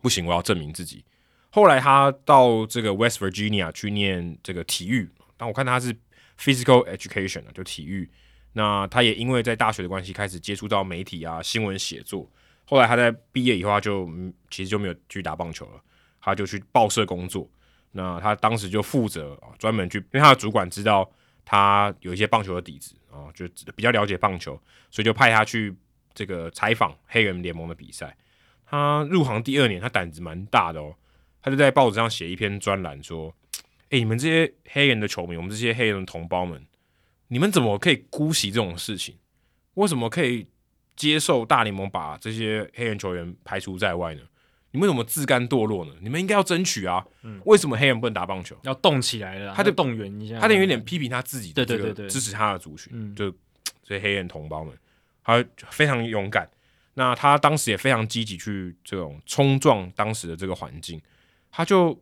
[0.00, 1.04] 不行，我要证明自己。
[1.50, 5.94] 后来他到这个 West Virginia 去念这个体育，但我看他是
[6.38, 8.10] Physical Education 就体育。
[8.52, 12.28] 那他也因为在大学的关系，开始接触到媒体啊，新闻写作。
[12.64, 14.08] 后来他在毕业以后，他就
[14.48, 15.80] 其实就没有去打棒球了，
[16.20, 17.48] 他就去报社工作。
[17.92, 21.10] 那他当时就负责啊，专门去，因为他的主管知道
[21.44, 24.60] 他有一些棒球的底子啊，就比较了解棒球，
[24.90, 25.74] 所以就派他去
[26.14, 28.16] 这个采访黑人联盟的比赛。
[28.64, 30.94] 他入行第二年，他胆子蛮大的哦，
[31.42, 33.34] 他就在报纸上写一篇专栏说
[33.90, 36.64] ：“诶，你们这些黑人的球迷，我们这些黑人的同胞们，
[37.28, 39.16] 你们怎么可以姑息这种事情？
[39.74, 40.46] 为什么可以？”
[40.96, 44.20] 接受大联盟把这些黑人球员排除在外呢？
[44.72, 45.92] 你们为什么自甘堕落呢？
[46.00, 47.04] 你们应该要争取啊！
[47.22, 48.56] 嗯、为什么黑人不能打棒球？
[48.62, 50.38] 要动起来了，他就动员一下。
[50.38, 53.30] 他得有点批评他自己的这个，对对对对，支持他的族群，嗯、就
[53.82, 54.76] 这些黑人同胞们，
[55.22, 56.48] 他非常勇敢。
[56.94, 61.00] 那他当时也非常积极去这种冲撞当时的这个环境，
[61.50, 62.00] 他就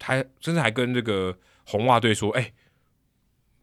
[0.00, 2.52] 还甚至还跟这个红袜队说：“哎、欸。”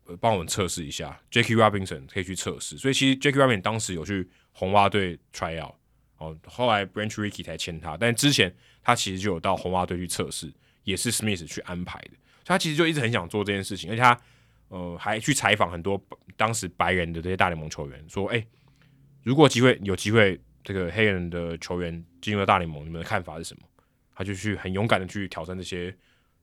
[0.06, 5.74] 呃，帮我们测试一下，Jackie Robinson 可以去测试，所以其实 Jackie Robinson 当时有去红袜队 try out，
[6.18, 10.52] 哦，后来 Branch Rickey 才签他，但之前他其实就有到红袜队去测试，
[10.84, 14.20] 也是 Smith 去安排的，所以他其实就一直很想做这件事情，而且他
[14.70, 16.02] 呃还去采访很多
[16.38, 18.48] 当时白人的这些大联盟球员，说，哎、欸，
[19.24, 23.64] 如果机会有机会，这个黑人的球员进入了大联盟，你们的看法是什么？
[24.16, 25.90] 他就去很勇敢的去挑战这些，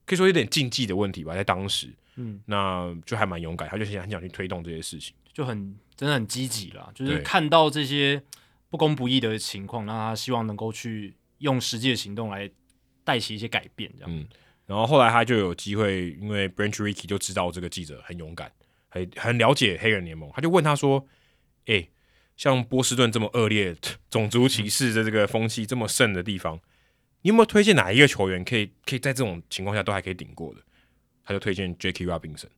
[0.05, 1.89] 可以说有点竞技的问题吧，在当时。
[2.17, 6.91] 嗯，那就还蛮勇敢，他就想很想去推动这些事情，就很真的很积极啦。
[6.93, 8.21] 就是看到这些
[8.71, 12.51] 不公不义的情况，那他希望能够去用实际的行动来
[13.05, 14.11] 带起一些改变，这样。
[14.11, 14.27] 嗯，
[14.67, 18.51] 然后后来他就有机会，因为 Branch Rickey 就知道这个记者很勇敢，
[18.89, 21.05] 很很了解黑人联盟，他就问他说
[21.67, 21.91] ：“哎、欸，
[22.37, 23.77] 像波士顿这么恶劣、
[24.09, 26.61] 种族歧视的这个风气这么盛的地方，
[27.23, 30.61] 你有没有推荐哪一个球员可以可以在这种情况下都还可以顶过的？”
[31.23, 32.49] 他就推荐 Jackie Robinson，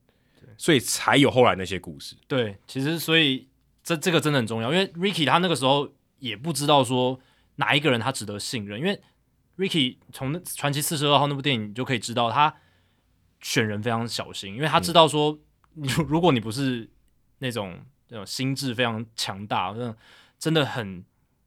[0.41, 2.17] 对，所以才有后来那些故事。
[2.27, 3.47] 对，其实所以
[3.83, 5.93] 这这个真的很重要，因为 Ricky 他那个时候
[6.23, 7.19] 也不知道说
[7.57, 9.01] 哪一个人他值得信任，因为
[9.59, 12.55] Ricky 从《传奇四十二号》那部电影你就可以知道他
[13.41, 15.39] 选人非常小心，因为他知道说
[15.75, 16.89] 你、嗯、 如果你不是
[17.39, 17.79] 那种
[18.09, 19.95] 那种心智非常强大，那
[20.39, 21.05] 真的很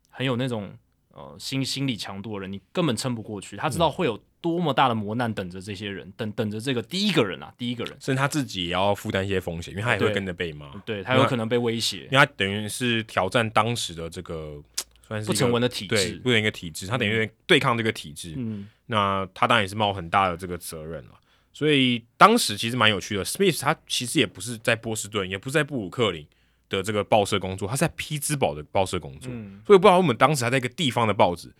[0.10, 0.78] 很有那种
[1.14, 3.56] 呃心心理强度的人，你根本撑不过去。
[3.58, 4.22] 他知道会有。
[4.46, 14.62] 多么大的磨难等着这些人，等等着这个第一个人啊，第一个人，甚至他自己也要负担一些风险，因为他也会跟着被骂，对，他有可能被威胁，因为他等于是挑战当时的这个
[15.08, 21.20] 算是不成文的体制，不成文一个体制，他等于对抗这个体制，嗯，那他当然也是冒很大的这个责任了。
[21.52, 26.24] 所以当时其实蛮有趣的，Smith 他其实也不是在波士顿，也不是在布鲁克林
[26.70, 31.52] 的这个报社工作，他在匹兹堡的报社工作，嗯，所以不知道我们当时还在一个地方的报纸。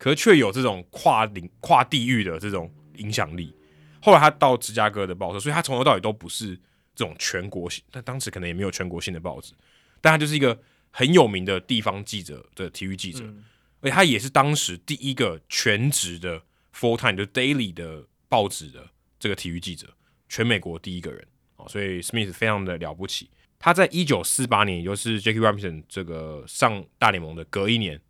[0.00, 3.54] 可是却有这种跨领跨地域的这种影响力。
[4.00, 6.56] 后来他到芝加哥的报社，所以他从头到尾都不是
[6.94, 9.52] 这种全国性，但当时可能也没有全国性的报纸，
[10.00, 10.58] 但他就是一个
[10.90, 13.44] 很有名的地方记者的体育记者，嗯、
[13.82, 16.40] 而且他也是当时第一个全职的
[16.74, 18.88] full time 就 daily 的报纸的
[19.18, 19.86] 这个体育记者，
[20.30, 21.22] 全美国第一个人
[21.56, 23.28] 啊，所以 Smith 非常的了不起。
[23.58, 28.00] 他在一九四八年，也就是 Jackie Robinson 这个上大联盟的隔一年。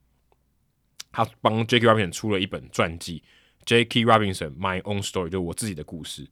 [1.13, 3.23] 他帮 Jackie Robinson 出了一本传记
[3.65, 6.27] ，Jackie Robinson My Own Story，就是我自己的故事。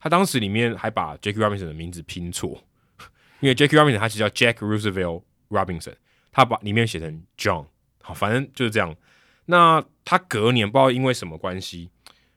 [0.00, 2.62] 他当时里面还把 Jackie Robinson 的名字拼错，
[3.40, 5.94] 因为 Jackie Robinson 他其实叫 Jack Roosevelt Robinson，
[6.30, 7.66] 他把里面写成 John，
[8.02, 8.94] 好，反正就是这样。
[9.46, 11.88] 那他隔年不知道因为什么关系，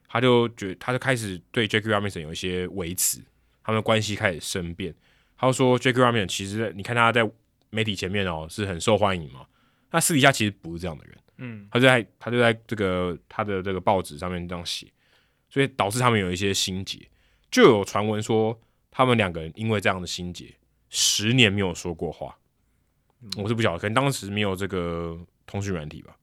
[0.07, 3.19] 他就觉他就开始对 Jackie Robinson 有一些维持，
[3.63, 4.93] 他们的关系开始生变。
[5.37, 7.29] 他就说 Jackie Robinson 其实你看他在
[7.69, 9.45] 媒体前面哦是很受欢迎嘛，
[9.91, 11.17] 那私底下其实不是这样的人。
[11.37, 14.87] 嗯，他就在他就在这个他的这个报纸上面这样写，
[15.49, 16.99] 所以导致他们有一些心结，
[17.49, 18.59] 就有传闻说
[18.91, 20.53] 他们两个人因为这样的心结，
[20.89, 22.37] 十年没有说过话。
[23.21, 25.17] 嗯、我是不晓得，可能当时没有这个
[25.47, 26.15] 通讯软体吧，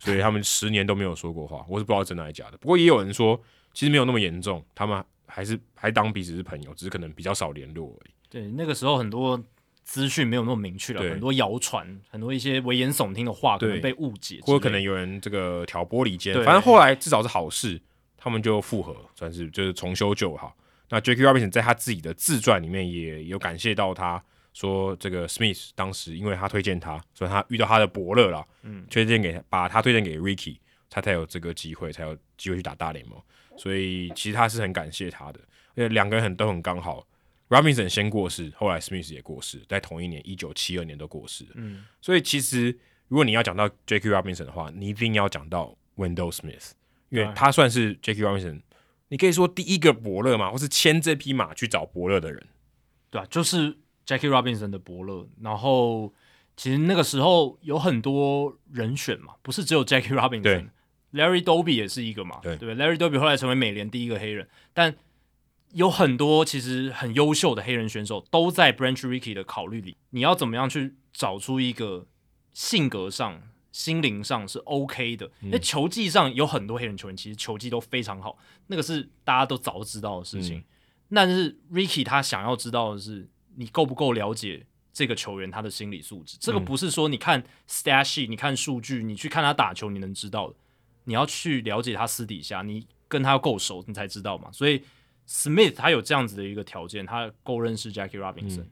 [0.00, 1.64] 所以他们十年都没有说过话。
[1.68, 2.58] 我是不知道真的还是假的。
[2.58, 3.40] 不过也有人说，
[3.72, 8.12] 其实没有那么严重，他们还是还当彼此是朋友，只是可能比较少联络而已。
[8.28, 9.40] 对，那个时候很多
[9.84, 16.34] 资讯没有那么明确了，很多谣传，很多一些危言耸听的话可能被误解，或者可能有人这个挑拨离间。
[16.44, 17.80] 反正后来至少是好事，
[18.16, 20.56] 他们就复合，算是就是重修旧好。
[20.88, 24.22] 那 Jackie Robinson 在他自己的自传里面也有感谢到他。
[24.54, 30.58] 说这个 Smith 当时因为他推荐他，所以他遇到他的伯乐了，嗯，推荐给把他推荐给 Ricky，
[30.90, 33.18] 他才有这个机会，才有机会去打大联盟。
[33.56, 35.40] 所以其实他是很感谢他的，
[35.74, 37.06] 因为两个人很都很刚好。
[37.52, 41.50] Robinson 先过世，后来 Smith 也过世，在同一年一九七二年都过世了。
[41.56, 42.76] 嗯，所以其实
[43.08, 46.70] 如果你要讲到 Jackie Robinson 的话，你一定要讲到 Wendell Smith，
[47.10, 48.62] 因为他算是 Jackie Robinson，
[49.08, 52.46] 你可以说第一个伯乐嘛，或是牵这匹马去找伯乐的人，
[53.10, 53.76] 对啊，就是。
[54.04, 56.12] Jackie Robinson 的伯乐，然后
[56.56, 62.56] 其实那个时候有很多人选嘛，不是只有 Jackie Robinson，Larry Doby 也是一个嘛，对。
[62.56, 64.92] 对，Larry Doby 后来成为美联第一个黑人，但
[65.72, 69.96] 有很多其实很优秀的黑人选手都在 Branch Rickey 的考虑里。
[70.10, 72.06] 你要怎么样去找出一个
[72.52, 75.30] 性格上、心灵上是 OK 的？
[75.40, 80.58] 因为球技上有很多黑人球员，其实球技都非常好，那个是大家都早知道的事情。
[80.58, 80.64] 嗯、
[81.14, 83.28] 但是 Rickey 他想要知道的是。
[83.54, 86.38] 你够不够了解这个球员他的心理素质？
[86.40, 90.54] 这个不是说你看 stat sheet，你看数据，你去看他打球，你能知道的。
[91.04, 94.50] 你要去了解他私底下，你跟他够熟，你才知道嘛。
[94.52, 94.82] 所以
[95.32, 98.70] Smith 他有这样子的一个条件，他够认识 Jackie Robinson，嗯，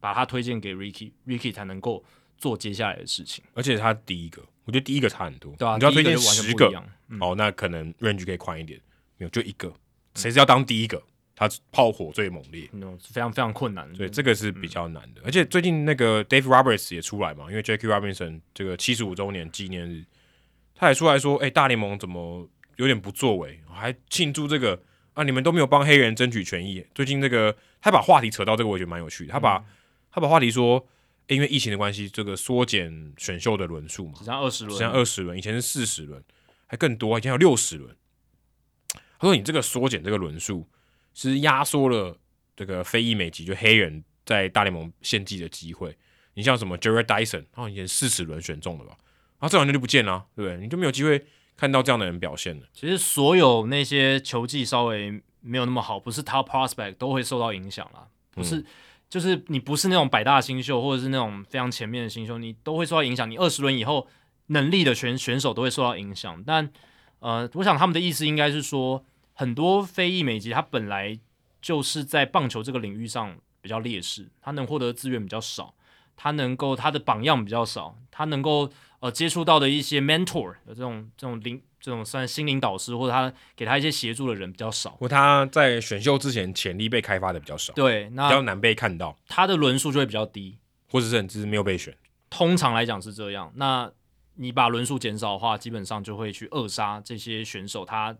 [0.00, 2.04] 把他推荐给 Ricky，Ricky 才能够
[2.36, 3.42] 做接下来的事情。
[3.54, 5.56] 而且他第一个，我觉得第一个差很多。
[5.56, 6.70] 对啊，你要推荐十个，
[7.08, 8.78] 嗯，哦，那可能 range 可以宽一点。
[9.16, 9.72] 没有，就一个，
[10.14, 11.02] 谁是要当第一个？
[11.34, 12.68] 他炮火最猛烈，
[13.00, 15.20] 非常非常困难，所以这个是比较难的。
[15.20, 20.04] 嗯、而且最近那个 Dave Roberts 也出来嘛，因为 Jackie Robinson 这个七十五周年纪念日，
[20.74, 24.82] 他也出来说：“哎、欸，大联盟怎么有点不作为，还庆祝这个
[25.20, 25.24] 啊？
[25.24, 29.32] 你们都没有帮黑人争取权益。”最近这个他把话题扯到这个，我觉得蛮有趣的。
[29.32, 29.64] 他把、嗯、
[30.10, 30.78] 他把话题说、
[31.28, 36.22] 欸：“因为疫情的关系，这个缩减选秀的轮数嘛，只剩二十轮，只剩二十轮，以前是四十轮，
[36.66, 37.94] 还更多，以前有六十轮。”
[39.18, 40.68] 他说：“你这个缩减这个轮数。”
[41.14, 42.16] 是压缩了
[42.54, 45.96] 这个非裔美籍就黑人在大联盟献祭的机会。
[46.34, 48.90] 你像什么 Jarrod Dyson，然后以前四十轮选中的吧，
[49.40, 50.56] 然后这两年就不见了，对不对？
[50.62, 51.26] 你就没有机会
[51.58, 52.66] 看到这样的人表现了。
[52.72, 58.06] 其实所有那些球技稍微没有那么好，不是 Top Prospect 都会受到影响啦。
[58.30, 58.64] 不是，嗯、
[59.10, 63.30] 就是你不是那种百大新秀，或者是那种非常前面的新秀，你都会受到影响。
[63.30, 64.06] 你二十轮以后
[64.46, 66.42] 能力的选选手都会受到影响。
[66.46, 66.70] 但
[67.18, 69.04] 呃，我想他们的意思应该是说。
[69.40, 71.16] 很多非裔美籍，他本来
[71.62, 75.76] 就是在棒球这个领域上比较劣势，他能获得资源比较少，
[76.16, 78.68] 他能够他的榜样比较少，他能够
[79.00, 90.58] 呃接触到的一些 mentor 的这种这种领这种算心灵导师或者他给他一些协助的人比较少，或他在选秀之前潜力被开发的比较少，对，那比较难被看到，他的轮数就会比较低，
[90.90, 91.96] 或者是甚至没有被选。
[92.30, 93.90] 通常来讲是这样，那
[94.34, 98.16] 你把轮数减少的话，基本上就会去扼杀这些选手他。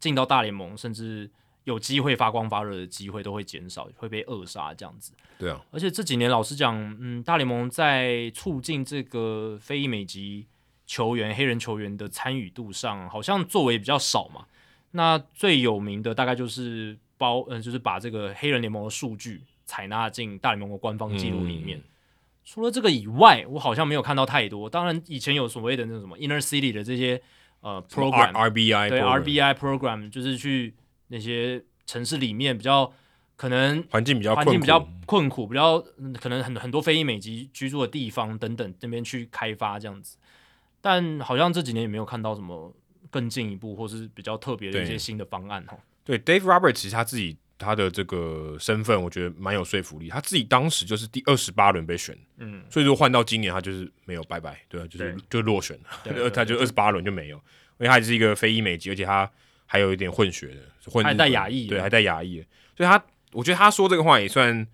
[0.00, 1.28] 进到大联盟，甚至
[1.68, 5.12] 有机会发光发热的机会都会减少，会被扼杀这样子。
[5.38, 10.46] 对啊，而且这几年老实讲，嗯，大联盟在促进这个非裔美籍
[10.86, 14.46] 球员、黑人球员的参与度上，好像作为比较少嘛。
[14.92, 21.76] 那最有名的大概就是包，嗯，就是把这个黑人联盟的数据采纳进大联盟的官方记录里面。
[21.76, 21.84] 嗯。
[22.46, 24.70] 除了这个以外，我好像没有看到太多。
[24.70, 27.20] 当然，以前有所谓的那种什么 Inner City 的这些。
[27.60, 30.72] 呃，program RBI 对 RBI program 就是去
[31.08, 32.92] 那些城市里面比较
[33.36, 35.78] 可能环境比较环境比较困苦，比较
[36.20, 40.16] 可能很很多非裔美籍居住的地方等等那边去开发这样子，
[40.80, 42.74] 但好像这几年也没有看到什么
[43.10, 45.78] 更进一步或是比较特别的一些新的方案哈。
[46.04, 57.36] 对，Dave Roberts 其实他自己他的这个身份我觉得蛮有说服力，他自己当时就是第二十八轮被选，嗯，所以说换到今年他就是没有拜拜，对啊，就是就落选了， 他就二十八轮就没有。
[57.80, 59.30] 因为他是一个非裔美籍，而且他
[59.70, 62.42] 还有一点混血的，混还带亚裔，对，还带亚裔，
[62.74, 63.00] 所以他
[63.32, 64.66] 我觉得他说这个话也算，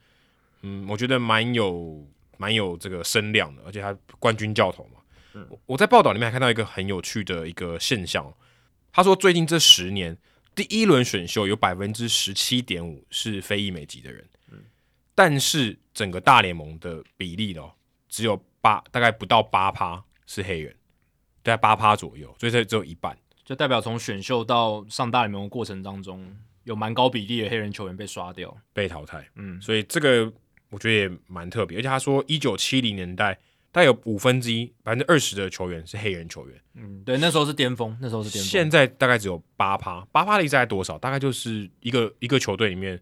[0.63, 2.07] 嗯，我觉得蛮有
[2.39, 5.01] 蛮有这个声量的，而且他冠军教头嘛。
[5.35, 8.33] 嗯，我在报道里面还看到一个很有趣的一个现象，
[8.93, 10.17] 他说最近这十年
[10.55, 14.63] 第一轮选秀有百分之十七点五是非裔美籍的人，嗯，
[15.13, 17.73] 但是整个大联盟的比例哦，
[18.09, 20.73] 只有八，大概不到八趴是黑人。
[21.43, 23.15] 在八趴左右，所以这只有一半，
[23.45, 29.29] 就代表从选秀到上大联盟的过程当中，有蛮高比例的黑人球员被刷掉、被淘汰。
[29.37, 30.33] 嗯，所以这个
[30.71, 31.79] 我觉得也蛮特别。
[31.79, 33.35] 而且他说，一九七零年代
[33.71, 36.59] 大概有五分之一，百分之二十的球员是黑人球员。
[36.75, 38.49] 嗯，对，那时候是巅峰，那时候是巅峰。
[38.49, 40.97] 现在大概只有八趴，八趴的意思在多少？
[40.99, 42.99] 大概就是一个一个球队里面，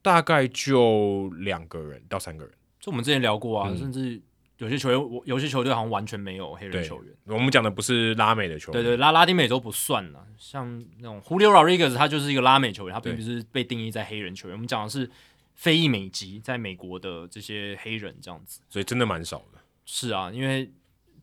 [0.00, 2.54] 大概就两个人到三个人。
[2.78, 4.20] 就我们之前聊过啊，嗯、甚至
[4.58, 7.12] 有些球员，我有些球队好像完全没有黑人球员。
[7.24, 10.26] 我们讲的不是拉美的球员，对对，拉拉丁美洲不算了。
[10.38, 14.56] 像那种 Julio Rodriguez，他就是一个拉美球员，他并不是被定义在黑人球员。
[14.56, 15.10] 我们讲的是
[15.54, 19.58] 非裔美籍，在美国的这些黑人这样子，所以真的蛮少的。
[19.84, 20.70] 是啊，因为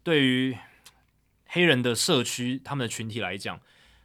[0.04, 0.58] 对于
[1.46, 3.60] 黑人的社区，他们的群体来讲，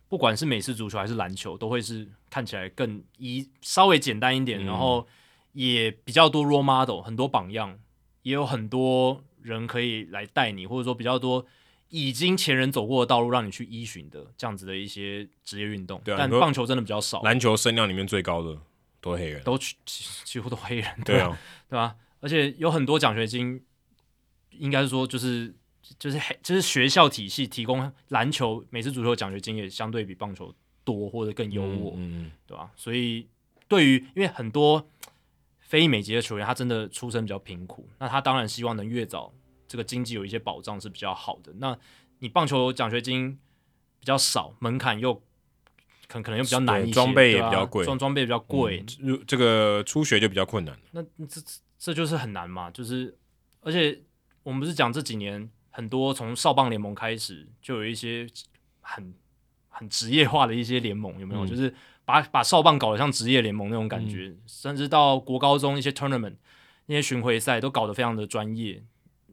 [0.08, 5.06] 不管是美式足球还是篮球，都会是看起来更一稍微简单一点，嗯、然后
[5.52, 7.78] 也比较多 role model，很多榜样，
[8.26, 11.46] 也有很多人可以来带你，或者说比较多
[11.90, 16.00] 已经前人走过的道路让你去依循的这样子的一些职业运动。
[16.04, 18.58] 对啊，但棒球真的比较少，篮球声量里面最高的
[19.00, 19.76] 都是黑人，都几
[20.24, 21.38] 几乎都黑人，对啊，
[21.70, 21.94] 对吧？
[22.18, 23.62] 而且有很多奖学金，
[24.50, 25.54] 应该是说就是。
[26.00, 32.68] 就是黑，就是学校体系提供篮球、美式足球奖学金也相对比棒球多或者更优渥，嗯，嗯对吧？
[32.74, 33.28] 所以
[33.68, 34.84] 对于因为很多
[35.66, 39.32] 非美籍的球员，他真的出身比较贫苦，那他当然希望能越早
[39.66, 41.52] 这个经济有一些保障是比较好的。
[41.58, 41.76] 那
[42.20, 43.38] 你棒球奖学金
[43.98, 45.14] 比较少，门槛又
[46.06, 50.78] 可可能又比较难一些，装备也比较贵，装装备比较贵，嗯，这个初学就比较困难。
[50.92, 51.42] 那这
[51.78, 53.16] 这就是很难嘛，就是
[53.60, 54.00] 而且
[54.42, 55.50] 我们不是讲这几年。
[55.76, 58.26] 很多从少棒联盟开始，就有一些
[58.80, 59.12] 很
[59.68, 61.44] 很职业化的一些联盟，有没有？
[61.44, 61.74] 嗯、就是
[62.06, 66.36] 把把少棒搞得像职业联盟那种感觉，嗯、甚至到国高中一些 tournament
[66.86, 68.82] 那些巡回赛都搞得非常的专业。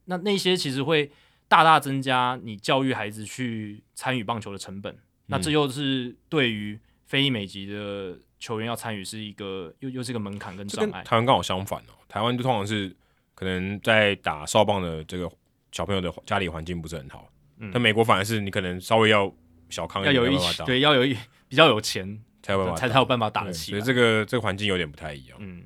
[0.06, 1.10] 那那些其实会
[1.48, 4.94] 大大增加你教育孩子去参与棒球的成本。
[4.94, 11.02] 嗯、那这又是对于非裔美籍的球员要参与是一个又又是一个门槛跟障碍。
[11.04, 12.94] 台湾刚好相反哦，台湾就通常是
[13.34, 15.32] 可能在打少棒的这个。
[15.76, 17.28] 小朋友的家里环境不是很好，
[17.58, 19.34] 嗯，但美国反而是你可能稍微要
[19.72, 20.38] 小康一点，要有一
[20.68, 25.38] 对，要有一比较有钱才有办法才才有办法打起，所以这个这个环境有点不太一样。
[25.42, 25.64] 嗯，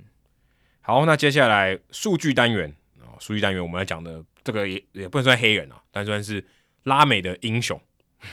[0.79, 6.41] 好，那接下来数据单元啊，数据单元我们要讲的这个也也不能算黑人啊，但算是
[6.83, 7.77] 拉美的英雄，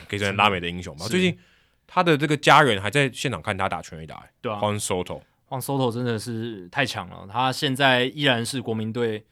[0.07, 1.09] 可以算拉美的英雄吧。
[1.09, 1.37] 最近
[1.87, 9.25] 他的这个家人还在现场看他打全垒打，对啊，Juan Soto，Juan Soto 真的是太强了，他现在依然是国民队。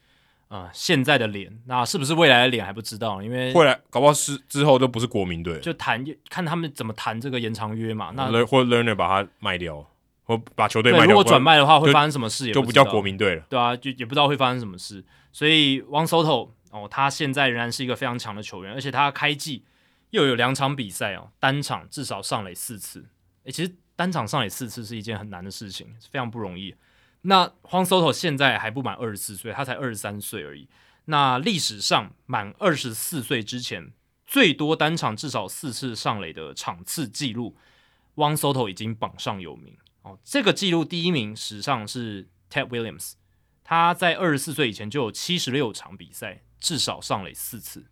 [0.53, 3.23] 啊、呃，现在的脸，那是不是未来的脸还不知道？
[3.23, 8.13] 因为未来搞不好是之后都不是国民队，就谈看他们怎么谈这个延长约嘛。
[8.15, 9.83] 那或 Lerner 把他卖掉，
[10.25, 11.07] 或把球队卖掉。
[11.07, 12.61] 如果转卖的话，会发生什么事也不？
[12.61, 13.43] 就不叫国民队了。
[13.49, 15.03] 对啊，就也不知道会发生什么事。
[15.33, 19.65] 所以 Juan Soto 哦，他现在仍然是一个非常强的球员，而且他开季
[20.11, 23.07] 又有两场比赛哦，单场至少上垒四次。
[23.45, 26.75] 诶，其实单场上垒四次是一件很难的事情，非常不容易。
[27.23, 30.69] 那 Juan Soto 现在还不满二十四岁，他才二十三岁而已。
[31.05, 33.93] 那历史上满二十四岁之前
[34.27, 37.57] 最多单场至少四次上垒的场次记录
[38.17, 40.19] ，Juan Soto 已经榜上有名哦。
[40.25, 43.13] 这个记录第一名史上是 Ted Williams，
[43.63, 47.87] 他在二十四岁以前就有七十六场比赛至少上垒四次，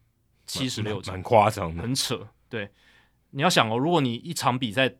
[0.47, 2.28] 七十六场，蛮夸张的，很扯。
[2.49, 2.70] 对，
[3.31, 4.97] 你要想哦，如果你一场比赛。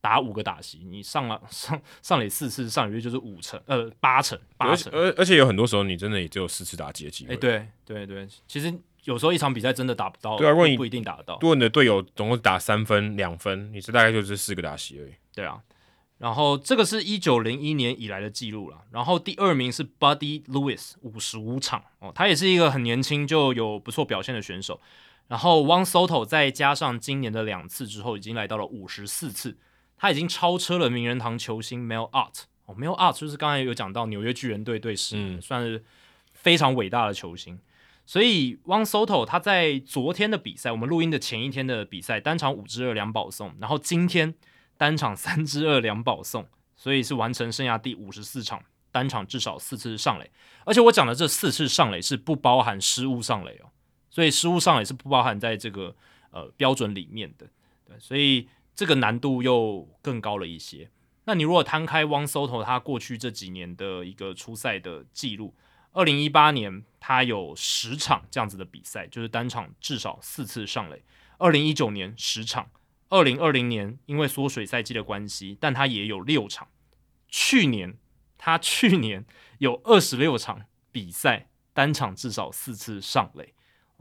[0.00, 4.92] 打五个打席，你上了 上上垒四次，上垒率就是五成，呃八成八成。
[4.92, 7.32] 而而且有很多时候，你真的也只有四次打击的机会。
[7.32, 8.72] 哎、欸，对对对，其实
[9.04, 11.38] 有时候一场比赛真的打不到，对啊，如果你不一定打得到。
[11.40, 15.12] 如果你的队友总共打三分两分，你这大概就是四个打席而已。
[15.34, 15.60] 对啊，
[16.18, 18.84] 然后这个是一九零一年以来的记录了。
[18.90, 24.80] 然后第二名是 Buddy Lewis，五十五场哦，他也是一个很年轻就有不错表现的选手。
[25.26, 29.56] 然后 One Soto 再加上今年的两次之后，已经来到了五十四次。
[29.98, 35.84] 他已经超车了名人堂球星 Mel Ott 哦，Mel Ott 就是刚才有讲到纽约巨人队队史，嗯、算是
[36.32, 37.58] 非常伟大的球星。
[38.06, 44.32] 所以 Juan Soto 他在昨天的比赛，我们录音的前一天的比赛，单场五支二两保送，然后今天
[44.76, 46.46] 单场三支二两保送，
[46.76, 48.62] 所以是完成生涯第五十四场
[48.92, 50.30] 单场至少四次上垒。
[50.64, 53.68] 而且我讲的这四次上垒是不包含失误上垒哦，
[54.08, 55.94] 所以失误上垒是不包含在这个
[56.30, 57.46] 呃标准里面的。
[57.84, 58.48] 对，所以。
[58.78, 60.88] 这个难度又更高了一些。
[61.24, 65.52] 那你如果摊开汪 Soto 他过去这几年的一个出赛的记录，
[65.90, 71.02] 二零一八年他有十场这样子的比赛，就是单场至少四次上垒。
[71.38, 72.70] 二零一九年十场，
[73.08, 76.68] 二零二零年因为缩水赛季的关系，但他也有六场。
[77.26, 77.98] 去年
[78.38, 79.26] 他去年
[79.58, 83.52] 有二十六场比赛，单场至少四次上垒，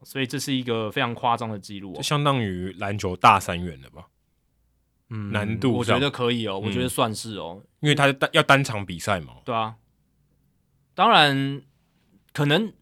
[0.04, 4.06] 所以这是一个非常夸张的记录哦，就相当于篮球大三元了吧？
[5.10, 9.36] 嗯，难度我觉得可以哦，我觉得算是哦，嗯、因为他单要单场比赛嘛。
[9.46, 9.76] 对啊，
[10.94, 11.62] 当然
[12.34, 12.74] 可能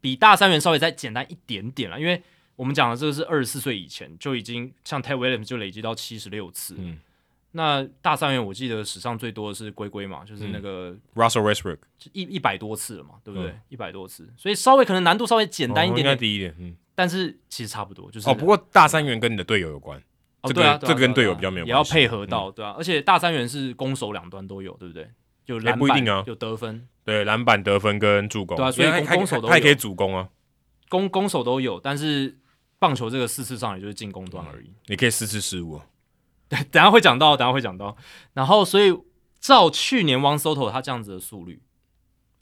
[0.00, 2.22] 比大三元稍微再简单一点点了，因为
[2.56, 6.76] 我们讲的这个是二十四岁以前就已经像 Ted Williams 就累积到七十六次。
[6.78, 6.98] 嗯，
[7.52, 11.78] 那大三元我记得史上最多的是龟龟嘛，就是那个、嗯、Russell Westbrook
[12.12, 13.58] 一一百多次了嘛，对不对？
[13.68, 18.34] 一百、嗯、多次，所以稍微可能难度稍微简单一点点，哦、应该低一点，嗯，但是其实差不多，就是哦。
[18.34, 20.02] 不过大三元跟你的队友有关，哦，
[20.48, 22.74] 这个、对啊，这个跟队友比较没有关系，也要配合到，嗯、对啊。
[22.76, 25.10] 而且大三元是攻守两端都有，对不对？
[25.44, 30.26] 就篮板不一定啊，有得分，对，篮板得分跟助攻，对啊，所以攻守都还可以主攻啊，
[30.88, 32.38] 攻攻守都有，但是
[32.78, 35.78] 棒球这个四次上也就是进攻端而已，你可以四次失误，
[36.48, 37.94] 对， 等下会讲到，等下会讲到，
[38.32, 38.98] 然后所以
[39.38, 41.60] 照去年 Juan Soto 他这样子的速率，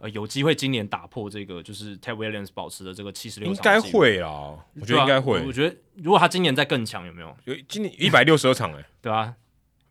[0.03, 7.37] 呃，有机会今年打破这个就是 Ted Williams 保持的这个七十六，应该会啊，我觉得应该会，我觉得如果他今年再更强，有没有？
[7.45, 9.35] 有今年一百六十二场哎，对啊。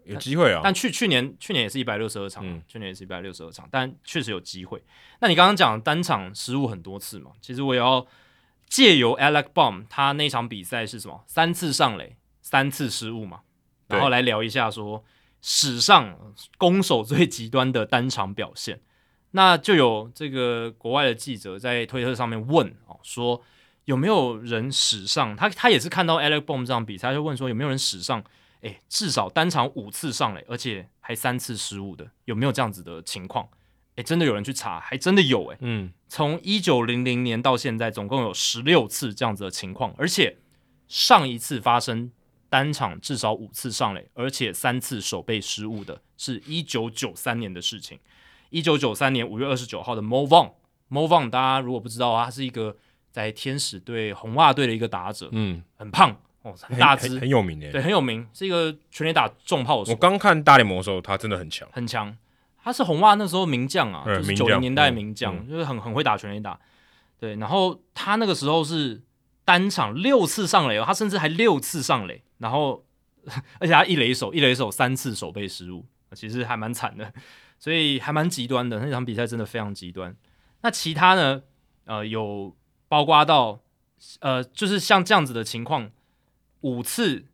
[0.04, 4.84] 有机会啊，但去去年去年也是一百六十二场，嗯、去年也是一百六十二场，但确实有机会。
[5.20, 7.32] 那你刚刚讲单场失误很多次嘛？
[7.40, 8.06] 其实我也要
[8.68, 11.24] 借由 Alec Bohm 他那场比赛是什么？
[11.28, 13.42] 三次上垒，三次失误嘛，
[13.88, 15.06] 然后来聊一下说
[15.40, 16.18] 史上
[16.58, 18.82] 攻守最极端的单场表现。
[19.32, 23.42] 那就有这个国外的记者在推特上面问哦，说
[23.86, 28.24] 有没有人史上他他也是看到 Alec Bohm 这场比赛，他就问说有没有人史上。
[28.62, 33.50] 诶，至少单场五次上垒，而且还三次失误的，有没有这样子的情况？
[33.96, 35.58] 诶，真的有人去查，还真的有诶。
[35.62, 40.38] 嗯，从一九零零年到现在，总共有十六次这样子的情况，而且
[40.88, 42.12] 上一次发生
[42.50, 47.98] 单场至少五次上垒，而且三次手背失误的，是一九九三年的事情。
[48.52, 52.78] 一九九三年五月二十九号的 Mo Vaughn，Mo Vaughn 大家如果不知道啊，他是一个
[53.10, 56.16] 在天使队、红袜队的一个打者，嗯，很胖。
[56.44, 59.92] 哦，很大只，很有名诶，对，很有名，是一个全垒打重炮手。
[59.92, 62.18] 我刚看大联盟的时候，他真的很强，很强。
[62.64, 66.60] 他是红袜那时候名将啊，就是九零年代名将，嗯、就是很很会打全垒打。
[67.20, 69.04] 对，然后他那个时候是
[69.46, 72.84] 单场六次上垒哦，他甚至还六次上垒，然后
[73.62, 77.14] 而且他一垒手一垒手三次守备失误，其实还蛮惨的，
[77.62, 78.80] 所以还蛮极端的。
[78.80, 80.14] 那场比赛真的非常极端。
[80.64, 81.44] 那其他呢？
[81.86, 82.54] 呃，有
[82.90, 83.62] 包括到
[84.20, 85.90] 呃，就是像这样子的情况。
[86.62, 87.26] 五次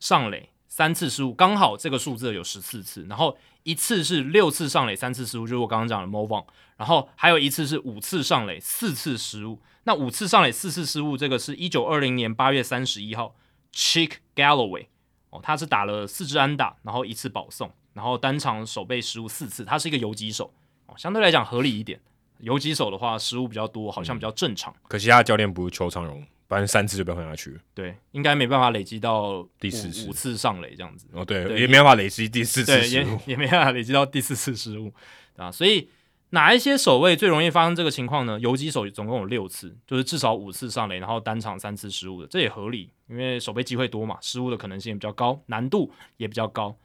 [0.00, 3.06] 上垒，三次失误，刚好这个数字有十四次。
[3.08, 6.44] 然后一次是六次上垒，三次失误，就是我刚刚讲的 move on。
[6.76, 9.62] 然后还有一次是五次上垒，四次失误。
[9.84, 13.36] 那五次上垒，四次失误，这个是一九二零年八月三十一号
[13.72, 14.86] ，Chick Galloway
[15.30, 19.64] 哦，他是打了四支安打，然后一次保送，然后单场守备失误四次。
[19.64, 20.52] 他是一个游击手
[20.86, 21.98] 哦，相对来讲合理一点。
[22.38, 24.70] 游击手的话失误比较多，好像比较正常。
[24.74, 26.22] 嗯、可惜他的教练不是邱昌荣。
[26.48, 31.04] 不然三次就不要换下去，对，应该没办法累积到第四次五次上垒这样子。
[31.10, 34.92] 哦，对，对也没办法累积第四次失误，也也没办法累积到第四次失误
[35.34, 35.50] 啊。
[35.50, 35.88] 所以
[36.30, 38.38] 哪一些守卫最容易发生这个情况呢？
[38.38, 46.76] 游击手总共有六次，就是至少五次上垒，然后单场三次失误的，这也合理，因为守备机会多嘛，失误的可能性也比较高，难度也比较高。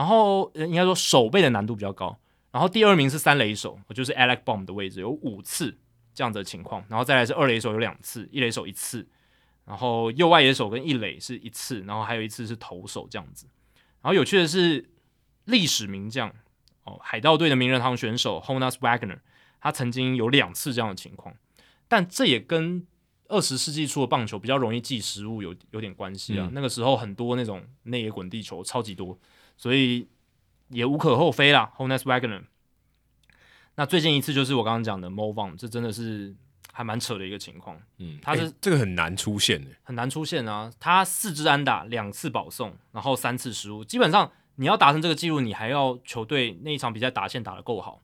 [0.00, 2.18] 然后应该说守备的难度比较高。
[2.50, 5.76] 然后第二名是三垒手，就是 Alec Bomb 的位置有五次
[6.14, 9.06] 这样子的情况，然后再来是二垒手有两次，一垒手一次。
[9.66, 13.46] 然后右外野手跟一垒是一次，然后还有一次是投手这样子。
[14.00, 14.88] 然后有趣的是，
[15.44, 16.32] 历史名将
[16.84, 19.18] 哦，海盗队的名人堂选手 Honus Wagner，
[19.60, 21.34] 他曾经有两次这样的情况。
[21.88, 22.86] 但这也跟
[23.28, 26.46] 二十世纪初的棒球比较容易记失误有有点关系啊。
[26.46, 29.16] 嗯、那个时候很多那种内野滚地球超级多，
[29.60, 30.08] 所以
[30.68, 31.70] 也无可厚非啦。
[31.76, 32.44] Honus Wagner。
[33.74, 36.34] 那最近一次就是我刚刚讲的 Mo Vaughn，这真的是。
[36.72, 40.72] 还蛮扯的一个情况，嗯，他是、欸、这个很难出现的，很难出现啊。
[40.78, 43.84] 他四支安打，两次保送，然后三次失误。
[43.84, 48.00] 基本上你要达成这个记录，你还要球队那一场比赛打线打得够好，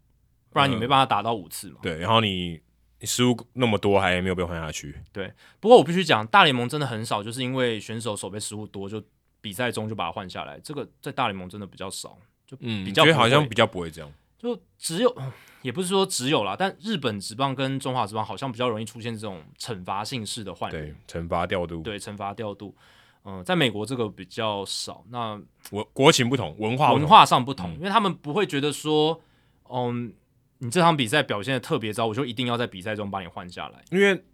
[0.51, 1.77] 不然你没办法打到五次嘛。
[1.81, 2.61] 嗯、对，然后你
[2.99, 5.01] 你失误那么多，还没有被换下去。
[5.13, 9.03] 对，不过我必须讲，大联盟真的很少，就是因为选手手背失误多，就
[9.47, 10.59] 比赛中就把它换下来。
[10.59, 15.17] 这个在大联盟真的比较少，就比较、嗯、觉得好像比较不会这样，就只有。
[15.63, 22.75] 也不是说只有啦，但日本职棒跟中华职棒好像比较容易出现这种惩罚性式的换人，对，惩罚调度，对，惩罚调度，
[23.23, 25.05] 嗯、呃，在美国这个比较少。
[25.11, 29.21] 那国国情不同，文化文化上不同，嗯、因为他们不会觉得说，
[29.69, 30.13] 嗯，
[30.59, 34.25] 你这场比赛表现的特别糟，我就一定要在比赛中把你换下来，因为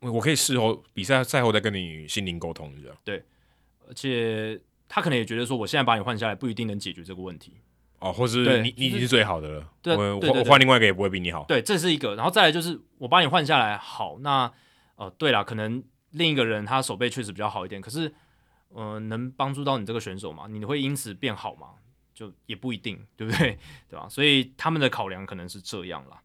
[0.00, 2.88] 我可以事后比赛赛后再跟你心灵沟通一下。
[3.04, 3.22] 对，
[3.90, 7.54] 而且他可能也觉得说，我现在把你换下来不一定能解决这个问题。
[7.98, 11.44] 哦，或是你你已经是最好的了，对，我我换另外一个也不会比你好。
[11.48, 14.50] 对，这是一个，然后再来就是我把你换下来，好，那
[14.94, 18.14] 呃，对了，可能另一个人他手背确实比较好一点，可是
[18.68, 20.46] 呃，能帮助到你这个选手吗？
[20.48, 21.72] 你会因此变好吗？
[22.14, 23.58] 就也不一定，对不对？
[23.90, 24.06] 对吧？
[24.08, 26.22] 所以他们的考量可能是这样啦。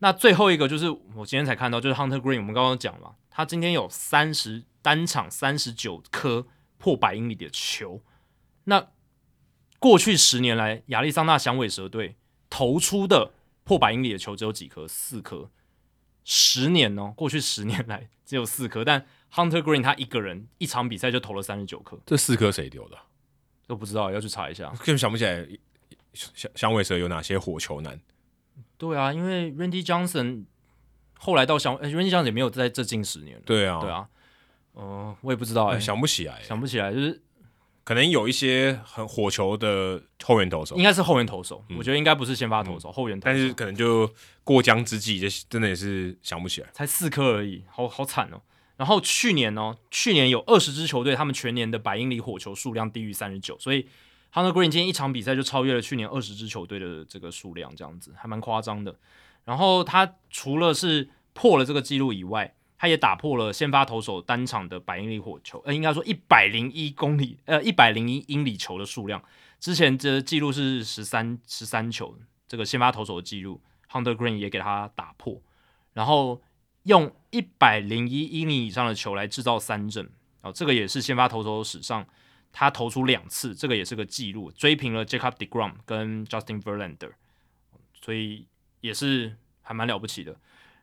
[0.00, 6.46] 那最后一个就是我今天才看到，就是 Hunter Green，我们刚刚讲嘛，他今天有三十单场三十九颗
[6.84, 8.02] 破百英里的球。
[8.64, 8.88] 那
[9.78, 12.16] 过去十年来，亚利桑那响尾蛇队
[12.50, 13.32] 投出的
[13.62, 14.86] 破百英里的球只有几颗？
[14.86, 15.50] 四颗。
[16.24, 21.98] 十年哦，过去十年来只有四颗，但 Hunter Green 他一个人一场比赛就投了三十九颗。
[22.04, 22.98] 这四颗谁丢的？
[23.66, 24.68] 都不知道，要去查一下。
[24.68, 25.48] 根本想不起来
[26.12, 27.98] 响响尾蛇有哪些火球男。
[28.76, 30.44] 对啊，因为 Randy Johnson
[31.16, 33.40] 后来到响、欸、Randy Johnson 也没有在这近十年。
[33.46, 34.06] 对啊，对啊，
[34.76, 37.22] 嗯、呃，我也不知道哎、欸，想不起来，想不起来，就是
[37.84, 44.08] 可能有一些很火球的后援投手，应该是后援投手，嗯、我觉得应该不是先发投手，嗯、后援投手，但是可能就
[44.42, 48.40] 过江之际，就真的也是想不起来，才四颗而已，好好惨哦。
[48.76, 53.86] 然后去年哦，去年有二十支球队，他们全年的百英里火球数量低于三十九，所以。
[54.34, 58.92] Hunter Green 今天一场比赛就超越了去年二十支球队的这个数量，这样子还蛮夸张的。
[59.44, 69.22] 然后他除了是破了这个记录以外，他也打破了先发投手单场的百英里火球，呃，应该说一百零一公里，呃，一百零一英里球的数量。
[69.58, 75.40] 之前这记录是十三十三球，这个先发投手的记录，Hunter Green 也给他打破。
[75.92, 76.42] 然后
[76.82, 80.10] 用一百零一英里以上的球来制造三振，
[80.42, 82.06] 哦，这个也是先发投手史上。
[82.56, 87.10] 他投出两次，这个也是个记录，追平了 Jacob deGrom 跟 Justin Verlander，
[88.00, 88.46] 所以
[88.80, 90.36] 也是还蛮了不起的。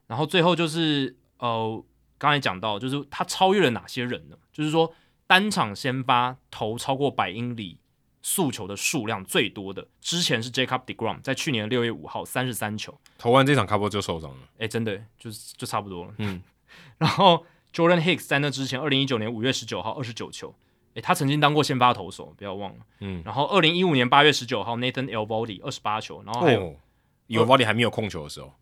[0.07, 1.83] 然后最后就是呃，
[2.17, 4.37] 刚才讲到，就是他超越了哪些人呢？
[4.53, 4.93] 就是说
[5.27, 7.79] 单场先发投超过百英里
[8.21, 16.13] 速球的数量最多的，之前是 Jacob deGrom，在去年六月五号三十三球，投完这场卡波就受伤了，哎，真的就是就差不多了。
[16.19, 16.41] 嗯，
[16.99, 20.55] 然后 Jordan Hicks 在那之前，二零一九年五月十九号二十九球。
[20.93, 22.79] 诶，他曾经当过先发投手，不要忘了。
[22.99, 26.75] 嗯，然后二零一五年八月十九号，Nathan Eovaldi 二十八球，然后还有
[27.29, 28.53] Eovaldi、哦、还没有控球的时候，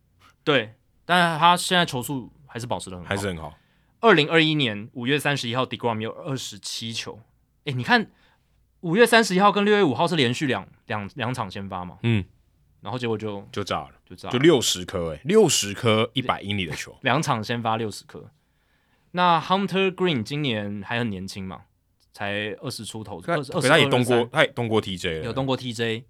[0.44, 0.76] 对，
[1.06, 3.54] 但是他现在球速还是保持的很好，还是很好。
[4.02, 7.20] 二零二一年五月三十一号，deGrom 有二十七球。
[7.66, 8.10] 诶，你看
[8.82, 12.00] 五月三十一号跟六月五号是连续两两两场先发嘛？
[12.04, 12.26] 嗯，
[12.82, 18.32] 然后结果就就炸了，就炸了，就六十颗，诶，六十颗一百英里的球，两场先发六十颗。
[19.12, 21.62] 那 Hunter Green 今年还很年轻嘛？
[22.14, 26.04] 才二十出头，二十二，他也动过，他也动过 TJ，有动过 TJ。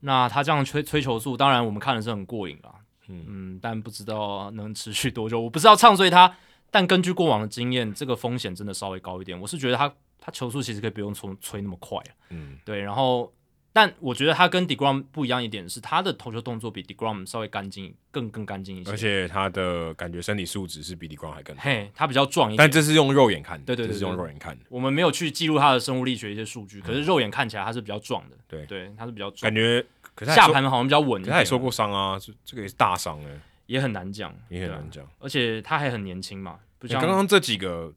[0.00, 2.74] 那他这样吹吹球速，当然我们看的是很过瘾啦。
[3.08, 5.40] 嗯，嗯，但不知道能持续多久。
[5.40, 6.36] 我不是要唱衰他，
[6.70, 9.40] 但根据过往的经验，这个风险真的稍微高一点。
[9.40, 11.98] 我是觉得他他球速其实可以不用吹吹那么快。
[12.30, 13.32] 嗯，对，然后。
[13.72, 18.90] 但我觉得他跟 deGrom 不一样一点是，他的投球动作比 deGrom 稍微干净，更更干净一些。
[18.90, 21.62] 而且他的感觉身体素质是比 deGrom 还更好。
[21.62, 22.56] 嘿，他比较壮一点。
[22.56, 24.64] 但这是用肉眼看的，对对对，这是用肉眼看的。
[24.70, 28.36] 我们没有去记录他的生物力学一些数据，可是肉眼看起来他是比较壮的。
[28.48, 29.42] 对对，他是比较壮。
[29.42, 29.84] 感觉，
[30.16, 31.22] 可是下盘好像比较稳。
[31.22, 35.06] 他也受过伤啊，这这个也是大伤哎，也很难讲，也很难讲。
[35.20, 37.92] 而且他还很年轻嘛，不像刚刚这几个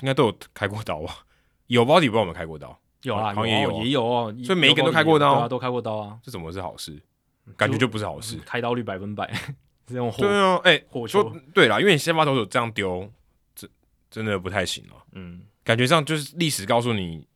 [0.00, 1.26] 应该都有开过刀啊，
[1.66, 2.78] 有 body 不知道有没有开过刀。
[3.02, 4.32] 有啊，好像也有，也有哦。
[4.44, 6.16] 所以每一个人都开过刀，对啊，都开过刀啊。
[6.22, 6.96] 这怎么是好事？
[7.56, 8.38] 感觉就不是好事。
[8.46, 9.28] 开刀率百分百，
[9.88, 10.18] 这种火。
[10.18, 11.34] 对啊，哎，火球。
[11.52, 13.10] 对啦，因为你先发投手这样丢，
[13.56, 13.68] 这
[14.08, 14.92] 真的不太行了。
[15.12, 17.26] 嗯，感觉上就是历史告诉你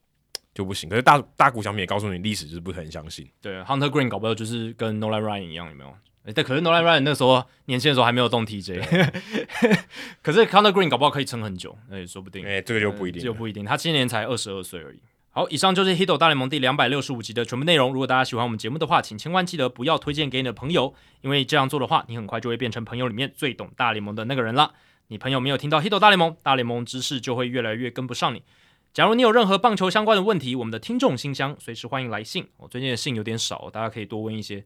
[0.57, 3.29] 就不行，可是大大谷翔平也告诉你，历史就是不很相信。
[3.43, 5.95] 对，Hunter Green 搞不好就是跟 Nolan Ryan 一样，有没有？
[6.25, 8.81] 哎，但可是 Nolan Ryan 那时候年轻的时候还没有动 TJ，
[10.23, 12.47] 可是 Hunter Green 搞不好可以撑很久，那也，说不定。
[12.47, 13.63] 哎，这个就不一定，就不一定。
[13.65, 14.99] 他今年才二十二岁而已。
[15.31, 17.93] 好，以上就是《Hito 大联盟》第两百六十五集的全部内容。
[17.93, 24.73] 如果大家喜欢我们节目的话，请千万记得不要推荐给你的朋友，因为这样做的话，你很快就会变成朋友里面最懂大联盟的那个人了。
[25.09, 28.43] 你朋友没有听到《Hito 大联盟》，大联盟知识就会越来越跟不上你。
[28.97, 32.49] 假如你有任何棒球相关的问题，我们的听众信箱随时欢迎来信。
[32.57, 34.65] 我最近的信有点少，大家可以多问一些。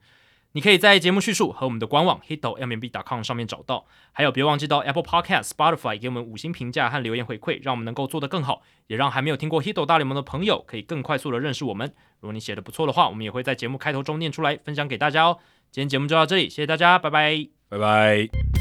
[0.53, 11.93] 你可以在节目叙述和我们的官网 hitomlb.com 上面找到，还有别忘记到 Apple Podcast、Spotify 给我们五星评价和留言回馈，让我们能够做得更好，也让还没有听过 Hito 大联盟的朋友可以更快速的认识我们。
[12.21, 15.39] 如果你写的不错的话，我们也会在节目开头中念出来，分享给大家哦。
[15.73, 18.60] 今天节目就到这里，谢谢大家，拜拜，拜拜。